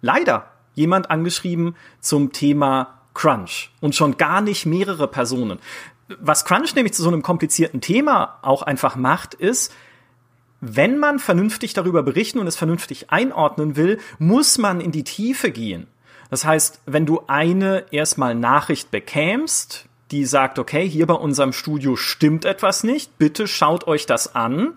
leider, 0.00 0.55
jemand 0.76 1.10
angeschrieben 1.10 1.74
zum 2.00 2.32
Thema 2.32 3.00
Crunch 3.14 3.70
und 3.80 3.96
schon 3.96 4.16
gar 4.16 4.40
nicht 4.40 4.66
mehrere 4.66 5.08
Personen. 5.08 5.58
Was 6.20 6.44
Crunch 6.44 6.76
nämlich 6.76 6.94
zu 6.94 7.02
so 7.02 7.08
einem 7.08 7.22
komplizierten 7.22 7.80
Thema 7.80 8.38
auch 8.42 8.62
einfach 8.62 8.94
macht, 8.94 9.34
ist, 9.34 9.74
wenn 10.60 10.98
man 10.98 11.18
vernünftig 11.18 11.74
darüber 11.74 12.02
berichten 12.02 12.38
und 12.38 12.46
es 12.46 12.56
vernünftig 12.56 13.10
einordnen 13.10 13.74
will, 13.74 13.98
muss 14.18 14.58
man 14.58 14.80
in 14.80 14.92
die 14.92 15.04
Tiefe 15.04 15.50
gehen. 15.50 15.88
Das 16.30 16.44
heißt, 16.44 16.80
wenn 16.86 17.06
du 17.06 17.22
eine 17.26 17.86
erstmal 17.90 18.34
Nachricht 18.34 18.90
bekämst, 18.90 19.86
die 20.10 20.24
sagt, 20.24 20.58
okay, 20.58 20.88
hier 20.88 21.06
bei 21.06 21.14
unserem 21.14 21.52
Studio 21.52 21.96
stimmt 21.96 22.44
etwas 22.44 22.84
nicht, 22.84 23.18
bitte 23.18 23.48
schaut 23.48 23.86
euch 23.86 24.06
das 24.06 24.34
an, 24.34 24.74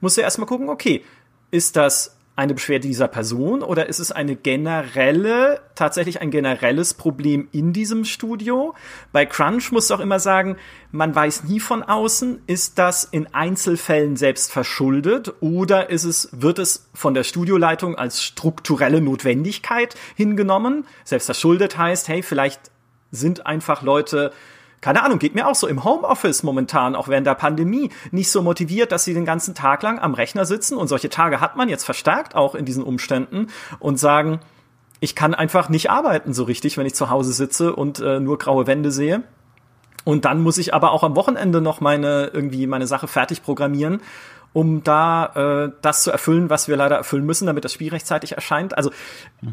musst 0.00 0.16
du 0.16 0.20
erstmal 0.20 0.46
gucken, 0.46 0.68
okay, 0.68 1.04
ist 1.50 1.76
das 1.76 2.16
eine 2.36 2.54
Beschwerde 2.54 2.88
dieser 2.88 3.06
Person 3.06 3.62
oder 3.62 3.88
ist 3.88 4.00
es 4.00 4.10
eine 4.10 4.34
generelle, 4.34 5.60
tatsächlich 5.76 6.20
ein 6.20 6.32
generelles 6.32 6.94
Problem 6.94 7.48
in 7.52 7.72
diesem 7.72 8.04
Studio? 8.04 8.74
Bei 9.12 9.24
Crunch 9.24 9.70
muss 9.70 9.90
auch 9.92 10.00
immer 10.00 10.18
sagen, 10.18 10.56
man 10.90 11.14
weiß 11.14 11.44
nie 11.44 11.60
von 11.60 11.84
außen, 11.84 12.42
ist 12.48 12.78
das 12.80 13.04
in 13.04 13.32
Einzelfällen 13.32 14.16
selbst 14.16 14.50
verschuldet 14.50 15.32
oder 15.40 15.90
ist 15.90 16.04
es, 16.04 16.28
wird 16.32 16.58
es 16.58 16.88
von 16.92 17.14
der 17.14 17.22
Studioleitung 17.22 17.94
als 17.94 18.22
strukturelle 18.22 19.00
Notwendigkeit 19.00 19.94
hingenommen? 20.16 20.86
Selbst 21.04 21.26
verschuldet 21.26 21.78
heißt, 21.78 22.08
hey, 22.08 22.22
vielleicht 22.22 22.72
sind 23.12 23.46
einfach 23.46 23.82
Leute 23.82 24.32
keine 24.84 25.02
Ahnung, 25.02 25.18
geht 25.18 25.34
mir 25.34 25.48
auch 25.48 25.54
so 25.54 25.66
im 25.66 25.82
Homeoffice 25.82 26.42
momentan, 26.42 26.94
auch 26.94 27.08
während 27.08 27.26
der 27.26 27.36
Pandemie, 27.36 27.88
nicht 28.10 28.30
so 28.30 28.42
motiviert, 28.42 28.92
dass 28.92 29.02
sie 29.02 29.14
den 29.14 29.24
ganzen 29.24 29.54
Tag 29.54 29.82
lang 29.82 29.98
am 29.98 30.12
Rechner 30.12 30.44
sitzen 30.44 30.76
und 30.76 30.88
solche 30.88 31.08
Tage 31.08 31.40
hat 31.40 31.56
man 31.56 31.70
jetzt 31.70 31.84
verstärkt 31.84 32.34
auch 32.34 32.54
in 32.54 32.66
diesen 32.66 32.82
Umständen 32.82 33.46
und 33.78 33.98
sagen, 33.98 34.40
ich 35.00 35.14
kann 35.14 35.32
einfach 35.32 35.70
nicht 35.70 35.90
arbeiten 35.90 36.34
so 36.34 36.44
richtig, 36.44 36.76
wenn 36.76 36.84
ich 36.84 36.94
zu 36.94 37.08
Hause 37.08 37.32
sitze 37.32 37.74
und 37.74 37.98
äh, 38.00 38.20
nur 38.20 38.36
graue 38.36 38.66
Wände 38.66 38.90
sehe. 38.90 39.22
Und 40.04 40.26
dann 40.26 40.42
muss 40.42 40.58
ich 40.58 40.74
aber 40.74 40.92
auch 40.92 41.02
am 41.02 41.16
Wochenende 41.16 41.62
noch 41.62 41.80
meine 41.80 42.30
irgendwie 42.34 42.66
meine 42.66 42.86
Sache 42.86 43.08
fertig 43.08 43.42
programmieren 43.42 44.02
um 44.54 44.82
da 44.84 45.66
äh, 45.66 45.72
das 45.82 46.04
zu 46.04 46.10
erfüllen, 46.10 46.48
was 46.48 46.68
wir 46.68 46.76
leider 46.76 46.96
erfüllen 46.96 47.26
müssen, 47.26 47.46
damit 47.46 47.64
das 47.64 47.72
Spiel 47.74 47.90
rechtzeitig 47.90 48.32
erscheint. 48.32 48.74
Also 48.78 48.90
mhm. 49.42 49.52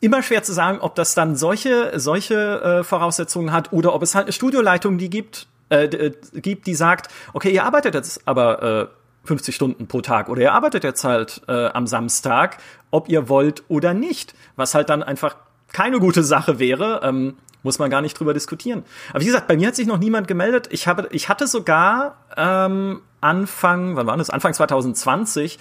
immer 0.00 0.22
schwer 0.22 0.44
zu 0.44 0.52
sagen, 0.52 0.78
ob 0.80 0.94
das 0.94 1.14
dann 1.14 1.34
solche 1.34 1.98
solche 1.98 2.60
äh, 2.62 2.84
Voraussetzungen 2.84 3.50
hat 3.50 3.72
oder 3.72 3.94
ob 3.94 4.02
es 4.02 4.14
halt 4.14 4.26
eine 4.26 4.32
Studioleitung 4.32 4.98
die 4.98 5.10
gibt, 5.10 5.48
äh, 5.70 5.86
äh 5.86 6.12
gibt, 6.34 6.66
die 6.66 6.74
sagt, 6.74 7.10
okay, 7.32 7.50
ihr 7.50 7.64
arbeitet 7.64 7.94
jetzt 7.94 8.28
aber 8.28 8.62
äh, 8.62 8.86
50 9.24 9.54
Stunden 9.54 9.86
pro 9.88 10.02
Tag 10.02 10.28
oder 10.28 10.42
ihr 10.42 10.52
arbeitet 10.52 10.84
jetzt 10.84 11.02
halt 11.02 11.42
äh, 11.48 11.68
am 11.68 11.86
Samstag, 11.86 12.58
ob 12.90 13.08
ihr 13.08 13.28
wollt 13.30 13.64
oder 13.68 13.94
nicht, 13.94 14.34
was 14.56 14.74
halt 14.74 14.90
dann 14.90 15.02
einfach 15.02 15.36
keine 15.72 15.98
gute 15.98 16.22
Sache 16.22 16.58
wäre. 16.58 17.00
Ähm, 17.02 17.36
muss 17.62 17.78
man 17.78 17.90
gar 17.90 18.02
nicht 18.02 18.18
drüber 18.18 18.34
diskutieren. 18.34 18.84
Aber 19.10 19.20
wie 19.20 19.26
gesagt, 19.26 19.46
bei 19.46 19.56
mir 19.56 19.68
hat 19.68 19.76
sich 19.76 19.86
noch 19.86 19.98
niemand 19.98 20.26
gemeldet. 20.26 20.68
Ich 20.72 20.88
habe, 20.88 21.08
ich 21.12 21.28
hatte 21.28 21.46
sogar 21.46 22.16
ähm, 22.36 23.02
Anfang, 23.22 23.96
wann 23.96 24.06
war 24.06 24.16
das? 24.16 24.30
Anfang 24.30 24.52
2020 24.54 25.58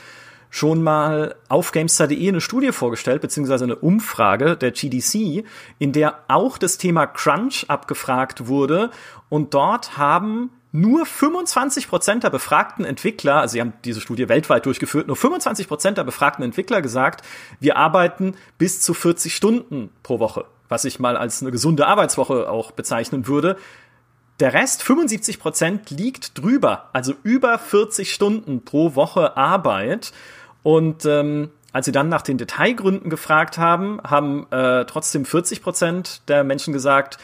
schon 0.51 0.83
mal 0.83 1.35
auf 1.47 1.71
Gamestar.de 1.71 2.27
eine 2.27 2.41
Studie 2.41 2.73
vorgestellt, 2.73 3.21
beziehungsweise 3.21 3.63
eine 3.63 3.77
Umfrage 3.77 4.57
der 4.57 4.71
GDC, 4.71 5.45
in 5.79 5.93
der 5.93 6.19
auch 6.27 6.57
das 6.57 6.77
Thema 6.77 7.07
Crunch 7.07 7.65
abgefragt 7.69 8.47
wurde. 8.47 8.91
Und 9.29 9.53
dort 9.53 9.97
haben 9.97 10.51
nur 10.73 11.05
25 11.05 11.87
Prozent 11.87 12.23
der 12.23 12.29
befragten 12.29 12.85
Entwickler, 12.85 13.41
also 13.41 13.53
sie 13.53 13.61
haben 13.61 13.73
diese 13.83 14.01
Studie 14.01 14.29
weltweit 14.29 14.65
durchgeführt, 14.65 15.07
nur 15.07 15.15
25 15.15 15.67
Prozent 15.67 15.97
der 15.97 16.03
befragten 16.03 16.43
Entwickler 16.43 16.81
gesagt, 16.81 17.25
wir 17.59 17.77
arbeiten 17.77 18.35
bis 18.57 18.81
zu 18.81 18.93
40 18.93 19.35
Stunden 19.35 19.89
pro 20.03 20.19
Woche, 20.19 20.45
was 20.69 20.85
ich 20.85 20.99
mal 20.99 21.17
als 21.17 21.41
eine 21.41 21.51
gesunde 21.51 21.87
Arbeitswoche 21.87 22.49
auch 22.49 22.71
bezeichnen 22.71 23.27
würde. 23.27 23.57
Der 24.41 24.55
Rest, 24.55 24.81
75 24.81 25.39
Prozent, 25.39 25.91
liegt 25.91 26.41
drüber, 26.41 26.89
also 26.93 27.13
über 27.21 27.59
40 27.59 28.11
Stunden 28.11 28.65
pro 28.65 28.95
Woche 28.95 29.37
Arbeit. 29.37 30.13
Und 30.63 31.05
ähm, 31.05 31.51
als 31.73 31.85
sie 31.85 31.91
dann 31.91 32.09
nach 32.09 32.23
den 32.23 32.39
Detailgründen 32.39 33.11
gefragt 33.11 33.59
haben, 33.59 34.01
haben 34.03 34.47
äh, 34.49 34.85
trotzdem 34.85 35.25
40 35.25 35.61
Prozent 35.61 36.27
der 36.27 36.43
Menschen 36.43 36.73
gesagt, 36.73 37.19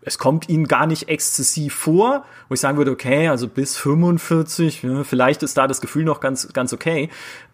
es 0.00 0.18
kommt 0.18 0.48
ihnen 0.48 0.66
gar 0.66 0.86
nicht 0.86 1.08
exzessiv 1.08 1.74
vor, 1.74 2.24
wo 2.48 2.54
ich 2.54 2.60
sagen 2.60 2.76
würde, 2.76 2.90
okay, 2.90 3.28
also 3.28 3.46
bis 3.46 3.76
45, 3.76 4.82
ja, 4.82 5.04
vielleicht 5.04 5.44
ist 5.44 5.56
da 5.56 5.68
das 5.68 5.80
Gefühl 5.80 6.02
noch 6.02 6.18
ganz, 6.18 6.52
ganz 6.52 6.72
okay. 6.72 7.08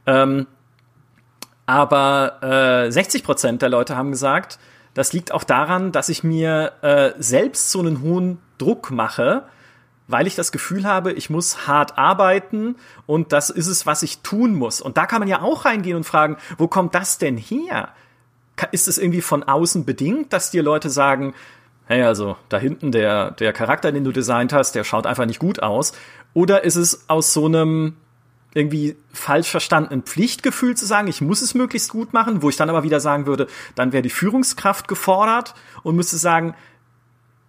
Ähm, 0.07 0.47
aber 1.67 2.87
äh, 2.87 2.91
60 2.91 3.23
Prozent 3.23 3.61
der 3.61 3.69
Leute 3.69 3.97
haben 3.97 4.13
gesagt, 4.13 4.59
das 4.99 5.13
liegt 5.13 5.31
auch 5.31 5.45
daran, 5.45 5.93
dass 5.93 6.09
ich 6.09 6.25
mir 6.25 6.73
äh, 6.83 7.13
selbst 7.21 7.71
so 7.71 7.79
einen 7.79 8.03
hohen 8.03 8.39
Druck 8.59 8.91
mache, 8.91 9.45
weil 10.09 10.27
ich 10.27 10.35
das 10.35 10.51
Gefühl 10.51 10.85
habe, 10.87 11.13
ich 11.13 11.31
muss 11.31 11.69
hart 11.69 11.97
arbeiten 11.97 12.75
und 13.07 13.33
das 13.33 13.49
ist 13.49 13.69
es, 13.69 13.87
was 13.87 14.03
ich 14.03 14.23
tun 14.23 14.57
muss. 14.57 14.81
Und 14.81 14.97
da 14.97 15.07
kann 15.07 15.21
man 15.21 15.29
ja 15.29 15.41
auch 15.41 15.67
reingehen 15.67 15.97
und 15.97 16.03
fragen, 16.03 16.37
wo 16.57 16.67
kommt 16.67 16.97
das 16.97 17.17
denn 17.17 17.37
her? 17.37 17.91
Ist 18.73 18.89
es 18.89 18.99
irgendwie 18.99 19.21
von 19.21 19.45
außen 19.45 19.85
bedingt, 19.85 20.33
dass 20.33 20.51
dir 20.51 20.65
Leute 20.65 20.91
sagen, 20.91 21.33
hey, 21.87 22.03
also 22.03 22.37
da 22.49 22.59
hinten 22.59 22.91
der, 22.91 23.31
der 23.31 23.53
Charakter, 23.53 23.93
den 23.93 24.03
du 24.03 24.11
designt 24.11 24.53
hast, 24.53 24.75
der 24.75 24.83
schaut 24.83 25.07
einfach 25.07 25.27
nicht 25.27 25.39
gut 25.39 25.63
aus? 25.63 25.93
Oder 26.35 26.65
ist 26.65 26.75
es 26.75 27.09
aus 27.09 27.33
so 27.33 27.47
einem 27.47 27.95
irgendwie 28.55 28.97
falsch 29.13 29.51
verstandenen 29.51 30.03
Pflichtgefühl 30.03 30.77
zu 30.77 30.87
sagen, 30.87 31.09
ich 31.09 31.21
muss 31.21 31.43
es 31.43 31.55
möglichst 31.55 31.91
gut 31.91 32.13
machen, 32.13 32.43
wo 32.43 32.49
ich 32.49 32.57
dann 32.57 32.71
aber 32.71 32.83
wieder 32.83 33.01
sagen 33.01 33.27
würde, 33.27 33.47
dann 33.75 33.93
wäre 33.93 34.03
die 34.03 34.11
Führungskraft 34.11 34.89
gefordert 34.89 35.55
und 35.83 35.97
müsste 35.97 36.17
sagen, 36.17 36.55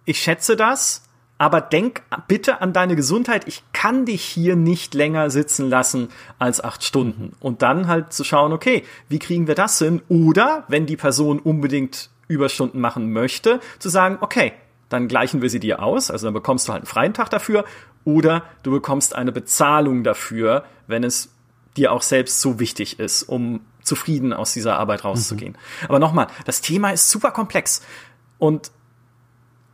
ich 0.04 0.18
schätze 0.18 0.56
das, 0.56 1.02
aber 1.38 1.62
denk 1.62 2.02
bitte 2.28 2.60
an 2.60 2.74
deine 2.74 2.96
Gesundheit. 2.96 3.48
Ich 3.48 3.62
kann 3.72 4.04
dich 4.04 4.22
hier 4.22 4.56
nicht 4.56 4.92
länger 4.92 5.30
sitzen 5.30 5.70
lassen 5.70 6.08
als 6.38 6.62
acht 6.62 6.84
Stunden. 6.84 7.32
Und 7.40 7.62
dann 7.62 7.88
halt 7.88 8.12
zu 8.12 8.24
schauen, 8.24 8.52
okay, 8.52 8.84
wie 9.08 9.18
kriegen 9.18 9.46
wir 9.46 9.54
das 9.54 9.78
hin? 9.78 10.02
Oder 10.08 10.64
wenn 10.68 10.84
die 10.84 10.98
Person 10.98 11.38
unbedingt 11.38 12.10
Überstunden 12.28 12.78
machen 12.78 13.12
möchte, 13.12 13.60
zu 13.78 13.88
sagen, 13.88 14.18
okay, 14.20 14.52
dann 14.90 15.08
gleichen 15.08 15.40
wir 15.40 15.48
sie 15.48 15.60
dir 15.60 15.82
aus, 15.82 16.10
also 16.10 16.26
dann 16.26 16.34
bekommst 16.34 16.68
du 16.68 16.72
halt 16.72 16.82
einen 16.82 16.86
freien 16.86 17.14
Tag 17.14 17.30
dafür 17.30 17.64
oder 18.04 18.44
du 18.62 18.72
bekommst 18.72 19.14
eine 19.14 19.32
Bezahlung 19.32 20.04
dafür, 20.04 20.64
wenn 20.86 21.04
es 21.04 21.30
dir 21.76 21.92
auch 21.92 22.02
selbst 22.02 22.40
so 22.40 22.60
wichtig 22.60 22.98
ist, 22.98 23.22
um 23.22 23.60
zufrieden 23.82 24.32
aus 24.32 24.52
dieser 24.52 24.78
Arbeit 24.78 25.04
rauszugehen. 25.04 25.52
Mhm. 25.52 25.86
Aber 25.86 25.98
nochmal, 25.98 26.26
das 26.44 26.60
Thema 26.60 26.90
ist 26.90 27.08
super 27.08 27.30
komplex 27.30 27.82
und 28.38 28.70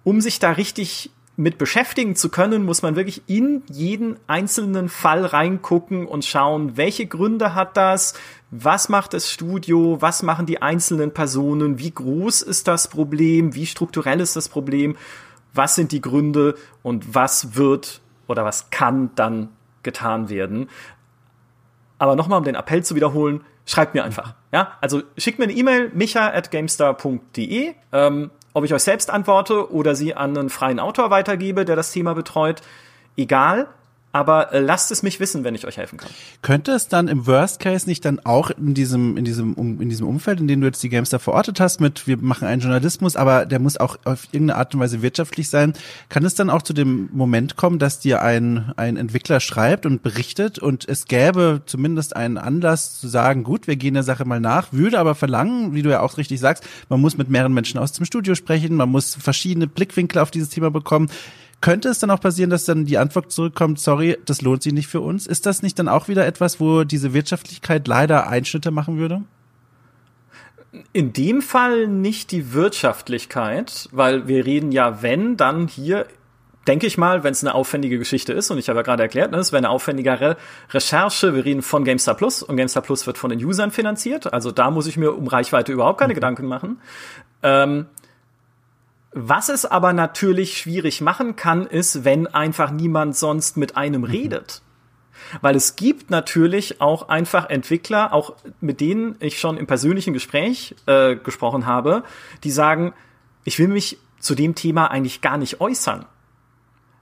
um 0.04 0.20
sich 0.20 0.38
da 0.38 0.52
richtig 0.52 1.10
mit 1.36 1.58
beschäftigen 1.58 2.16
zu 2.16 2.30
können, 2.30 2.64
muss 2.64 2.82
man 2.82 2.96
wirklich 2.96 3.22
in 3.26 3.62
jeden 3.70 4.16
einzelnen 4.26 4.88
Fall 4.88 5.24
reingucken 5.24 6.06
und 6.06 6.24
schauen, 6.24 6.76
welche 6.76 7.06
Gründe 7.06 7.54
hat 7.54 7.76
das, 7.76 8.14
was 8.50 8.88
macht 8.88 9.12
das 9.12 9.30
Studio, 9.30 10.00
was 10.00 10.22
machen 10.22 10.46
die 10.46 10.62
einzelnen 10.62 11.12
Personen, 11.12 11.78
wie 11.78 11.90
groß 11.90 12.42
ist 12.42 12.68
das 12.68 12.88
Problem, 12.88 13.54
wie 13.54 13.66
strukturell 13.66 14.20
ist 14.20 14.36
das 14.36 14.48
Problem, 14.48 14.96
was 15.52 15.74
sind 15.74 15.92
die 15.92 16.00
Gründe 16.00 16.54
und 16.82 17.14
was 17.14 17.56
wird 17.56 18.00
oder 18.28 18.44
was 18.44 18.70
kann 18.70 19.10
dann 19.16 19.48
getan 19.82 20.28
werden. 20.28 20.68
Aber 21.98 22.14
nochmal, 22.14 22.38
um 22.38 22.44
den 22.44 22.54
Appell 22.54 22.84
zu 22.84 22.94
wiederholen, 22.94 23.40
schreibt 23.64 23.94
mir 23.94 24.04
einfach. 24.04 24.34
Ja, 24.52 24.72
also 24.80 25.02
schickt 25.16 25.38
mir 25.38 25.44
eine 25.44 25.54
E-Mail, 25.54 25.90
micha 25.94 26.28
at 26.28 26.50
gamestar.de. 26.50 27.74
Ähm, 27.92 28.30
ob 28.52 28.64
ich 28.64 28.72
euch 28.72 28.82
selbst 28.82 29.10
antworte 29.10 29.72
oder 29.72 29.94
sie 29.94 30.14
an 30.14 30.36
einen 30.36 30.50
freien 30.50 30.80
Autor 30.80 31.10
weitergebe, 31.10 31.64
der 31.64 31.76
das 31.76 31.90
Thema 31.92 32.14
betreut, 32.14 32.62
egal 33.16 33.68
aber 34.16 34.50
äh, 34.54 34.60
lasst 34.60 34.90
es 34.90 35.02
mich 35.02 35.20
wissen, 35.20 35.44
wenn 35.44 35.54
ich 35.54 35.66
euch 35.66 35.76
helfen 35.76 35.98
kann. 35.98 36.08
Könnte 36.40 36.72
es 36.72 36.88
dann 36.88 37.06
im 37.06 37.26
Worst 37.26 37.60
Case 37.60 37.86
nicht 37.86 38.02
dann 38.06 38.18
auch 38.24 38.50
in 38.50 38.72
diesem 38.72 39.18
in 39.18 39.26
diesem 39.26 39.52
um, 39.52 39.78
in 39.78 39.90
diesem 39.90 40.08
Umfeld, 40.08 40.40
in 40.40 40.48
dem 40.48 40.62
du 40.62 40.66
jetzt 40.66 40.82
die 40.82 40.88
Gamester 40.88 41.18
verortet 41.18 41.60
hast, 41.60 41.80
mit 41.80 42.06
wir 42.06 42.16
machen 42.16 42.48
einen 42.48 42.62
Journalismus, 42.62 43.14
aber 43.14 43.44
der 43.44 43.58
muss 43.58 43.76
auch 43.76 43.98
auf 44.04 44.24
irgendeine 44.32 44.58
Art 44.58 44.74
und 44.74 44.80
Weise 44.80 45.02
wirtschaftlich 45.02 45.50
sein, 45.50 45.74
kann 46.08 46.24
es 46.24 46.34
dann 46.34 46.48
auch 46.48 46.62
zu 46.62 46.72
dem 46.72 47.10
Moment 47.12 47.56
kommen, 47.56 47.78
dass 47.78 48.00
dir 48.00 48.22
ein 48.22 48.72
ein 48.76 48.96
Entwickler 48.96 49.40
schreibt 49.40 49.84
und 49.84 50.02
berichtet 50.02 50.58
und 50.58 50.88
es 50.88 51.04
gäbe 51.04 51.60
zumindest 51.66 52.16
einen 52.16 52.38
Anlass 52.38 52.98
zu 52.98 53.08
sagen, 53.08 53.44
gut, 53.44 53.66
wir 53.66 53.76
gehen 53.76 53.94
der 53.94 54.02
Sache 54.02 54.24
mal 54.24 54.40
nach, 54.40 54.72
würde 54.72 54.98
aber 54.98 55.14
verlangen, 55.14 55.74
wie 55.74 55.82
du 55.82 55.90
ja 55.90 56.00
auch 56.00 56.16
richtig 56.16 56.40
sagst, 56.40 56.64
man 56.88 57.02
muss 57.02 57.18
mit 57.18 57.28
mehreren 57.28 57.52
Menschen 57.52 57.78
aus 57.78 57.92
dem 57.92 58.06
Studio 58.06 58.34
sprechen, 58.34 58.76
man 58.76 58.88
muss 58.88 59.14
verschiedene 59.14 59.66
Blickwinkel 59.66 60.22
auf 60.22 60.30
dieses 60.30 60.48
Thema 60.48 60.70
bekommen. 60.70 61.10
Könnte 61.60 61.88
es 61.88 61.98
dann 61.98 62.10
auch 62.10 62.20
passieren, 62.20 62.50
dass 62.50 62.64
dann 62.64 62.84
die 62.84 62.98
Antwort 62.98 63.32
zurückkommt, 63.32 63.80
sorry, 63.80 64.18
das 64.24 64.42
lohnt 64.42 64.62
sich 64.62 64.72
nicht 64.72 64.88
für 64.88 65.00
uns? 65.00 65.26
Ist 65.26 65.46
das 65.46 65.62
nicht 65.62 65.78
dann 65.78 65.88
auch 65.88 66.08
wieder 66.08 66.26
etwas, 66.26 66.60
wo 66.60 66.84
diese 66.84 67.12
Wirtschaftlichkeit 67.12 67.88
leider 67.88 68.28
Einschnitte 68.28 68.70
machen 68.70 68.98
würde? 68.98 69.22
In 70.92 71.12
dem 71.14 71.40
Fall 71.40 71.86
nicht 71.86 72.30
die 72.30 72.52
Wirtschaftlichkeit, 72.52 73.88
weil 73.92 74.28
wir 74.28 74.44
reden 74.44 74.70
ja, 74.70 75.02
wenn, 75.02 75.36
dann 75.38 75.68
hier 75.68 76.06
denke 76.66 76.86
ich 76.86 76.98
mal, 76.98 77.22
wenn 77.24 77.32
es 77.32 77.42
eine 77.42 77.54
aufwendige 77.54 77.98
Geschichte 77.98 78.32
ist, 78.32 78.50
und 78.50 78.58
ich 78.58 78.68
habe 78.68 78.80
ja 78.80 78.82
gerade 78.82 79.02
erklärt, 79.02 79.30
ne, 79.30 79.38
es 79.38 79.52
wäre 79.52 79.58
eine 79.58 79.70
aufwendigere 79.70 80.36
Recherche, 80.70 81.34
wir 81.34 81.44
reden 81.44 81.62
von 81.62 81.84
GameStar 81.84 82.14
Plus 82.14 82.42
und 82.42 82.56
GameStar 82.56 82.82
Plus 82.82 83.06
wird 83.06 83.18
von 83.18 83.30
den 83.30 83.42
Usern 83.44 83.70
finanziert, 83.70 84.32
also 84.32 84.50
da 84.50 84.70
muss 84.70 84.86
ich 84.86 84.96
mir 84.96 85.12
um 85.12 85.26
Reichweite 85.28 85.72
überhaupt 85.72 86.00
keine 86.00 86.12
mhm. 86.12 86.16
Gedanken 86.16 86.46
machen. 86.46 86.80
Ähm, 87.42 87.86
was 89.18 89.48
es 89.48 89.64
aber 89.64 89.94
natürlich 89.94 90.58
schwierig 90.58 91.00
machen 91.00 91.36
kann, 91.36 91.66
ist, 91.66 92.04
wenn 92.04 92.26
einfach 92.26 92.70
niemand 92.70 93.16
sonst 93.16 93.56
mit 93.56 93.74
einem 93.74 94.02
mhm. 94.02 94.08
redet. 94.08 94.60
Weil 95.40 95.56
es 95.56 95.74
gibt 95.74 96.10
natürlich 96.10 96.82
auch 96.82 97.08
einfach 97.08 97.48
Entwickler, 97.48 98.12
auch 98.12 98.34
mit 98.60 98.80
denen 98.80 99.16
ich 99.20 99.40
schon 99.40 99.56
im 99.56 99.66
persönlichen 99.66 100.12
Gespräch 100.12 100.76
äh, 100.84 101.16
gesprochen 101.16 101.64
habe, 101.64 102.04
die 102.44 102.50
sagen, 102.50 102.92
ich 103.44 103.58
will 103.58 103.68
mich 103.68 103.98
zu 104.20 104.34
dem 104.34 104.54
Thema 104.54 104.90
eigentlich 104.90 105.22
gar 105.22 105.38
nicht 105.38 105.62
äußern 105.62 106.04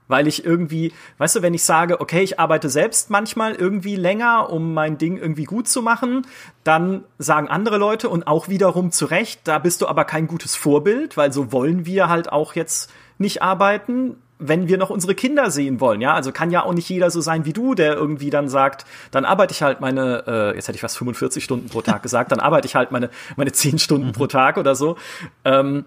weil 0.07 0.27
ich 0.27 0.45
irgendwie, 0.45 0.93
weißt 1.17 1.37
du, 1.37 1.41
wenn 1.41 1.53
ich 1.53 1.63
sage, 1.63 2.01
okay, 2.01 2.21
ich 2.21 2.39
arbeite 2.39 2.69
selbst 2.69 3.09
manchmal 3.09 3.53
irgendwie 3.53 3.95
länger, 3.95 4.49
um 4.49 4.73
mein 4.73 4.97
Ding 4.97 5.17
irgendwie 5.17 5.45
gut 5.45 5.67
zu 5.67 5.81
machen, 5.81 6.27
dann 6.63 7.03
sagen 7.17 7.47
andere 7.47 7.77
Leute 7.77 8.09
und 8.09 8.27
auch 8.27 8.47
wiederum 8.47 8.91
zu 8.91 9.05
Recht, 9.05 9.41
da 9.45 9.59
bist 9.59 9.81
du 9.81 9.87
aber 9.87 10.05
kein 10.05 10.27
gutes 10.27 10.55
Vorbild, 10.55 11.17
weil 11.17 11.31
so 11.31 11.51
wollen 11.51 11.85
wir 11.85 12.09
halt 12.09 12.31
auch 12.31 12.53
jetzt 12.53 12.91
nicht 13.17 13.41
arbeiten, 13.41 14.17
wenn 14.37 14.67
wir 14.67 14.77
noch 14.77 14.89
unsere 14.89 15.15
Kinder 15.15 15.49
sehen 15.49 15.79
wollen, 15.79 16.01
ja, 16.01 16.13
also 16.13 16.33
kann 16.33 16.51
ja 16.51 16.63
auch 16.63 16.73
nicht 16.73 16.89
jeder 16.89 17.09
so 17.09 17.21
sein 17.21 17.45
wie 17.45 17.53
du, 17.53 17.73
der 17.73 17.95
irgendwie 17.95 18.29
dann 18.29 18.49
sagt, 18.49 18.85
dann 19.11 19.23
arbeite 19.23 19.53
ich 19.53 19.61
halt 19.61 19.79
meine, 19.79 20.23
äh, 20.27 20.55
jetzt 20.55 20.67
hätte 20.67 20.75
ich 20.75 20.83
was 20.83 20.97
45 20.97 21.41
Stunden 21.41 21.69
pro 21.69 21.81
Tag 21.81 22.03
gesagt, 22.03 22.33
dann 22.33 22.41
arbeite 22.41 22.67
ich 22.67 22.75
halt 22.75 22.91
meine 22.91 23.09
meine 23.37 23.53
10 23.53 23.79
Stunden 23.79 24.11
pro 24.11 24.27
Tag 24.27 24.57
oder 24.57 24.75
so. 24.75 24.97
Ähm, 25.45 25.85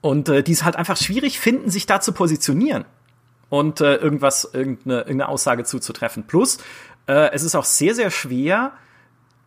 und 0.00 0.30
äh, 0.30 0.42
die 0.42 0.52
es 0.52 0.64
halt 0.64 0.76
einfach 0.76 0.96
schwierig 0.96 1.38
finden, 1.38 1.70
sich 1.70 1.86
da 1.86 2.00
zu 2.00 2.12
positionieren 2.12 2.86
und 3.52 3.82
äh, 3.82 3.96
irgendwas, 3.96 4.48
irgendeine, 4.50 5.00
irgendeine 5.00 5.28
Aussage 5.28 5.64
zuzutreffen. 5.64 6.26
Plus, 6.26 6.56
äh, 7.06 7.32
es 7.32 7.42
ist 7.42 7.54
auch 7.54 7.66
sehr, 7.66 7.94
sehr 7.94 8.10
schwer, 8.10 8.72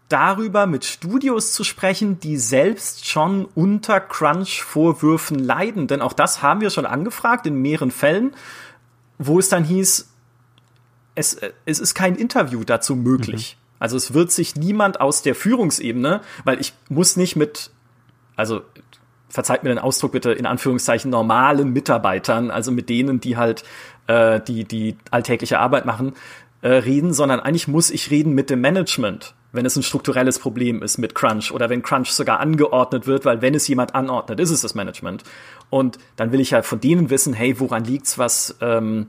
darüber 0.09 0.67
mit 0.67 0.85
Studios 0.85 1.53
zu 1.53 1.63
sprechen, 1.63 2.19
die 2.19 2.37
selbst 2.37 3.07
schon 3.07 3.45
unter 3.55 3.99
Crunch-Vorwürfen 3.99 5.39
leiden. 5.39 5.87
Denn 5.87 6.03
auch 6.03 6.13
das 6.13 6.43
haben 6.43 6.61
wir 6.61 6.69
schon 6.69 6.85
angefragt 6.85 7.47
in 7.47 7.59
mehreren 7.63 7.89
Fällen, 7.89 8.35
wo 9.17 9.39
es 9.39 9.49
dann 9.49 9.63
hieß, 9.63 10.07
es, 11.15 11.33
äh, 11.33 11.53
es 11.65 11.79
ist 11.79 11.95
kein 11.95 12.13
Interview 12.13 12.63
dazu 12.63 12.95
möglich. 12.95 13.57
Mhm. 13.57 13.65
Also 13.79 13.97
es 13.97 14.13
wird 14.13 14.31
sich 14.31 14.55
niemand 14.55 15.01
aus 15.01 15.23
der 15.23 15.33
Führungsebene, 15.33 16.21
weil 16.43 16.61
ich 16.61 16.73
muss 16.89 17.17
nicht 17.17 17.35
mit, 17.35 17.71
also 18.35 18.61
verzeiht 19.35 19.63
mir 19.63 19.69
den 19.69 19.79
Ausdruck 19.79 20.13
bitte, 20.13 20.31
in 20.31 20.45
Anführungszeichen 20.45 21.11
normalen 21.11 21.71
Mitarbeitern, 21.73 22.49
also 22.49 22.71
mit 22.71 22.89
denen, 22.89 23.19
die 23.19 23.37
halt 23.37 23.63
äh, 24.07 24.39
die, 24.39 24.63
die 24.63 24.97
alltägliche 25.11 25.59
Arbeit 25.59 25.85
machen, 25.85 26.13
äh, 26.61 26.69
reden, 26.69 27.13
sondern 27.13 27.41
eigentlich 27.41 27.67
muss 27.67 27.91
ich 27.91 28.09
reden 28.09 28.33
mit 28.33 28.49
dem 28.49 28.61
Management, 28.61 29.35
wenn 29.51 29.65
es 29.65 29.75
ein 29.75 29.83
strukturelles 29.83 30.39
Problem 30.39 30.81
ist 30.81 30.97
mit 30.97 31.13
Crunch 31.13 31.51
oder 31.51 31.69
wenn 31.69 31.83
Crunch 31.83 32.11
sogar 32.11 32.39
angeordnet 32.39 33.07
wird, 33.07 33.25
weil 33.25 33.41
wenn 33.41 33.53
es 33.53 33.67
jemand 33.67 33.93
anordnet, 33.93 34.39
ist 34.39 34.51
es 34.51 34.61
das 34.61 34.73
Management. 34.73 35.23
Und 35.69 35.99
dann 36.15 36.31
will 36.31 36.39
ich 36.39 36.51
ja 36.51 36.61
von 36.61 36.79
denen 36.79 37.09
wissen, 37.09 37.33
hey, 37.33 37.59
woran 37.59 37.83
liegt's, 37.83 38.17
was, 38.17 38.55
ähm, 38.61 39.07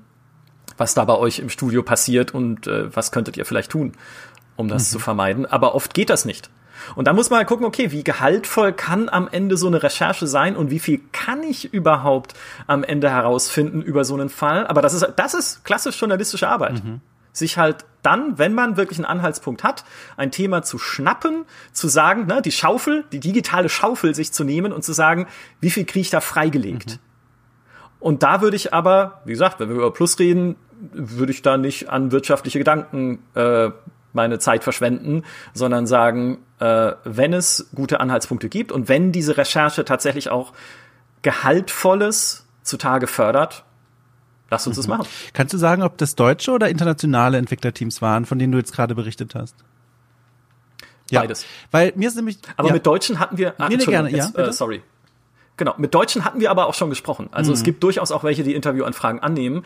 was 0.77 0.95
da 0.95 1.05
bei 1.05 1.16
euch 1.16 1.39
im 1.39 1.49
Studio 1.49 1.83
passiert 1.83 2.35
und 2.35 2.66
äh, 2.66 2.95
was 2.95 3.12
könntet 3.12 3.37
ihr 3.37 3.47
vielleicht 3.47 3.70
tun, 3.70 3.93
um 4.57 4.66
das 4.66 4.89
mhm. 4.89 4.93
zu 4.93 4.99
vermeiden. 4.99 5.47
Aber 5.47 5.77
oft 5.77 5.95
geht 5.95 6.11
das 6.11 6.24
nicht. 6.24 6.51
Und 6.95 7.07
da 7.07 7.12
muss 7.12 7.31
man 7.31 7.39
halt 7.39 7.49
gucken, 7.49 7.66
okay, 7.66 7.93
wie 7.93 8.05
gehaltvoll 8.05 8.72
kann 8.72 9.09
am 9.09 9.29
Ende 9.29 9.57
so 9.57 9.66
eine 9.66 9.83
Recherche 9.83 10.27
sein 10.27 10.57
und 10.57 10.70
wie 10.70 10.79
viel 10.79 11.01
kann 11.12 11.43
ich 11.43 11.72
überhaupt 11.72 12.35
am 12.66 12.85
Ende 12.85 13.11
herausfinden 13.11 13.83
über 13.83 14.05
so 14.05 14.14
einen 14.14 14.29
Fall. 14.29 14.66
Aber 14.66 14.83
das 14.83 14.95
ist, 14.95 15.07
das 15.16 15.35
ist 15.35 15.64
klassisch 15.64 16.01
journalistische 16.01 16.49
Arbeit. 16.49 16.85
Mhm. 16.85 17.01
Sich 17.33 17.59
halt 17.59 17.85
dann, 18.03 18.39
wenn 18.39 18.55
man 18.55 18.77
wirklich 18.77 18.99
einen 18.99 19.07
Anhaltspunkt 19.07 19.64
hat, 19.64 19.85
ein 20.16 20.31
Thema 20.31 20.62
zu 20.62 20.79
schnappen, 20.79 21.45
zu 21.72 21.89
sagen, 21.89 22.27
ne, 22.27 22.41
die 22.41 22.53
Schaufel, 22.53 23.05
die 23.12 23.20
digitale 23.20 23.68
Schaufel 23.68 24.14
sich 24.14 24.33
zu 24.33 24.45
nehmen 24.45 24.72
und 24.72 24.85
zu 24.85 24.93
sagen, 24.93 25.27
wie 25.61 25.70
viel 25.70 25.85
kriege 25.85 26.03
ich 26.03 26.11
da 26.11 26.20
freigelegt? 26.20 26.93
Mhm. 26.93 26.99
Und 27.99 28.22
da 28.22 28.41
würde 28.41 28.57
ich 28.57 28.72
aber, 28.72 29.22
wie 29.24 29.33
gesagt, 29.33 29.59
wenn 29.59 29.68
wir 29.68 29.77
über 29.77 29.93
Plus 29.93 30.18
reden, 30.18 30.57
würde 30.93 31.33
ich 31.33 31.43
da 31.43 31.57
nicht 31.57 31.89
an 31.89 32.12
wirtschaftliche 32.12 32.59
Gedanken 32.59 33.22
äh, 33.35 33.70
meine 34.13 34.39
Zeit 34.39 34.65
verschwenden, 34.65 35.25
sondern 35.53 35.87
sagen, 35.87 36.39
äh, 36.59 36.93
wenn 37.05 37.33
es 37.33 37.69
gute 37.75 38.01
Anhaltspunkte 38.01 38.49
gibt 38.49 38.73
und 38.73 38.89
wenn 38.89 39.13
diese 39.13 39.37
Recherche 39.37 39.85
tatsächlich 39.85 40.31
auch 40.31 40.53
Gehaltvolles 41.23 42.47
zutage 42.63 43.07
fördert, 43.07 43.65
lass 44.51 44.67
uns 44.67 44.77
mhm. 44.77 44.81
das 44.81 44.89
machen. 44.89 45.07
Kannst 45.33 45.55
du 45.55 45.59
sagen, 45.59 45.83
ob 45.83 45.99
das 45.99 46.15
deutsche 46.15 46.53
oder 46.53 46.69
internationale 46.69 47.39
Entwicklerteams 47.39 48.03
waren, 48.03 48.25
von 48.25 48.39
denen 48.39 48.53
du 48.53 48.59
jetzt 48.59 48.73
gerade 48.73 48.95
berichtet 48.95 49.35
hast? 49.35 49.57
Ja, 51.11 51.21
Beides. 51.21 51.47
Weil 51.71 51.93
mir 51.95 52.09
ist 52.09 52.17
nämlich. 52.17 52.39
Aber 52.57 52.69
ja. 52.69 52.75
mit 52.75 52.87
Deutschen 52.87 53.21
hatten 53.21 53.39
wir. 53.39 53.55
Ah, 53.59 53.69
nee, 53.69 53.77
nee, 53.77 53.85
gerne, 53.85 54.11
jetzt, 54.11 54.37
ja. 54.37 54.47
Äh, 54.47 54.53
sorry. 54.53 54.83
Genau, 55.57 55.75
mit 55.79 55.95
Deutschen 55.95 56.25
hatten 56.25 56.41
wir 56.41 56.51
aber 56.51 56.67
auch 56.67 56.75
schon 56.75 56.91
gesprochen. 56.91 57.29
Also 57.33 57.51
mhm. 57.51 57.55
es 57.55 57.63
gibt 57.63 57.83
durchaus 57.83 58.13
auch 58.13 58.25
welche, 58.25 58.43
die 58.43 58.55
Interviewanfragen 58.55 59.21
annehmen. 59.21 59.65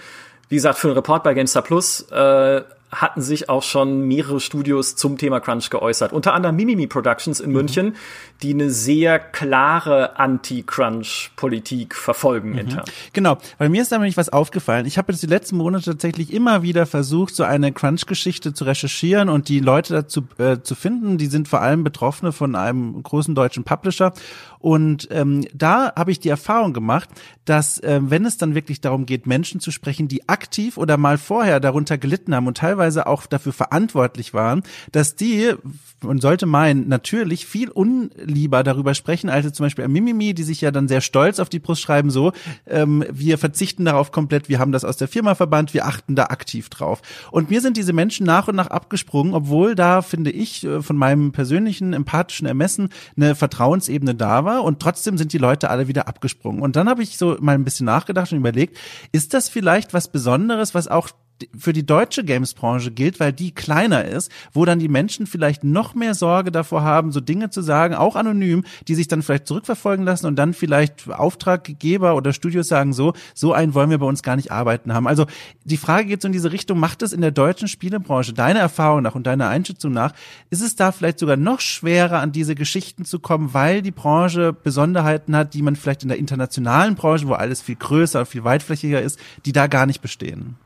Wie 0.48 0.54
gesagt, 0.54 0.78
für 0.78 0.88
einen 0.88 0.96
Report 0.96 1.22
bei 1.24 1.34
GameStar 1.34 1.62
Plus 1.62 2.02
äh, 2.10 2.62
hatten 2.90 3.22
sich 3.22 3.48
auch 3.48 3.62
schon 3.62 4.08
mehrere 4.08 4.40
Studios 4.40 4.96
zum 4.96 5.16
Thema 5.16 5.40
Crunch 5.40 5.70
geäußert. 5.70 6.12
Unter 6.12 6.34
anderem 6.34 6.56
Mimimi 6.56 6.86
Productions 6.86 7.40
in 7.40 7.50
mhm. 7.50 7.56
München, 7.56 7.96
die 8.42 8.52
eine 8.52 8.70
sehr 8.70 9.18
klare 9.18 10.18
Anti-Crunch-Politik 10.18 11.94
verfolgen 11.94 12.50
mhm. 12.50 12.58
intern. 12.58 12.84
Genau, 13.12 13.38
weil 13.58 13.68
mir 13.68 13.82
ist 13.82 13.92
da 13.92 13.98
nämlich 13.98 14.16
was 14.16 14.28
aufgefallen. 14.28 14.86
Ich 14.86 14.98
habe 14.98 15.12
jetzt 15.12 15.22
die 15.22 15.28
letzten 15.28 15.56
Monate 15.56 15.84
tatsächlich 15.84 16.32
immer 16.32 16.62
wieder 16.62 16.86
versucht, 16.86 17.34
so 17.34 17.44
eine 17.44 17.72
Crunch-Geschichte 17.72 18.54
zu 18.54 18.64
recherchieren 18.64 19.28
und 19.28 19.48
die 19.48 19.60
Leute 19.60 19.92
dazu 19.92 20.22
äh, 20.38 20.58
zu 20.62 20.74
finden. 20.74 21.18
Die 21.18 21.26
sind 21.26 21.48
vor 21.48 21.60
allem 21.60 21.84
Betroffene 21.84 22.32
von 22.32 22.56
einem 22.56 23.00
großen 23.02 23.34
deutschen 23.34 23.64
Publisher. 23.64 24.12
Und 24.60 25.08
ähm, 25.10 25.46
da 25.54 25.92
habe 25.96 26.12
ich 26.12 26.20
die 26.20 26.28
Erfahrung 26.28 26.74
gemacht, 26.74 27.08
dass 27.46 27.78
äh, 27.78 27.98
wenn 28.02 28.26
es 28.26 28.36
dann 28.36 28.54
wirklich 28.54 28.82
darum 28.82 29.06
geht, 29.06 29.26
Menschen 29.26 29.58
zu 29.58 29.70
sprechen, 29.70 30.06
die 30.06 30.28
aktiv 30.28 30.76
oder 30.76 30.98
mal 30.98 31.16
vorher 31.16 31.60
darunter 31.60 31.96
gelitten 31.96 32.34
haben 32.34 32.46
und 32.46 32.58
teilweise 32.58 33.06
auch 33.06 33.24
dafür 33.24 33.54
verantwortlich 33.54 34.34
waren, 34.34 34.62
dass 34.92 35.16
die, 35.16 35.54
man 36.02 36.20
sollte 36.20 36.44
meinen, 36.44 36.88
natürlich 36.88 37.46
viel 37.46 37.70
unlieber 37.70 38.62
darüber 38.62 38.92
sprechen, 38.92 39.30
als 39.30 39.50
zum 39.52 39.64
Beispiel 39.64 39.88
Mimimi, 39.88 40.34
die 40.34 40.42
sich 40.42 40.60
ja 40.60 40.70
dann 40.70 40.88
sehr 40.88 41.00
stolz 41.00 41.40
auf 41.40 41.48
die 41.48 41.58
Brust 41.58 41.80
schreiben, 41.80 42.10
so, 42.10 42.32
ähm, 42.66 43.02
wir 43.10 43.38
verzichten 43.38 43.86
darauf 43.86 44.12
komplett, 44.12 44.50
wir 44.50 44.58
haben 44.58 44.72
das 44.72 44.84
aus 44.84 44.98
der 44.98 45.08
Firma 45.08 45.34
verbannt, 45.34 45.72
wir 45.72 45.86
achten 45.86 46.16
da 46.16 46.24
aktiv 46.24 46.68
drauf. 46.68 47.00
Und 47.30 47.48
mir 47.48 47.62
sind 47.62 47.78
diese 47.78 47.94
Menschen 47.94 48.26
nach 48.26 48.46
und 48.46 48.56
nach 48.56 48.68
abgesprungen, 48.68 49.32
obwohl 49.32 49.74
da, 49.74 50.02
finde 50.02 50.30
ich, 50.30 50.64
äh, 50.64 50.82
von 50.82 50.96
meinem 50.96 51.32
persönlichen 51.32 51.94
empathischen 51.94 52.46
Ermessen 52.46 52.90
eine 53.16 53.34
Vertrauensebene 53.34 54.14
da 54.14 54.44
war 54.44 54.49
war 54.50 54.64
und 54.64 54.80
trotzdem 54.80 55.16
sind 55.16 55.32
die 55.32 55.38
Leute 55.38 55.70
alle 55.70 55.88
wieder 55.88 56.08
abgesprungen. 56.08 56.62
Und 56.62 56.76
dann 56.76 56.88
habe 56.88 57.02
ich 57.02 57.16
so 57.16 57.36
mal 57.40 57.54
ein 57.54 57.64
bisschen 57.64 57.86
nachgedacht 57.86 58.32
und 58.32 58.38
überlegt, 58.38 58.76
ist 59.12 59.34
das 59.34 59.48
vielleicht 59.48 59.94
was 59.94 60.10
Besonderes, 60.10 60.74
was 60.74 60.88
auch 60.88 61.08
für 61.56 61.72
die 61.72 61.86
deutsche 61.86 62.24
Games-Branche 62.24 62.90
gilt, 62.90 63.20
weil 63.20 63.32
die 63.32 63.52
kleiner 63.52 64.04
ist, 64.04 64.30
wo 64.52 64.64
dann 64.64 64.78
die 64.78 64.88
Menschen 64.88 65.26
vielleicht 65.26 65.64
noch 65.64 65.94
mehr 65.94 66.14
Sorge 66.14 66.50
davor 66.50 66.82
haben, 66.82 67.12
so 67.12 67.20
Dinge 67.20 67.50
zu 67.50 67.62
sagen, 67.62 67.94
auch 67.94 68.16
anonym, 68.16 68.64
die 68.88 68.94
sich 68.94 69.08
dann 69.08 69.22
vielleicht 69.22 69.46
zurückverfolgen 69.46 70.04
lassen 70.04 70.26
und 70.26 70.36
dann 70.36 70.54
vielleicht 70.54 71.10
Auftraggeber 71.10 72.14
oder 72.14 72.32
Studios 72.32 72.68
sagen 72.68 72.92
so, 72.92 73.12
so 73.34 73.52
einen 73.52 73.74
wollen 73.74 73.90
wir 73.90 73.98
bei 73.98 74.06
uns 74.06 74.22
gar 74.22 74.36
nicht 74.36 74.52
arbeiten 74.52 74.92
haben. 74.94 75.06
Also 75.06 75.26
die 75.64 75.76
Frage 75.76 76.08
geht 76.08 76.22
so 76.22 76.26
in 76.26 76.32
diese 76.32 76.52
Richtung, 76.52 76.78
macht 76.78 77.02
es 77.02 77.12
in 77.12 77.20
der 77.20 77.30
deutschen 77.30 77.68
Spielebranche, 77.68 78.32
deiner 78.32 78.60
Erfahrung 78.60 79.02
nach 79.02 79.14
und 79.14 79.26
deiner 79.26 79.48
Einschätzung 79.48 79.92
nach, 79.92 80.12
ist 80.50 80.62
es 80.62 80.76
da 80.76 80.92
vielleicht 80.92 81.18
sogar 81.18 81.36
noch 81.36 81.60
schwerer, 81.60 82.20
an 82.20 82.32
diese 82.32 82.54
Geschichten 82.54 83.04
zu 83.04 83.18
kommen, 83.18 83.54
weil 83.54 83.82
die 83.82 83.90
Branche 83.90 84.52
Besonderheiten 84.52 85.36
hat, 85.36 85.54
die 85.54 85.62
man 85.62 85.76
vielleicht 85.76 86.02
in 86.02 86.08
der 86.08 86.18
internationalen 86.18 86.94
Branche, 86.94 87.28
wo 87.28 87.32
alles 87.32 87.62
viel 87.62 87.76
größer 87.76 88.26
viel 88.26 88.44
weitflächiger 88.44 89.02
ist, 89.02 89.18
die 89.44 89.52
da 89.52 89.66
gar 89.66 89.86
nicht 89.86 90.00
bestehen? 90.00 90.56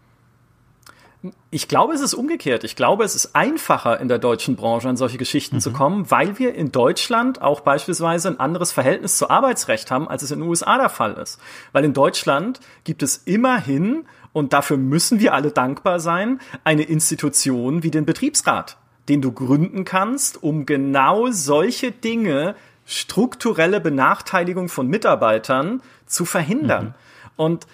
Ich 1.51 1.68
glaube, 1.68 1.95
es 1.95 2.01
ist 2.01 2.14
umgekehrt. 2.14 2.64
Ich 2.64 2.77
glaube, 2.77 3.05
es 3.05 3.14
ist 3.14 3.35
einfacher 3.35 4.01
in 4.01 4.09
der 4.09 4.18
deutschen 4.18 4.57
Branche 4.57 4.89
an 4.89 4.97
solche 4.97 5.16
Geschichten 5.16 5.57
mhm. 5.57 5.61
zu 5.61 5.72
kommen, 5.72 6.11
weil 6.11 6.39
wir 6.39 6.55
in 6.55 6.70
Deutschland 6.72 7.41
auch 7.41 7.61
beispielsweise 7.61 8.29
ein 8.29 8.41
anderes 8.41 8.72
Verhältnis 8.72 9.16
zu 9.16 9.31
Arbeitsrecht 9.31 9.91
haben, 9.91 10.09
als 10.09 10.22
es 10.22 10.31
in 10.31 10.41
den 10.41 10.49
USA 10.49 10.77
der 10.77 10.91
Fall 10.91 11.14
ist. 11.14 11.41
Weil 11.72 11.85
in 11.85 11.95
Deutschland 11.95 12.61
gibt 12.85 13.03
es 13.03 13.16
immerhin, 13.25 14.05
und 14.33 14.53
dafür 14.53 14.77
müssen 14.77 15.20
wir 15.20 15.33
alle 15.33 15.53
dankbar 15.53 16.01
sein, 16.01 16.41
eine 16.64 16.83
Institution 16.83 17.83
wie 17.83 17.91
den 17.91 18.05
Betriebsrat, 18.05 18.77
den 19.09 19.22
du 19.22 19.33
gründen 19.33 19.85
kannst, 19.85 20.43
um 20.43 20.66
genau 20.66 21.31
solche 21.31 21.93
Dinge, 21.93 22.57
strukturelle 22.85 23.81
Benachteiligung 23.81 24.68
von 24.68 24.89
Mitarbeitern 24.89 25.81
zu 26.07 26.25
verhindern. 26.25 26.87
Mhm. 26.87 26.95
Und 27.37 27.66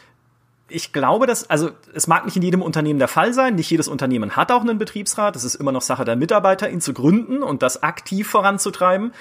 ich 0.71 0.93
glaube, 0.93 1.27
dass, 1.27 1.49
also 1.51 1.71
es 1.95 2.07
mag 2.07 2.25
nicht 2.25 2.37
in 2.37 2.43
jedem 2.43 2.63
Unternehmen 2.63 2.99
der 2.99 3.09
Fall 3.09 3.33
sein, 3.35 3.57
nicht 3.57 3.71
jedes 3.71 3.89
Unternehmen 3.89 4.37
hat 4.37 4.53
auch 4.53 4.63
einen 4.63 4.79
Betriebsrat, 4.79 5.35
das 5.35 5.45
ist 5.45 5.57
immer 5.57 5.73
noch 5.73 5.83
Sache 5.83 6.05
der 6.05 6.17
Mitarbeiter, 6.17 6.71
ihn 6.71 6.81
zu 6.81 6.95
gründen 6.95 7.43
und 7.43 7.63
das 7.63 7.83
aktiv 7.83 8.29
voranzutreiben. 8.29 9.13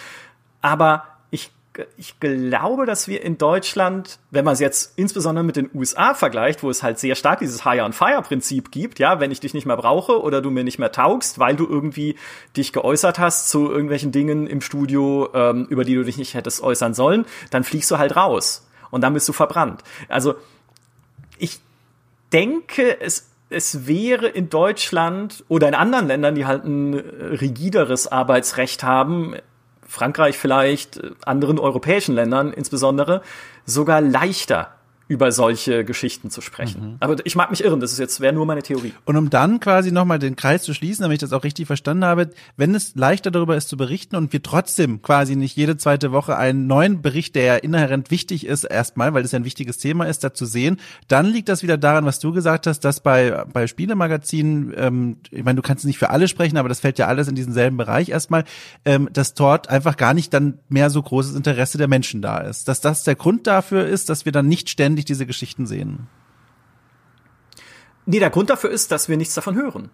Aber 0.62 1.04
ich, 1.32 1.52
ich 1.98 2.20
glaube, 2.20 2.86
dass 2.86 3.08
wir 3.08 3.24
in 3.24 3.38
Deutschland, 3.38 4.20
wenn 4.32 4.46
man 4.46 4.54
es 4.54 4.60
jetzt 4.60 4.98
insbesondere 4.98 5.44
mit 5.44 5.56
den 5.56 5.70
USA 5.74 6.14
vergleicht, 6.14 6.64
wo 6.64 6.70
es 6.70 6.84
halt 6.84 7.00
sehr 7.00 7.16
stark 7.16 7.40
dieses 7.40 7.64
Hire-on-Fire-Prinzip 7.64 8.72
gibt, 8.72 9.00
ja, 9.00 9.20
wenn 9.20 9.32
ich 9.32 9.40
dich 9.40 9.54
nicht 9.54 9.66
mehr 9.66 9.78
brauche 9.78 10.22
oder 10.22 10.42
du 10.42 10.52
mir 10.52 10.64
nicht 10.64 10.80
mehr 10.80 10.92
taugst, 10.92 11.40
weil 11.40 11.56
du 11.56 11.68
irgendwie 11.68 12.16
dich 12.56 12.74
geäußert 12.74 13.20
hast 13.20 13.50
zu 13.50 13.72
irgendwelchen 13.72 14.12
Dingen 14.12 14.48
im 14.48 14.62
Studio, 14.62 15.30
ähm, 15.34 15.66
über 15.70 15.84
die 15.84 15.96
du 15.96 16.04
dich 16.04 16.18
nicht 16.18 16.34
hättest 16.34 16.62
äußern 16.62 16.94
sollen, 16.94 17.26
dann 17.52 17.64
fliegst 17.64 17.90
du 17.92 17.98
halt 17.98 18.16
raus 18.16 18.68
und 18.92 19.02
dann 19.02 19.14
bist 19.14 19.28
du 19.28 19.34
verbrannt. 19.34 19.84
Also 20.08 20.36
ich 21.40 21.60
denke, 22.32 23.02
es, 23.02 23.30
es 23.50 23.88
wäre 23.88 24.28
in 24.28 24.50
Deutschland 24.50 25.44
oder 25.48 25.68
in 25.68 25.74
anderen 25.74 26.08
Ländern, 26.08 26.36
die 26.36 26.46
halt 26.46 26.66
ein 26.66 26.94
rigideres 26.94 28.08
Arbeitsrecht 28.08 28.84
haben, 28.84 29.36
Frankreich 29.88 30.38
vielleicht, 30.38 31.02
anderen 31.26 31.58
europäischen 31.58 32.14
Ländern 32.14 32.54
insbesondere, 32.54 33.24
sogar 33.66 34.02
leichter 34.02 34.76
über 35.10 35.32
solche 35.32 35.84
Geschichten 35.84 36.30
zu 36.30 36.40
sprechen. 36.40 36.92
Mhm. 36.92 36.98
Aber 37.00 37.16
ich 37.26 37.36
mag 37.36 37.50
mich 37.50 37.64
irren, 37.64 37.80
das 37.80 37.92
ist 37.92 37.98
jetzt 37.98 38.22
wäre 38.22 38.32
nur 38.32 38.46
meine 38.46 38.62
Theorie. 38.62 38.94
Und 39.06 39.18
um 39.18 39.32
dann 39.32 39.60
quasi 39.60 39.92
nochmal 39.92 40.20
den 40.20 40.36
Kreis 40.36 40.62
zu 40.62 40.76
schließen, 40.76 41.02
damit 41.02 41.16
ich 41.16 41.28
das 41.28 41.34
auch 41.34 41.44
richtig 41.44 41.66
verstanden 41.66 42.06
habe, 42.06 42.30
wenn 42.58 42.76
es 42.76 42.94
leichter 42.96 43.32
darüber 43.32 43.58
ist 43.58 43.70
zu 43.70 43.76
berichten 43.76 44.16
und 44.16 44.32
wir 44.32 44.44
trotzdem 44.44 45.02
quasi 45.02 45.36
nicht 45.36 45.58
jede 45.58 45.78
zweite 45.78 46.12
Woche 46.12 46.38
einen 46.38 46.68
neuen 46.68 47.02
Bericht, 47.02 47.34
der 47.34 47.44
ja 47.44 47.56
inhärent 47.56 48.12
wichtig 48.12 48.46
ist, 48.46 48.66
erstmal, 48.66 49.16
weil 49.16 49.26
es 49.26 49.32
ja 49.32 49.40
ein 49.40 49.46
wichtiges 49.46 49.80
Thema 49.80 50.06
ist, 50.06 50.24
dazu 50.24 50.46
sehen, 50.46 50.78
dann 51.08 51.26
liegt 51.26 51.50
das 51.50 51.64
wieder 51.64 51.80
daran, 51.80 52.06
was 52.06 52.20
du 52.20 52.32
gesagt 52.32 52.68
hast, 52.68 52.82
dass 52.82 53.00
bei, 53.00 53.46
bei 53.52 53.66
Spielemagazinen, 53.66 54.74
ähm, 54.78 55.18
ich 55.32 55.44
meine, 55.44 55.56
du 55.56 55.64
kannst 55.64 55.86
nicht 55.86 55.98
für 55.98 56.12
alle 56.12 56.28
sprechen, 56.28 56.58
aber 56.58 56.70
das 56.70 56.82
fällt 56.82 57.00
ja 57.00 57.08
alles 57.08 57.28
in 57.28 57.34
diesen 57.34 57.54
selben 57.54 57.78
Bereich 57.78 58.10
erstmal, 58.10 58.44
ähm, 58.86 59.10
dass 59.12 59.34
dort 59.34 59.70
einfach 59.70 59.98
gar 59.98 60.14
nicht 60.14 60.32
dann 60.36 60.60
mehr 60.70 60.92
so 60.92 61.02
großes 61.02 61.36
Interesse 61.36 61.80
der 61.80 61.88
Menschen 61.88 62.22
da 62.22 62.38
ist. 62.42 62.68
Dass 62.68 62.80
das 62.80 63.04
der 63.04 63.16
Grund 63.16 63.48
dafür 63.48 63.88
ist, 63.88 64.10
dass 64.10 64.26
wir 64.26 64.32
dann 64.32 64.48
nicht 64.48 64.70
ständig 64.70 64.99
ständig 65.00 65.06
diese 65.06 65.26
Geschichten 65.26 65.66
sehen? 65.66 66.08
Nee, 68.06 68.20
der 68.20 68.30
Grund 68.30 68.50
dafür 68.50 68.70
ist, 68.70 68.92
dass 68.92 69.10
wir 69.10 69.18
nichts 69.18 69.36
davon 69.36 69.56
hören. 69.56 69.90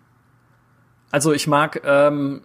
Also 1.12 1.34
ich 1.34 1.47
mag, 1.47 1.82
ähm, 1.84 2.41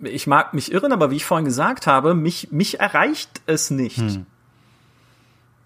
ich 0.00 0.26
mag 0.26 0.54
mich 0.54 0.72
irren, 0.72 0.92
aber 0.92 1.10
wie 1.10 1.16
ich 1.16 1.24
vorhin 1.24 1.44
gesagt 1.44 1.86
habe, 1.86 2.14
mich, 2.14 2.50
mich 2.50 2.80
erreicht 2.80 3.42
es 3.46 3.70
nicht. 3.70 3.98
Hm. 3.98 4.26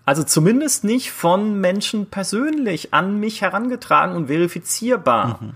Also 0.05 0.25
zumindest 0.25 0.85
nicht 0.85 1.13
von 1.13 1.61
Menschen 1.61 2.07
persönlich 2.07 2.93
an 2.93 3.21
mich 3.21 3.43
herangetragen 3.43 4.17
und 4.17 4.27
verifizierbar. 4.27 5.39
Mhm. 5.41 5.53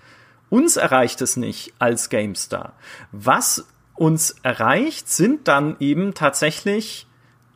Uns 0.51 0.77
erreicht 0.77 1.21
es 1.23 1.37
nicht 1.37 1.73
als 1.81 2.09
GameStar. 2.09 2.75
Was 3.11 3.67
uns 3.95 4.37
erreicht, 4.43 5.09
sind 5.09 5.49
dann 5.49 5.77
eben 5.81 6.15
tatsächlich 6.15 7.07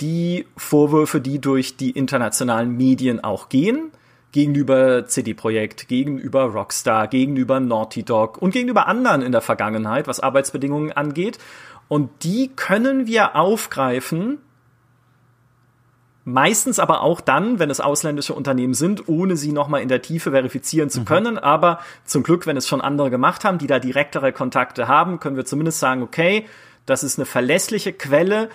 die 0.00 0.46
Vorwürfe, 0.56 1.20
die 1.20 1.40
durch 1.40 1.76
die 1.76 1.90
internationalen 1.90 2.76
Medien 2.76 3.22
auch 3.22 3.48
gehen, 3.48 3.90
gegenüber 4.32 5.06
CD 5.06 5.34
Projekt, 5.34 5.88
gegenüber 5.88 6.44
Rockstar, 6.44 7.08
gegenüber 7.08 7.60
Naughty 7.60 8.02
Dog 8.02 8.38
und 8.38 8.52
gegenüber 8.52 8.86
anderen 8.86 9.22
in 9.22 9.32
der 9.32 9.40
Vergangenheit, 9.40 10.06
was 10.06 10.20
Arbeitsbedingungen 10.20 10.92
angeht. 10.92 11.38
Und 11.88 12.10
die 12.22 12.50
können 12.54 13.06
wir 13.06 13.34
aufgreifen, 13.34 14.38
meistens 16.24 16.78
aber 16.78 17.00
auch 17.00 17.22
dann, 17.22 17.58
wenn 17.58 17.70
es 17.70 17.80
ausländische 17.80 18.34
Unternehmen 18.34 18.74
sind, 18.74 19.08
ohne 19.08 19.36
sie 19.36 19.52
nochmal 19.52 19.80
in 19.80 19.88
der 19.88 20.02
Tiefe 20.02 20.32
verifizieren 20.32 20.90
zu 20.90 21.00
mhm. 21.00 21.04
können. 21.06 21.34
Mhm. 21.34 21.40
Aber 21.40 21.80
zum 22.04 22.22
Glück, 22.22 22.46
wenn 22.46 22.58
es 22.58 22.68
schon 22.68 22.82
andere 22.82 23.10
gemacht 23.10 23.44
haben, 23.44 23.56
die 23.56 23.66
da 23.66 23.78
direktere 23.78 24.32
Kontakte 24.32 24.88
haben, 24.88 25.20
können 25.20 25.36
wir 25.36 25.46
zumindest 25.46 25.80
sagen, 25.80 26.02
okay, 26.02 26.44
das 26.84 27.02
ist 27.02 27.18
eine 27.18 27.26
verlässliche 27.26 27.92
Quelle 27.92 28.50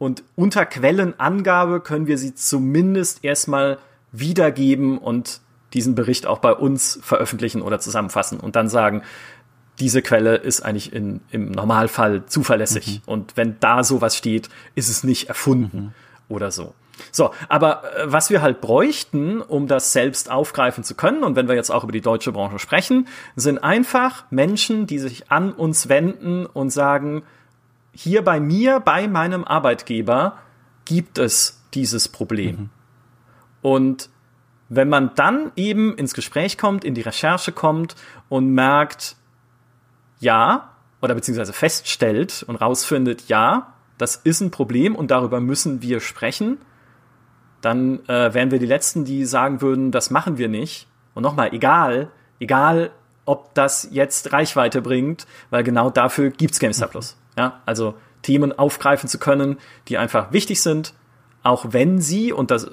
und 0.00 0.24
unter 0.34 0.64
Quellenangabe 0.64 1.80
können 1.80 2.06
wir 2.06 2.16
sie 2.16 2.34
zumindest 2.34 3.22
erstmal 3.22 3.76
wiedergeben 4.12 4.96
und 4.96 5.42
diesen 5.74 5.94
Bericht 5.94 6.26
auch 6.26 6.38
bei 6.38 6.54
uns 6.54 6.98
veröffentlichen 7.02 7.60
oder 7.60 7.80
zusammenfassen 7.80 8.40
und 8.40 8.56
dann 8.56 8.70
sagen, 8.70 9.02
diese 9.78 10.00
Quelle 10.00 10.36
ist 10.36 10.62
eigentlich 10.62 10.94
in, 10.94 11.20
im 11.30 11.52
Normalfall 11.52 12.24
zuverlässig. 12.24 13.02
Mhm. 13.06 13.12
Und 13.12 13.36
wenn 13.36 13.60
da 13.60 13.84
sowas 13.84 14.16
steht, 14.16 14.48
ist 14.74 14.88
es 14.88 15.04
nicht 15.04 15.28
erfunden 15.28 15.78
mhm. 15.78 16.34
oder 16.34 16.50
so. 16.50 16.74
So, 17.12 17.32
aber 17.50 17.82
äh, 17.94 18.10
was 18.10 18.30
wir 18.30 18.40
halt 18.40 18.62
bräuchten, 18.62 19.42
um 19.42 19.66
das 19.66 19.92
selbst 19.92 20.30
aufgreifen 20.30 20.82
zu 20.82 20.94
können, 20.94 21.24
und 21.24 21.36
wenn 21.36 21.46
wir 21.46 21.56
jetzt 21.56 21.70
auch 21.70 21.84
über 21.84 21.92
die 21.92 22.00
deutsche 22.00 22.32
Branche 22.32 22.58
sprechen, 22.58 23.06
sind 23.36 23.58
einfach 23.58 24.24
Menschen, 24.30 24.86
die 24.86 24.98
sich 24.98 25.30
an 25.30 25.52
uns 25.52 25.90
wenden 25.90 26.46
und 26.46 26.70
sagen, 26.70 27.22
hier 28.02 28.22
bei 28.22 28.40
mir, 28.40 28.80
bei 28.80 29.08
meinem 29.08 29.44
Arbeitgeber, 29.44 30.38
gibt 30.86 31.18
es 31.18 31.62
dieses 31.74 32.08
Problem. 32.08 32.56
Mhm. 32.56 32.70
Und 33.60 34.08
wenn 34.70 34.88
man 34.88 35.14
dann 35.16 35.52
eben 35.54 35.94
ins 35.98 36.14
Gespräch 36.14 36.56
kommt, 36.56 36.82
in 36.82 36.94
die 36.94 37.02
Recherche 37.02 37.52
kommt 37.52 37.96
und 38.30 38.54
merkt, 38.54 39.16
ja, 40.18 40.70
oder 41.02 41.14
beziehungsweise 41.14 41.52
feststellt 41.52 42.42
und 42.46 42.56
rausfindet, 42.56 43.28
ja, 43.28 43.74
das 43.98 44.16
ist 44.16 44.40
ein 44.40 44.50
Problem 44.50 44.96
und 44.96 45.10
darüber 45.10 45.40
müssen 45.40 45.82
wir 45.82 46.00
sprechen, 46.00 46.56
dann 47.60 48.00
äh, 48.08 48.32
wären 48.32 48.50
wir 48.50 48.58
die 48.58 48.66
Letzten, 48.66 49.04
die 49.04 49.26
sagen 49.26 49.60
würden, 49.60 49.90
das 49.90 50.10
machen 50.10 50.38
wir 50.38 50.48
nicht. 50.48 50.88
Und 51.12 51.22
nochmal, 51.22 51.52
egal, 51.52 52.10
egal, 52.38 52.92
ob 53.26 53.52
das 53.52 53.88
jetzt 53.90 54.32
Reichweite 54.32 54.80
bringt, 54.80 55.26
weil 55.50 55.64
genau 55.64 55.90
dafür 55.90 56.30
gibt's 56.30 56.60
GameStar 56.60 56.88
Plus. 56.88 57.19
Ja, 57.40 57.62
also 57.64 57.94
Themen 58.20 58.52
aufgreifen 58.52 59.08
zu 59.08 59.18
können, 59.18 59.56
die 59.88 59.96
einfach 59.96 60.30
wichtig 60.30 60.60
sind, 60.60 60.92
auch 61.42 61.68
wenn 61.70 61.98
sie, 61.98 62.34
und 62.34 62.50
das, 62.50 62.70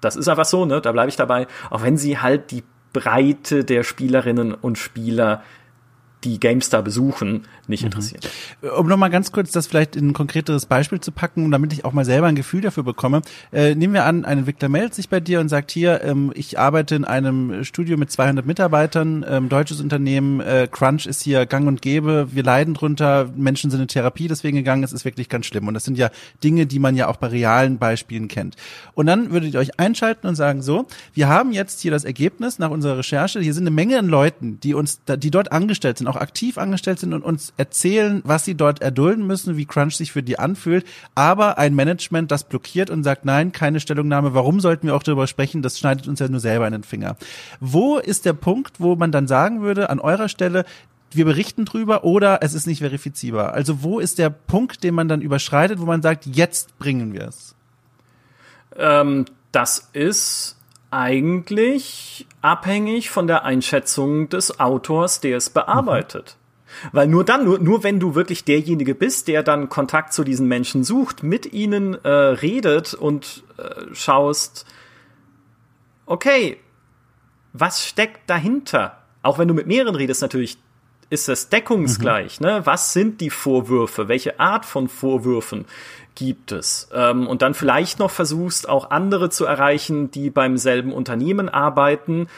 das 0.00 0.14
ist 0.14 0.28
einfach 0.28 0.44
so, 0.44 0.66
ne, 0.66 0.80
da 0.80 0.92
bleibe 0.92 1.08
ich 1.08 1.16
dabei, 1.16 1.48
auch 1.68 1.82
wenn 1.82 1.96
sie 1.96 2.20
halt 2.20 2.52
die 2.52 2.62
Breite 2.92 3.64
der 3.64 3.82
Spielerinnen 3.82 4.54
und 4.54 4.78
Spieler 4.78 5.42
die 6.22 6.38
GameStar 6.38 6.82
besuchen, 6.82 7.48
nicht 7.68 7.82
mhm. 7.82 7.86
interessieren. 7.86 8.20
Um 8.78 8.86
nochmal 8.86 9.10
ganz 9.10 9.32
kurz 9.32 9.52
das 9.52 9.66
vielleicht 9.66 9.96
in 9.96 10.08
ein 10.08 10.12
konkreteres 10.12 10.66
Beispiel 10.66 11.00
zu 11.00 11.12
packen, 11.12 11.50
damit 11.50 11.72
ich 11.72 11.84
auch 11.84 11.92
mal 11.92 12.04
selber 12.04 12.26
ein 12.26 12.34
Gefühl 12.34 12.60
dafür 12.60 12.82
bekomme. 12.82 13.22
Äh, 13.52 13.74
nehmen 13.74 13.94
wir 13.94 14.04
an, 14.04 14.24
ein 14.24 14.38
Entwickler 14.38 14.68
meldet 14.68 14.94
sich 14.94 15.08
bei 15.08 15.20
dir 15.20 15.40
und 15.40 15.48
sagt 15.48 15.70
hier, 15.70 16.02
ähm, 16.02 16.32
ich 16.34 16.58
arbeite 16.58 16.94
in 16.94 17.04
einem 17.04 17.64
Studio 17.64 17.96
mit 17.96 18.10
200 18.10 18.44
Mitarbeitern, 18.44 19.24
ähm, 19.28 19.48
deutsches 19.48 19.80
Unternehmen, 19.80 20.40
äh, 20.40 20.68
Crunch 20.70 21.06
ist 21.06 21.22
hier 21.22 21.46
gang 21.46 21.66
und 21.66 21.82
gäbe, 21.82 22.28
wir 22.32 22.42
leiden 22.42 22.74
drunter, 22.74 23.30
Menschen 23.34 23.70
sind 23.70 23.80
in 23.80 23.88
Therapie 23.88 24.28
deswegen 24.28 24.56
gegangen, 24.56 24.82
es 24.82 24.92
ist 24.92 25.04
wirklich 25.04 25.28
ganz 25.28 25.46
schlimm. 25.46 25.66
Und 25.68 25.74
das 25.74 25.84
sind 25.84 25.98
ja 25.98 26.10
Dinge, 26.42 26.66
die 26.66 26.78
man 26.78 26.96
ja 26.96 27.08
auch 27.08 27.16
bei 27.16 27.28
realen 27.28 27.78
Beispielen 27.78 28.28
kennt. 28.28 28.56
Und 28.94 29.06
dann 29.06 29.30
würdet 29.30 29.54
ihr 29.54 29.60
euch 29.60 29.78
einschalten 29.78 30.26
und 30.26 30.34
sagen, 30.34 30.62
so, 30.62 30.86
wir 31.12 31.28
haben 31.28 31.52
jetzt 31.52 31.80
hier 31.80 31.90
das 31.90 32.04
Ergebnis 32.04 32.58
nach 32.58 32.70
unserer 32.70 32.98
Recherche, 32.98 33.40
hier 33.40 33.54
sind 33.54 33.64
eine 33.64 33.74
Menge 33.74 33.98
an 33.98 34.06
Leuten, 34.06 34.60
die 34.60 34.74
uns, 34.74 35.00
die 35.04 35.30
dort 35.30 35.52
angestellt 35.52 35.98
sind, 35.98 36.06
auch 36.06 36.16
aktiv 36.16 36.58
angestellt 36.58 36.98
sind 36.98 37.12
und 37.12 37.22
uns 37.22 37.53
erzählen, 37.56 38.22
was 38.24 38.44
sie 38.44 38.54
dort 38.54 38.82
erdulden 38.82 39.26
müssen, 39.26 39.56
wie 39.56 39.66
Crunch 39.66 39.96
sich 39.96 40.12
für 40.12 40.22
die 40.22 40.38
anfühlt, 40.38 40.84
aber 41.14 41.58
ein 41.58 41.74
Management, 41.74 42.30
das 42.30 42.44
blockiert 42.44 42.90
und 42.90 43.04
sagt, 43.04 43.24
nein, 43.24 43.52
keine 43.52 43.80
Stellungnahme, 43.80 44.34
warum 44.34 44.60
sollten 44.60 44.86
wir 44.86 44.94
auch 44.94 45.02
darüber 45.02 45.26
sprechen, 45.26 45.62
das 45.62 45.78
schneidet 45.78 46.08
uns 46.08 46.18
ja 46.18 46.28
nur 46.28 46.40
selber 46.40 46.66
in 46.66 46.72
den 46.72 46.84
Finger. 46.84 47.16
Wo 47.60 47.98
ist 47.98 48.24
der 48.24 48.32
Punkt, 48.32 48.80
wo 48.80 48.96
man 48.96 49.12
dann 49.12 49.26
sagen 49.26 49.62
würde, 49.62 49.90
an 49.90 50.00
eurer 50.00 50.28
Stelle, 50.28 50.64
wir 51.10 51.24
berichten 51.24 51.64
drüber 51.64 52.04
oder 52.04 52.42
es 52.42 52.54
ist 52.54 52.66
nicht 52.66 52.80
verifizierbar? 52.80 53.52
Also 53.52 53.82
wo 53.82 54.00
ist 54.00 54.18
der 54.18 54.30
Punkt, 54.30 54.82
den 54.82 54.94
man 54.94 55.08
dann 55.08 55.22
überschreitet, 55.22 55.80
wo 55.80 55.84
man 55.84 56.02
sagt, 56.02 56.26
jetzt 56.26 56.76
bringen 56.78 57.12
wir 57.12 57.28
es? 57.28 57.54
Ähm, 58.76 59.26
das 59.52 59.90
ist 59.92 60.56
eigentlich 60.90 62.26
abhängig 62.40 63.10
von 63.10 63.26
der 63.26 63.44
Einschätzung 63.44 64.28
des 64.28 64.60
Autors, 64.60 65.20
der 65.20 65.36
es 65.36 65.50
bearbeitet. 65.50 66.36
Mhm. 66.36 66.43
Weil 66.92 67.08
nur 67.08 67.24
dann, 67.24 67.44
nur, 67.44 67.58
nur 67.58 67.82
wenn 67.82 68.00
du 68.00 68.14
wirklich 68.14 68.44
derjenige 68.44 68.94
bist, 68.94 69.28
der 69.28 69.42
dann 69.42 69.68
Kontakt 69.68 70.12
zu 70.12 70.24
diesen 70.24 70.48
Menschen 70.48 70.84
sucht, 70.84 71.22
mit 71.22 71.52
ihnen 71.52 71.94
äh, 72.04 72.08
redet 72.08 72.94
und 72.94 73.44
äh, 73.56 73.94
schaust, 73.94 74.66
okay, 76.06 76.58
was 77.52 77.86
steckt 77.86 78.28
dahinter? 78.28 78.98
Auch 79.22 79.38
wenn 79.38 79.48
du 79.48 79.54
mit 79.54 79.66
mehreren 79.66 79.94
redest, 79.94 80.22
natürlich 80.22 80.58
ist 81.10 81.28
das 81.28 81.48
deckungsgleich. 81.48 82.40
Mhm. 82.40 82.46
Ne? 82.46 82.66
Was 82.66 82.92
sind 82.92 83.20
die 83.20 83.30
Vorwürfe? 83.30 84.08
Welche 84.08 84.40
Art 84.40 84.64
von 84.64 84.88
Vorwürfen? 84.88 85.66
gibt 86.14 86.52
es. 86.52 86.88
Ähm, 86.92 87.26
und 87.26 87.42
dann 87.42 87.54
vielleicht 87.54 87.98
noch 87.98 88.10
versuchst, 88.10 88.68
auch 88.68 88.90
andere 88.90 89.30
zu 89.30 89.44
erreichen, 89.44 90.10
die 90.10 90.30
beim 90.30 90.56
selben 90.56 90.92
Unternehmen 90.92 91.48
arbeiten 91.48 92.28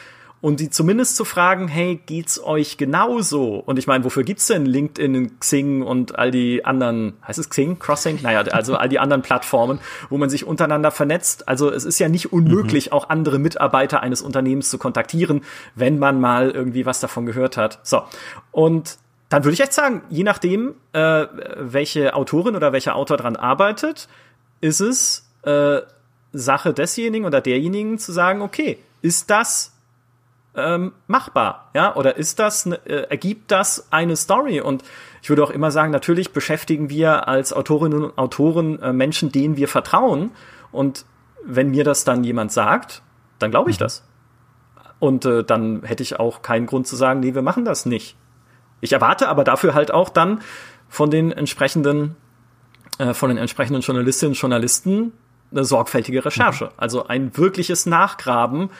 und 0.47 0.60
die 0.60 0.70
zumindest 0.70 1.16
zu 1.16 1.24
fragen, 1.24 1.66
hey, 1.66 2.01
geht's 2.06 2.40
euch 2.40 2.77
genauso? 2.77 3.56
Und 3.66 3.81
ich 3.81 3.89
meine, 3.89 4.05
wofür 4.05 4.23
gibt's 4.23 4.47
denn 4.47 4.64
LinkedIn, 4.64 5.40
Xing 5.40 5.82
und 5.82 6.20
all 6.20 6.31
die 6.31 6.64
anderen, 6.64 7.14
heißt 7.27 7.40
es 7.40 7.51
Xing, 7.51 7.81
Crossing? 7.81 8.20
Naja, 8.23 8.43
also 8.52 8.77
all 8.77 8.89
die 8.89 9.01
anderen 9.01 9.23
Plattformen, 9.23 9.81
wo 10.09 10.18
man 10.18 10.31
sich 10.31 10.47
untereinander 10.47 10.93
vernetzt. 10.93 11.48
Also 11.48 11.73
es 11.73 11.85
ist 11.85 11.98
ja 11.98 12.09
nicht 12.09 12.32
unmöglich, 12.32 12.86
mhm. 12.86 12.93
auch 12.93 13.10
andere 13.10 13.40
Mitarbeiter 13.40 14.05
eines 14.05 14.23
Unternehmens 14.23 14.70
zu 14.70 14.78
kontaktieren, 14.78 15.40
wenn 15.74 15.98
man 15.98 16.20
mal 16.20 16.52
irgendwie 16.52 16.86
was 16.86 17.01
davon 17.01 17.27
gehört 17.27 17.56
hat. 17.56 17.81
So. 17.82 18.05
Und 18.52 18.98
dann 19.28 19.43
würde 19.43 19.55
ich 19.55 19.60
echt 19.60 19.73
sagen, 19.73 20.02
je 20.10 20.23
nachdem, 20.23 20.77
äh, 20.93 21.27
welche 21.56 22.14
Autorin 22.14 22.55
oder 22.55 22.70
welcher 22.73 22.94
Autor 22.94 23.16
dran 23.16 23.35
arbeitet, 23.35 24.06
ist 24.60 24.78
es 24.78 25.28
äh, 25.43 25.81
Sache 26.32 26.73
desjenigen 26.73 27.27
oder 27.27 27.40
derjenigen 27.40 27.98
zu 27.98 28.12
sagen, 28.12 28.43
okay, 28.43 28.78
ist 29.02 29.28
das 29.28 29.73
ähm, 30.56 30.92
machbar, 31.06 31.70
ja, 31.74 31.94
oder 31.94 32.16
ist 32.16 32.38
das, 32.38 32.66
ne, 32.66 32.80
äh, 32.86 33.08
ergibt 33.10 33.50
das 33.50 33.88
eine 33.90 34.16
Story? 34.16 34.60
Und 34.60 34.82
ich 35.22 35.28
würde 35.28 35.44
auch 35.44 35.50
immer 35.50 35.70
sagen, 35.70 35.92
natürlich 35.92 36.32
beschäftigen 36.32 36.88
wir 36.90 37.28
als 37.28 37.52
Autorinnen 37.52 38.04
und 38.04 38.18
Autoren 38.18 38.80
äh, 38.80 38.92
Menschen, 38.92 39.30
denen 39.30 39.56
wir 39.56 39.68
vertrauen. 39.68 40.30
Und 40.72 41.04
wenn 41.44 41.70
mir 41.70 41.84
das 41.84 42.04
dann 42.04 42.24
jemand 42.24 42.52
sagt, 42.52 43.02
dann 43.38 43.50
glaube 43.50 43.70
ich 43.70 43.78
mhm. 43.78 43.84
das. 43.84 44.08
Und 44.98 45.24
äh, 45.26 45.44
dann 45.44 45.82
hätte 45.82 46.02
ich 46.02 46.18
auch 46.18 46.42
keinen 46.42 46.66
Grund 46.66 46.86
zu 46.86 46.96
sagen, 46.96 47.20
nee, 47.20 47.34
wir 47.34 47.42
machen 47.42 47.64
das 47.64 47.86
nicht. 47.86 48.16
Ich 48.80 48.92
erwarte 48.92 49.28
aber 49.28 49.44
dafür 49.44 49.74
halt 49.74 49.92
auch 49.92 50.08
dann 50.08 50.40
von 50.88 51.10
den 51.10 51.32
entsprechenden, 51.32 52.16
äh, 52.98 53.12
von 53.12 53.28
den 53.28 53.38
entsprechenden 53.38 53.82
Journalistinnen 53.82 54.32
und 54.32 54.40
Journalisten 54.40 55.12
eine 55.50 55.64
sorgfältige 55.64 56.24
Recherche. 56.24 56.66
Mhm. 56.66 56.70
Also 56.76 57.06
ein 57.06 57.36
wirkliches 57.36 57.86
Nachgraben 57.86 58.70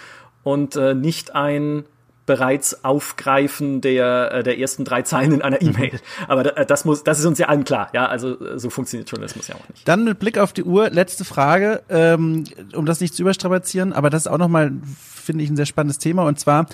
und 0.47 0.77
äh, 0.77 0.94
nicht 0.94 1.35
ein 1.35 1.86
bereits 2.24 2.85
Aufgreifen 2.85 3.81
der, 3.81 4.31
äh, 4.32 4.43
der 4.44 4.60
ersten 4.60 4.85
drei 4.85 5.02
Zeilen 5.02 5.32
in 5.32 5.43
einer 5.43 5.60
E-Mail. 5.60 5.98
Aber 6.28 6.44
das 6.44 6.85
muss, 6.85 7.02
das 7.02 7.18
ist 7.18 7.24
uns 7.24 7.40
ja 7.40 7.48
allen 7.48 7.64
klar. 7.64 7.90
Ja, 7.93 8.06
also 8.06 8.39
äh, 8.40 8.56
so 8.56 8.70
funktioniert 8.70 9.10
Journalismus 9.10 9.48
ja 9.48 9.56
auch 9.56 9.68
nicht. 9.68 9.89
Dann 9.89 10.05
mit 10.05 10.20
Blick 10.20 10.39
auf 10.39 10.52
die 10.52 10.62
Uhr, 10.62 10.89
letzte 10.90 11.24
Frage, 11.24 11.82
ähm, 11.89 12.44
um 12.74 12.86
das 12.86 13.01
nicht 13.01 13.14
zu 13.14 13.23
überstrapazieren, 13.23 13.93
aber 13.93 14.09
das 14.09 14.27
ist 14.27 14.28
auch 14.28 14.39
nochmal, 14.39 14.70
finde 14.85 15.43
ich, 15.43 15.51
ein 15.51 15.56
sehr 15.56 15.66
spannendes 15.66 15.98
Thema. 15.98 16.23
Und 16.27 16.39
zwar, 16.39 16.66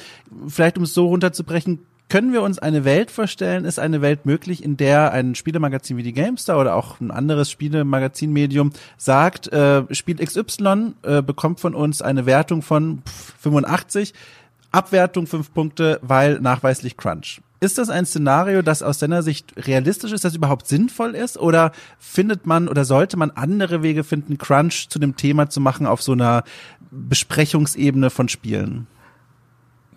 vielleicht 0.48 0.76
um 0.76 0.84
es 0.84 0.92
so 0.92 1.06
runterzubrechen, 1.06 1.78
können 2.12 2.34
wir 2.34 2.42
uns 2.42 2.58
eine 2.58 2.84
Welt 2.84 3.10
vorstellen? 3.10 3.64
Ist 3.64 3.78
eine 3.78 4.02
Welt 4.02 4.26
möglich, 4.26 4.62
in 4.62 4.76
der 4.76 5.12
ein 5.12 5.34
Spielemagazin 5.34 5.96
wie 5.96 6.02
die 6.02 6.12
GameStar 6.12 6.60
oder 6.60 6.74
auch 6.74 7.00
ein 7.00 7.10
anderes 7.10 7.50
Spielemagazinmedium 7.50 8.72
sagt, 8.98 9.50
äh, 9.50 9.82
Spiel 9.94 10.16
XY 10.16 10.92
äh, 11.04 11.22
bekommt 11.22 11.60
von 11.60 11.74
uns 11.74 12.02
eine 12.02 12.26
Wertung 12.26 12.60
von 12.60 13.02
85, 13.40 14.12
Abwertung 14.72 15.26
5 15.26 15.54
Punkte, 15.54 16.00
weil 16.02 16.38
nachweislich 16.38 16.98
Crunch. 16.98 17.40
Ist 17.60 17.78
das 17.78 17.88
ein 17.88 18.04
Szenario, 18.04 18.60
das 18.60 18.82
aus 18.82 18.98
seiner 18.98 19.22
Sicht 19.22 19.54
realistisch 19.56 20.12
ist, 20.12 20.26
das 20.26 20.36
überhaupt 20.36 20.68
sinnvoll 20.68 21.14
ist? 21.14 21.38
Oder 21.38 21.72
findet 21.98 22.44
man 22.44 22.68
oder 22.68 22.84
sollte 22.84 23.16
man 23.16 23.30
andere 23.30 23.82
Wege 23.82 24.04
finden, 24.04 24.36
Crunch 24.36 24.90
zu 24.90 24.98
dem 24.98 25.16
Thema 25.16 25.48
zu 25.48 25.62
machen 25.62 25.86
auf 25.86 26.02
so 26.02 26.12
einer 26.12 26.44
Besprechungsebene 26.90 28.10
von 28.10 28.28
Spielen? 28.28 28.86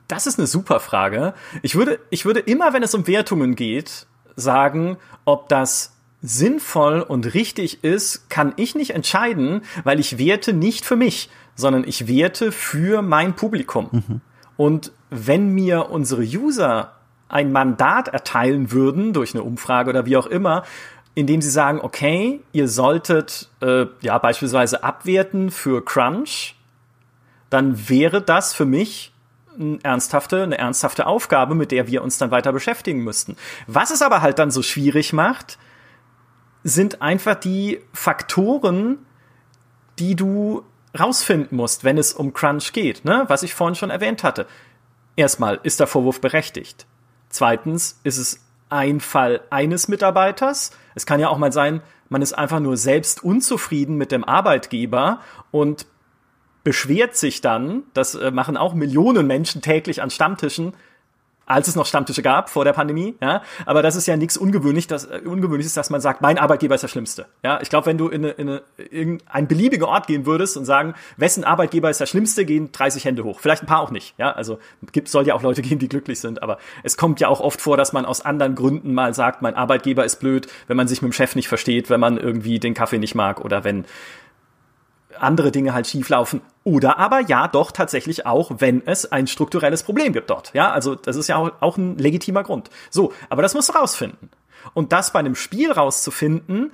Das 0.07 0.27
ist 0.27 0.37
eine 0.37 0.47
super 0.47 0.79
Frage. 0.79 1.33
Ich 1.61 1.75
würde, 1.75 1.99
ich 2.09 2.25
würde 2.25 2.39
immer, 2.39 2.73
wenn 2.73 2.83
es 2.83 2.93
um 2.93 3.07
Wertungen 3.07 3.55
geht, 3.55 4.05
sagen, 4.35 4.97
ob 5.25 5.49
das 5.49 5.93
sinnvoll 6.21 7.01
und 7.01 7.33
richtig 7.33 7.83
ist, 7.83 8.29
kann 8.29 8.53
ich 8.57 8.75
nicht 8.75 8.91
entscheiden, 8.91 9.61
weil 9.83 9.99
ich 9.99 10.17
werte 10.17 10.53
nicht 10.53 10.85
für 10.85 10.95
mich, 10.95 11.29
sondern 11.55 11.87
ich 11.87 12.07
werte 12.07 12.51
für 12.51 13.01
mein 13.01 13.35
Publikum. 13.35 13.89
Mhm. 13.91 14.21
Und 14.57 14.91
wenn 15.09 15.49
mir 15.49 15.89
unsere 15.89 16.23
User 16.23 16.93
ein 17.29 17.51
Mandat 17.51 18.07
erteilen 18.07 18.71
würden 18.71 19.13
durch 19.13 19.33
eine 19.33 19.43
Umfrage 19.43 19.89
oder 19.89 20.05
wie 20.05 20.17
auch 20.17 20.27
immer, 20.27 20.63
indem 21.15 21.41
sie 21.41 21.49
sagen, 21.49 21.79
okay, 21.81 22.41
ihr 22.51 22.67
solltet 22.67 23.49
äh, 23.61 23.85
ja 24.01 24.17
beispielsweise 24.17 24.83
abwerten 24.83 25.49
für 25.49 25.83
Crunch, 25.83 26.55
dann 27.49 27.89
wäre 27.89 28.21
das 28.21 28.53
für 28.53 28.65
mich 28.65 29.13
eine 29.59 29.79
ernsthafte, 29.83 30.43
eine 30.43 30.57
ernsthafte 30.57 31.07
Aufgabe, 31.07 31.55
mit 31.55 31.71
der 31.71 31.87
wir 31.87 32.03
uns 32.03 32.17
dann 32.17 32.31
weiter 32.31 32.51
beschäftigen 32.53 33.03
müssten. 33.03 33.35
Was 33.67 33.91
es 33.91 34.01
aber 34.01 34.21
halt 34.21 34.39
dann 34.39 34.51
so 34.51 34.61
schwierig 34.61 35.13
macht, 35.13 35.57
sind 36.63 37.01
einfach 37.01 37.35
die 37.35 37.79
Faktoren, 37.93 39.05
die 39.99 40.15
du 40.15 40.63
rausfinden 40.99 41.57
musst, 41.57 41.83
wenn 41.83 41.97
es 41.97 42.13
um 42.13 42.33
Crunch 42.33 42.73
geht, 42.73 43.05
ne? 43.05 43.25
was 43.27 43.43
ich 43.43 43.53
vorhin 43.53 43.75
schon 43.75 43.89
erwähnt 43.89 44.23
hatte. 44.23 44.47
Erstmal, 45.15 45.59
ist 45.63 45.79
der 45.79 45.87
Vorwurf 45.87 46.21
berechtigt? 46.21 46.85
Zweitens, 47.29 47.99
ist 48.03 48.17
es 48.17 48.39
ein 48.69 48.99
Fall 48.99 49.41
eines 49.49 49.87
Mitarbeiters? 49.87 50.71
Es 50.95 51.05
kann 51.05 51.19
ja 51.19 51.29
auch 51.29 51.37
mal 51.37 51.51
sein, 51.51 51.81
man 52.09 52.21
ist 52.21 52.33
einfach 52.33 52.59
nur 52.59 52.77
selbst 52.77 53.23
unzufrieden 53.23 53.97
mit 53.97 54.11
dem 54.11 54.23
Arbeitgeber 54.23 55.21
und 55.51 55.85
beschwert 56.65 57.15
sich 57.15 57.39
dann, 57.39 57.83
das 57.93 58.15
äh, 58.15 58.31
machen 58.31 58.57
auch 58.57 58.73
Millionen 58.73 59.27
Menschen 59.27 59.61
täglich 59.61 60.01
an 60.01 60.09
Stammtischen, 60.09 60.73
als 61.45 61.67
es 61.67 61.75
noch 61.75 61.85
Stammtische 61.85 62.23
gab 62.23 62.49
vor 62.49 62.65
der 62.65 62.73
Pandemie, 62.73 63.13
ja. 63.21 63.43
Aber 63.67 63.83
das 63.83 63.95
ist 63.95 64.07
ja 64.07 64.17
nichts 64.17 64.35
ungewöhnlich, 64.35 64.87
dass, 64.87 65.05
äh, 65.05 65.21
ungewöhnliches, 65.23 65.75
dass 65.75 65.91
man 65.91 66.01
sagt, 66.01 66.21
mein 66.21 66.39
Arbeitgeber 66.39 66.73
ist 66.73 66.81
der 66.81 66.87
Schlimmste. 66.87 67.27
Ja, 67.43 67.59
ich 67.61 67.69
glaube, 67.69 67.85
wenn 67.85 67.99
du 67.99 68.07
in, 68.07 68.25
eine, 68.25 68.31
in 68.33 68.49
eine, 68.49 68.61
irgendein 68.77 69.47
beliebiger 69.47 69.87
Ort 69.87 70.07
gehen 70.07 70.25
würdest 70.25 70.57
und 70.57 70.65
sagen, 70.65 70.95
wessen 71.17 71.43
Arbeitgeber 71.43 71.91
ist 71.91 71.99
der 71.99 72.07
Schlimmste, 72.07 72.45
gehen 72.45 72.71
30 72.71 73.05
Hände 73.05 73.23
hoch. 73.23 73.39
Vielleicht 73.39 73.61
ein 73.61 73.67
paar 73.67 73.81
auch 73.81 73.91
nicht. 73.91 74.15
Ja, 74.17 74.31
also 74.31 74.57
gibt 74.91 75.07
soll 75.07 75.27
ja 75.27 75.35
auch 75.35 75.43
Leute 75.43 75.61
geben, 75.61 75.77
die 75.77 75.87
glücklich 75.87 76.19
sind. 76.19 76.41
Aber 76.41 76.57
es 76.81 76.97
kommt 76.97 77.19
ja 77.19 77.27
auch 77.27 77.41
oft 77.41 77.61
vor, 77.61 77.77
dass 77.77 77.93
man 77.93 78.05
aus 78.05 78.21
anderen 78.21 78.55
Gründen 78.55 78.95
mal 78.95 79.13
sagt, 79.13 79.43
mein 79.43 79.53
Arbeitgeber 79.53 80.03
ist 80.03 80.19
blöd, 80.19 80.47
wenn 80.65 80.77
man 80.77 80.87
sich 80.87 81.03
mit 81.03 81.11
dem 81.11 81.13
Chef 81.13 81.35
nicht 81.35 81.47
versteht, 81.47 81.91
wenn 81.91 81.99
man 81.99 82.17
irgendwie 82.17 82.59
den 82.59 82.73
Kaffee 82.73 82.97
nicht 82.97 83.13
mag 83.13 83.45
oder 83.45 83.63
wenn 83.63 83.85
andere 85.19 85.51
Dinge 85.51 85.73
halt 85.73 85.85
schieflaufen. 85.85 86.41
Oder 86.65 86.97
aber 86.97 87.19
ja, 87.19 87.47
doch 87.47 87.71
tatsächlich 87.71 88.25
auch, 88.25 88.53
wenn 88.57 88.81
es 88.87 89.11
ein 89.11 89.27
strukturelles 89.27 89.83
Problem 89.83 90.13
gibt 90.13 90.31
dort. 90.31 90.51
Ja, 90.55 90.71
also 90.71 90.95
das 90.95 91.15
ist 91.15 91.27
ja 91.27 91.37
auch, 91.37 91.51
auch 91.59 91.77
ein 91.77 91.99
legitimer 91.99 92.41
Grund. 92.41 92.71
So, 92.89 93.13
aber 93.29 93.43
das 93.43 93.53
musst 93.53 93.69
du 93.69 93.73
rausfinden. 93.73 94.31
Und 94.73 94.91
das 94.91 95.13
bei 95.13 95.19
einem 95.19 95.35
Spiel 95.35 95.71
rauszufinden, 95.71 96.73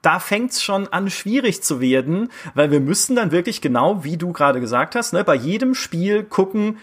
da 0.00 0.20
fängt's 0.20 0.62
schon 0.62 0.88
an, 0.88 1.10
schwierig 1.10 1.62
zu 1.62 1.82
werden, 1.82 2.32
weil 2.54 2.70
wir 2.70 2.80
müssen 2.80 3.14
dann 3.14 3.30
wirklich 3.30 3.60
genau, 3.60 4.04
wie 4.04 4.16
du 4.16 4.32
gerade 4.32 4.58
gesagt 4.58 4.94
hast, 4.94 5.12
ne, 5.12 5.22
bei 5.22 5.34
jedem 5.34 5.74
Spiel 5.74 6.24
gucken, 6.24 6.78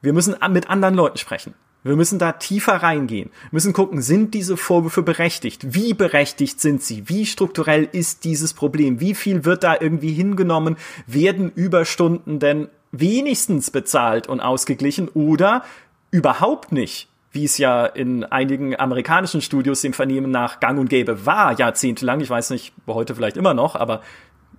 wir 0.00 0.12
müssen 0.12 0.34
mit 0.50 0.68
anderen 0.68 0.96
Leuten 0.96 1.18
sprechen. 1.18 1.54
Wir 1.84 1.96
müssen 1.96 2.20
da 2.20 2.32
tiefer 2.32 2.74
reingehen, 2.74 3.30
müssen 3.50 3.72
gucken, 3.72 4.02
sind 4.02 4.34
diese 4.34 4.56
Vorwürfe 4.56 5.02
berechtigt? 5.02 5.74
Wie 5.74 5.94
berechtigt 5.94 6.60
sind 6.60 6.80
sie? 6.80 7.08
Wie 7.08 7.26
strukturell 7.26 7.88
ist 7.90 8.24
dieses 8.24 8.54
Problem? 8.54 9.00
Wie 9.00 9.16
viel 9.16 9.44
wird 9.44 9.64
da 9.64 9.76
irgendwie 9.80 10.12
hingenommen? 10.12 10.76
Werden 11.08 11.50
Überstunden 11.50 12.38
denn 12.38 12.68
wenigstens 12.92 13.72
bezahlt 13.72 14.28
und 14.28 14.40
ausgeglichen 14.40 15.08
oder 15.08 15.64
überhaupt 16.12 16.70
nicht? 16.70 17.08
Wie 17.32 17.44
es 17.44 17.58
ja 17.58 17.86
in 17.86 18.24
einigen 18.24 18.78
amerikanischen 18.78 19.40
Studios 19.40 19.80
dem 19.80 19.94
Vernehmen 19.94 20.30
nach 20.30 20.60
gang 20.60 20.78
und 20.78 20.88
gäbe 20.88 21.26
war, 21.26 21.58
jahrzehntelang. 21.58 22.20
Ich 22.20 22.30
weiß 22.30 22.50
nicht, 22.50 22.74
heute 22.86 23.16
vielleicht 23.16 23.36
immer 23.36 23.54
noch, 23.54 23.74
aber 23.74 24.02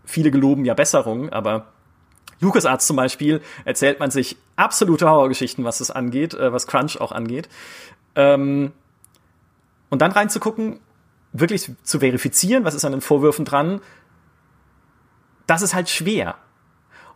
viele 0.03 0.31
geloben 0.31 0.65
ja 0.65 0.73
Besserung, 0.73 1.29
aber 1.29 1.67
LucasArts 2.43 2.85
zum 2.85 2.95
Beispiel 2.95 3.41
erzählt 3.65 3.99
man 3.99 4.11
sich 4.11 4.37
absolute 4.55 5.09
Horrorgeschichten, 5.09 5.63
was 5.63 5.79
das 5.79 5.89
angeht, 5.89 6.33
äh, 6.33 6.53
was 6.53 6.67
Crunch 6.67 6.99
auch 7.01 7.11
angeht. 7.11 7.49
Ähm, 8.15 8.71
und 9.89 10.01
dann 10.01 10.11
reinzugucken, 10.11 10.79
wirklich 11.31 11.71
zu 11.83 11.99
verifizieren, 11.99 12.63
was 12.63 12.75
ist 12.75 12.85
an 12.85 12.91
den 12.91 13.01
Vorwürfen 13.01 13.45
dran, 13.45 13.81
das 15.47 15.61
ist 15.61 15.73
halt 15.73 15.89
schwer. 15.89 16.35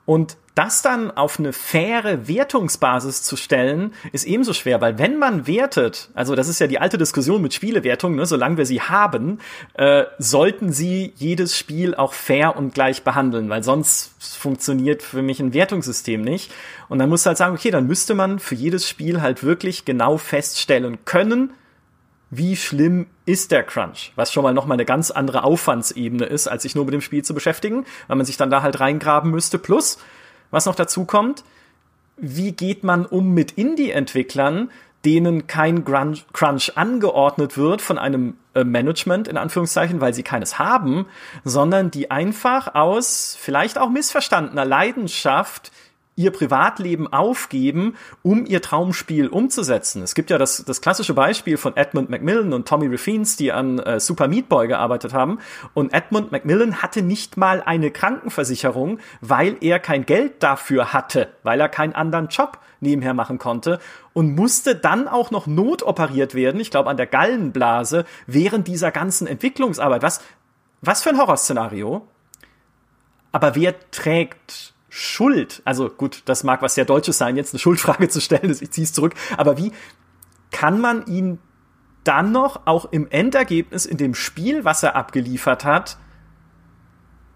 Und 0.08 0.38
das 0.56 0.82
dann 0.82 1.12
auf 1.12 1.38
eine 1.38 1.52
faire 1.52 2.30
Wertungsbasis 2.30 3.24
zu 3.24 3.36
stellen, 3.36 3.94
ist 4.14 4.26
ebenso 4.26 4.54
schwer, 4.54 4.80
weil 4.80 4.98
wenn 4.98 5.20
man 5.20 5.48
wertet, 5.48 6.10
also 6.14 6.34
das 6.34 6.48
ist 6.48 6.60
ja 6.60 6.68
die 6.68 6.80
alte 6.80 6.98
Diskussion 6.98 7.42
mit 7.42 7.54
Spielewertungen, 7.54 8.16
ne, 8.16 8.26
solange 8.26 8.56
wir 8.56 8.66
sie 8.66 8.82
haben, 8.82 9.40
äh, 9.74 10.06
sollten 10.18 10.72
sie 10.72 11.12
jedes 11.18 11.58
Spiel 11.58 11.94
auch 11.94 12.14
fair 12.14 12.56
und 12.56 12.74
gleich 12.74 13.04
behandeln, 13.04 13.50
weil 13.50 13.64
sonst 13.64 14.14
funktioniert 14.18 15.04
für 15.04 15.22
mich 15.22 15.42
ein 15.42 15.54
Wertungssystem 15.54 16.22
nicht. 16.22 16.54
Und 16.88 17.00
dann 17.00 17.10
muss 17.10 17.26
halt 17.26 17.38
sagen, 17.38 17.54
okay, 17.54 17.70
dann 17.70 17.86
müsste 17.86 18.16
man 18.16 18.40
für 18.40 18.56
jedes 18.56 18.88
Spiel 18.88 19.22
halt 19.22 19.44
wirklich 19.44 19.84
genau 19.84 20.18
feststellen 20.18 21.00
können, 21.04 21.52
wie 22.30 22.56
schlimm 22.56 23.08
ist 23.26 23.52
der 23.52 23.64
Crunch, 23.64 24.12
was 24.16 24.34
schon 24.34 24.44
mal 24.44 24.54
noch 24.54 24.66
mal 24.66 24.74
eine 24.74 24.86
ganz 24.86 25.12
andere 25.12 25.44
Aufwandsebene 25.44 26.26
ist, 26.26 26.48
als 26.48 26.64
sich 26.64 26.76
nur 26.76 26.86
mit 26.86 26.94
dem 26.94 27.02
Spiel 27.02 27.24
zu 27.24 27.34
beschäftigen, 27.34 27.86
weil 28.08 28.18
man 28.18 28.26
sich 28.26 28.38
dann 28.38 28.50
da 28.50 28.62
halt 28.62 28.80
reingraben 28.80 29.32
müsste. 29.32 29.58
Plus, 29.58 29.98
was 30.52 30.66
noch 30.66 30.76
dazu 30.76 31.06
kommt, 31.06 31.44
wie 32.18 32.52
geht 32.52 32.84
man 32.84 33.06
um 33.06 33.34
mit 33.34 33.54
Indie-Entwicklern, 33.54 34.72
denen 35.06 35.48
kein 35.48 35.86
Crunch 35.86 36.74
angeordnet 36.76 37.58
wird 37.58 37.82
von 37.82 37.98
einem 37.98 38.36
äh, 38.56 38.64
Management 38.64 39.28
in 39.28 39.38
Anführungszeichen, 39.38 40.02
weil 40.02 40.14
sie 40.14 40.24
keines 40.24 40.60
haben, 40.60 41.06
sondern 41.46 41.92
die 41.92 42.12
einfach 42.12 42.76
aus 42.76 43.38
vielleicht 43.40 43.78
auch 43.78 43.90
missverstandener 43.90 44.66
Leidenschaft 44.66 45.72
ihr 46.18 46.32
Privatleben 46.32 47.12
aufgeben, 47.14 47.96
um 48.24 48.46
ihr 48.46 48.62
Traumspiel 48.62 49.28
umzusetzen. 49.28 50.02
Es 50.02 50.16
gibt 50.16 50.30
ja 50.30 50.38
das, 50.38 50.66
das 50.66 50.82
klassische 50.82 51.14
Beispiel 51.14 51.58
von 51.58 51.78
Edmund 51.78 52.10
Macmillan 52.10 52.52
und 52.54 52.68
Tommy 52.68 52.88
Refenes, 52.88 53.38
die 53.38 53.52
an 53.54 53.80
äh, 53.80 54.00
Super 54.00 54.28
Meat 54.28 54.50
Boy 54.50 54.68
gearbeitet 54.68 55.14
haben. 55.14 55.40
Und 55.74 55.94
Edmund 55.94 56.32
Macmillan 56.32 56.82
hatte 56.82 57.04
nicht 57.04 57.38
mal 57.38 57.62
eine 57.62 57.92
Krankenversicherung, 57.92 59.00
weil 59.22 59.58
er 59.62 59.80
kein 59.80 60.06
Geld 60.06 60.42
dafür 60.44 60.92
hatte, 60.92 61.30
weil 61.44 61.62
er 61.62 61.70
keinen 61.70 61.94
anderen 61.94 62.28
Job 62.28 62.60
nebenher 62.80 63.14
machen 63.14 63.38
konnte 63.38 63.80
und 64.14 64.36
musste 64.36 64.76
dann 64.76 65.08
auch 65.08 65.30
noch 65.30 65.46
notoperiert 65.46 66.34
werden, 66.34 66.60
ich 66.60 66.72
glaube 66.72 66.90
an 66.90 66.98
der 66.98 67.08
Gallenblase, 67.08 68.06
während 68.26 68.68
dieser 68.68 68.92
ganzen 68.92 69.28
Entwicklungsarbeit. 69.28 70.02
Was, 70.02 70.22
was 70.82 71.04
für 71.04 71.10
ein 71.10 71.20
Horrorszenario. 71.20 72.08
Aber 73.32 73.56
wer 73.56 73.76
trägt 73.92 74.74
Schuld, 75.00 75.62
also 75.64 75.90
gut, 75.90 76.24
das 76.26 76.44
mag 76.44 76.64
was 76.64 76.74
sehr 76.74 76.86
Deutsches 76.86 77.20
sein, 77.20 77.38
jetzt 77.38 77.54
eine 77.54 77.60
Schuldfrage 77.60 78.10
zu 78.10 78.20
stellen, 78.20 78.50
ich 78.50 78.72
ziehe 78.72 78.84
es 78.84 78.94
zurück, 78.94 79.14
aber 79.38 79.56
wie 79.58 79.72
kann 80.50 80.82
man 80.82 81.06
ihn 81.06 81.38
dann 82.04 82.32
noch 82.32 82.62
auch 82.66 82.92
im 82.92 83.08
Endergebnis 83.12 83.86
in 83.86 83.98
dem 83.98 84.16
Spiel, 84.16 84.66
was 84.66 84.82
er 84.82 84.96
abgeliefert 84.96 85.66
hat, 85.66 85.98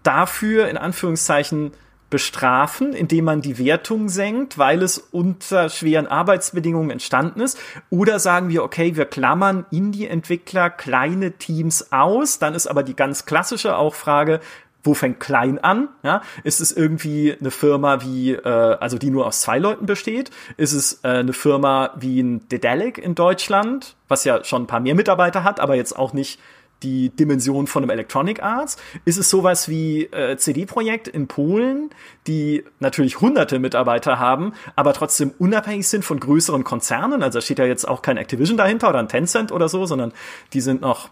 dafür 0.02 0.68
in 0.68 0.76
Anführungszeichen 0.76 1.70
bestrafen, 2.10 2.94
indem 2.94 3.26
man 3.26 3.42
die 3.42 3.58
Wertung 3.58 4.08
senkt, 4.08 4.58
weil 4.58 4.82
es 4.82 4.98
unter 4.98 5.68
schweren 5.68 6.08
Arbeitsbedingungen 6.08 6.90
entstanden 6.90 7.40
ist? 7.40 7.58
Oder 7.90 8.18
sagen 8.18 8.48
wir, 8.48 8.64
okay, 8.64 8.96
wir 8.96 9.04
klammern 9.04 9.66
Indie-Entwickler, 9.70 10.68
kleine 10.68 11.38
Teams 11.38 11.92
aus, 11.92 12.40
dann 12.40 12.54
ist 12.54 12.66
aber 12.66 12.82
die 12.82 12.96
ganz 12.96 13.24
klassische 13.24 13.76
auch 13.76 13.94
Frage, 13.94 14.40
wo 14.84 14.94
fängt 14.94 15.20
klein 15.20 15.58
an? 15.58 15.88
Ja, 16.02 16.22
ist 16.44 16.60
es 16.60 16.72
irgendwie 16.72 17.36
eine 17.38 17.50
Firma 17.50 18.02
wie, 18.02 18.32
äh, 18.32 18.48
also 18.48 18.98
die 18.98 19.10
nur 19.10 19.26
aus 19.26 19.40
zwei 19.40 19.58
Leuten 19.58 19.86
besteht? 19.86 20.30
Ist 20.56 20.72
es 20.72 21.00
äh, 21.04 21.08
eine 21.08 21.32
Firma 21.32 21.90
wie 21.96 22.20
ein 22.20 22.48
Dedelic 22.48 22.98
in 22.98 23.14
Deutschland, 23.14 23.96
was 24.08 24.24
ja 24.24 24.42
schon 24.44 24.62
ein 24.62 24.66
paar 24.66 24.80
mehr 24.80 24.94
Mitarbeiter 24.94 25.44
hat, 25.44 25.60
aber 25.60 25.74
jetzt 25.76 25.96
auch 25.96 26.12
nicht 26.12 26.40
die 26.82 27.10
Dimension 27.10 27.66
von 27.66 27.82
einem 27.82 27.90
Electronic 27.90 28.42
Arts? 28.42 28.76
Ist 29.04 29.18
es 29.18 29.30
sowas 29.30 29.68
wie 29.68 30.04
äh, 30.06 30.36
CD-Projekt 30.36 31.08
in 31.08 31.28
Polen, 31.28 31.90
die 32.26 32.64
natürlich 32.80 33.20
hunderte 33.20 33.58
Mitarbeiter 33.58 34.18
haben, 34.18 34.52
aber 34.74 34.92
trotzdem 34.92 35.32
unabhängig 35.38 35.86
sind 35.88 36.04
von 36.04 36.18
größeren 36.18 36.64
Konzernen? 36.64 37.22
Also 37.22 37.38
da 37.38 37.42
steht 37.42 37.58
ja 37.58 37.66
jetzt 37.66 37.86
auch 37.86 38.02
kein 38.02 38.16
Activision 38.16 38.56
dahinter 38.56 38.88
oder 38.88 38.98
ein 38.98 39.08
Tencent 39.08 39.52
oder 39.52 39.68
so, 39.68 39.86
sondern 39.86 40.12
die 40.52 40.60
sind 40.60 40.80
noch 40.80 41.10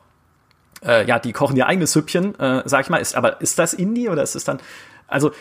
äh, 0.84 1.06
ja, 1.06 1.18
die 1.18 1.32
kochen 1.32 1.56
ihr 1.56 1.66
eigenes 1.66 1.92
Süppchen, 1.92 2.38
äh, 2.38 2.62
sag 2.64 2.82
ich 2.82 2.90
mal. 2.90 2.98
Ist, 2.98 3.14
aber 3.14 3.40
ist 3.40 3.58
das 3.58 3.72
Indie 3.72 4.08
oder 4.08 4.22
ist 4.22 4.34
es 4.34 4.44
dann, 4.44 4.58
also 5.06 5.32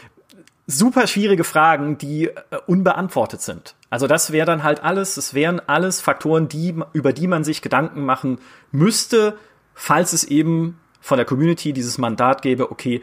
super 0.68 1.08
schwierige 1.08 1.44
Fragen, 1.44 1.98
die 1.98 2.28
äh, 2.28 2.42
unbeantwortet 2.68 3.42
sind. 3.42 3.76
Also 3.90 4.08
das 4.08 4.32
wäre 4.32 4.46
dann 4.46 4.64
halt 4.64 4.84
alles, 4.84 5.18
es 5.18 5.34
wären 5.34 5.60
alles 5.68 6.00
Faktoren, 6.00 6.48
die, 6.48 6.76
über 6.94 7.12
die 7.12 7.28
man 7.28 7.44
sich 7.44 7.62
Gedanken 7.62 8.06
machen 8.06 8.40
müsste, 8.72 9.38
falls 9.74 10.14
es 10.14 10.24
eben 10.24 10.80
von 11.02 11.18
der 11.18 11.26
Community 11.26 11.74
dieses 11.74 11.98
Mandat 11.98 12.42
gäbe, 12.42 12.72
okay, 12.72 13.02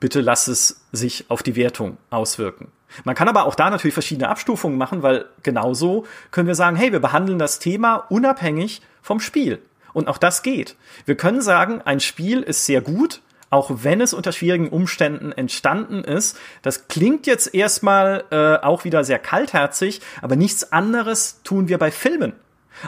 bitte 0.00 0.20
lass 0.20 0.48
es 0.48 0.86
sich 0.92 1.26
auf 1.28 1.42
die 1.42 1.56
Wertung 1.56 1.98
auswirken. 2.10 2.72
Man 3.04 3.14
kann 3.14 3.28
aber 3.28 3.44
auch 3.44 3.54
da 3.54 3.70
natürlich 3.70 3.94
verschiedene 3.94 4.28
Abstufungen 4.28 4.78
machen, 4.78 5.02
weil 5.02 5.26
genauso 5.42 6.06
können 6.30 6.48
wir 6.48 6.54
sagen, 6.54 6.76
hey, 6.76 6.90
wir 6.90 7.00
behandeln 7.00 7.38
das 7.38 7.58
Thema 7.58 7.96
unabhängig 8.08 8.80
vom 9.02 9.20
Spiel. 9.20 9.60
Und 9.92 10.08
auch 10.08 10.18
das 10.18 10.42
geht. 10.42 10.76
Wir 11.04 11.16
können 11.16 11.40
sagen, 11.40 11.80
ein 11.84 12.00
Spiel 12.00 12.42
ist 12.42 12.66
sehr 12.66 12.80
gut, 12.80 13.22
auch 13.50 13.70
wenn 13.82 14.00
es 14.00 14.12
unter 14.12 14.32
schwierigen 14.32 14.68
Umständen 14.68 15.32
entstanden 15.32 16.04
ist. 16.04 16.38
Das 16.62 16.88
klingt 16.88 17.26
jetzt 17.26 17.54
erstmal 17.54 18.24
äh, 18.30 18.64
auch 18.64 18.84
wieder 18.84 19.04
sehr 19.04 19.18
kaltherzig, 19.18 20.00
aber 20.20 20.36
nichts 20.36 20.72
anderes 20.72 21.40
tun 21.44 21.68
wir 21.68 21.78
bei 21.78 21.90
Filmen. 21.90 22.34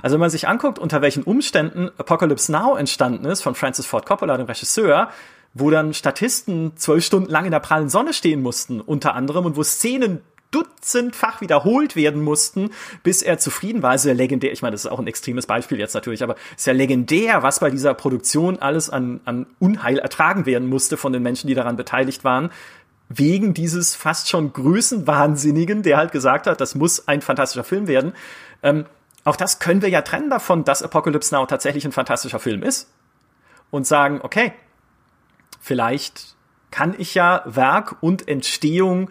Also 0.02 0.14
wenn 0.14 0.20
man 0.20 0.30
sich 0.30 0.46
anguckt, 0.46 0.78
unter 0.78 1.02
welchen 1.02 1.22
Umständen 1.22 1.90
Apocalypse 1.98 2.52
Now 2.52 2.76
entstanden 2.76 3.24
ist, 3.24 3.42
von 3.42 3.54
Francis 3.54 3.86
Ford 3.86 4.06
Coppola, 4.06 4.36
dem 4.36 4.46
Regisseur, 4.46 5.10
wo 5.52 5.70
dann 5.70 5.94
Statisten 5.94 6.76
zwölf 6.76 7.04
Stunden 7.04 7.30
lang 7.30 7.44
in 7.44 7.50
der 7.50 7.58
prallen 7.60 7.88
Sonne 7.88 8.12
stehen 8.12 8.40
mussten, 8.40 8.80
unter 8.80 9.14
anderem, 9.14 9.46
und 9.46 9.56
wo 9.56 9.64
Szenen 9.64 10.20
dutzendfach 10.50 11.40
wiederholt 11.40 11.96
werden 11.96 12.22
mussten, 12.22 12.70
bis 13.02 13.22
er 13.22 13.38
zufrieden 13.38 13.82
war. 13.82 13.94
Ja 13.96 14.12
legendär, 14.12 14.52
ich 14.52 14.62
meine, 14.62 14.72
das 14.72 14.84
ist 14.84 14.90
auch 14.90 14.98
ein 14.98 15.06
extremes 15.06 15.46
Beispiel 15.46 15.78
jetzt 15.78 15.94
natürlich, 15.94 16.22
aber 16.22 16.34
es 16.52 16.62
ist 16.62 16.66
ja 16.66 16.72
legendär, 16.72 17.42
was 17.42 17.60
bei 17.60 17.70
dieser 17.70 17.94
Produktion 17.94 18.58
alles 18.58 18.90
an, 18.90 19.20
an 19.24 19.46
Unheil 19.58 19.98
ertragen 19.98 20.46
werden 20.46 20.68
musste 20.68 20.96
von 20.96 21.12
den 21.12 21.22
Menschen, 21.22 21.48
die 21.48 21.54
daran 21.54 21.76
beteiligt 21.76 22.24
waren 22.24 22.50
wegen 23.12 23.54
dieses 23.54 23.96
fast 23.96 24.28
schon 24.28 24.52
Größenwahnsinnigen, 24.52 25.82
der 25.82 25.96
halt 25.96 26.12
gesagt 26.12 26.46
hat, 26.46 26.60
das 26.60 26.76
muss 26.76 27.08
ein 27.08 27.22
fantastischer 27.22 27.64
Film 27.64 27.88
werden. 27.88 28.12
Ähm, 28.62 28.86
auch 29.24 29.36
das 29.36 29.58
können 29.58 29.82
wir 29.82 29.88
ja 29.88 30.02
trennen 30.02 30.30
davon, 30.30 30.64
dass 30.64 30.82
Apocalypse 30.82 31.34
Now 31.34 31.44
tatsächlich 31.44 31.84
ein 31.84 31.92
fantastischer 31.92 32.38
Film 32.38 32.62
ist. 32.62 32.88
Und 33.70 33.86
sagen, 33.86 34.20
okay, 34.22 34.52
vielleicht 35.60 36.36
kann 36.70 36.94
ich 36.96 37.14
ja 37.14 37.42
Werk 37.46 37.96
und 38.00 38.28
Entstehung 38.28 39.10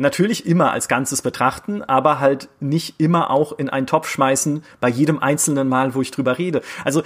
natürlich 0.00 0.46
immer 0.46 0.72
als 0.72 0.88
Ganzes 0.88 1.22
betrachten, 1.22 1.82
aber 1.82 2.18
halt 2.18 2.48
nicht 2.58 2.94
immer 2.98 3.30
auch 3.30 3.52
in 3.58 3.68
einen 3.68 3.86
Topf 3.86 4.08
schmeißen 4.08 4.64
bei 4.80 4.88
jedem 4.88 5.18
einzelnen 5.18 5.68
Mal, 5.68 5.94
wo 5.94 6.02
ich 6.02 6.10
drüber 6.10 6.38
rede. 6.38 6.62
Also 6.84 7.02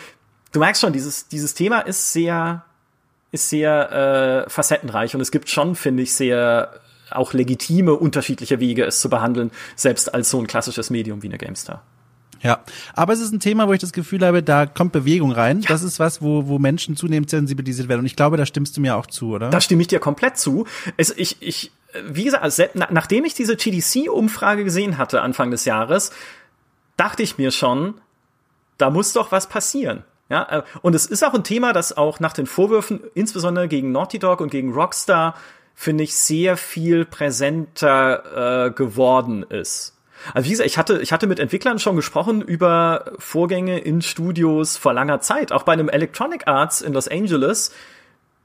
du 0.53 0.61
merkst 0.61 0.81
schon, 0.81 0.93
dieses, 0.93 1.29
dieses 1.29 1.55
Thema 1.55 1.81
ist 1.81 2.13
sehr, 2.13 2.65
ist 3.33 3.51
sehr 3.51 4.47
äh, 4.47 4.51
facettenreich 4.51 5.15
und 5.15 5.21
es 5.21 5.31
gibt 5.31 5.51
schon, 5.51 5.75
finde 5.75 6.03
ich, 6.03 6.15
sehr 6.15 6.81
auch 7.11 7.33
legitime 7.33 7.95
unterschiedliche 7.95 8.61
Wege, 8.61 8.85
es 8.85 9.01
zu 9.01 9.11
behandeln, 9.11 9.51
selbst 9.77 10.15
als 10.15 10.31
so 10.31 10.41
ein 10.41 10.47
klassisches 10.47 10.91
Medium 10.91 11.23
wie 11.23 11.29
eine 11.29 11.39
GameStar. 11.39 11.83
Ja, 12.41 12.63
aber 12.93 13.15
es 13.15 13.21
ist 13.21 13.33
ein 13.33 13.41
Thema, 13.41 13.69
wo 13.69 13.73
ich 13.73 13.81
das 13.81 13.93
Gefühl 13.93 14.25
habe, 14.25 14.43
da 14.43 14.67
kommt 14.67 14.93
Bewegung 14.93 15.33
rein. 15.33 15.61
Ja. 15.61 15.69
Das 15.69 15.83
ist 15.83 15.99
was, 15.99 16.21
wo, 16.21 16.47
wo 16.47 16.59
Menschen 16.59 16.95
zunehmend 16.95 17.31
sensibilisiert 17.31 17.89
werden. 17.89 18.01
Und 18.01 18.07
ich 18.07 18.17
glaube, 18.17 18.37
da 18.37 18.45
stimmst 18.45 18.77
du 18.77 18.83
mir 18.83 18.97
auch 18.97 19.07
zu, 19.07 19.31
oder? 19.31 19.49
Da 19.49 19.63
stimme 19.63 19.81
ich 19.81 19.89
dir 19.89 19.99
komplett 19.99 20.37
zu. 20.37 20.67
Es, 20.99 21.11
ich, 21.17 21.39
ich, 21.41 21.73
wie 22.03 22.25
gesagt, 22.25 22.43
also, 22.43 22.65
nachdem 22.91 23.25
ich 23.25 23.35
diese 23.35 23.57
GDC-Umfrage 23.57 24.65
gesehen 24.65 24.99
hatte 24.99 25.23
Anfang 25.23 25.51
des 25.51 25.65
Jahres, 25.65 26.13
dachte 26.97 27.23
ich 27.23 27.39
mir 27.39 27.51
schon, 27.51 27.95
da 28.79 28.91
muss 28.91 29.13
doch 29.13 29.33
was 29.33 29.49
passieren. 29.49 30.05
Ja, 30.29 30.47
äh, 30.51 30.63
und 30.83 30.95
es 30.95 31.07
ist 31.07 31.23
auch 31.23 31.35
ein 31.35 31.45
Thema, 31.45 31.73
das 31.73 31.97
auch 31.97 32.19
nach 32.21 32.33
den 32.33 32.47
Vorwürfen, 32.47 33.01
insbesondere 33.15 33.69
gegen 33.69 33.93
Naughty 33.93 34.19
Dog 34.19 34.41
und 34.41 34.51
gegen 34.51 34.73
Rockstar, 34.73 35.35
finde 35.75 36.05
ich, 36.05 36.17
sehr 36.17 36.57
viel 36.57 37.05
präsenter 37.05 38.67
äh, 38.67 38.71
geworden 38.71 39.43
ist. 39.43 39.95
Also 40.33 40.47
wie 40.47 40.51
gesagt, 40.53 40.69
ich 40.69 40.79
hatte, 40.79 41.03
ich 41.03 41.13
hatte 41.13 41.27
mit 41.27 41.39
Entwicklern 41.39 41.79
schon 41.79 41.97
gesprochen 41.97 42.41
über 42.41 43.13
Vorgänge 43.19 43.79
in 43.81 44.01
Studios 44.01 44.77
vor 44.77 44.95
langer 44.95 45.21
Zeit, 45.21 45.53
auch 45.53 45.65
bei 45.65 45.73
einem 45.73 45.89
Electronic 45.89 46.47
Arts 46.47 46.81
in 46.81 46.95
Los 46.95 47.09
Angeles, 47.09 47.73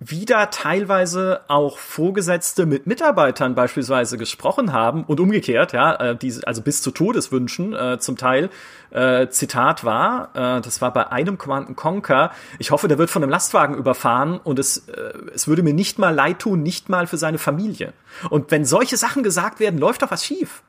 wie 0.01 0.23
da 0.23 0.45
teilweise 0.45 1.41
auch 1.49 1.77
Vorgesetzte 1.77 2.65
mit 2.65 2.87
Mitarbeitern 2.87 3.53
beispielsweise 3.53 4.17
gesprochen 4.17 4.71
haben 4.71 5.03
und 5.03 5.19
umgekehrt, 5.19 5.73
ja, 5.73 5.93
äh, 5.95 6.15
diese, 6.15 6.47
also 6.47 6.61
bis 6.61 6.81
zu 6.81 6.91
Todeswünschen 6.91 7.73
äh, 7.73 7.99
zum 7.99 8.15
Teil. 8.15 8.49
Äh, 8.91 9.27
Zitat 9.27 9.83
war, 9.83 10.29
äh, 10.35 10.61
das 10.61 10.81
war 10.81 10.93
bei 10.93 11.11
einem 11.11 11.37
Command 11.37 11.75
Conquer, 11.75 12.31
ich 12.59 12.71
hoffe, 12.71 12.87
der 12.87 12.97
wird 12.97 13.09
von 13.09 13.23
einem 13.23 13.29
Lastwagen 13.29 13.75
überfahren 13.75 14.39
und 14.41 14.57
es, 14.57 14.87
äh, 14.87 15.11
es 15.33 15.49
würde 15.49 15.63
mir 15.63 15.73
nicht 15.73 15.99
mal 15.99 16.15
leid 16.15 16.39
tun, 16.39 16.63
nicht 16.63 16.87
mal 16.87 17.05
für 17.05 17.17
seine 17.17 17.37
Familie. 17.37 17.91
Und 18.29 18.51
wenn 18.51 18.63
solche 18.63 18.95
Sachen 18.95 19.21
gesagt 19.21 19.59
werden, 19.59 19.79
läuft 19.79 20.01
doch 20.01 20.11
was 20.11 20.23
schief. 20.23 20.63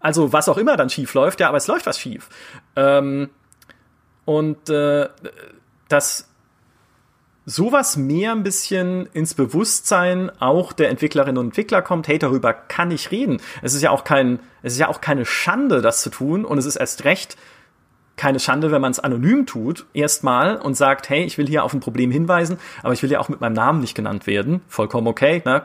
Also 0.00 0.32
was 0.32 0.48
auch 0.48 0.58
immer 0.58 0.76
dann 0.76 0.90
schief 0.90 1.14
läuft, 1.14 1.38
ja, 1.38 1.48
aber 1.48 1.58
es 1.58 1.68
läuft 1.68 1.86
was 1.86 2.00
schief. 2.00 2.28
Ähm, 2.74 3.30
und 4.24 4.68
äh, 4.68 5.08
dass 5.88 6.27
sowas 7.48 7.96
mehr 7.96 8.32
ein 8.32 8.42
bisschen 8.42 9.06
ins 9.14 9.32
Bewusstsein 9.32 10.30
auch 10.38 10.74
der 10.74 10.90
Entwicklerinnen 10.90 11.38
und 11.38 11.46
Entwickler 11.46 11.80
kommt, 11.80 12.06
hey, 12.06 12.18
darüber 12.18 12.52
kann 12.52 12.90
ich 12.90 13.10
reden. 13.10 13.40
Es 13.62 13.72
ist 13.72 13.80
ja 13.80 13.90
auch 13.90 14.04
kein, 14.04 14.38
es 14.62 14.74
ist 14.74 14.78
ja 14.78 14.88
auch 14.88 15.00
keine 15.00 15.24
Schande, 15.24 15.80
das 15.80 16.02
zu 16.02 16.10
tun, 16.10 16.44
und 16.44 16.58
es 16.58 16.66
ist 16.66 16.76
erst 16.76 17.04
recht 17.04 17.36
keine 18.16 18.40
Schande, 18.40 18.70
wenn 18.72 18.82
man 18.82 18.90
es 18.90 18.98
anonym 18.98 19.46
tut, 19.46 19.86
erstmal 19.94 20.56
und 20.56 20.76
sagt, 20.76 21.08
hey, 21.08 21.22
ich 21.22 21.38
will 21.38 21.46
hier 21.46 21.64
auf 21.64 21.72
ein 21.72 21.80
Problem 21.80 22.10
hinweisen, 22.10 22.58
aber 22.82 22.92
ich 22.92 23.02
will 23.02 23.10
ja 23.10 23.20
auch 23.20 23.28
mit 23.28 23.40
meinem 23.40 23.52
Namen 23.52 23.80
nicht 23.80 23.94
genannt 23.94 24.26
werden. 24.26 24.60
Vollkommen 24.68 25.06
okay, 25.06 25.40
ne? 25.46 25.62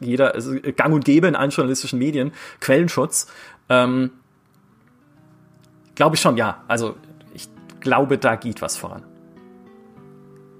Jeder, 0.00 0.34
also 0.34 0.54
gang 0.76 0.94
und 0.94 1.04
gäbe 1.04 1.28
in 1.28 1.36
allen 1.36 1.50
journalistischen 1.50 1.98
Medien, 1.98 2.32
Quellenschutz. 2.58 3.26
Ähm, 3.68 4.12
glaube 5.94 6.16
ich 6.16 6.22
schon, 6.22 6.38
ja. 6.38 6.64
Also 6.68 6.96
ich 7.34 7.48
glaube, 7.80 8.16
da 8.16 8.34
geht 8.36 8.62
was 8.62 8.78
voran. 8.78 9.02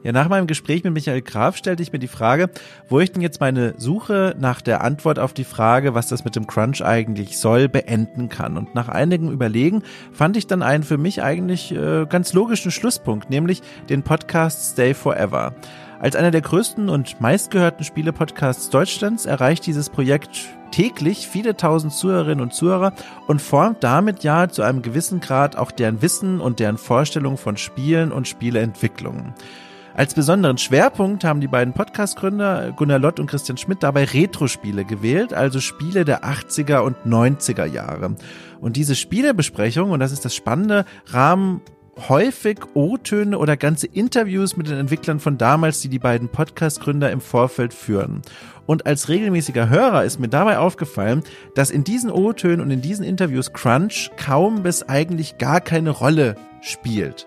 Ja, 0.03 0.13
nach 0.13 0.31
meinem 0.31 0.47
Gespräch 0.47 0.83
mit 0.83 0.95
Michael 0.95 1.21
Graf 1.21 1.59
stellte 1.59 1.83
ich 1.83 1.93
mir 1.93 1.99
die 1.99 2.09
Frage, 2.09 2.49
wo 2.89 3.01
ich 3.01 3.13
denn 3.13 3.21
jetzt 3.21 3.39
meine 3.41 3.75
Suche 3.77 4.35
nach 4.39 4.63
der 4.63 4.83
Antwort 4.83 5.19
auf 5.19 5.35
die 5.35 5.45
Frage, 5.45 5.95
was 5.95 6.09
das 6.09 6.25
mit 6.25 6.37
dem 6.37 6.47
Crunch 6.47 6.83
eigentlich 6.83 7.37
soll, 7.39 7.69
beenden 7.69 8.31
kann. 8.31 8.57
Und 8.57 8.75
nach 8.75 8.89
einigen 8.89 9.31
Überlegen 9.31 9.83
fand 10.11 10.39
ich 10.39 10.47
dann 10.47 10.63
einen 10.63 10.85
für 10.85 10.97
mich 10.97 11.23
eigentlich 11.23 11.73
äh, 11.73 12.07
ganz 12.07 12.33
logischen 12.33 12.71
Schlusspunkt, 12.71 13.29
nämlich 13.29 13.61
den 13.91 14.03
Podcast 14.03 14.73
Stay 14.73 14.95
Forever. 14.95 15.55
Als 15.99 16.17
einer 16.17 16.31
der 16.31 16.41
größten 16.41 16.89
und 16.89 17.21
meistgehörten 17.21 17.85
Spiele-Podcasts 17.85 18.71
Deutschlands 18.71 19.27
erreicht 19.27 19.67
dieses 19.67 19.91
Projekt 19.91 20.31
täglich 20.71 21.29
viele 21.29 21.59
tausend 21.59 21.93
Zuhörerinnen 21.93 22.41
und 22.41 22.55
Zuhörer 22.55 22.95
und 23.27 23.43
formt 23.43 23.85
damit 23.85 24.25
ja 24.25 24.49
zu 24.49 24.63
einem 24.63 24.81
gewissen 24.81 25.21
Grad 25.21 25.57
auch 25.57 25.71
deren 25.71 26.01
Wissen 26.01 26.41
und 26.41 26.59
deren 26.59 26.79
Vorstellung 26.79 27.37
von 27.37 27.59
Spielen 27.59 28.13
und 28.13 28.29
Spieleentwicklungen. 28.29 29.35
Als 30.01 30.15
besonderen 30.15 30.57
Schwerpunkt 30.57 31.25
haben 31.25 31.43
die 31.43 31.47
beiden 31.47 31.75
Podcast-Gründer 31.75 32.73
Gunnar 32.73 32.99
Lott 32.99 33.21
und 33.21 33.27
Christian 33.27 33.59
Schmidt 33.59 33.83
dabei 33.83 34.05
Retro-Spiele 34.05 34.87
gewählt, 34.87 35.35
also 35.35 35.61
Spiele 35.61 36.07
der 36.07 36.25
80er 36.25 36.79
und 36.79 36.97
90er 37.05 37.67
Jahre. 37.67 38.17
Und 38.63 38.77
diese 38.77 38.95
Spielebesprechung, 38.95 39.91
und 39.91 40.01
das 40.01 40.11
ist 40.11 40.25
das 40.25 40.35
Spannende, 40.35 40.87
rahmen 41.09 41.61
häufig 42.09 42.61
O-Töne 42.73 43.37
oder 43.37 43.59
ganze 43.59 43.89
Interviews 43.89 44.57
mit 44.57 44.71
den 44.71 44.79
Entwicklern 44.79 45.21
von 45.21 45.37
damals, 45.37 45.81
die 45.81 45.91
die 45.91 45.99
beiden 45.99 46.31
Podcast-Gründer 46.31 47.11
im 47.11 47.21
Vorfeld 47.21 47.75
führen. 47.75 48.23
Und 48.65 48.87
als 48.87 49.11
regelmäßiger 49.11 49.69
Hörer 49.69 50.05
ist 50.05 50.19
mir 50.19 50.29
dabei 50.29 50.57
aufgefallen, 50.57 51.25
dass 51.55 51.71
in 51.71 51.85
diesen 51.85 52.11
O-Tönen 52.11 52.63
und 52.63 52.71
in 52.71 52.81
diesen 52.81 53.05
Interviews 53.05 53.53
Crunch 53.53 54.11
kaum 54.17 54.63
bis 54.63 54.83
eigentlich 54.83 55.37
gar 55.37 55.61
keine 55.61 55.91
Rolle 55.91 56.37
spielt. 56.63 57.27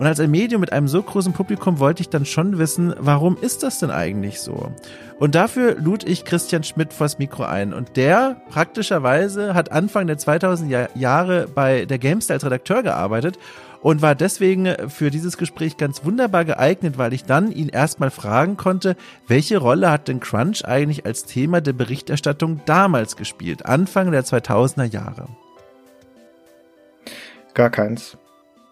Und 0.00 0.06
als 0.06 0.18
ein 0.18 0.30
Medium 0.30 0.62
mit 0.62 0.72
einem 0.72 0.88
so 0.88 1.02
großen 1.02 1.34
Publikum 1.34 1.78
wollte 1.78 2.00
ich 2.00 2.08
dann 2.08 2.24
schon 2.24 2.56
wissen, 2.56 2.94
warum 2.98 3.36
ist 3.38 3.62
das 3.62 3.80
denn 3.80 3.90
eigentlich 3.90 4.40
so? 4.40 4.72
Und 5.18 5.34
dafür 5.34 5.74
lud 5.78 6.04
ich 6.04 6.24
Christian 6.24 6.64
Schmidt 6.64 6.94
vors 6.94 7.18
Mikro 7.18 7.42
ein. 7.42 7.74
Und 7.74 7.98
der 7.98 8.40
praktischerweise 8.48 9.52
hat 9.52 9.72
Anfang 9.72 10.06
der 10.06 10.16
2000er 10.16 10.88
Jahre 10.94 11.48
bei 11.54 11.84
der 11.84 11.98
GameStar 11.98 12.36
als 12.36 12.46
Redakteur 12.46 12.82
gearbeitet 12.82 13.38
und 13.82 14.00
war 14.00 14.14
deswegen 14.14 14.74
für 14.88 15.10
dieses 15.10 15.36
Gespräch 15.36 15.76
ganz 15.76 16.02
wunderbar 16.02 16.46
geeignet, 16.46 16.96
weil 16.96 17.12
ich 17.12 17.24
dann 17.26 17.52
ihn 17.52 17.68
erstmal 17.68 18.10
fragen 18.10 18.56
konnte, 18.56 18.96
welche 19.28 19.58
Rolle 19.58 19.90
hat 19.90 20.08
denn 20.08 20.20
Crunch 20.20 20.64
eigentlich 20.64 21.04
als 21.04 21.26
Thema 21.26 21.60
der 21.60 21.74
Berichterstattung 21.74 22.62
damals 22.64 23.16
gespielt, 23.16 23.66
Anfang 23.66 24.12
der 24.12 24.24
2000er 24.24 24.84
Jahre? 24.84 25.28
Gar 27.52 27.68
keins. 27.68 28.16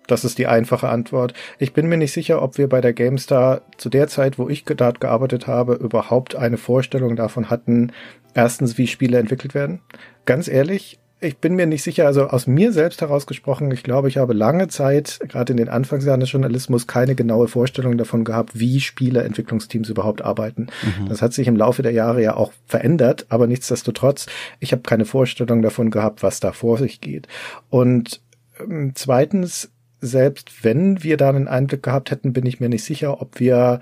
Das 0.08 0.24
ist 0.24 0.38
die 0.38 0.48
einfache 0.48 0.88
Antwort. 0.88 1.34
Ich 1.58 1.72
bin 1.72 1.86
mir 1.86 1.98
nicht 1.98 2.12
sicher, 2.12 2.42
ob 2.42 2.58
wir 2.58 2.68
bei 2.68 2.80
der 2.80 2.92
GameStar 2.92 3.60
zu 3.76 3.88
der 3.88 4.08
Zeit, 4.08 4.38
wo 4.38 4.48
ich 4.48 4.64
dort 4.64 5.00
gearbeitet 5.00 5.46
habe, 5.46 5.74
überhaupt 5.74 6.34
eine 6.34 6.56
Vorstellung 6.56 7.14
davon 7.14 7.50
hatten, 7.50 7.92
erstens, 8.34 8.78
wie 8.78 8.88
Spiele 8.88 9.18
entwickelt 9.18 9.54
werden. 9.54 9.80
Ganz 10.24 10.48
ehrlich, 10.48 10.98
ich 11.20 11.38
bin 11.38 11.56
mir 11.56 11.66
nicht 11.66 11.82
sicher, 11.82 12.06
also 12.06 12.28
aus 12.28 12.46
mir 12.46 12.72
selbst 12.72 13.00
herausgesprochen, 13.00 13.70
ich 13.72 13.82
glaube, 13.82 14.08
ich 14.08 14.18
habe 14.18 14.34
lange 14.34 14.68
Zeit, 14.68 15.18
gerade 15.28 15.52
in 15.52 15.56
den 15.56 15.68
Anfangsjahren 15.68 16.20
des 16.20 16.30
Journalismus, 16.30 16.86
keine 16.86 17.14
genaue 17.14 17.48
Vorstellung 17.48 17.98
davon 17.98 18.24
gehabt, 18.24 18.58
wie 18.58 18.80
Spieleentwicklungsteams 18.80 19.88
überhaupt 19.88 20.22
arbeiten. 20.22 20.68
Mhm. 20.82 21.08
Das 21.08 21.20
hat 21.20 21.32
sich 21.32 21.48
im 21.48 21.56
Laufe 21.56 21.82
der 21.82 21.92
Jahre 21.92 22.22
ja 22.22 22.36
auch 22.36 22.52
verändert, 22.66 23.26
aber 23.30 23.46
nichtsdestotrotz, 23.46 24.26
ich 24.60 24.72
habe 24.72 24.82
keine 24.82 25.04
Vorstellung 25.04 25.60
davon 25.60 25.90
gehabt, 25.90 26.22
was 26.22 26.40
da 26.40 26.52
vor 26.52 26.78
sich 26.78 27.00
geht. 27.00 27.26
Und 27.68 28.20
ähm, 28.60 28.92
zweitens, 28.94 29.70
selbst 30.00 30.64
wenn 30.64 31.02
wir 31.02 31.16
da 31.16 31.28
einen 31.28 31.48
Einblick 31.48 31.82
gehabt 31.82 32.10
hätten, 32.10 32.32
bin 32.32 32.46
ich 32.46 32.60
mir 32.60 32.68
nicht 32.68 32.84
sicher, 32.84 33.20
ob 33.20 33.40
wir 33.40 33.80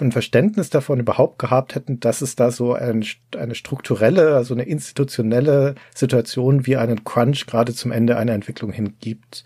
ein 0.00 0.12
Verständnis 0.12 0.70
davon 0.70 1.00
überhaupt 1.00 1.38
gehabt 1.38 1.74
hätten, 1.74 2.00
dass 2.00 2.20
es 2.20 2.36
da 2.36 2.50
so 2.50 2.74
ein, 2.74 3.04
eine 3.36 3.54
strukturelle, 3.54 4.34
also 4.34 4.54
eine 4.54 4.64
institutionelle 4.64 5.74
Situation 5.94 6.66
wie 6.66 6.76
einen 6.76 7.04
Crunch 7.04 7.46
gerade 7.46 7.72
zum 7.72 7.92
Ende 7.92 8.16
einer 8.16 8.32
Entwicklung 8.32 8.72
hin 8.72 8.94
gibt. 9.00 9.44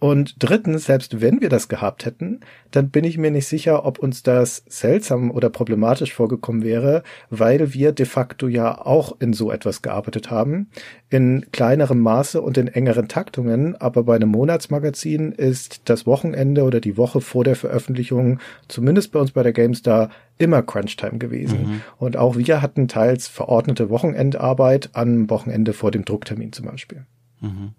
Und 0.00 0.36
drittens, 0.38 0.84
selbst 0.84 1.20
wenn 1.20 1.40
wir 1.40 1.48
das 1.48 1.68
gehabt 1.68 2.04
hätten, 2.04 2.40
dann 2.70 2.90
bin 2.90 3.02
ich 3.02 3.18
mir 3.18 3.32
nicht 3.32 3.48
sicher, 3.48 3.84
ob 3.84 3.98
uns 3.98 4.22
das 4.22 4.62
seltsam 4.68 5.32
oder 5.32 5.50
problematisch 5.50 6.14
vorgekommen 6.14 6.62
wäre, 6.62 7.02
weil 7.30 7.74
wir 7.74 7.90
de 7.90 8.06
facto 8.06 8.46
ja 8.46 8.80
auch 8.86 9.16
in 9.18 9.32
so 9.32 9.50
etwas 9.50 9.82
gearbeitet 9.82 10.30
haben, 10.30 10.70
in 11.10 11.46
kleinerem 11.50 12.00
Maße 12.00 12.40
und 12.40 12.56
in 12.58 12.68
engeren 12.68 13.08
Taktungen, 13.08 13.74
aber 13.74 14.04
bei 14.04 14.14
einem 14.14 14.28
Monatsmagazin 14.28 15.32
ist 15.32 15.82
das 15.86 16.06
Wochenende 16.06 16.62
oder 16.62 16.80
die 16.80 16.96
Woche 16.96 17.20
vor 17.20 17.42
der 17.42 17.56
Veröffentlichung, 17.56 18.38
zumindest 18.68 19.10
bei 19.10 19.18
uns 19.18 19.32
bei 19.32 19.42
der 19.42 19.52
GameStar, 19.52 20.10
immer 20.38 20.62
Crunchtime 20.62 21.18
gewesen. 21.18 21.58
Mhm. 21.58 21.80
Und 21.96 22.16
auch 22.16 22.36
wir 22.36 22.62
hatten 22.62 22.86
teils 22.86 23.26
verordnete 23.26 23.90
Wochenendarbeit 23.90 24.90
am 24.92 25.28
Wochenende 25.28 25.72
vor 25.72 25.90
dem 25.90 26.04
Drucktermin 26.04 26.52
zum 26.52 26.66
Beispiel. 26.66 27.04
Mhm. 27.40 27.72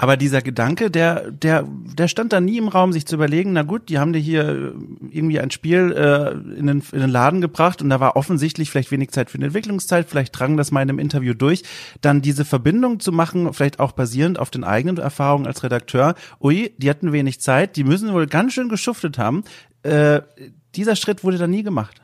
Aber 0.00 0.16
dieser 0.16 0.40
Gedanke, 0.40 0.90
der, 0.90 1.30
der, 1.30 1.68
der 1.68 2.08
stand 2.08 2.32
da 2.32 2.40
nie 2.40 2.56
im 2.56 2.68
Raum, 2.68 2.90
sich 2.90 3.04
zu 3.04 3.16
überlegen, 3.16 3.52
na 3.52 3.64
gut, 3.64 3.90
die 3.90 3.98
haben 3.98 4.14
dir 4.14 4.18
hier 4.18 4.72
irgendwie 5.10 5.38
ein 5.38 5.50
Spiel 5.50 5.92
äh, 5.92 6.30
in, 6.58 6.68
den, 6.68 6.82
in 6.90 7.00
den 7.00 7.10
Laden 7.10 7.42
gebracht 7.42 7.82
und 7.82 7.90
da 7.90 8.00
war 8.00 8.16
offensichtlich 8.16 8.70
vielleicht 8.70 8.92
wenig 8.92 9.10
Zeit 9.10 9.28
für 9.28 9.36
eine 9.36 9.44
Entwicklungszeit, 9.44 10.08
vielleicht 10.08 10.38
drang 10.38 10.56
das 10.56 10.70
mal 10.70 10.80
in 10.80 10.88
einem 10.88 11.00
Interview 11.00 11.34
durch, 11.34 11.64
dann 12.00 12.22
diese 12.22 12.46
Verbindung 12.46 13.00
zu 13.00 13.12
machen, 13.12 13.52
vielleicht 13.52 13.78
auch 13.78 13.92
basierend 13.92 14.38
auf 14.38 14.48
den 14.48 14.64
eigenen 14.64 14.96
Erfahrungen 14.96 15.46
als 15.46 15.62
Redakteur, 15.64 16.14
ui, 16.40 16.72
die 16.78 16.88
hatten 16.88 17.12
wenig 17.12 17.42
Zeit, 17.42 17.76
die 17.76 17.84
müssen 17.84 18.10
wohl 18.14 18.26
ganz 18.26 18.54
schön 18.54 18.70
geschuftet 18.70 19.18
haben. 19.18 19.44
Äh, 19.82 20.22
dieser 20.76 20.96
Schritt 20.96 21.24
wurde 21.24 21.36
da 21.36 21.46
nie 21.46 21.62
gemacht. 21.62 22.00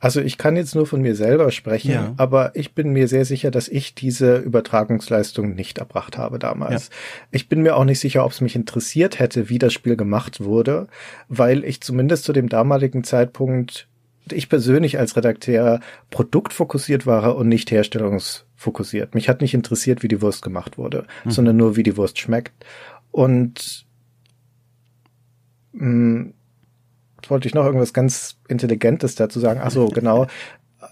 Also 0.00 0.20
ich 0.20 0.38
kann 0.38 0.56
jetzt 0.56 0.74
nur 0.74 0.86
von 0.86 1.02
mir 1.02 1.14
selber 1.14 1.50
sprechen, 1.50 1.90
ja. 1.90 2.14
aber 2.16 2.52
ich 2.54 2.74
bin 2.74 2.92
mir 2.92 3.08
sehr 3.08 3.24
sicher, 3.24 3.50
dass 3.50 3.68
ich 3.68 3.94
diese 3.94 4.36
Übertragungsleistung 4.36 5.54
nicht 5.54 5.78
erbracht 5.78 6.18
habe 6.18 6.38
damals. 6.38 6.88
Ja. 6.88 6.94
Ich 7.30 7.48
bin 7.48 7.62
mir 7.62 7.76
auch 7.76 7.84
nicht 7.84 8.00
sicher, 8.00 8.24
ob 8.24 8.32
es 8.32 8.40
mich 8.40 8.56
interessiert 8.56 9.18
hätte, 9.18 9.48
wie 9.48 9.58
das 9.58 9.72
Spiel 9.72 9.96
gemacht 9.96 10.42
wurde, 10.42 10.88
weil 11.28 11.64
ich 11.64 11.80
zumindest 11.80 12.24
zu 12.24 12.32
dem 12.32 12.48
damaligen 12.48 13.04
Zeitpunkt 13.04 13.88
ich 14.30 14.48
persönlich 14.48 14.98
als 14.98 15.16
Redakteur 15.16 15.80
produktfokussiert 16.10 17.06
war 17.06 17.34
und 17.36 17.48
nicht 17.48 17.70
herstellungsfokussiert. 17.70 19.14
Mich 19.14 19.28
hat 19.28 19.40
nicht 19.40 19.54
interessiert, 19.54 20.02
wie 20.02 20.08
die 20.08 20.22
Wurst 20.22 20.42
gemacht 20.42 20.78
wurde, 20.78 21.06
mhm. 21.24 21.30
sondern 21.30 21.56
nur, 21.56 21.76
wie 21.76 21.82
die 21.82 21.96
Wurst 21.96 22.18
schmeckt. 22.18 22.64
Und 23.10 23.84
mh, 25.72 25.86
mm, 25.88 26.34
wollte 27.30 27.48
ich 27.48 27.54
noch 27.54 27.64
irgendwas 27.64 27.92
ganz 27.92 28.36
Intelligentes 28.48 29.14
dazu 29.14 29.40
sagen. 29.40 29.60
Ach 29.62 29.70
so, 29.70 29.88
genau. 29.88 30.26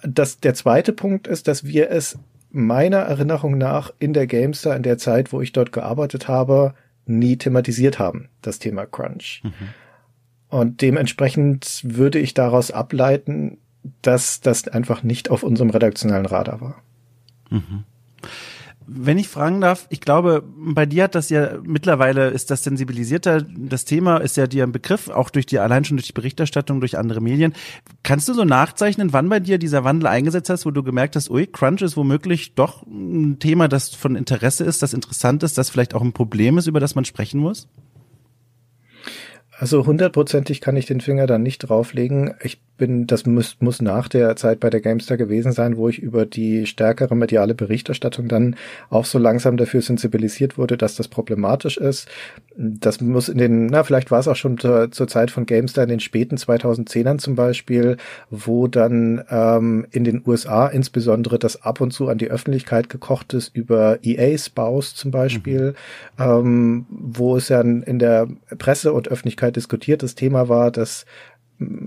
Das, 0.02 0.40
der 0.40 0.54
zweite 0.54 0.92
Punkt 0.92 1.26
ist, 1.26 1.48
dass 1.48 1.64
wir 1.64 1.90
es 1.90 2.18
meiner 2.50 2.98
Erinnerung 2.98 3.58
nach 3.58 3.92
in 3.98 4.12
der 4.12 4.26
Gamestar, 4.26 4.76
in 4.76 4.82
der 4.82 4.98
Zeit, 4.98 5.32
wo 5.32 5.40
ich 5.40 5.52
dort 5.52 5.72
gearbeitet 5.72 6.28
habe, 6.28 6.74
nie 7.06 7.36
thematisiert 7.36 7.98
haben, 7.98 8.28
das 8.42 8.58
Thema 8.58 8.86
Crunch. 8.86 9.42
Mhm. 9.42 9.52
Und 10.48 10.82
dementsprechend 10.82 11.80
würde 11.84 12.18
ich 12.18 12.34
daraus 12.34 12.70
ableiten, 12.70 13.58
dass 14.02 14.40
das 14.40 14.68
einfach 14.68 15.02
nicht 15.02 15.30
auf 15.30 15.42
unserem 15.42 15.70
redaktionellen 15.70 16.26
Radar 16.26 16.60
war. 16.60 16.82
Mhm 17.50 17.84
wenn 18.86 19.18
ich 19.18 19.28
fragen 19.28 19.60
darf, 19.60 19.86
ich 19.90 20.00
glaube, 20.00 20.42
bei 20.56 20.86
dir 20.86 21.04
hat 21.04 21.14
das 21.14 21.30
ja 21.30 21.58
mittlerweile 21.62 22.30
ist 22.30 22.50
das 22.50 22.64
sensibilisierter. 22.64 23.42
Das 23.42 23.84
Thema 23.84 24.18
ist 24.18 24.36
ja 24.36 24.46
dir 24.46 24.64
ein 24.64 24.72
Begriff, 24.72 25.08
auch 25.08 25.30
durch 25.30 25.46
die, 25.46 25.58
allein 25.58 25.84
schon 25.84 25.96
durch 25.96 26.08
die 26.08 26.12
Berichterstattung, 26.12 26.80
durch 26.80 26.98
andere 26.98 27.20
Medien. 27.20 27.52
Kannst 28.02 28.28
du 28.28 28.34
so 28.34 28.44
nachzeichnen, 28.44 29.12
wann 29.12 29.28
bei 29.28 29.38
dir 29.38 29.58
dieser 29.58 29.84
Wandel 29.84 30.08
eingesetzt 30.08 30.50
hast, 30.50 30.66
wo 30.66 30.70
du 30.70 30.82
gemerkt 30.82 31.14
hast, 31.14 31.30
ui, 31.30 31.46
Crunch 31.46 31.82
ist 31.82 31.96
womöglich 31.96 32.54
doch 32.54 32.84
ein 32.86 33.38
Thema, 33.38 33.68
das 33.68 33.94
von 33.94 34.16
Interesse 34.16 34.64
ist, 34.64 34.82
das 34.82 34.92
interessant 34.92 35.42
ist, 35.42 35.56
das 35.56 35.70
vielleicht 35.70 35.94
auch 35.94 36.02
ein 36.02 36.12
Problem 36.12 36.58
ist, 36.58 36.66
über 36.66 36.80
das 36.80 36.94
man 36.94 37.04
sprechen 37.04 37.40
muss? 37.40 37.68
Also 39.60 39.84
hundertprozentig 39.84 40.62
kann 40.62 40.76
ich 40.76 40.86
den 40.86 41.02
Finger 41.02 41.26
dann 41.26 41.42
nicht 41.42 41.58
drauflegen. 41.58 42.34
Ich 42.42 42.62
bin, 42.80 43.06
das 43.06 43.26
muss, 43.26 43.58
muss 43.60 43.80
nach 43.80 44.08
der 44.08 44.34
Zeit 44.34 44.58
bei 44.58 44.70
der 44.70 44.80
Gamestar 44.80 45.16
gewesen 45.16 45.52
sein, 45.52 45.76
wo 45.76 45.88
ich 45.88 46.00
über 46.00 46.26
die 46.26 46.66
stärkere 46.66 47.14
mediale 47.14 47.54
Berichterstattung 47.54 48.26
dann 48.26 48.56
auch 48.88 49.04
so 49.04 49.18
langsam 49.18 49.56
dafür 49.56 49.82
sensibilisiert 49.82 50.58
wurde, 50.58 50.76
dass 50.76 50.96
das 50.96 51.06
problematisch 51.06 51.76
ist. 51.76 52.08
Das 52.56 53.00
muss 53.00 53.28
in 53.28 53.38
den, 53.38 53.66
na, 53.66 53.84
vielleicht 53.84 54.10
war 54.10 54.18
es 54.18 54.26
auch 54.26 54.36
schon 54.36 54.58
zur, 54.58 54.90
zur 54.90 55.06
Zeit 55.06 55.30
von 55.30 55.46
Gamestar 55.46 55.84
in 55.84 55.90
den 55.90 56.00
späten 56.00 56.36
2010ern 56.36 57.18
zum 57.18 57.36
Beispiel, 57.36 57.98
wo 58.30 58.66
dann 58.66 59.22
ähm, 59.30 59.86
in 59.90 60.04
den 60.04 60.22
USA 60.26 60.66
insbesondere 60.66 61.38
das 61.38 61.62
ab 61.62 61.80
und 61.80 61.92
zu 61.92 62.08
an 62.08 62.18
die 62.18 62.30
Öffentlichkeit 62.30 62.88
gekocht 62.88 63.34
ist 63.34 63.54
über 63.54 63.98
EA-Spouse 64.02 64.94
zum 64.94 65.10
Beispiel, 65.10 65.74
mhm. 66.18 66.24
ähm, 66.24 66.86
wo 66.88 67.36
es 67.36 67.50
ja 67.50 67.60
in 67.60 67.98
der 67.98 68.26
Presse 68.56 68.94
und 68.94 69.08
Öffentlichkeit 69.08 69.54
diskutiertes 69.54 70.14
Thema 70.14 70.48
war, 70.48 70.70
dass 70.70 71.04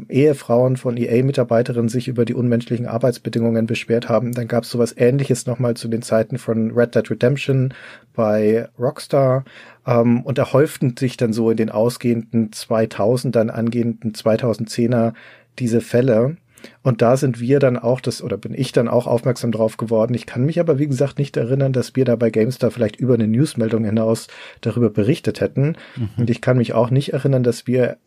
Ehefrauen 0.08 0.78
von 0.78 0.98
EA-Mitarbeiterinnen 0.98 1.90
sich 1.90 2.08
über 2.08 2.26
die 2.26 2.36
unmenschlichen 2.36 2.86
Arbeitsbedingungen 2.86 3.66
beschwert 3.66 4.08
haben. 4.08 4.34
Dann 4.34 4.48
gab 4.48 4.64
es 4.64 4.70
sowas 4.70 4.94
ähnliches 4.96 5.48
nochmal 5.48 5.74
zu 5.76 5.88
den 5.88 6.04
Zeiten 6.04 6.38
von 6.38 6.72
Red 6.72 6.94
Dead 6.96 7.10
Redemption 7.10 7.74
bei 8.14 8.68
Rockstar. 8.78 9.46
Ähm, 9.88 10.22
und 10.22 10.38
da 10.38 10.54
häuften 10.54 10.96
sich 10.96 11.18
dann 11.18 11.34
so 11.34 11.50
in 11.50 11.58
den 11.58 11.72
ausgehenden 11.72 12.52
2000 12.52 13.36
dann 13.36 13.50
angehenden 13.50 14.14
2010er 14.14 15.14
diese 15.58 15.82
Fälle. 15.82 16.38
Und 16.82 17.02
da 17.02 17.18
sind 17.18 17.40
wir 17.40 17.60
dann 17.60 17.78
auch 17.78 18.00
das, 18.00 18.24
oder 18.24 18.38
bin 18.38 18.54
ich 18.54 18.72
dann 18.72 18.88
auch 18.88 19.08
aufmerksam 19.08 19.52
drauf 19.52 19.78
geworden. 19.78 20.14
Ich 20.14 20.26
kann 20.26 20.46
mich 20.46 20.60
aber, 20.60 20.80
wie 20.80 20.88
gesagt, 20.88 21.20
nicht 21.20 21.36
erinnern, 21.36 21.74
dass 21.74 21.96
wir 21.96 22.06
da 22.06 22.16
bei 22.16 22.30
GameStar 22.30 22.72
vielleicht 22.72 22.96
über 22.96 23.16
eine 23.16 23.28
Newsmeldung 23.28 23.84
hinaus 23.84 24.28
darüber 24.62 24.90
berichtet 24.90 25.42
hätten. 25.42 25.76
Mhm. 25.96 26.10
Und 26.18 26.30
ich 26.30 26.42
kann 26.42 26.58
mich 26.58 26.74
auch 26.74 26.90
nicht 26.90 27.12
erinnern, 27.12 27.44
dass 27.44 27.68
wir 27.68 27.98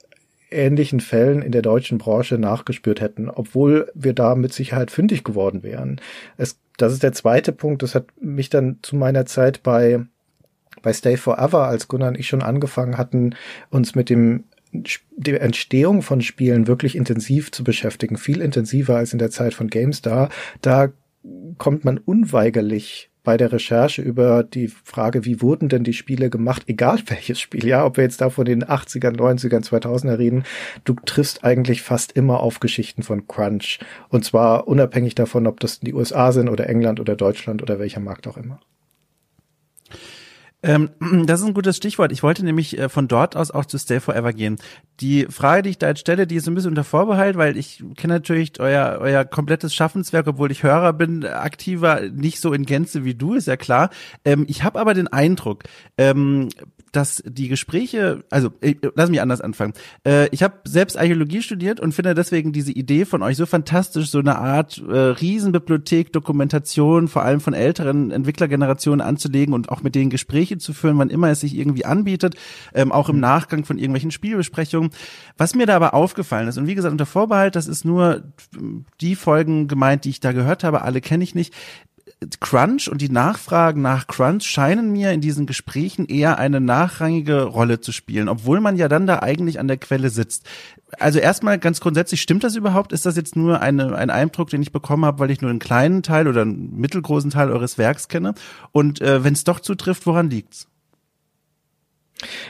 ähnlichen 0.51 1.01
Fällen 1.01 1.43
in 1.43 1.53
der 1.53 1.63
deutschen 1.63 1.99
Branche 1.99 2.39
nachgespürt 2.39 3.01
hätten, 3.01 3.29
obwohl 3.29 3.91
wir 3.95 4.13
da 4.13 4.35
mit 4.35 4.53
Sicherheit 4.53 4.91
fündig 4.91 5.25
geworden 5.25 5.63
wären. 5.63 6.01
Es, 6.37 6.59
das 6.77 6.93
ist 6.93 7.03
der 7.03 7.13
zweite 7.13 7.53
Punkt. 7.53 7.83
Das 7.83 7.95
hat 7.95 8.07
mich 8.21 8.51
dann 8.51 8.79
zu 8.83 8.97
meiner 8.97 9.27
Zeit 9.27 9.63
bei, 9.63 10.01
bei 10.83 10.93
Stay 10.93 11.17
Forever, 11.17 11.67
als 11.67 11.89
Gunnar 11.89 12.09
und 12.09 12.19
ich 12.19 12.29
schon 12.29 12.43
angefangen 12.43 12.99
hatten, 12.99 13.35
uns 13.71 13.95
mit 13.95 14.11
dem 14.11 14.45
der 15.17 15.41
Entstehung 15.41 16.03
von 16.03 16.21
Spielen 16.21 16.67
wirklich 16.67 16.97
intensiv 16.97 17.51
zu 17.51 17.65
beschäftigen, 17.65 18.19
viel 18.19 18.43
intensiver 18.43 18.97
als 18.97 19.13
in 19.13 19.19
der 19.19 19.31
Zeit 19.31 19.55
von 19.55 19.69
GameStar, 19.69 20.29
da 20.61 20.93
kommt 21.57 21.85
man 21.85 21.99
unweigerlich 21.99 23.11
bei 23.27 23.37
der 23.37 23.53
Recherche 23.53 24.03
über 24.03 24.45
die 24.45 24.69
Frage, 24.69 25.25
wie 25.25 25.43
wurden 25.43 25.69
denn 25.69 25.83
die 25.83 25.93
Spiele 25.93 26.31
gemacht, 26.31 26.63
egal 26.69 27.01
welches 27.07 27.41
Spiel, 27.41 27.67
ja, 27.67 27.85
ob 27.85 27.97
wir 27.97 28.05
jetzt 28.05 28.21
da 28.21 28.31
von 28.31 28.47
den 28.47 28.65
80ern, 28.65 29.17
90ern, 29.17 29.69
2000er 29.69 30.17
reden, 30.17 30.45
du 30.85 30.95
triffst 30.95 31.45
eigentlich 31.45 31.83
fast 31.83 32.13
immer 32.13 32.41
auf 32.41 32.61
Geschichten 32.61 33.03
von 33.03 33.27
Crunch. 33.27 33.81
Und 34.09 34.25
zwar 34.25 34.69
unabhängig 34.69 35.17
davon, 35.17 35.49
ob 35.49 35.59
das 35.59 35.81
die 35.81 35.93
USA 35.93 36.31
sind 36.31 36.49
oder 36.49 36.69
England 36.69 37.01
oder 37.01 37.17
Deutschland 37.17 37.63
oder 37.63 37.81
welcher 37.81 38.01
Markt 38.01 38.29
auch 38.29 38.37
immer. 38.37 38.61
Ähm, 40.63 40.91
das 41.27 41.41
ist 41.41 41.47
ein 41.47 41.55
gutes 41.55 41.77
Stichwort. 41.77 42.13
Ich 42.13 42.23
wollte 42.23 42.45
nämlich 42.45 42.79
äh, 42.79 42.89
von 42.89 43.09
dort 43.09 43.37
aus 43.37 43.51
auch 43.51 43.65
zu 43.65 43.79
Stay 43.79 44.01
Forever 44.01 44.33
gehen. 44.33 44.57
Die 45.01 45.27
Frage, 45.27 45.63
die 45.63 45.71
ich 45.71 45.79
da 45.79 45.89
jetzt 45.89 46.01
stelle, 46.01 46.27
die 46.27 46.37
ist 46.37 46.49
ein 46.49 46.55
bisschen 46.55 46.71
unter 46.71 46.85
Vorbehalt, 46.85 47.37
weil 47.37 47.57
ich 47.57 47.85
kenne 47.97 48.15
natürlich 48.15 48.59
euer, 48.61 48.99
euer 49.01 49.25
komplettes 49.25 49.75
Schaffenswerk, 49.75 50.27
obwohl 50.27 50.51
ich 50.51 50.63
Hörer 50.63 50.93
bin, 50.93 51.25
aktiver, 51.25 52.01
nicht 52.11 52.41
so 52.41 52.53
in 52.53 52.65
Gänze 52.65 53.05
wie 53.05 53.15
du, 53.15 53.35
ist 53.35 53.47
ja 53.47 53.57
klar. 53.57 53.91
Ähm, 54.25 54.47
ich 54.49 54.63
habe 54.63 54.81
aber 54.81 54.95
den 54.95 55.09
Eindruck, 55.09 55.65
ähm, 55.99 56.49
dass 56.97 57.23
die 57.27 57.49
Gespräche, 57.49 58.25
also 58.31 58.51
ich, 58.61 58.83
äh, 58.83 58.91
lass 58.95 59.11
mich 59.11 59.21
anders 59.21 59.43
anfangen. 59.43 59.75
Äh, 60.07 60.29
ich 60.31 60.43
habe 60.43 60.55
selbst 60.65 60.99
Archäologie 60.99 61.43
studiert 61.43 61.79
und 61.79 61.93
finde 61.93 62.15
deswegen 62.15 62.53
diese 62.53 62.73
Idee 62.73 63.05
von 63.05 63.23
euch 63.23 63.37
so 63.37 63.45
fantastisch, 63.45 64.09
so 64.09 64.19
eine 64.19 64.39
Art 64.39 64.83
äh, 64.89 64.97
Riesenbibliothek, 64.97 66.13
Dokumentation, 66.13 67.09
vor 67.09 67.23
allem 67.23 67.41
von 67.41 67.53
älteren 67.53 68.11
Entwicklergenerationen 68.11 69.07
anzulegen 69.07 69.53
und 69.53 69.69
auch 69.69 69.83
mit 69.83 69.95
denen 69.95 70.09
Gespräche 70.09 70.57
zu 70.57 70.73
führen, 70.73 70.97
wann 70.99 71.11
immer 71.11 71.29
es 71.29 71.41
sich 71.41 71.55
irgendwie 71.55 71.85
anbietet, 71.85 72.35
ähm, 72.75 72.93
auch 72.93 73.11
im 73.11 73.21
Nachgang 73.21 73.67
von 73.67 73.77
irgendwelchen 73.77 74.11
Spielbesprechungen. 74.11 74.91
Was 75.37 75.55
mir 75.55 75.67
da 75.67 75.77
aber 75.77 75.93
aufgefallen 75.93 76.49
ist, 76.49 76.57
und 76.57 76.67
wie 76.67 76.75
gesagt, 76.75 76.93
unter 76.93 77.07
Vorbehalt, 77.07 77.57
das 77.57 77.67
ist 77.67 77.85
nur 77.85 78.23
die 79.03 79.17
Folgen 79.17 79.69
gemeint, 79.69 80.05
die 80.05 80.11
ich 80.11 80.21
da 80.21 80.33
gehört 80.33 80.65
habe, 80.65 80.83
alle 80.83 81.03
kenne 81.03 81.25
ich 81.25 81.35
nicht, 81.35 81.53
Crunch 82.41 82.89
und 82.89 83.03
die 83.03 83.11
Nachfragen 83.11 83.83
nach 83.83 84.07
Crunch 84.07 84.45
scheinen 84.45 84.91
mir 84.91 85.13
in 85.13 85.21
diesen 85.21 85.45
Gesprächen 85.45 86.07
eher 86.07 86.39
eine 86.39 86.61
nachrangige 86.61 87.43
Rolle 87.43 87.81
zu 87.81 87.93
spielen, 87.93 88.29
obwohl 88.29 88.61
man 88.61 88.77
ja 88.77 88.89
dann 88.89 89.07
da 89.07 89.19
eigentlich 89.21 89.61
an 89.61 89.69
der 89.69 89.77
Quelle 89.77 90.09
sitzt. 90.09 90.47
Also 90.99 91.19
erstmal 91.19 91.59
ganz 91.59 91.81
grundsätzlich, 91.81 92.23
stimmt 92.23 92.43
das 92.43 92.57
überhaupt? 92.57 92.93
Ist 92.93 93.05
das 93.05 93.17
jetzt 93.17 93.37
nur 93.37 93.61
eine, 93.61 93.95
ein 93.97 94.09
Eindruck, 94.09 94.49
den 94.49 94.63
ich 94.63 94.73
bekommen 94.73 95.05
habe, 95.05 95.19
weil 95.19 95.31
ich 95.31 95.43
nur 95.43 95.51
einen 95.51 95.59
kleinen 95.59 96.03
Teil 96.03 96.27
oder 96.27 96.43
einen 96.43 96.75
mittelgroßen 96.77 97.31
Teil 97.31 97.51
eures 97.51 97.77
Werks 97.77 98.09
kenne? 98.09 98.35
Und 98.73 99.03
äh, 99.03 99.23
wenn 99.23 99.35
es 99.35 99.45
doch 99.45 99.61
zutrifft, 99.61 100.07
woran 100.07 100.31
liegt's? 100.31 100.69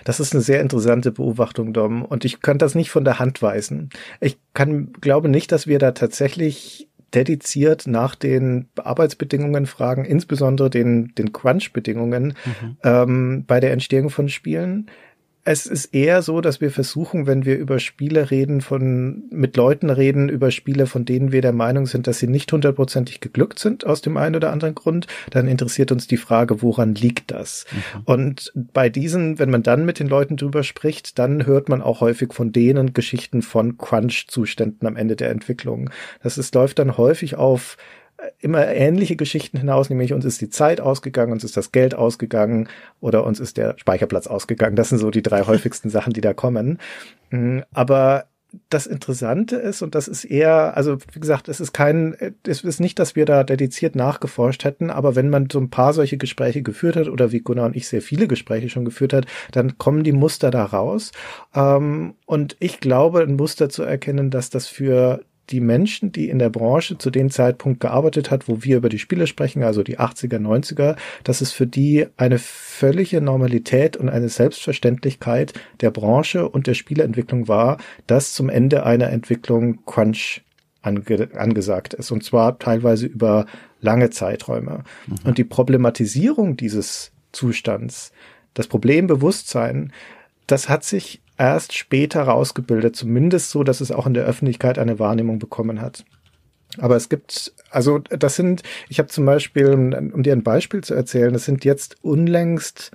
Das 0.05 0.20
ist 0.20 0.32
eine 0.32 0.43
sehr 0.43 0.60
interessante 0.60 1.10
Beobachtung, 1.10 1.72
Dom. 1.72 2.05
Und 2.05 2.24
ich 2.24 2.40
kann 2.40 2.59
das 2.59 2.76
nicht 2.76 2.90
von 2.90 3.05
der 3.05 3.18
Hand 3.18 3.43
weisen. 3.43 3.90
Ich 4.20 4.38
kann, 4.55 4.93
glaube 5.01 5.28
nicht, 5.28 5.51
dass 5.51 5.66
wir 5.66 5.80
da 5.80 5.90
tatsächlich 5.90 6.88
dediziert 7.14 7.86
nach 7.86 8.14
den 8.14 8.68
Arbeitsbedingungen 8.76 9.66
fragen, 9.66 10.04
insbesondere 10.04 10.70
den, 10.70 11.14
den 11.16 11.32
Crunch-Bedingungen 11.32 12.34
mhm. 12.44 12.76
ähm, 12.82 13.44
bei 13.46 13.60
der 13.60 13.72
Entstehung 13.72 14.10
von 14.10 14.28
Spielen 14.28 14.90
es 15.48 15.64
ist 15.64 15.94
eher 15.94 16.23
so, 16.23 16.40
dass 16.40 16.60
wir 16.60 16.73
versuchen, 16.73 17.28
wenn 17.28 17.44
wir 17.44 17.56
über 17.56 17.78
Spiele 17.78 18.32
reden, 18.32 18.60
von 18.60 19.23
mit 19.31 19.56
Leuten 19.56 19.90
reden, 19.90 20.28
über 20.28 20.51
Spiele, 20.51 20.86
von 20.86 21.05
denen 21.05 21.31
wir 21.31 21.40
der 21.40 21.52
Meinung 21.52 21.86
sind, 21.86 22.09
dass 22.09 22.18
sie 22.18 22.27
nicht 22.27 22.52
hundertprozentig 22.52 23.20
geglückt 23.20 23.60
sind 23.60 23.86
aus 23.86 24.01
dem 24.01 24.16
einen 24.16 24.35
oder 24.35 24.51
anderen 24.51 24.74
Grund, 24.74 25.06
dann 25.31 25.47
interessiert 25.47 25.93
uns 25.93 26.09
die 26.09 26.16
Frage, 26.16 26.62
woran 26.62 26.97
liegt 26.97 27.31
das? 27.31 27.64
Mhm. 27.70 28.01
Und 28.06 28.52
bei 28.55 28.89
diesen, 28.89 29.39
wenn 29.39 29.51
man 29.51 29.62
dann 29.62 29.86
mit 29.86 30.01
den 30.01 30.09
Leuten 30.09 30.36
drüber 30.36 30.64
spricht, 30.64 31.16
dann 31.20 31.47
hört 31.47 31.68
man 31.68 31.81
auch 31.81 32.01
häufig 32.01 32.35
von 32.35 32.51
denen 32.51 32.93
Geschichten 32.93 33.40
von 33.40 33.78
Crunch-Zuständen 33.78 34.89
am 34.89 34.97
Ende 34.97 35.14
der 35.14 35.31
Entwicklung. 35.31 35.90
Das 36.24 36.39
ist, 36.39 36.56
läuft 36.56 36.81
dann 36.81 36.97
häufig 36.97 37.36
auf 37.36 37.77
immer 38.38 38.66
ähnliche 38.68 39.16
Geschichten 39.16 39.59
hinaus, 39.59 39.90
nämlich 39.90 40.12
uns 40.12 40.24
ist 40.24 40.40
die 40.40 40.51
Zeit 40.51 40.80
ausgegangen, 40.80 41.32
uns 41.32 41.44
ist 41.44 41.56
das 41.56 41.72
Geld 41.72 41.94
ausgegangen 41.94 42.68
oder 43.01 43.24
uns 43.24 43.40
ist 43.40 43.56
der 43.56 43.74
Speicherplatz 43.78 44.26
ausgegangen. 44.26 44.76
Das 44.76 44.88
sind 44.88 44.98
so 44.98 45.10
die 45.10 45.22
drei 45.22 45.43
häufigsten 45.47 45.90
Sachen, 45.90 46.12
die 46.12 46.20
da 46.20 46.34
kommen. 46.34 46.78
Mm, 47.30 47.60
aber 47.72 48.26
das 48.70 48.86
Interessante 48.86 49.56
ist, 49.56 49.82
und 49.82 49.94
das 49.94 50.09
ist 50.09 50.24
eher, 50.24 50.76
also 50.76 50.98
wie 51.12 51.20
gesagt, 51.20 51.48
es 51.48 51.60
ist 51.60 51.72
kein, 51.72 52.16
es 52.47 52.62
ist 52.62 52.80
nicht, 52.80 52.98
dass 52.98 53.16
wir 53.16 53.26
da 53.26 53.44
dediziert 53.44 53.97
nachgeforscht 53.97 54.64
hätten, 54.64 54.90
aber 54.90 55.14
wenn 55.14 55.28
man 55.28 55.48
so 55.51 55.59
ein 55.59 55.68
paar 55.68 55.93
solche 55.93 56.16
Gespräche 56.16 56.62
geführt 56.62 56.97
hat, 56.97 57.09
oder 57.09 57.32
wie 57.32 57.40
Gunnar 57.40 57.66
und 57.66 57.76
ich 57.76 57.88
sehr 57.88 58.02
viele 58.02 58.28
Gespräche 58.28 58.68
schon 58.68 58.84
geführt 58.84 59.12
hat, 59.12 59.26
dann 59.52 59.78
kommen 59.78 60.05
die 60.05 60.12
Muster 60.12 60.51
da 60.51 60.64
raus. 60.64 61.12
Ähm, 61.55 62.14
und 62.24 62.56
ich 62.60 62.80
glaube, 62.80 63.20
ein 63.20 63.36
Muster 63.36 63.68
zu 63.68 63.82
erkennen, 63.82 64.30
dass 64.30 64.48
das 64.48 64.66
für 64.66 65.20
die 65.51 65.60
Menschen, 65.60 66.12
die 66.12 66.28
in 66.28 66.39
der 66.39 66.51
Branche 66.51 66.98
zu 66.98 67.10
dem 67.10 67.31
Zeitpunkt 67.31 67.81
gearbeitet 67.81 68.31
hat, 68.31 68.48
wo 68.48 68.62
wir 68.62 68.78
über 68.78 68.89
die 68.89 68.98
Spiele 68.98 69.27
sprechen, 69.27 69.62
also 69.62 69.82
die 69.82 69.98
80er, 69.98 70.39
90er, 70.39 70.97
dass 71.24 71.40
es 71.40 71.52
für 71.52 71.66
die 71.66 72.06
eine 72.16 72.39
völlige 72.39 73.20
Normalität 73.20 73.97
und 73.97 74.09
eine 74.09 74.28
Selbstverständlichkeit 74.28 75.52
der 75.81 75.90
Branche 75.90 76.48
und 76.48 76.66
der 76.66 76.74
Spieleentwicklung 76.74 77.48
war, 77.48 77.78
dass 78.06 78.32
zum 78.32 78.48
Ende 78.48 78.85
einer 78.85 79.10
Entwicklung 79.10 79.85
Crunch 79.86 80.43
ange 80.82 81.28
angesagt 81.35 81.94
ist. 81.94 82.10
Und 82.10 82.24
zwar 82.24 82.59
teilweise 82.59 83.06
über 83.06 83.47
lange 83.81 84.10
Zeiträume. 84.10 84.85
Mhm. 85.06 85.16
Und 85.24 85.39
die 85.39 85.44
Problematisierung 85.44 86.56
dieses 86.56 87.12
Zustands, 87.32 88.12
das 88.55 88.66
Problembewusstsein, 88.68 89.93
das 90.47 90.68
hat 90.68 90.85
sich 90.85 91.20
erst 91.38 91.74
später 91.74 92.22
rausgebildet, 92.22 92.96
zumindest 92.96 93.50
so, 93.50 93.62
dass 93.62 93.80
es 93.80 93.92
auch 93.92 94.06
in 94.06 94.14
der 94.14 94.24
Öffentlichkeit 94.24 94.78
eine 94.78 94.98
Wahrnehmung 94.98 95.38
bekommen 95.38 95.80
hat. 95.80 96.04
Aber 96.78 96.96
es 96.96 97.08
gibt, 97.08 97.52
also 97.70 97.98
das 97.98 98.36
sind, 98.36 98.62
ich 98.88 98.98
habe 98.98 99.08
zum 99.08 99.24
Beispiel, 99.24 99.68
um 99.68 100.22
dir 100.22 100.32
ein 100.32 100.42
Beispiel 100.42 100.82
zu 100.82 100.94
erzählen, 100.94 101.34
es 101.34 101.44
sind 101.44 101.64
jetzt 101.64 101.96
unlängst 102.02 102.90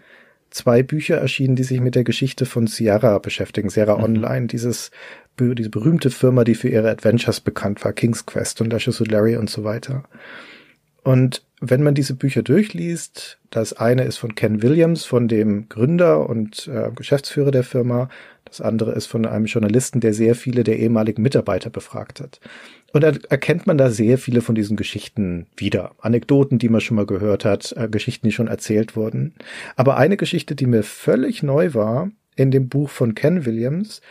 zwei 0.49 0.83
Bücher 0.83 1.17
erschienen, 1.17 1.55
die 1.55 1.63
sich 1.63 1.79
mit 1.79 1.95
der 1.95 2.03
Geschichte 2.03 2.45
von 2.45 2.67
Sierra 2.67 3.17
beschäftigen. 3.19 3.69
Sierra 3.69 3.97
mhm. 3.97 4.03
Online, 4.03 4.47
dieses, 4.47 4.91
diese 5.39 5.69
berühmte 5.69 6.09
Firma, 6.11 6.43
die 6.43 6.55
für 6.55 6.69
ihre 6.69 6.89
Adventures 6.89 7.39
bekannt 7.39 7.83
war, 7.83 7.93
King's 7.93 8.25
Quest 8.25 8.61
und 8.61 8.73
Ashes 8.73 8.99
Larry 8.99 9.37
und 9.37 9.49
so 9.49 9.63
weiter. 9.63 10.03
Und 11.03 11.43
wenn 11.61 11.83
man 11.83 11.93
diese 11.93 12.15
Bücher 12.15 12.41
durchliest, 12.41 13.39
das 13.51 13.73
eine 13.73 14.03
ist 14.03 14.17
von 14.17 14.33
Ken 14.33 14.63
Williams, 14.63 15.05
von 15.05 15.27
dem 15.27 15.69
Gründer 15.69 16.27
und 16.27 16.67
äh, 16.67 16.89
Geschäftsführer 16.93 17.51
der 17.51 17.63
Firma, 17.63 18.09
das 18.45 18.61
andere 18.61 18.93
ist 18.93 19.05
von 19.05 19.27
einem 19.27 19.45
Journalisten, 19.45 19.99
der 19.99 20.13
sehr 20.13 20.33
viele 20.33 20.63
der 20.63 20.79
ehemaligen 20.79 21.21
Mitarbeiter 21.21 21.69
befragt 21.69 22.19
hat. 22.19 22.39
Und 22.93 23.01
da 23.03 23.13
erkennt 23.29 23.67
man 23.67 23.77
da 23.77 23.91
sehr 23.91 24.17
viele 24.17 24.41
von 24.41 24.55
diesen 24.55 24.75
Geschichten 24.75 25.45
wieder. 25.55 25.91
Anekdoten, 26.01 26.57
die 26.57 26.67
man 26.67 26.81
schon 26.81 26.97
mal 26.97 27.05
gehört 27.05 27.45
hat, 27.45 27.73
äh, 27.77 27.87
Geschichten, 27.87 28.27
die 28.27 28.33
schon 28.33 28.47
erzählt 28.47 28.95
wurden. 28.95 29.35
Aber 29.75 29.97
eine 29.97 30.17
Geschichte, 30.17 30.55
die 30.55 30.65
mir 30.65 30.81
völlig 30.81 31.43
neu 31.43 31.75
war 31.75 32.09
in 32.35 32.49
dem 32.49 32.69
Buch 32.69 32.89
von 32.89 33.13
Ken 33.13 33.45
Williams, 33.45 34.01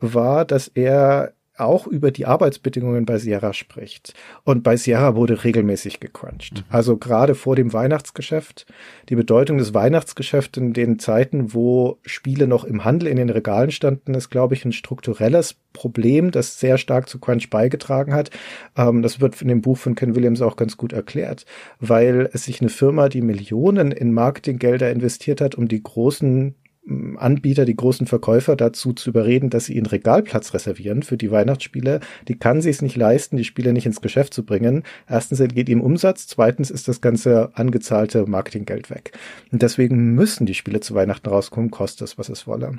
war, 0.00 0.44
dass 0.44 0.68
er 0.68 1.32
auch 1.58 1.86
über 1.86 2.10
die 2.10 2.26
Arbeitsbedingungen 2.26 3.06
bei 3.06 3.18
Sierra 3.18 3.52
spricht. 3.52 4.14
Und 4.44 4.62
bei 4.62 4.76
Sierra 4.76 5.14
wurde 5.14 5.44
regelmäßig 5.44 6.00
gecrunched. 6.00 6.58
Mhm. 6.58 6.64
Also 6.68 6.96
gerade 6.96 7.34
vor 7.34 7.56
dem 7.56 7.72
Weihnachtsgeschäft. 7.72 8.66
Die 9.08 9.16
Bedeutung 9.16 9.58
des 9.58 9.74
Weihnachtsgeschäfts 9.74 10.58
in 10.58 10.72
den 10.72 10.98
Zeiten, 10.98 11.54
wo 11.54 11.98
Spiele 12.04 12.46
noch 12.46 12.64
im 12.64 12.84
Handel 12.84 13.08
in 13.08 13.16
den 13.16 13.30
Regalen 13.30 13.70
standen, 13.70 14.14
ist, 14.14 14.30
glaube 14.30 14.54
ich, 14.54 14.64
ein 14.64 14.72
strukturelles 14.72 15.56
Problem, 15.72 16.30
das 16.30 16.58
sehr 16.58 16.78
stark 16.78 17.08
zu 17.08 17.18
Crunch 17.18 17.50
beigetragen 17.50 18.14
hat. 18.14 18.30
Ähm, 18.76 19.02
das 19.02 19.20
wird 19.20 19.40
in 19.42 19.48
dem 19.48 19.60
Buch 19.60 19.78
von 19.78 19.94
Ken 19.94 20.16
Williams 20.16 20.42
auch 20.42 20.56
ganz 20.56 20.76
gut 20.76 20.92
erklärt, 20.92 21.44
weil 21.80 22.30
es 22.32 22.44
sich 22.44 22.60
eine 22.60 22.70
Firma, 22.70 23.08
die 23.08 23.22
Millionen 23.22 23.92
in 23.92 24.12
Marketinggelder 24.12 24.90
investiert 24.90 25.40
hat, 25.40 25.54
um 25.54 25.68
die 25.68 25.82
großen 25.82 26.54
Anbieter, 27.16 27.64
die 27.64 27.76
großen 27.76 28.06
Verkäufer 28.06 28.54
dazu 28.54 28.92
zu 28.92 29.10
überreden, 29.10 29.50
dass 29.50 29.66
sie 29.66 29.74
ihren 29.74 29.86
Regalplatz 29.86 30.54
reservieren 30.54 31.02
für 31.02 31.16
die 31.16 31.30
Weihnachtsspiele. 31.30 32.00
Die 32.28 32.38
kann 32.38 32.60
sich 32.60 32.76
es 32.76 32.82
nicht 32.82 32.96
leisten, 32.96 33.36
die 33.36 33.44
Spiele 33.44 33.72
nicht 33.72 33.86
ins 33.86 34.00
Geschäft 34.00 34.32
zu 34.32 34.44
bringen. 34.44 34.84
Erstens 35.08 35.40
entgeht 35.40 35.68
ihm 35.68 35.80
Umsatz, 35.80 36.28
zweitens 36.28 36.70
ist 36.70 36.86
das 36.86 37.00
ganze 37.00 37.50
angezahlte 37.54 38.26
Marketinggeld 38.26 38.90
weg. 38.90 39.12
Und 39.50 39.62
deswegen 39.62 40.14
müssen 40.14 40.46
die 40.46 40.54
Spiele 40.54 40.80
zu 40.80 40.94
Weihnachten 40.94 41.28
rauskommen, 41.28 41.70
kostet 41.70 42.08
es, 42.08 42.18
was 42.18 42.28
es 42.28 42.46
wolle. 42.46 42.78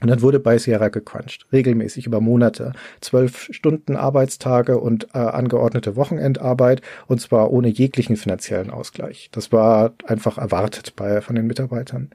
Und 0.00 0.08
dann 0.08 0.22
wurde 0.22 0.38
bei 0.38 0.58
Sierra 0.58 0.88
gecrunched, 0.88 1.46
regelmäßig 1.52 2.06
über 2.06 2.20
Monate. 2.20 2.72
Zwölf 3.00 3.48
Stunden 3.50 3.96
Arbeitstage 3.96 4.78
und 4.78 5.08
äh, 5.14 5.18
angeordnete 5.18 5.96
Wochenendarbeit 5.96 6.82
und 7.08 7.20
zwar 7.20 7.50
ohne 7.50 7.68
jeglichen 7.68 8.16
finanziellen 8.16 8.70
Ausgleich. 8.70 9.28
Das 9.32 9.50
war 9.50 9.94
einfach 10.06 10.38
erwartet 10.38 10.94
bei, 10.94 11.20
von 11.20 11.34
den 11.34 11.48
Mitarbeitern. 11.48 12.10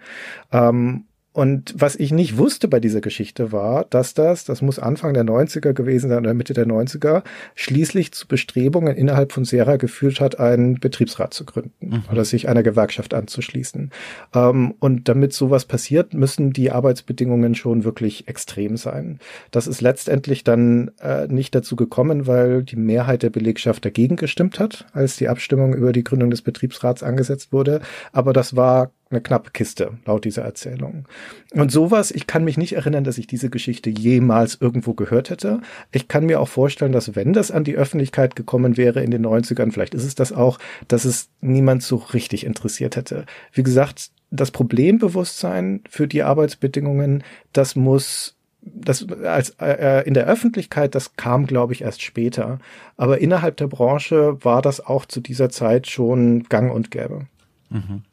Ähm, 0.54 1.06
und 1.34 1.74
was 1.76 1.96
ich 1.96 2.12
nicht 2.12 2.38
wusste 2.38 2.68
bei 2.68 2.80
dieser 2.80 3.02
Geschichte 3.02 3.52
war, 3.52 3.86
dass 3.90 4.14
das, 4.14 4.46
das 4.46 4.62
muss 4.62 4.78
Anfang 4.78 5.16
der 5.16 5.24
90er 5.24 5.74
gewesen 5.74 6.10
sein 6.10 6.20
oder 6.20 6.36
Mitte 6.36 6.54
der 6.54 6.68
90er, 6.68 7.24
schließlich 7.56 8.12
zu 8.14 8.28
Bestrebungen 8.28 8.96
innerhalb 8.96 9.32
von 9.32 9.44
Sera 9.44 9.78
geführt 9.78 10.22
hat, 10.22 10.40
einen 10.40 10.80
Betriebsrat 10.80 11.34
zu 11.34 11.44
gründen 11.44 11.88
mhm. 11.88 12.04
oder 12.12 12.24
sich 12.24 12.48
einer 12.48 12.62
Gewerkschaft 12.62 13.16
anzuschließen. 13.16 13.90
Ähm, 14.36 14.76
und 14.80 15.10
damit 15.10 15.34
sowas 15.34 15.66
passiert, 15.66 16.14
müssen 16.14 16.54
die 16.54 16.70
Arbeitsbedingungen 16.70 17.56
schon 17.56 17.84
wirklich 17.84 18.28
extrem 18.28 18.78
sein. 18.78 19.18
Das 19.50 19.66
ist 19.66 19.82
letztendlich 19.82 20.44
dann 20.44 20.92
äh, 21.02 21.28
nicht 21.28 21.56
dazu 21.56 21.76
gekommen, 21.76 22.28
weil 22.28 22.62
die 22.62 22.76
Mehrheit 22.76 23.24
der 23.24 23.32
Belegschaft 23.32 23.84
dagegen 23.84 24.18
gestimmt 24.18 24.60
hat, 24.60 24.86
als 24.94 25.16
die 25.16 25.30
Abstimmung 25.30 25.74
über 25.74 25.94
die 25.94 26.04
Gründung 26.04 26.30
des 26.30 26.44
Betriebsrats 26.44 27.02
angesetzt 27.02 27.52
wurde. 27.52 27.82
Aber 28.12 28.34
das 28.34 28.56
war 28.56 28.92
eine 29.14 29.22
knappe 29.22 29.52
Kiste, 29.52 29.98
laut 30.06 30.26
dieser 30.26 30.44
Erzählung. 30.44 31.08
Und 31.52 31.72
sowas, 31.72 32.12
ich 32.12 32.28
kann 32.28 32.44
mich 32.44 32.58
nicht 32.58 32.74
erinnern, 32.74 33.04
dass 33.04 33.18
ich 33.18 33.28
diese 33.28 33.50
Geschichte 33.50 33.90
jemals 33.90 34.58
irgendwo 34.60 34.94
gehört 34.94 35.30
hätte. 35.30 35.62
Ich 35.92 36.08
kann 36.08 36.26
mir 36.26 36.40
auch 36.40 36.48
vorstellen, 36.48 36.92
dass 36.92 37.16
wenn 37.16 37.34
das 37.34 37.52
an 37.52 37.64
die 37.64 37.76
Öffentlichkeit 37.76 38.36
gekommen 38.36 38.78
wäre 38.78 39.04
in 39.04 39.12
den 39.12 39.26
90ern, 39.26 39.72
vielleicht 39.72 39.94
ist 39.94 40.06
es 40.06 40.16
das 40.16 40.32
auch, 40.34 40.60
dass 40.88 41.06
es 41.06 41.30
niemand 41.42 41.84
so 41.84 41.98
richtig 41.98 42.46
interessiert 42.46 42.96
hätte. 42.96 43.26
Wie 43.52 43.64
gesagt, 43.64 44.12
das 44.32 44.52
Problembewusstsein 44.52 45.82
für 45.90 46.08
die 46.08 46.24
Arbeitsbedingungen, 46.24 47.24
das 47.54 47.76
muss 47.76 48.36
das 48.66 49.06
als 49.24 49.52
äh, 49.60 50.04
in 50.08 50.14
der 50.14 50.26
Öffentlichkeit, 50.26 50.96
das 50.96 51.16
kam, 51.16 51.46
glaube 51.46 51.74
ich, 51.74 51.82
erst 51.82 52.02
später. 52.02 52.60
Aber 52.98 53.20
innerhalb 53.20 53.58
der 53.58 53.68
Branche 53.68 54.38
war 54.44 54.62
das 54.62 54.86
auch 54.86 55.06
zu 55.06 55.20
dieser 55.20 55.50
Zeit 55.50 55.88
schon 55.88 56.44
gang 56.44 56.74
und 56.74 56.92
gäbe. 56.92 57.28
Mhm. 57.70 58.04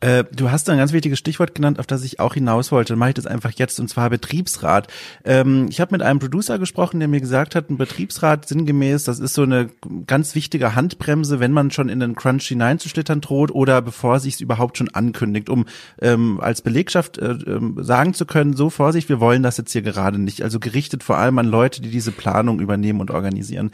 Äh, 0.00 0.24
du 0.34 0.50
hast 0.50 0.68
ein 0.68 0.78
ganz 0.78 0.92
wichtiges 0.92 1.18
Stichwort 1.18 1.54
genannt, 1.54 1.78
auf 1.78 1.86
das 1.86 2.04
ich 2.04 2.20
auch 2.20 2.34
hinaus 2.34 2.72
wollte. 2.72 2.92
Dann 2.92 2.98
mache 2.98 3.10
ich 3.10 3.14
das 3.14 3.26
einfach 3.26 3.52
jetzt, 3.52 3.80
und 3.80 3.88
zwar 3.88 4.10
Betriebsrat. 4.10 4.88
Ähm, 5.24 5.66
ich 5.70 5.80
habe 5.80 5.92
mit 5.92 6.02
einem 6.02 6.18
Producer 6.18 6.58
gesprochen, 6.58 7.00
der 7.00 7.08
mir 7.08 7.20
gesagt 7.20 7.54
hat, 7.54 7.70
ein 7.70 7.78
Betriebsrat 7.78 8.46
sinngemäß, 8.46 9.04
das 9.04 9.18
ist 9.18 9.34
so 9.34 9.42
eine 9.42 9.70
ganz 10.06 10.34
wichtige 10.34 10.74
Handbremse, 10.74 11.40
wenn 11.40 11.52
man 11.52 11.70
schon 11.70 11.88
in 11.88 12.00
den 12.00 12.14
Crunch 12.14 12.46
hineinzuschlittern 12.48 13.20
droht 13.20 13.50
oder 13.50 13.80
bevor 13.82 14.20
sich 14.20 14.34
es 14.34 14.40
überhaupt 14.40 14.78
schon 14.78 14.88
ankündigt, 14.88 15.48
um 15.48 15.66
ähm, 16.00 16.40
als 16.40 16.62
Belegschaft 16.62 17.18
äh, 17.18 17.32
äh, 17.32 17.60
sagen 17.78 18.14
zu 18.14 18.26
können, 18.26 18.54
so 18.54 18.70
Vorsicht, 18.70 19.08
wir 19.08 19.20
wollen 19.20 19.42
das 19.42 19.56
jetzt 19.56 19.72
hier 19.72 19.82
gerade 19.82 20.18
nicht. 20.18 20.42
Also 20.42 20.60
gerichtet 20.60 21.02
vor 21.02 21.16
allem 21.16 21.38
an 21.38 21.46
Leute, 21.46 21.80
die 21.80 21.90
diese 21.90 22.12
Planung 22.12 22.60
übernehmen 22.60 23.00
und 23.00 23.10
organisieren. 23.10 23.70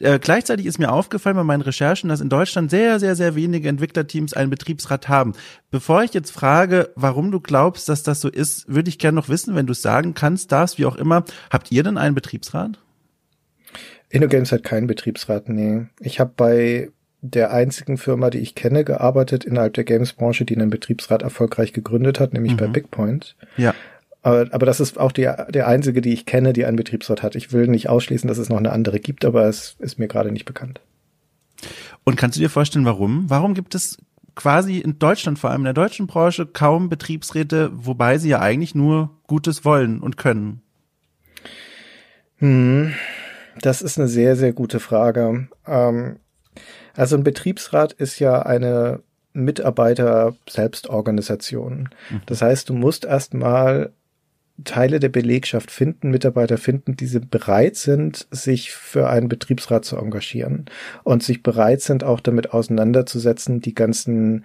Äh, 0.00 0.18
gleichzeitig 0.18 0.66
ist 0.66 0.78
mir 0.78 0.90
aufgefallen 0.90 1.36
bei 1.36 1.44
meinen 1.44 1.62
Recherchen, 1.62 2.08
dass 2.08 2.20
in 2.20 2.28
Deutschland 2.28 2.70
sehr, 2.70 2.98
sehr, 3.00 3.14
sehr 3.14 3.34
wenige 3.34 3.68
Entwicklerteams 3.68 4.32
einen 4.32 4.50
Betriebsrat 4.50 5.08
haben. 5.08 5.34
Bevor 5.76 6.02
ich 6.02 6.14
jetzt 6.14 6.30
frage, 6.30 6.88
warum 6.96 7.30
du 7.30 7.38
glaubst, 7.38 7.90
dass 7.90 8.02
das 8.02 8.22
so 8.22 8.30
ist, 8.30 8.66
würde 8.66 8.88
ich 8.88 8.98
gerne 8.98 9.16
noch 9.16 9.28
wissen, 9.28 9.54
wenn 9.54 9.66
du 9.66 9.72
es 9.72 9.82
sagen 9.82 10.14
kannst, 10.14 10.50
darfst, 10.50 10.78
wie 10.78 10.86
auch 10.86 10.96
immer. 10.96 11.26
Habt 11.50 11.70
ihr 11.70 11.82
denn 11.82 11.98
einen 11.98 12.14
Betriebsrat? 12.14 12.78
InnoGames 14.08 14.52
hat 14.52 14.64
keinen 14.64 14.86
Betriebsrat, 14.86 15.50
nee. 15.50 15.84
Ich 16.00 16.18
habe 16.18 16.32
bei 16.34 16.88
der 17.20 17.52
einzigen 17.52 17.98
Firma, 17.98 18.30
die 18.30 18.38
ich 18.38 18.54
kenne, 18.54 18.84
gearbeitet 18.84 19.44
innerhalb 19.44 19.74
der 19.74 19.84
Games-Branche, 19.84 20.46
die 20.46 20.56
einen 20.56 20.70
Betriebsrat 20.70 21.20
erfolgreich 21.20 21.74
gegründet 21.74 22.20
hat, 22.20 22.32
nämlich 22.32 22.52
mhm. 22.52 22.56
bei 22.56 22.66
Bigpoint. 22.68 23.36
Ja. 23.58 23.74
Aber, 24.22 24.46
aber 24.52 24.64
das 24.64 24.80
ist 24.80 24.98
auch 24.98 25.12
die, 25.12 25.30
der 25.50 25.68
einzige, 25.68 26.00
die 26.00 26.14
ich 26.14 26.24
kenne, 26.24 26.54
die 26.54 26.64
einen 26.64 26.78
Betriebsrat 26.78 27.22
hat. 27.22 27.34
Ich 27.34 27.52
will 27.52 27.66
nicht 27.66 27.90
ausschließen, 27.90 28.28
dass 28.28 28.38
es 28.38 28.48
noch 28.48 28.56
eine 28.56 28.72
andere 28.72 28.98
gibt, 28.98 29.26
aber 29.26 29.44
es 29.44 29.76
ist 29.78 29.98
mir 29.98 30.08
gerade 30.08 30.32
nicht 30.32 30.46
bekannt. 30.46 30.80
Und 32.04 32.16
kannst 32.16 32.38
du 32.38 32.40
dir 32.40 32.48
vorstellen, 32.48 32.86
warum? 32.86 33.28
Warum 33.28 33.52
gibt 33.52 33.74
es 33.74 33.98
quasi 34.36 34.78
in 34.78 35.00
Deutschland, 35.00 35.40
vor 35.40 35.50
allem 35.50 35.62
in 35.62 35.64
der 35.64 35.74
deutschen 35.74 36.06
Branche, 36.06 36.46
kaum 36.46 36.88
Betriebsräte, 36.88 37.70
wobei 37.72 38.18
sie 38.18 38.28
ja 38.28 38.40
eigentlich 38.40 38.76
nur 38.76 39.10
Gutes 39.26 39.64
wollen 39.64 40.00
und 40.00 40.16
können? 40.16 40.62
Hm, 42.36 42.94
das 43.60 43.82
ist 43.82 43.98
eine 43.98 44.06
sehr, 44.06 44.36
sehr 44.36 44.52
gute 44.52 44.78
Frage. 44.78 45.48
Ähm, 45.66 46.20
also 46.94 47.16
ein 47.16 47.24
Betriebsrat 47.24 47.94
ist 47.94 48.20
ja 48.20 48.42
eine 48.42 49.02
Mitarbeiter-Selbstorganisation. 49.32 51.88
Mhm. 52.10 52.20
Das 52.26 52.42
heißt, 52.42 52.68
du 52.68 52.74
musst 52.74 53.04
erstmal 53.04 53.92
Teile 54.64 55.00
der 55.00 55.08
Belegschaft 55.10 55.70
finden, 55.70 56.10
Mitarbeiter 56.10 56.56
finden, 56.56 56.96
die 56.96 57.06
bereit 57.20 57.76
sind, 57.76 58.26
sich 58.30 58.72
für 58.72 59.08
einen 59.08 59.28
Betriebsrat 59.28 59.84
zu 59.84 59.96
engagieren 59.96 60.66
und 61.04 61.22
sich 61.22 61.42
bereit 61.42 61.82
sind, 61.82 62.04
auch 62.04 62.20
damit 62.20 62.52
auseinanderzusetzen, 62.52 63.60
die 63.60 63.74
ganzen 63.74 64.44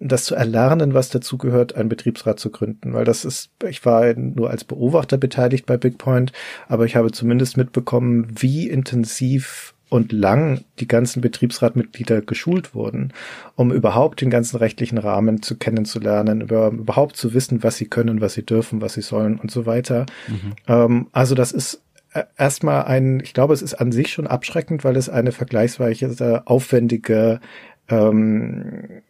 das 0.00 0.24
zu 0.24 0.34
erlernen, 0.34 0.94
was 0.94 1.08
dazugehört, 1.08 1.74
einen 1.74 1.88
Betriebsrat 1.88 2.38
zu 2.38 2.50
gründen, 2.50 2.92
weil 2.92 3.04
das 3.04 3.24
ist, 3.24 3.50
ich 3.68 3.84
war 3.84 4.14
nur 4.14 4.50
als 4.50 4.64
Beobachter 4.64 5.18
beteiligt 5.18 5.66
bei 5.66 5.76
Bigpoint, 5.76 6.32
aber 6.68 6.84
ich 6.84 6.96
habe 6.96 7.10
zumindest 7.10 7.56
mitbekommen, 7.56 8.28
wie 8.38 8.68
intensiv 8.68 9.74
und 9.88 10.12
lang 10.12 10.64
die 10.80 10.88
ganzen 10.88 11.20
Betriebsratmitglieder 11.20 12.22
geschult 12.22 12.74
wurden, 12.74 13.12
um 13.56 13.72
überhaupt 13.72 14.20
den 14.20 14.30
ganzen 14.30 14.56
rechtlichen 14.56 14.98
Rahmen 14.98 15.42
zu 15.42 15.56
kennenzulernen, 15.56 16.42
über, 16.42 16.68
überhaupt 16.68 17.16
zu 17.16 17.34
wissen, 17.34 17.62
was 17.62 17.76
sie 17.76 17.86
können, 17.86 18.20
was 18.20 18.34
sie 18.34 18.44
dürfen, 18.44 18.80
was 18.80 18.94
sie 18.94 19.02
sollen 19.02 19.38
und 19.38 19.50
so 19.50 19.66
weiter. 19.66 20.06
Mhm. 20.28 20.52
Ähm, 20.66 21.06
also 21.12 21.34
das 21.34 21.52
ist 21.52 21.82
äh, 22.12 22.24
erstmal 22.36 22.84
ein, 22.84 23.20
ich 23.20 23.34
glaube, 23.34 23.54
es 23.54 23.62
ist 23.62 23.74
an 23.74 23.92
sich 23.92 24.12
schon 24.12 24.26
abschreckend, 24.26 24.84
weil 24.84 24.96
es 24.96 25.08
eine 25.08 25.32
vergleichsweise 25.32 26.42
aufwendige, 26.46 27.40
ähm, 27.88 29.02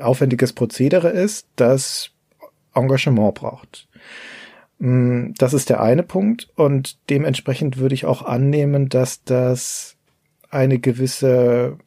aufwendiges 0.00 0.52
Prozedere 0.52 1.10
ist, 1.10 1.46
das 1.56 2.10
Engagement 2.74 3.34
braucht. 3.34 3.88
Mm, 4.78 5.32
das 5.36 5.54
ist 5.54 5.70
der 5.70 5.82
eine 5.82 6.02
Punkt 6.02 6.48
und 6.54 6.98
dementsprechend 7.10 7.78
würde 7.78 7.94
ich 7.94 8.04
auch 8.04 8.22
annehmen, 8.22 8.88
dass 8.88 9.24
das 9.24 9.97
eine 10.50 10.78
gewisse, 10.78 11.78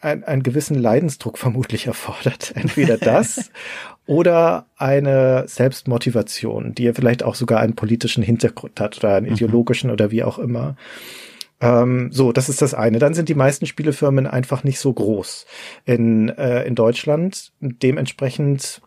ein, 0.00 0.24
einen 0.24 0.42
gewissen 0.42 0.76
Leidensdruck 0.76 1.38
vermutlich 1.38 1.86
erfordert. 1.86 2.52
Entweder 2.56 2.98
das 2.98 3.50
oder 4.06 4.66
eine 4.76 5.44
Selbstmotivation, 5.46 6.74
die 6.74 6.84
ja 6.84 6.92
vielleicht 6.94 7.22
auch 7.22 7.34
sogar 7.34 7.60
einen 7.60 7.74
politischen 7.74 8.22
Hintergrund 8.22 8.80
hat 8.80 8.98
oder 8.98 9.14
einen 9.14 9.26
mhm. 9.26 9.32
ideologischen 9.32 9.90
oder 9.90 10.10
wie 10.10 10.24
auch 10.24 10.38
immer. 10.38 10.76
Ähm, 11.60 12.10
so, 12.12 12.32
das 12.32 12.48
ist 12.48 12.62
das 12.62 12.74
eine. 12.74 12.98
Dann 12.98 13.14
sind 13.14 13.28
die 13.28 13.34
meisten 13.34 13.66
Spielefirmen 13.66 14.26
einfach 14.26 14.62
nicht 14.64 14.78
so 14.78 14.92
groß 14.92 15.46
in, 15.84 16.28
äh, 16.28 16.64
in 16.64 16.74
Deutschland. 16.74 17.52
Dementsprechend 17.60 18.80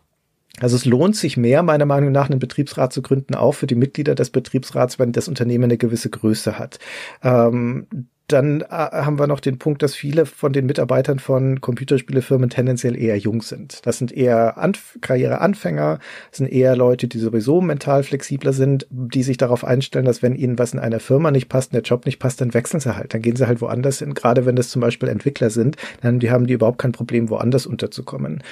also 0.60 0.76
es 0.76 0.84
lohnt 0.84 1.16
sich 1.16 1.36
mehr, 1.36 1.62
meiner 1.62 1.86
Meinung 1.86 2.12
nach, 2.12 2.28
einen 2.28 2.38
Betriebsrat 2.38 2.92
zu 2.92 3.00
gründen, 3.00 3.34
auch 3.34 3.52
für 3.52 3.66
die 3.66 3.74
Mitglieder 3.74 4.14
des 4.14 4.30
Betriebsrats, 4.30 4.98
wenn 4.98 5.12
das 5.12 5.28
Unternehmen 5.28 5.64
eine 5.64 5.78
gewisse 5.78 6.10
Größe 6.10 6.58
hat. 6.58 6.78
Ähm, 7.22 7.86
dann 8.32 8.62
äh, 8.62 8.66
haben 8.68 9.18
wir 9.18 9.26
noch 9.26 9.40
den 9.40 9.58
Punkt, 9.58 9.82
dass 9.82 9.94
viele 9.94 10.26
von 10.26 10.52
den 10.52 10.66
Mitarbeitern 10.66 11.18
von 11.18 11.60
Computerspielefirmen 11.60 12.50
tendenziell 12.50 12.96
eher 12.96 13.16
jung 13.16 13.42
sind. 13.42 13.84
Das 13.86 13.98
sind 13.98 14.12
eher 14.12 14.58
Anf 14.58 14.98
Karriereanfänger, 15.00 15.98
sind 16.30 16.50
eher 16.50 16.76
Leute, 16.76 17.08
die 17.08 17.18
sowieso 17.18 17.60
mental 17.60 18.02
flexibler 18.02 18.52
sind, 18.52 18.86
die 18.90 19.22
sich 19.22 19.36
darauf 19.36 19.64
einstellen, 19.64 20.04
dass 20.04 20.22
wenn 20.22 20.34
ihnen 20.34 20.58
was 20.58 20.72
in 20.72 20.78
einer 20.78 21.00
Firma 21.00 21.30
nicht 21.30 21.48
passt, 21.48 21.72
der 21.72 21.82
Job 21.82 22.06
nicht 22.06 22.18
passt, 22.18 22.40
dann 22.40 22.54
wechseln 22.54 22.80
sie 22.80 22.96
halt. 22.96 23.14
Dann 23.14 23.22
gehen 23.22 23.36
sie 23.36 23.46
halt 23.46 23.60
woanders 23.60 23.98
hin. 23.98 24.14
Gerade 24.14 24.46
wenn 24.46 24.56
das 24.56 24.70
zum 24.70 24.80
Beispiel 24.80 25.08
Entwickler 25.08 25.50
sind, 25.50 25.76
dann 26.00 26.18
die 26.18 26.30
haben 26.30 26.46
die 26.46 26.54
überhaupt 26.54 26.78
kein 26.78 26.92
Problem, 26.92 27.28
woanders 27.28 27.66
unterzukommen. 27.66 28.42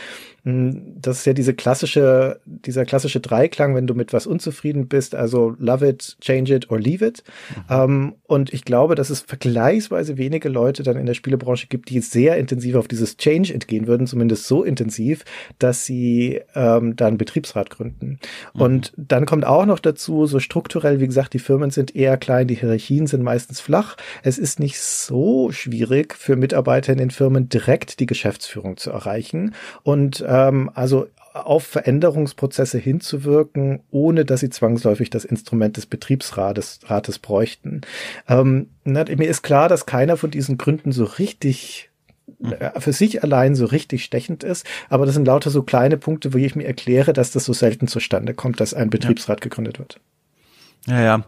Hm, 0.45 0.97
das 1.01 1.19
ist 1.19 1.27
ja 1.27 1.33
diese 1.33 1.55
klassische, 1.55 2.41
dieser 2.47 2.85
klassische 2.85 3.21
Dreiklang, 3.21 3.75
wenn 3.75 3.87
du 3.87 3.95
mit 3.95 4.13
was 4.13 4.27
unzufrieden 4.27 4.89
bist, 4.89 5.15
also 5.15 5.55
love 5.59 5.87
it, 5.87 6.17
change 6.21 6.55
it 6.55 6.71
or 6.71 6.79
leave 6.79 7.05
it. 7.05 7.23
Mhm. 7.51 7.65
Ähm, 7.69 8.15
und 8.27 8.53
ich 8.53 8.65
glaube, 8.65 8.95
dass 8.95 9.11
es 9.11 9.21
vergleichsweise 9.21 10.17
wenige 10.17 10.49
Leute 10.49 10.83
dann 10.83 10.97
in 10.97 11.07
der 11.07 11.15
Spielebranche 11.15 11.67
gibt, 11.67 11.91
die 11.91 12.01
sehr 12.01 12.39
intensiv 12.39 12.77
auf 12.77 12.89
dieses 12.89 13.17
Change 13.17 13.53
entgehen 13.53 13.87
würden, 13.87 14.07
zumindest 14.07 14.47
so 14.47 14.63
intensiv, 14.63 15.25
dass 15.59 15.85
sie 15.85 16.41
ähm, 16.55 16.97
dann 16.97 17.19
Betriebsrat 17.19 17.71
gründen. 17.71 18.19
Mhm. 18.55 18.61
Und 18.61 18.93
dann 18.97 19.27
kommt 19.27 19.45
auch 19.45 19.67
noch 19.67 19.79
dazu, 19.79 20.27
so 20.27 20.41
strukturell, 20.41 21.01
wie 21.01 21.07
gesagt, 21.07 21.35
die 21.35 21.39
Firmen 21.39 21.71
sind 21.71 21.95
eher 21.95 22.17
klein, 22.17 22.47
die 22.47 22.55
Hierarchien 22.57 23.07
sind 23.07 23.23
meistens 23.23 23.61
flach. 23.61 23.97
Es 24.23 24.39
ist 24.39 24.59
nicht 24.59 24.81
so 24.81 25.51
schwierig 25.53 26.15
für 26.15 26.37
Mitarbeiter 26.37 26.93
in 26.93 26.99
den 26.99 27.11
Firmen 27.11 27.49
direkt 27.49 28.01
die 28.01 28.07
Geschäftsführung 28.07 28.77
zu 28.77 28.91
erreichen. 28.91 29.55
Und 29.83 30.25
ähm, 30.31 30.71
also 30.75 31.09
auf 31.35 31.65
Veränderungsprozesse 31.65 32.79
hinzuwirken, 32.79 33.81
ohne 33.91 34.25
dass 34.25 34.41
sie 34.41 34.51
zwangsläufig 34.51 35.11
das 35.11 35.25
Instrument 35.25 35.77
des 35.77 35.87
Betriebsrates 35.87 36.81
Rates 36.87 37.19
bräuchten. 37.19 37.83
Ähm, 38.29 38.69
na, 38.85 39.05
mir 39.05 39.29
ist 39.29 39.43
klar, 39.43 39.69
dass 39.69 39.87
keiner 39.87 40.17
von 40.17 40.31
diesen 40.31 40.59
Gründen 40.59 40.93
so 40.93 41.05
richtig 41.05 41.91
äh, 42.43 42.81
für 42.81 42.93
sich 42.93 43.23
allein 43.23 43.55
so 43.55 43.67
richtig 43.67 44.05
stechend 44.05 44.43
ist, 44.43 44.67
aber 44.89 45.07
das 45.07 45.15
sind 45.15 45.27
lauter 45.27 45.51
so 45.51 45.63
kleine 45.63 45.97
Punkte, 45.97 46.33
wo 46.33 46.39
ich 46.39 46.57
mir 46.57 46.67
erkläre, 46.67 47.13
dass 47.13 47.31
das 47.31 47.45
so 47.45 47.53
selten 47.53 47.87
zustande 47.87 48.35
kommt, 48.35 48.61
dass 48.61 48.75
ein 48.75 48.91
Betriebsrat 48.91 49.41
ja. 49.41 49.45
gegründet 49.45 49.79
wird. 49.79 50.01
Ja, 50.87 51.01
ja. 51.01 51.25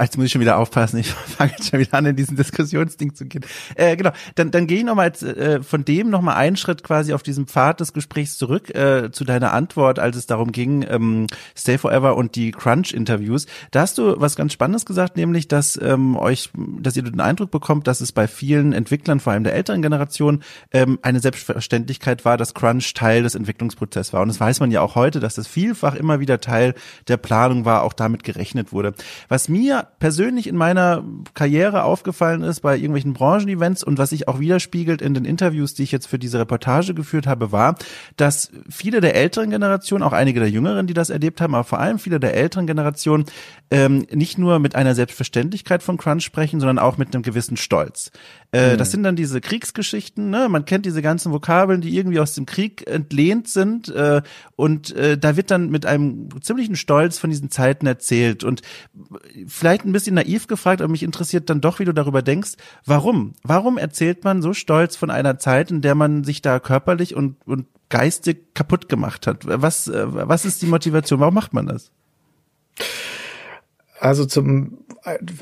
Jetzt 0.00 0.16
muss 0.16 0.26
ich 0.26 0.32
schon 0.32 0.40
wieder 0.40 0.56
aufpassen. 0.56 0.98
Ich 0.98 1.10
fange 1.12 1.50
jetzt 1.50 1.70
schon 1.70 1.80
wieder 1.80 1.94
an, 1.94 2.06
in 2.06 2.14
diesen 2.14 2.36
Diskussionsding 2.36 3.14
zu 3.14 3.26
gehen. 3.26 3.44
Äh, 3.74 3.96
genau. 3.96 4.12
Dann, 4.36 4.52
dann 4.52 4.68
gehe 4.68 4.78
ich 4.78 4.84
nochmal 4.84 5.08
äh, 5.08 5.62
von 5.62 5.84
dem 5.84 6.10
nochmal 6.10 6.36
einen 6.36 6.56
Schritt 6.56 6.84
quasi 6.84 7.12
auf 7.12 7.24
diesem 7.24 7.48
Pfad 7.48 7.80
des 7.80 7.92
Gesprächs 7.92 8.38
zurück 8.38 8.72
äh, 8.74 9.10
zu 9.10 9.24
deiner 9.24 9.52
Antwort, 9.52 9.98
als 9.98 10.16
es 10.16 10.26
darum 10.26 10.52
ging, 10.52 10.86
ähm, 10.88 11.26
Stay 11.56 11.76
Forever 11.76 12.16
und 12.16 12.36
die 12.36 12.52
Crunch-Interviews. 12.52 13.46
Da 13.72 13.80
hast 13.80 13.98
du 13.98 14.20
was 14.20 14.36
ganz 14.36 14.52
Spannendes 14.52 14.86
gesagt, 14.86 15.16
nämlich, 15.16 15.48
dass 15.48 15.78
ähm, 15.82 16.16
euch, 16.16 16.50
dass 16.54 16.96
ihr 16.96 17.02
den 17.02 17.20
Eindruck 17.20 17.50
bekommt, 17.50 17.88
dass 17.88 18.00
es 18.00 18.12
bei 18.12 18.28
vielen 18.28 18.72
Entwicklern, 18.72 19.18
vor 19.18 19.32
allem 19.32 19.44
der 19.44 19.54
älteren 19.54 19.82
Generation, 19.82 20.44
ähm, 20.72 21.00
eine 21.02 21.18
Selbstverständlichkeit 21.18 22.24
war, 22.24 22.36
dass 22.36 22.54
Crunch 22.54 22.94
Teil 22.94 23.24
des 23.24 23.34
Entwicklungsprozesses 23.34 24.12
war. 24.12 24.22
Und 24.22 24.28
das 24.28 24.38
weiß 24.38 24.60
man 24.60 24.70
ja 24.70 24.82
auch 24.82 24.94
heute, 24.94 25.18
dass 25.18 25.34
das 25.34 25.48
vielfach 25.48 25.96
immer 25.96 26.20
wieder 26.20 26.40
Teil 26.40 26.74
der 27.08 27.16
Planung 27.16 27.64
war, 27.64 27.82
auch 27.82 27.92
damit 27.92 28.22
gerechnet 28.22 28.72
wurde 28.72 28.83
wurde. 28.84 28.94
Was 29.28 29.48
mir 29.48 29.88
persönlich 29.98 30.46
in 30.46 30.56
meiner 30.56 31.04
Karriere 31.34 31.84
aufgefallen 31.84 32.42
ist 32.42 32.60
bei 32.60 32.76
irgendwelchen 32.76 33.14
Branchenevents 33.14 33.82
und 33.82 33.98
was 33.98 34.10
sich 34.10 34.28
auch 34.28 34.40
widerspiegelt 34.40 35.02
in 35.02 35.14
den 35.14 35.24
Interviews, 35.24 35.74
die 35.74 35.82
ich 35.82 35.92
jetzt 35.92 36.06
für 36.06 36.18
diese 36.18 36.38
Reportage 36.38 36.94
geführt 36.94 37.26
habe, 37.26 37.52
war, 37.52 37.76
dass 38.16 38.50
viele 38.68 39.00
der 39.00 39.14
älteren 39.14 39.50
Generationen, 39.50 40.02
auch 40.02 40.12
einige 40.12 40.40
der 40.40 40.50
jüngeren, 40.50 40.86
die 40.86 40.94
das 40.94 41.10
erlebt 41.10 41.40
haben, 41.40 41.54
aber 41.54 41.64
vor 41.64 41.80
allem 41.80 41.98
viele 41.98 42.20
der 42.20 42.34
älteren 42.34 42.66
Generationen, 42.66 43.24
ähm, 43.70 44.06
nicht 44.12 44.38
nur 44.38 44.58
mit 44.58 44.74
einer 44.74 44.94
Selbstverständlichkeit 44.94 45.82
von 45.82 45.96
Crunch 45.96 46.22
sprechen, 46.22 46.60
sondern 46.60 46.78
auch 46.78 46.98
mit 46.98 47.14
einem 47.14 47.22
gewissen 47.22 47.56
Stolz. 47.56 48.12
Äh, 48.52 48.74
mhm. 48.74 48.78
Das 48.78 48.90
sind 48.92 49.02
dann 49.02 49.16
diese 49.16 49.40
Kriegsgeschichten, 49.40 50.30
ne? 50.30 50.48
Man 50.48 50.64
kennt 50.64 50.86
diese 50.86 51.02
ganzen 51.02 51.32
Vokabeln, 51.32 51.80
die 51.80 51.96
irgendwie 51.96 52.20
aus 52.20 52.34
dem 52.34 52.46
Krieg 52.46 52.86
entlehnt 52.86 53.48
sind. 53.48 53.88
Äh, 53.88 54.22
und 54.54 54.94
äh, 54.94 55.18
da 55.18 55.36
wird 55.36 55.50
dann 55.50 55.70
mit 55.70 55.86
einem 55.86 56.28
ziemlichen 56.40 56.76
Stolz 56.76 57.18
von 57.18 57.30
diesen 57.30 57.50
Zeiten 57.50 57.86
erzählt. 57.86 58.44
Und 58.44 58.62
vielleicht 59.46 59.84
ein 59.84 59.92
bisschen 59.92 60.14
naiv 60.14 60.46
gefragt, 60.46 60.80
aber 60.80 60.90
mich 60.90 61.02
interessiert 61.02 61.50
dann 61.50 61.60
doch, 61.60 61.78
wie 61.78 61.84
du 61.84 61.92
darüber 61.92 62.22
denkst. 62.22 62.52
Warum? 62.84 63.34
Warum 63.42 63.78
erzählt 63.78 64.24
man 64.24 64.42
so 64.42 64.54
stolz 64.54 64.96
von 64.96 65.10
einer 65.10 65.38
Zeit, 65.38 65.70
in 65.70 65.80
der 65.80 65.94
man 65.94 66.24
sich 66.24 66.42
da 66.42 66.60
körperlich 66.60 67.14
und, 67.14 67.36
und 67.46 67.66
geistig 67.88 68.54
kaputt 68.54 68.88
gemacht 68.88 69.26
hat? 69.26 69.42
Was, 69.44 69.88
äh, 69.88 70.04
was 70.06 70.44
ist 70.44 70.62
die 70.62 70.66
Motivation? 70.66 71.20
Warum 71.20 71.34
macht 71.34 71.52
man 71.52 71.66
das? 71.66 71.90
Also 74.00 74.26
zum 74.26 74.84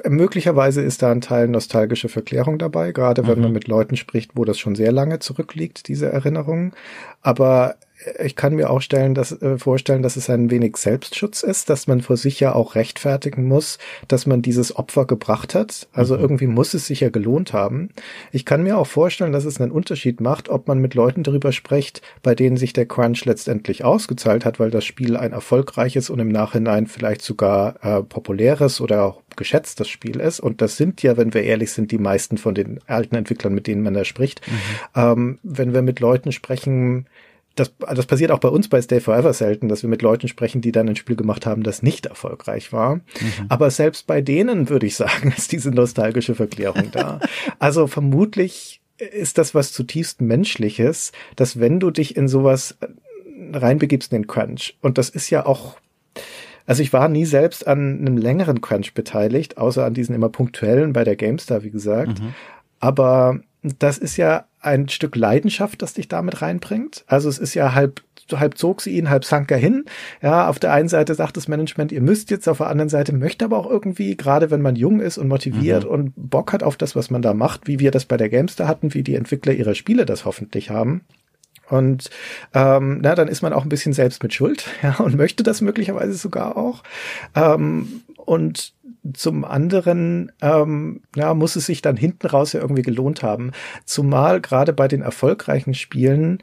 möglicherweise 0.09 0.83
ist 0.83 1.03
da 1.03 1.13
ein 1.13 1.21
Teil 1.21 1.49
nostalgische 1.49 2.09
Verklärung 2.09 2.59
dabei, 2.59 2.93
gerade 2.93 3.27
wenn 3.27 3.39
mhm. 3.39 3.45
man 3.45 3.53
mit 3.53 3.69
Leuten 3.69 3.97
spricht, 3.97 4.33
wo 4.35 4.45
das 4.45 4.59
schon 4.59 4.75
sehr 4.75 4.93
lange 4.93 5.21
zurückliegt, 5.21 5.89
diese 5.89 6.11
Erinnerungen. 6.11 6.73
Aber 7.21 7.77
ich 8.23 8.37
kann 8.37 8.55
mir 8.55 8.71
auch 8.71 8.81
stellen, 8.81 9.15
dass, 9.15 9.41
äh, 9.43 9.59
vorstellen, 9.59 10.03
dass 10.03 10.17
es 10.17 10.31
ein 10.31 10.51
wenig 10.51 10.77
Selbstschutz 10.77 11.43
ist, 11.43 11.71
dass 11.71 11.87
man 11.87 12.01
vor 12.01 12.17
sich 12.17 12.41
ja 12.41 12.55
auch 12.55 12.75
rechtfertigen 12.75 13.47
muss, 13.47 13.79
dass 14.09 14.27
man 14.27 14.43
dieses 14.43 14.77
Opfer 14.77 15.07
gebracht 15.07 15.55
hat. 15.55 15.89
Also 15.93 16.15
mhm. 16.15 16.21
irgendwie 16.21 16.47
muss 16.47 16.75
es 16.75 16.87
sich 16.87 17.01
ja 17.01 17.11
gelohnt 17.11 17.53
haben. 17.53 17.91
Ich 18.31 18.45
kann 18.45 18.63
mir 18.63 18.79
auch 18.79 18.87
vorstellen, 18.87 19.33
dass 19.33 19.45
es 19.45 19.61
einen 19.61 19.73
Unterschied 19.73 20.21
macht, 20.21 20.49
ob 20.49 20.69
man 20.69 20.79
mit 20.79 20.95
Leuten 20.95 21.23
darüber 21.23 21.53
spricht, 21.53 22.03
bei 22.23 22.35
denen 22.35 22.57
sich 22.57 22.73
der 22.73 22.87
Crunch 22.87 23.25
letztendlich 23.25 23.85
ausgezahlt 23.85 24.45
hat, 24.45 24.59
weil 24.59 24.71
das 24.71 24.85
Spiel 24.85 25.17
ein 25.17 25.33
erfolgreiches 25.33 26.11
und 26.11 26.19
im 26.19 26.29
Nachhinein 26.29 26.87
vielleicht 26.87 27.23
sogar 27.23 27.77
äh, 27.83 28.03
populäres 28.03 28.81
oder 28.81 29.05
auch 29.05 29.23
geschätztes 29.37 29.89
Spiel 29.89 30.21
ist. 30.21 30.41
Und 30.41 30.61
das 30.61 30.77
sind 30.77 31.03
ja, 31.03 31.17
wenn 31.17 31.35
wir 31.35 31.43
ehrlich 31.43 31.73
sind, 31.73 31.91
die 31.91 31.99
meisten 31.99 32.39
von 32.39 32.55
den 32.55 32.81
alten 32.87 33.15
Entwicklern, 33.15 33.55
mit 33.55 33.67
denen 33.67 33.83
man 33.83 33.95
da 33.95 34.05
spricht. 34.05 34.41
Mhm. 34.47 34.55
Ähm, 34.95 35.39
wenn 35.43 35.75
wir 35.75 35.83
mit 35.83 36.01
Leuten 36.01 36.33
sprechen, 36.33 37.07
das, 37.55 37.73
das 37.79 38.07
passiert 38.07 38.31
auch 38.31 38.39
bei 38.39 38.49
uns 38.49 38.69
bei 38.69 38.81
Stay 38.81 39.01
Forever 39.01 39.33
selten, 39.33 39.69
dass 39.69 39.83
wir 39.83 39.91
mit 39.91 40.03
Leuten 40.03 40.29
sprechen, 40.29 40.61
die 40.61 40.73
dann 40.73 40.89
ein 40.89 40.97
Spiel 40.97 41.17
gemacht 41.17 41.47
haben, 41.47 41.63
das 41.63 41.83
nicht 41.83 42.07
erfolgreich 42.07 42.73
war. 42.73 42.97
Mhm. 42.97 43.03
Aber 43.49 43.71
selbst 43.71 44.07
bei 44.07 44.21
denen 44.21 44.69
würde 44.69 44.87
ich 44.87 44.97
sagen, 44.97 45.33
ist 45.37 45.53
diese 45.53 45.71
nostalgische 45.71 46.35
Verklärung 46.35 46.91
da. 46.93 47.21
also 47.59 47.87
vermutlich 47.87 48.81
ist 48.99 49.39
das 49.39 49.55
was 49.55 49.73
zutiefst 49.73 50.21
Menschliches, 50.21 51.13
dass 51.37 51.59
wenn 51.59 51.81
du 51.81 51.91
dich 51.91 52.17
in 52.17 52.29
sowas 52.29 52.77
reinbegibst 53.53 54.13
in 54.13 54.23
den 54.23 54.27
Crunch, 54.29 54.77
und 54.81 54.99
das 54.99 55.09
ist 55.09 55.31
ja 55.31 55.47
auch 55.47 55.77
also 56.65 56.83
ich 56.83 56.93
war 56.93 57.09
nie 57.09 57.25
selbst 57.25 57.67
an 57.67 57.99
einem 57.99 58.17
längeren 58.17 58.61
Crunch 58.61 58.95
beteiligt, 58.95 59.59
außer 59.59 59.85
an 59.85 59.95
diesen 59.95 60.15
immer 60.15 60.29
punktuellen 60.29 60.93
bei 60.93 61.03
der 61.03 61.17
GameStar, 61.17 61.65
wie 61.65 61.73
gesagt. 61.73 62.21
Mhm. 62.21 62.35
Aber 62.79 63.41
das 63.63 63.99
ist 63.99 64.17
ja 64.17 64.47
ein 64.61 64.89
Stück 64.89 65.17
Leidenschaft, 65.17 65.83
das 65.83 65.95
dich 65.95 66.09
damit 66.09 66.43
reinbringt. 66.43 67.05
Also 67.07 67.29
es 67.29 67.39
ist 67.39 67.55
ja 67.55 67.75
halb 67.75 68.03
halb 68.33 68.57
zog 68.57 68.81
sie 68.81 68.97
ihn, 68.97 69.11
halb 69.11 69.25
sank 69.25 69.51
er 69.51 69.59
hin. 69.59 69.85
Ja, 70.23 70.49
auf 70.49 70.59
der 70.59 70.73
einen 70.73 70.89
Seite 70.89 71.15
sagt 71.15 71.37
das 71.37 71.49
Management, 71.49 71.93
ihr 71.93 72.01
müsst 72.01 72.31
jetzt, 72.31 72.49
auf 72.49 72.59
der 72.59 72.69
anderen 72.69 72.89
Seite 72.89 73.13
möchte 73.13 73.45
aber 73.45 73.59
auch 73.59 73.69
irgendwie, 73.69 74.17
gerade 74.17 74.51
wenn 74.51 74.63
man 74.63 74.77
jung 74.77 75.01
ist 75.01 75.19
und 75.19 75.29
motiviert 75.29 75.85
mhm. 75.85 75.91
und 75.91 76.13
Bock 76.17 76.53
hat 76.53 76.63
auf 76.63 76.77
das, 76.77 76.97
was 76.97 77.11
man 77.11 77.21
da 77.21 77.35
macht, 77.35 77.67
wie 77.67 77.79
wir 77.79 77.91
das 77.91 78.05
bei 78.05 78.17
der 78.17 78.29
Gamester 78.29 78.67
hatten, 78.67 78.95
wie 78.95 79.03
die 79.03 79.17
Entwickler 79.17 79.53
ihrer 79.53 79.75
Spiele 79.75 80.07
das 80.07 80.25
hoffentlich 80.25 80.71
haben. 80.71 81.03
Und 81.69 82.11
ähm, 82.55 83.01
na, 83.03 83.15
dann 83.15 83.29
ist 83.29 83.43
man 83.43 83.53
auch 83.53 83.63
ein 83.63 83.69
bisschen 83.69 83.93
selbst 83.93 84.23
mit 84.23 84.35
Schuld, 84.35 84.67
ja, 84.83 84.97
und 84.97 85.17
möchte 85.17 85.43
das 85.43 85.61
möglicherweise 85.61 86.15
sogar 86.15 86.57
auch. 86.57 86.83
Ähm, 87.35 88.03
und 88.17 88.73
zum 89.15 89.45
anderen 89.45 90.31
ähm, 90.41 91.03
ja, 91.17 91.35
muss 91.35 91.57
es 91.57 91.67
sich 91.67 91.83
dann 91.83 91.97
hinten 91.97 92.27
raus 92.29 92.53
ja 92.53 92.61
irgendwie 92.61 92.83
gelohnt 92.83 93.23
haben. 93.23 93.51
Zumal 93.85 94.41
gerade 94.41 94.73
bei 94.73 94.89
den 94.89 95.03
erfolgreichen 95.03 95.75
Spielen 95.75 96.39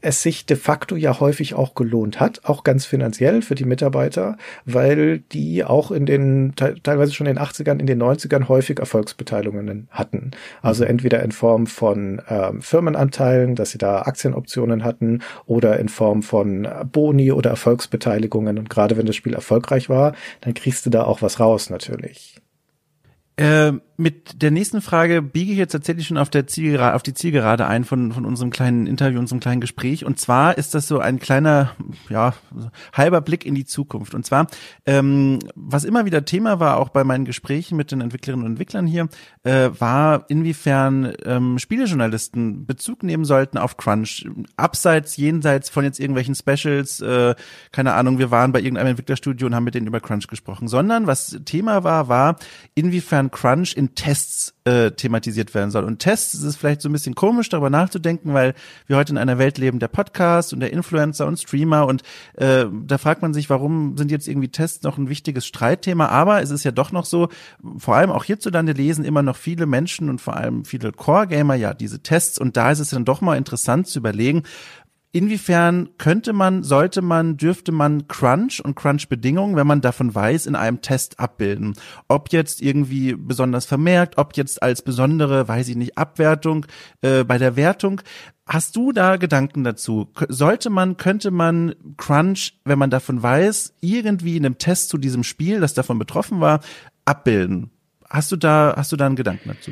es 0.00 0.22
sich 0.22 0.46
de 0.46 0.56
facto 0.56 0.94
ja 0.94 1.20
häufig 1.20 1.54
auch 1.54 1.74
gelohnt 1.74 2.20
hat, 2.20 2.40
auch 2.44 2.64
ganz 2.64 2.84
finanziell 2.84 3.42
für 3.42 3.54
die 3.54 3.64
Mitarbeiter, 3.64 4.36
weil 4.64 5.20
die 5.32 5.64
auch 5.64 5.90
in 5.90 6.06
den, 6.06 6.54
teilweise 6.54 7.12
schon 7.12 7.26
in 7.26 7.36
den 7.36 7.42
80ern, 7.42 7.80
in 7.80 7.86
den 7.86 8.02
90ern 8.02 8.48
häufig 8.48 8.78
Erfolgsbeteiligungen 8.78 9.88
hatten. 9.90 10.32
Also 10.62 10.84
mhm. 10.84 10.90
entweder 10.90 11.22
in 11.22 11.32
Form 11.32 11.66
von 11.66 12.22
ähm, 12.28 12.62
Firmenanteilen, 12.62 13.54
dass 13.54 13.70
sie 13.70 13.78
da 13.78 14.02
Aktienoptionen 14.02 14.84
hatten 14.84 15.22
oder 15.46 15.78
in 15.80 15.88
Form 15.88 16.22
von 16.22 16.68
Boni 16.92 17.32
oder 17.32 17.50
Erfolgsbeteiligungen. 17.50 18.58
Und 18.58 18.70
gerade 18.70 18.96
wenn 18.96 19.06
das 19.06 19.16
Spiel 19.16 19.34
erfolgreich 19.34 19.88
war, 19.88 20.14
dann 20.42 20.54
kriegst 20.54 20.86
du 20.86 20.90
da 20.90 21.04
auch 21.04 21.22
was 21.22 21.40
raus 21.40 21.70
natürlich. 21.70 22.40
Äh, 23.36 23.72
mit 23.98 24.42
der 24.42 24.50
nächsten 24.50 24.82
Frage 24.82 25.22
biege 25.22 25.52
ich 25.52 25.58
jetzt 25.58 25.72
tatsächlich 25.72 26.06
schon 26.06 26.18
auf 26.18 26.28
der 26.28 26.46
Zielgerade, 26.46 26.94
auf 26.94 27.02
die 27.02 27.14
Zielgerade 27.14 27.66
ein 27.66 27.84
von, 27.84 28.12
von 28.12 28.26
unserem 28.26 28.50
kleinen 28.50 28.86
Interview, 28.86 29.18
unserem 29.18 29.40
kleinen 29.40 29.60
Gespräch. 29.60 30.04
Und 30.04 30.18
zwar 30.18 30.58
ist 30.58 30.74
das 30.74 30.86
so 30.86 30.98
ein 30.98 31.18
kleiner, 31.18 31.72
ja, 32.10 32.34
halber 32.92 33.22
Blick 33.22 33.46
in 33.46 33.54
die 33.54 33.64
Zukunft. 33.64 34.14
Und 34.14 34.26
zwar, 34.26 34.48
ähm, 34.84 35.38
was 35.54 35.84
immer 35.84 36.04
wieder 36.04 36.24
Thema 36.26 36.60
war, 36.60 36.76
auch 36.78 36.90
bei 36.90 37.04
meinen 37.04 37.24
Gesprächen 37.24 37.76
mit 37.76 37.90
den 37.90 38.02
Entwicklerinnen 38.02 38.44
und 38.44 38.52
Entwicklern 38.52 38.86
hier, 38.86 39.08
äh, 39.44 39.70
war, 39.78 40.26
inwiefern 40.28 41.14
ähm, 41.24 41.58
Spielejournalisten 41.58 42.66
Bezug 42.66 43.02
nehmen 43.02 43.24
sollten 43.24 43.56
auf 43.56 43.78
Crunch. 43.78 44.26
Abseits, 44.56 45.16
jenseits 45.16 45.70
von 45.70 45.84
jetzt 45.84 46.00
irgendwelchen 46.00 46.34
Specials, 46.34 47.00
äh, 47.00 47.34
keine 47.72 47.94
Ahnung, 47.94 48.18
wir 48.18 48.30
waren 48.30 48.52
bei 48.52 48.60
irgendeinem 48.60 48.88
Entwicklerstudio 48.88 49.46
und 49.46 49.54
haben 49.54 49.64
mit 49.64 49.74
denen 49.74 49.86
über 49.86 50.00
Crunch 50.00 50.26
gesprochen, 50.26 50.68
sondern 50.68 51.06
was 51.06 51.40
Thema 51.46 51.82
war, 51.82 52.08
war, 52.08 52.36
inwiefern 52.74 53.25
Crunch 53.30 53.76
in 53.76 53.94
Tests 53.94 54.54
äh, 54.64 54.90
thematisiert 54.90 55.54
werden 55.54 55.70
soll. 55.70 55.84
Und 55.84 55.98
Tests 55.98 56.34
ist 56.34 56.56
vielleicht 56.56 56.80
so 56.80 56.88
ein 56.88 56.92
bisschen 56.92 57.14
komisch, 57.14 57.48
darüber 57.48 57.70
nachzudenken, 57.70 58.34
weil 58.34 58.54
wir 58.86 58.96
heute 58.96 59.12
in 59.12 59.18
einer 59.18 59.38
Welt 59.38 59.58
leben 59.58 59.78
der 59.78 59.88
Podcast 59.88 60.52
und 60.52 60.60
der 60.60 60.72
Influencer 60.72 61.26
und 61.26 61.38
Streamer 61.38 61.86
und 61.86 62.02
äh, 62.34 62.66
da 62.86 62.98
fragt 62.98 63.22
man 63.22 63.32
sich, 63.32 63.48
warum 63.48 63.96
sind 63.96 64.10
jetzt 64.10 64.28
irgendwie 64.28 64.48
Tests 64.48 64.82
noch 64.82 64.98
ein 64.98 65.08
wichtiges 65.08 65.46
Streitthema? 65.46 66.06
Aber 66.06 66.42
es 66.42 66.50
ist 66.50 66.64
ja 66.64 66.72
doch 66.72 66.92
noch 66.92 67.04
so, 67.04 67.28
vor 67.78 67.96
allem 67.96 68.10
auch 68.10 68.24
hierzulande 68.24 68.72
lesen 68.72 69.04
immer 69.04 69.22
noch 69.22 69.36
viele 69.36 69.66
Menschen 69.66 70.10
und 70.10 70.20
vor 70.20 70.36
allem 70.36 70.64
viele 70.64 70.92
Core-Gamer 70.92 71.54
ja 71.54 71.74
diese 71.74 72.00
Tests 72.00 72.38
und 72.38 72.56
da 72.56 72.70
ist 72.70 72.80
es 72.80 72.90
dann 72.90 73.04
doch 73.04 73.20
mal 73.20 73.36
interessant 73.36 73.86
zu 73.86 73.98
überlegen, 73.98 74.42
Inwiefern 75.16 75.88
könnte 75.96 76.34
man, 76.34 76.62
sollte 76.62 77.00
man, 77.00 77.38
dürfte 77.38 77.72
man 77.72 78.06
Crunch 78.06 78.62
und 78.62 78.74
Crunch-Bedingungen, 78.74 79.56
wenn 79.56 79.66
man 79.66 79.80
davon 79.80 80.14
weiß, 80.14 80.44
in 80.44 80.54
einem 80.54 80.82
Test 80.82 81.18
abbilden? 81.18 81.72
Ob 82.06 82.32
jetzt 82.32 82.60
irgendwie 82.60 83.14
besonders 83.14 83.64
vermerkt, 83.64 84.18
ob 84.18 84.36
jetzt 84.36 84.62
als 84.62 84.82
besondere, 84.82 85.48
weiß 85.48 85.68
ich 85.68 85.76
nicht, 85.76 85.96
Abwertung 85.96 86.66
äh, 87.00 87.24
bei 87.24 87.38
der 87.38 87.56
Wertung. 87.56 88.02
Hast 88.46 88.76
du 88.76 88.92
da 88.92 89.16
Gedanken 89.16 89.64
dazu? 89.64 90.12
Sollte 90.28 90.68
man, 90.68 90.98
könnte 90.98 91.30
man 91.30 91.74
Crunch, 91.96 92.60
wenn 92.66 92.78
man 92.78 92.90
davon 92.90 93.22
weiß, 93.22 93.72
irgendwie 93.80 94.36
in 94.36 94.44
einem 94.44 94.58
Test 94.58 94.90
zu 94.90 94.98
diesem 94.98 95.24
Spiel, 95.24 95.60
das 95.60 95.72
davon 95.72 95.98
betroffen 95.98 96.42
war, 96.42 96.60
abbilden? 97.06 97.70
Hast 98.10 98.32
du 98.32 98.36
da, 98.36 98.74
hast 98.76 98.92
du 98.92 98.96
da 98.96 99.06
einen 99.06 99.16
Gedanken 99.16 99.48
dazu? 99.48 99.70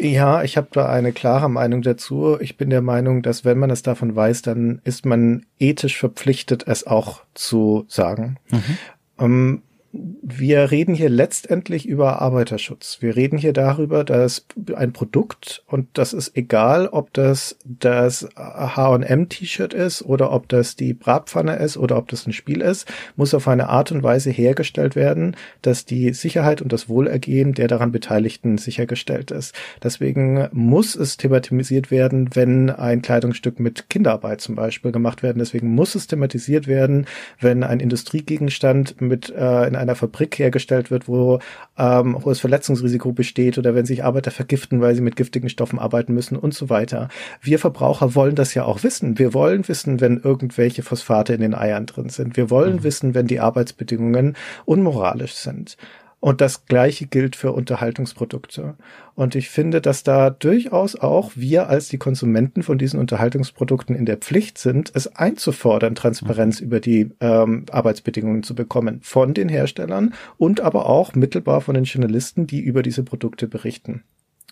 Ja, 0.00 0.42
ich 0.42 0.56
habe 0.56 0.68
da 0.72 0.88
eine 0.88 1.12
klare 1.12 1.50
Meinung 1.50 1.82
dazu. 1.82 2.38
Ich 2.40 2.56
bin 2.56 2.70
der 2.70 2.80
Meinung, 2.80 3.20
dass 3.20 3.44
wenn 3.44 3.58
man 3.58 3.68
es 3.68 3.82
davon 3.82 4.16
weiß, 4.16 4.40
dann 4.40 4.80
ist 4.82 5.04
man 5.04 5.44
ethisch 5.58 5.98
verpflichtet, 5.98 6.66
es 6.66 6.86
auch 6.86 7.22
zu 7.34 7.84
sagen. 7.86 8.38
Mhm. 8.50 8.78
Ähm, 9.18 9.62
wir 9.92 10.70
reden 10.70 10.94
hier 10.94 11.08
letztendlich 11.08 11.86
über 11.86 12.22
Arbeiterschutz. 12.22 12.98
Wir 13.00 13.16
reden 13.16 13.38
hier 13.38 13.52
darüber, 13.52 14.04
dass 14.04 14.46
ein 14.76 14.92
Produkt, 14.92 15.64
und 15.66 15.88
das 15.94 16.12
ist 16.12 16.36
egal, 16.36 16.86
ob 16.86 17.12
das 17.12 17.56
das 17.64 18.28
H&M-T-Shirt 18.36 19.74
ist 19.74 20.02
oder 20.02 20.30
ob 20.30 20.48
das 20.48 20.76
die 20.76 20.94
Bratpfanne 20.94 21.56
ist 21.56 21.76
oder 21.76 21.96
ob 21.96 22.06
das 22.08 22.24
ein 22.26 22.32
Spiel 22.32 22.60
ist, 22.60 22.86
muss 23.16 23.34
auf 23.34 23.48
eine 23.48 23.68
Art 23.68 23.90
und 23.90 24.04
Weise 24.04 24.30
hergestellt 24.30 24.94
werden, 24.94 25.36
dass 25.62 25.86
die 25.86 26.12
Sicherheit 26.12 26.62
und 26.62 26.72
das 26.72 26.88
Wohlergehen 26.88 27.54
der 27.54 27.66
daran 27.66 27.90
Beteiligten 27.90 28.58
sichergestellt 28.58 29.32
ist. 29.32 29.56
Deswegen 29.82 30.48
muss 30.52 30.94
es 30.94 31.16
thematisiert 31.16 31.90
werden, 31.90 32.30
wenn 32.34 32.70
ein 32.70 33.02
Kleidungsstück 33.02 33.58
mit 33.58 33.90
Kinderarbeit 33.90 34.40
zum 34.40 34.54
Beispiel 34.54 34.92
gemacht 34.92 35.24
werden. 35.24 35.40
Deswegen 35.40 35.74
muss 35.74 35.96
es 35.96 36.06
thematisiert 36.06 36.68
werden, 36.68 37.06
wenn 37.40 37.64
ein 37.64 37.80
Industriegegenstand 37.80 39.00
mit 39.00 39.30
äh, 39.30 39.66
in 39.66 39.79
einer 39.80 39.96
Fabrik 39.96 40.38
hergestellt 40.38 40.90
wird, 40.90 41.08
wo 41.08 41.40
ähm, 41.78 42.24
hohes 42.24 42.40
Verletzungsrisiko 42.40 43.12
besteht 43.12 43.58
oder 43.58 43.74
wenn 43.74 43.86
sich 43.86 44.04
Arbeiter 44.04 44.30
vergiften, 44.30 44.80
weil 44.80 44.94
sie 44.94 45.00
mit 45.00 45.16
giftigen 45.16 45.48
Stoffen 45.48 45.78
arbeiten 45.78 46.14
müssen 46.14 46.36
und 46.36 46.54
so 46.54 46.70
weiter. 46.70 47.08
Wir 47.40 47.58
Verbraucher 47.58 48.14
wollen 48.14 48.34
das 48.34 48.54
ja 48.54 48.64
auch 48.64 48.82
wissen. 48.82 49.18
Wir 49.18 49.34
wollen 49.34 49.66
wissen, 49.66 50.00
wenn 50.00 50.18
irgendwelche 50.18 50.82
Phosphate 50.82 51.32
in 51.32 51.40
den 51.40 51.54
Eiern 51.54 51.86
drin 51.86 52.08
sind. 52.08 52.36
Wir 52.36 52.50
wollen 52.50 52.76
mhm. 52.76 52.82
wissen, 52.84 53.14
wenn 53.14 53.26
die 53.26 53.40
Arbeitsbedingungen 53.40 54.36
unmoralisch 54.64 55.34
sind. 55.34 55.76
Und 56.20 56.42
das 56.42 56.66
Gleiche 56.66 57.06
gilt 57.06 57.34
für 57.34 57.52
Unterhaltungsprodukte. 57.52 58.74
Und 59.14 59.34
ich 59.34 59.48
finde, 59.48 59.80
dass 59.80 60.02
da 60.02 60.28
durchaus 60.28 60.94
auch 60.94 61.32
wir 61.34 61.68
als 61.68 61.88
die 61.88 61.96
Konsumenten 61.96 62.62
von 62.62 62.76
diesen 62.76 63.00
Unterhaltungsprodukten 63.00 63.96
in 63.96 64.04
der 64.04 64.18
Pflicht 64.18 64.58
sind, 64.58 64.92
es 64.94 65.16
einzufordern, 65.16 65.94
Transparenz 65.94 66.60
mhm. 66.60 66.66
über 66.66 66.80
die 66.80 67.10
ähm, 67.20 67.64
Arbeitsbedingungen 67.70 68.42
zu 68.42 68.54
bekommen 68.54 69.00
von 69.02 69.32
den 69.32 69.48
Herstellern 69.48 70.12
und 70.36 70.60
aber 70.60 70.86
auch 70.86 71.14
mittelbar 71.14 71.62
von 71.62 71.74
den 71.74 71.84
Journalisten, 71.84 72.46
die 72.46 72.60
über 72.60 72.82
diese 72.82 73.02
Produkte 73.02 73.48
berichten. 73.48 74.02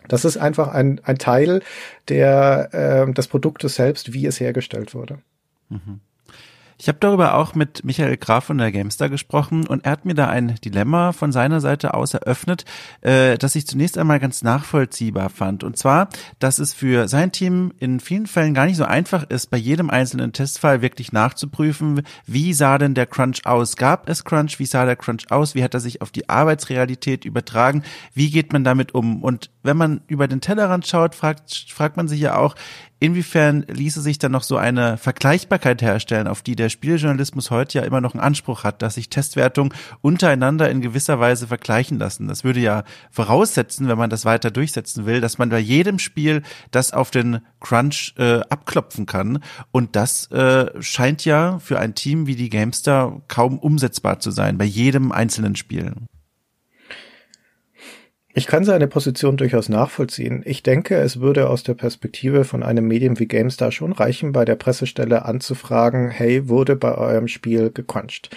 Das 0.09 0.25
ist 0.25 0.39
einfach 0.39 0.69
ein, 0.69 1.01
ein 1.05 1.19
Teil 1.19 1.61
der, 2.09 2.71
äh, 2.73 3.13
des 3.13 3.27
Produktes 3.27 3.75
selbst, 3.75 4.15
wie 4.15 4.25
es 4.25 4.41
hergestellt 4.41 4.95
wurde. 4.95 5.19
Mhm. 5.69 6.01
Ich 6.81 6.87
habe 6.87 6.99
darüber 7.01 7.35
auch 7.35 7.57
mit 7.57 7.85
Michael 7.85 8.17
Graf 8.17 8.45
von 8.45 8.59
der 8.59 8.71
Gamestar 8.71 9.09
gesprochen 9.09 9.67
und 9.67 9.85
er 9.85 9.91
hat 9.91 10.05
mir 10.05 10.15
da 10.15 10.29
ein 10.29 10.55
Dilemma 10.65 11.11
von 11.11 11.33
seiner 11.33 11.61
Seite 11.61 11.93
aus 11.93 12.15
eröffnet, 12.15 12.65
äh, 13.01 13.37
das 13.37 13.57
ich 13.57 13.67
zunächst 13.67 13.99
einmal 13.99 14.21
ganz 14.21 14.43
nachvollziehbar 14.43 15.29
fand. 15.29 15.65
Und 15.65 15.77
zwar, 15.77 16.09
dass 16.39 16.61
es 16.61 16.75
für 16.75 17.09
sein 17.09 17.33
Team 17.33 17.73
in 17.81 17.99
vielen 17.99 18.29
Fällen 18.29 18.55
gar 18.55 18.67
nicht 18.67 18.77
so 18.77 18.85
einfach 18.85 19.29
ist, 19.29 19.49
bei 19.51 19.57
jedem 19.57 19.91
einzelnen 19.91 20.33
Testfall 20.33 20.81
wirklich 20.81 21.11
nachzuprüfen, 21.11 22.03
wie 22.27 22.53
sah 22.53 22.79
denn 22.79 22.95
der 22.95 23.07
Crunch 23.07 23.45
aus? 23.45 23.75
Gab 23.75 24.09
es 24.09 24.25
Crunch? 24.25 24.61
Wie 24.61 24.67
sah 24.67 24.85
der 24.85 24.95
Crunch 24.95 25.33
aus? 25.33 25.57
Wie 25.57 25.65
hat 25.65 25.75
er 25.75 25.81
sich 25.81 26.01
auf 26.01 26.13
die 26.13 26.29
Arbeitsrealität 26.29 27.25
übertragen? 27.25 27.83
Wie 28.15 28.31
geht 28.31 28.53
man 28.53 28.63
damit 28.63 28.95
um? 28.95 29.25
Und 29.25 29.51
wenn 29.65 29.77
man 29.77 30.03
über 30.07 30.29
den 30.29 30.41
Tellerrand 30.41 30.87
schaut, 30.87 31.17
fragt, 31.17 31.67
fragt 31.75 31.97
man 31.97 32.07
sich 32.07 32.21
ja 32.21 32.37
auch, 32.37 32.55
Inwiefern 33.01 33.65
ließe 33.69 34.01
sich 34.01 34.19
dann 34.19 34.33
noch 34.33 34.43
so 34.43 34.57
eine 34.57 34.97
Vergleichbarkeit 34.97 35.83
herstellen, 35.83 36.27
auf 36.27 36.43
die 36.43 36.57
der 36.57 36.69
Spieljournalismus 36.69 37.51
heute 37.51 37.79
ja 37.79 37.85
immer 37.85 38.01
noch 38.01 38.15
einen 38.15 38.23
Anspruch 38.23 38.65
hat, 38.65 38.83
dass 38.83 38.95
sich 38.95 39.09
Testwertungen 39.09 39.73
untereinander 40.01 40.69
in 40.69 40.81
gewisser 40.81 41.21
Weise 41.21 41.47
vergleichen 41.47 41.99
lassen? 41.99 42.27
Das 42.27 42.43
würde 42.43 42.59
ja 42.59 42.83
voraussetzen, 43.13 43.87
wenn 43.87 43.99
man 43.99 44.11
das 44.11 44.25
weiter 44.25 44.51
durchsetzen 44.51 45.07
will, 45.07 45.21
dass 45.21 45.39
man 45.39 45.51
bei 45.51 45.61
jedem 45.61 46.01
Spiel 46.01 46.43
das 46.73 46.93
auf 46.93 47.13
den 47.13 47.41
Crunch 47.61 48.15
äh, 48.19 48.41
abklopfen 48.51 49.07
kann. 49.07 49.45
Und 49.71 49.95
das 49.95 50.29
äh, 50.33 50.71
scheint 50.83 51.25
ja 51.25 51.61
für 51.61 51.79
ein 51.79 51.95
Team 51.95 52.27
wie 52.27 52.37
die 52.37 52.51
Gamestar 52.51 53.23
kaum 53.29 53.59
umsetzbar 53.59 54.19
zu 54.19 54.33
sein, 54.33 54.59
bei 54.59 54.65
jedem 54.65 55.13
einzelnen 55.13 55.55
Spiel. 55.55 55.95
Ich 58.39 58.47
kann 58.47 58.63
seine 58.63 58.87
Position 58.87 59.37
durchaus 59.37 59.69
nachvollziehen. 59.69 60.43
Ich 60.45 60.63
denke, 60.63 60.95
es 60.95 61.19
würde 61.19 61.51
aus 61.51 61.65
der 61.65 61.75
Perspektive 61.75 62.45
von 62.45 62.63
einem 62.63 62.87
Medium 62.87 63.19
wie 63.19 63.27
GameStar 63.27 63.73
schon 63.73 63.91
reichen, 63.91 64.31
bei 64.31 64.45
der 64.45 64.55
Pressestelle 64.55 65.25
anzufragen, 65.25 66.09
hey, 66.11 66.49
wurde 66.49 66.77
bei 66.77 66.95
eurem 66.95 67.27
Spiel 67.27 67.73
gecrunched? 67.73 68.31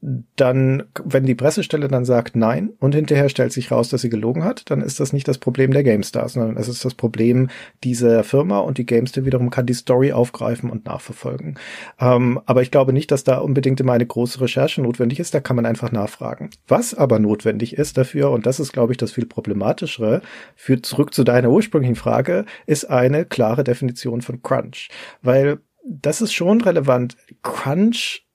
dann, 0.00 0.84
wenn 1.04 1.26
die 1.26 1.34
Pressestelle 1.34 1.88
dann 1.88 2.04
sagt 2.04 2.36
nein 2.36 2.70
und 2.78 2.94
hinterher 2.94 3.28
stellt 3.28 3.52
sich 3.52 3.72
raus, 3.72 3.88
dass 3.88 4.02
sie 4.02 4.08
gelogen 4.08 4.44
hat, 4.44 4.70
dann 4.70 4.80
ist 4.80 5.00
das 5.00 5.12
nicht 5.12 5.26
das 5.26 5.38
Problem 5.38 5.72
der 5.72 5.82
GameStar, 5.82 6.28
sondern 6.28 6.56
es 6.56 6.68
ist 6.68 6.84
das 6.84 6.94
Problem 6.94 7.48
dieser 7.82 8.22
Firma 8.22 8.60
und 8.60 8.78
die 8.78 8.86
GameStar 8.86 9.24
wiederum 9.24 9.50
kann 9.50 9.66
die 9.66 9.74
Story 9.74 10.12
aufgreifen 10.12 10.70
und 10.70 10.86
nachverfolgen. 10.86 11.58
Ähm, 11.98 12.40
aber 12.46 12.62
ich 12.62 12.70
glaube 12.70 12.92
nicht, 12.92 13.10
dass 13.10 13.24
da 13.24 13.38
unbedingt 13.38 13.80
immer 13.80 13.92
eine 13.92 14.06
große 14.06 14.40
Recherche 14.40 14.82
notwendig 14.82 15.18
ist, 15.18 15.34
da 15.34 15.40
kann 15.40 15.56
man 15.56 15.66
einfach 15.66 15.90
nachfragen. 15.90 16.50
Was 16.68 16.94
aber 16.94 17.18
notwendig 17.18 17.76
ist 17.76 17.98
dafür, 17.98 18.30
und 18.30 18.46
das 18.46 18.60
ist, 18.60 18.72
glaube 18.72 18.92
ich, 18.92 18.98
das 18.98 19.10
viel 19.10 19.26
problematischere, 19.48 20.20
führt 20.54 20.84
zurück 20.84 21.14
zu 21.14 21.24
deiner 21.24 21.50
ursprünglichen 21.50 21.96
Frage, 21.96 22.44
ist 22.66 22.84
eine 22.84 23.24
klare 23.24 23.64
Definition 23.64 24.20
von 24.20 24.42
Crunch. 24.42 24.88
Weil 25.22 25.58
das 25.84 26.20
ist 26.20 26.34
schon 26.34 26.60
relevant. 26.60 27.16
Crunch 27.42 28.26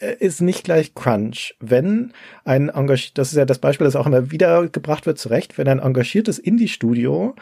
äh, 0.00 0.16
ist 0.18 0.40
nicht 0.40 0.64
gleich 0.64 0.94
Crunch. 0.94 1.54
Wenn 1.60 2.12
ein 2.44 2.68
engagiert, 2.68 3.16
das 3.18 3.28
ist 3.28 3.38
ja 3.38 3.44
das 3.44 3.60
Beispiel, 3.60 3.84
das 3.84 3.96
auch 3.96 4.06
immer 4.06 4.30
wieder 4.32 4.68
gebracht 4.68 5.06
wird, 5.06 5.18
zurecht, 5.18 5.56
wenn 5.56 5.68
ein 5.68 5.78
engagiertes 5.78 6.38
Indie-Studio 6.38 7.36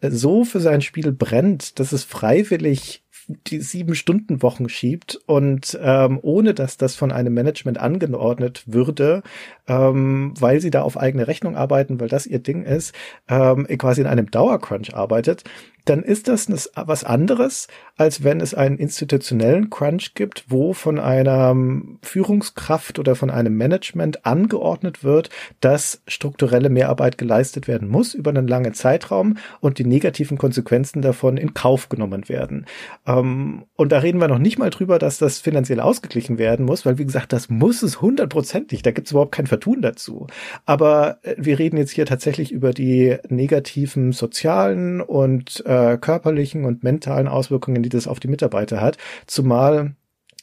äh, 0.00 0.10
so 0.10 0.44
für 0.44 0.60
sein 0.60 0.80
Spiel 0.80 1.12
brennt, 1.12 1.78
dass 1.78 1.92
es 1.92 2.04
freiwillig 2.04 3.04
die 3.46 3.60
sieben 3.60 3.94
Stunden 3.94 4.42
Wochen 4.42 4.68
schiebt 4.68 5.18
und 5.26 5.78
ähm, 5.82 6.18
ohne 6.22 6.54
dass 6.54 6.76
das 6.76 6.94
von 6.94 7.12
einem 7.12 7.34
Management 7.34 7.78
angeordnet 7.78 8.64
würde, 8.66 9.22
ähm, 9.68 10.34
weil 10.38 10.60
sie 10.60 10.70
da 10.70 10.82
auf 10.82 10.96
eigene 10.96 11.28
Rechnung 11.28 11.56
arbeiten, 11.56 12.00
weil 12.00 12.08
das 12.08 12.26
ihr 12.26 12.40
Ding 12.40 12.62
ist, 12.64 12.94
ähm, 13.28 13.66
quasi 13.78 14.00
in 14.00 14.06
einem 14.06 14.30
Dauercrunch 14.30 14.94
arbeitet, 14.94 15.44
dann 15.84 16.02
ist 16.02 16.28
das 16.28 16.48
was 16.74 17.04
anderes, 17.04 17.68
als 17.96 18.22
wenn 18.22 18.40
es 18.40 18.54
einen 18.54 18.78
institutionellen 18.78 19.70
Crunch 19.70 20.14
gibt, 20.14 20.44
wo 20.48 20.72
von 20.72 20.98
einer 20.98 21.56
Führungskraft 22.02 22.98
oder 22.98 23.16
von 23.16 23.30
einem 23.30 23.56
Management 23.56 24.26
angeordnet 24.26 25.04
wird, 25.04 25.30
dass 25.60 26.02
strukturelle 26.06 26.68
Mehrarbeit 26.68 27.18
geleistet 27.18 27.68
werden 27.68 27.88
muss 27.88 28.14
über 28.14 28.30
einen 28.30 28.46
langen 28.46 28.74
Zeitraum 28.74 29.36
und 29.60 29.78
die 29.78 29.84
negativen 29.84 30.38
Konsequenzen 30.38 31.02
davon 31.02 31.36
in 31.36 31.54
Kauf 31.54 31.88
genommen 31.88 32.28
werden. 32.28 32.66
Ähm, 33.06 33.19
und 33.20 33.92
da 33.92 33.98
reden 33.98 34.20
wir 34.20 34.28
noch 34.28 34.38
nicht 34.38 34.58
mal 34.58 34.70
drüber, 34.70 34.98
dass 34.98 35.18
das 35.18 35.38
finanziell 35.38 35.80
ausgeglichen 35.80 36.38
werden 36.38 36.66
muss, 36.66 36.84
weil 36.84 36.98
wie 36.98 37.04
gesagt, 37.04 37.32
das 37.32 37.48
muss 37.48 37.82
es 37.82 38.00
hundertprozentig, 38.00 38.82
da 38.82 38.90
gibt 38.90 39.06
es 39.06 39.12
überhaupt 39.12 39.32
kein 39.32 39.46
Vertun 39.46 39.82
dazu. 39.82 40.26
Aber 40.66 41.18
äh, 41.22 41.34
wir 41.38 41.58
reden 41.58 41.76
jetzt 41.76 41.92
hier 41.92 42.06
tatsächlich 42.06 42.52
über 42.52 42.72
die 42.72 43.16
negativen 43.28 44.12
sozialen 44.12 45.00
und 45.00 45.64
äh, 45.66 45.98
körperlichen 45.98 46.64
und 46.64 46.82
mentalen 46.82 47.28
Auswirkungen, 47.28 47.82
die 47.82 47.88
das 47.88 48.06
auf 48.06 48.20
die 48.20 48.28
Mitarbeiter 48.28 48.80
hat. 48.80 48.96
Zumal 49.26 49.94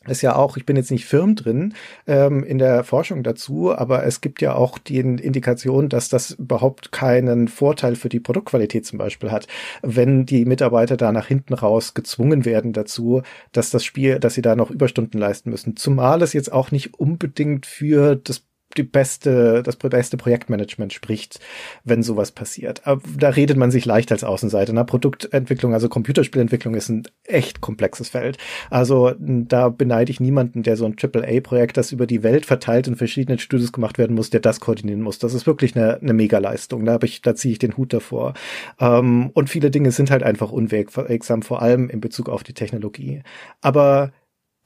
ist 0.07 0.21
ja 0.21 0.35
auch, 0.35 0.57
ich 0.57 0.65
bin 0.65 0.75
jetzt 0.75 0.91
nicht 0.91 1.05
firm 1.05 1.35
drin 1.35 1.73
ähm, 2.07 2.43
in 2.43 2.57
der 2.57 2.83
Forschung 2.83 3.23
dazu, 3.23 3.73
aber 3.75 4.05
es 4.05 4.21
gibt 4.21 4.41
ja 4.41 4.55
auch 4.55 4.77
die 4.77 4.99
Indikation, 4.99 5.89
dass 5.89 6.09
das 6.09 6.31
überhaupt 6.31 6.91
keinen 6.91 7.47
Vorteil 7.47 7.95
für 7.95 8.09
die 8.09 8.19
Produktqualität 8.19 8.85
zum 8.85 8.97
Beispiel 8.97 9.31
hat, 9.31 9.47
wenn 9.81 10.25
die 10.25 10.45
Mitarbeiter 10.45 10.97
da 10.97 11.11
nach 11.11 11.27
hinten 11.27 11.53
raus 11.53 11.93
gezwungen 11.93 12.45
werden 12.45 12.73
dazu, 12.73 13.21
dass 13.51 13.69
das 13.69 13.83
Spiel, 13.83 14.19
dass 14.19 14.33
sie 14.33 14.41
da 14.41 14.55
noch 14.55 14.71
Überstunden 14.71 15.19
leisten 15.19 15.49
müssen. 15.49 15.75
Zumal 15.75 16.21
es 16.21 16.33
jetzt 16.33 16.51
auch 16.51 16.71
nicht 16.71 16.95
unbedingt 16.95 17.65
für 17.65 18.15
das 18.15 18.46
die 18.75 18.83
beste, 18.83 19.63
das 19.63 19.75
beste 19.75 20.17
Projektmanagement 20.17 20.93
spricht, 20.93 21.39
wenn 21.83 22.03
sowas 22.03 22.31
passiert. 22.31 22.81
Da 22.85 23.29
redet 23.29 23.57
man 23.57 23.71
sich 23.71 23.85
leicht 23.85 24.11
als 24.11 24.23
Außenseiter. 24.23 24.73
Na, 24.73 24.83
Produktentwicklung, 24.83 25.73
also 25.73 25.89
Computerspielentwicklung 25.89 26.75
ist 26.75 26.89
ein 26.89 27.03
echt 27.23 27.61
komplexes 27.61 28.09
Feld. 28.09 28.37
Also 28.69 29.13
da 29.19 29.69
beneide 29.69 30.11
ich 30.11 30.19
niemanden, 30.19 30.63
der 30.63 30.77
so 30.77 30.85
ein 30.85 30.95
AAA-Projekt, 31.01 31.77
das 31.77 31.91
über 31.91 32.05
die 32.05 32.23
Welt 32.23 32.45
verteilt 32.45 32.87
in 32.87 32.95
verschiedenen 32.95 33.39
Studios 33.39 33.71
gemacht 33.71 33.97
werden 33.97 34.15
muss, 34.15 34.29
der 34.29 34.41
das 34.41 34.59
koordinieren 34.59 35.01
muss. 35.01 35.19
Das 35.19 35.33
ist 35.33 35.47
wirklich 35.47 35.75
eine, 35.75 35.99
eine 36.01 36.13
Mega-Leistung. 36.13 36.85
Da, 36.85 36.99
ich, 37.03 37.21
da 37.21 37.35
ziehe 37.35 37.53
ich 37.53 37.59
den 37.59 37.77
Hut 37.77 37.93
davor. 37.93 38.33
Ähm, 38.79 39.31
und 39.33 39.49
viele 39.49 39.71
Dinge 39.71 39.91
sind 39.91 40.11
halt 40.11 40.23
einfach 40.23 40.51
unwegsam, 40.51 41.41
vor 41.41 41.61
allem 41.61 41.89
in 41.89 42.01
Bezug 42.01 42.29
auf 42.29 42.43
die 42.43 42.53
Technologie. 42.53 43.23
Aber 43.61 44.11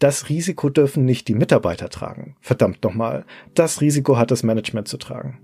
das 0.02 0.30
Risiko 0.30 0.70
dürfen 0.70 1.06
nicht 1.06 1.28
die 1.28 1.36
Mitarbeiter 1.36 1.88
tragen. 1.90 2.36
Verdammt 2.42 2.84
nochmal. 2.84 3.24
Das 3.54 3.82
Risiko 3.82 4.18
hat 4.18 4.32
das 4.32 4.42
Management 4.42 4.88
zu 4.88 4.98
tragen. 4.98 5.40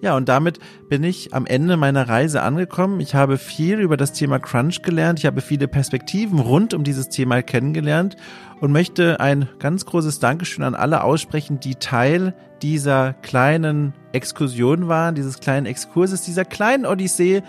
Ja, 0.00 0.16
und 0.16 0.28
damit 0.28 0.58
bin 0.88 1.04
ich 1.04 1.32
am 1.32 1.46
Ende 1.46 1.76
meiner 1.76 2.08
Reise 2.08 2.42
angekommen. 2.42 3.00
Ich 3.00 3.14
habe 3.14 3.36
viel 3.36 3.78
über 3.78 3.96
das 3.96 4.12
Thema 4.12 4.40
Crunch 4.40 4.82
gelernt. 4.82 5.20
Ich 5.20 5.26
habe 5.26 5.42
viele 5.42 5.68
Perspektiven 5.68 6.40
rund 6.40 6.74
um 6.74 6.82
dieses 6.82 7.10
Thema 7.10 7.42
kennengelernt 7.42 8.16
und 8.60 8.72
möchte 8.72 9.20
ein 9.20 9.48
ganz 9.58 9.84
großes 9.84 10.20
Dankeschön 10.20 10.64
an 10.64 10.74
alle 10.74 11.04
aussprechen, 11.04 11.60
die 11.60 11.76
Teil 11.76 12.34
dieser 12.62 13.12
kleinen 13.12 13.92
Exkursion 14.12 14.88
waren, 14.88 15.14
dieses 15.14 15.38
kleinen 15.38 15.66
Exkurses, 15.66 16.22
dieser 16.22 16.44
kleinen 16.44 16.86
Odyssee, 16.86 17.42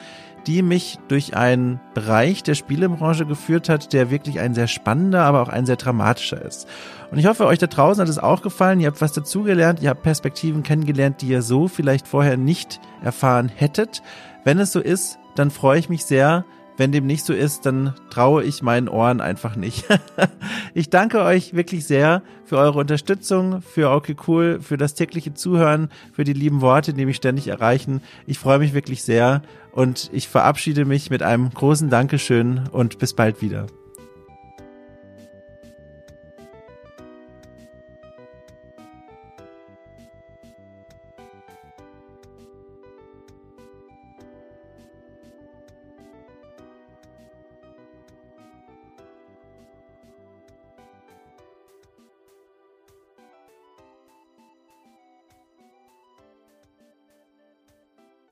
die 0.48 0.62
mich 0.62 1.00
durch 1.08 1.36
einen 1.36 1.80
Bereich 1.94 2.44
der 2.44 2.56
Spielebranche 2.56 3.26
geführt 3.26 3.70
hat, 3.70 3.94
der 3.94 4.12
wirklich 4.12 4.40
ein 4.40 4.54
sehr 4.54 4.68
spannender, 4.68 5.24
aber 5.24 5.42
auch 5.42 5.50
ein 5.50 5.66
sehr 5.66 5.76
dramatischer 5.76 6.42
ist. 6.42 6.68
Und 7.12 7.20
ich 7.20 7.28
hoffe, 7.28 7.46
euch 7.46 7.60
da 7.60 7.68
draußen 7.68 8.02
hat 8.02 8.10
es 8.10 8.20
auch 8.20 8.42
gefallen. 8.42 8.80
Ihr 8.80 8.88
habt 8.88 9.02
was 9.02 9.14
dazugelernt, 9.14 9.82
ihr 9.82 9.90
habt 9.90 10.04
Perspektiven 10.04 10.64
kennengelernt, 10.64 11.22
die 11.22 11.28
ihr 11.28 11.42
so 11.42 11.68
vielleicht 11.68 12.08
vorher 12.08 12.38
nicht 12.38 12.80
erfahren 13.04 13.50
hättet. 13.50 14.02
Wenn 14.44 14.60
es 14.60 14.72
so 14.72 14.80
ist, 14.80 15.20
dann 15.36 15.52
freue 15.52 15.80
ich 15.80 15.90
mich 15.90 16.06
sehr, 16.06 16.46
wenn 16.76 16.92
dem 16.92 17.06
nicht 17.06 17.24
so 17.24 17.34
ist, 17.34 17.66
dann 17.66 17.94
traue 18.10 18.44
ich 18.44 18.64
meinen 18.64 18.90
Ohren 18.90 19.22
einfach 19.22 19.56
nicht. 19.56 19.86
ich 20.74 20.90
danke 20.90 21.22
euch 21.22 21.54
wirklich 21.54 21.86
sehr 21.86 22.24
für 22.46 22.58
eure 22.58 22.80
Unterstützung, 22.80 23.62
für 23.62 23.92
okay 23.92 24.16
cool, 24.28 24.60
für 24.62 24.78
das 24.78 24.96
tägliche 24.96 25.34
Zuhören, 25.34 25.90
für 26.14 26.24
die 26.24 26.34
lieben 26.34 26.62
Worte, 26.62 26.94
die 26.94 27.06
mich 27.06 27.18
ständig 27.18 27.48
erreichen. 27.48 28.02
Ich 28.26 28.40
freue 28.40 28.60
mich 28.60 28.74
wirklich 28.74 29.04
sehr 29.04 29.44
und 29.74 30.10
ich 30.14 30.28
verabschiede 30.28 30.86
mich 30.86 31.10
mit 31.10 31.24
einem 31.24 31.50
großen 31.50 31.90
Dankeschön 31.90 32.70
und 32.72 33.00
bis 33.00 33.14
bald 33.14 33.42
wieder. 33.42 33.68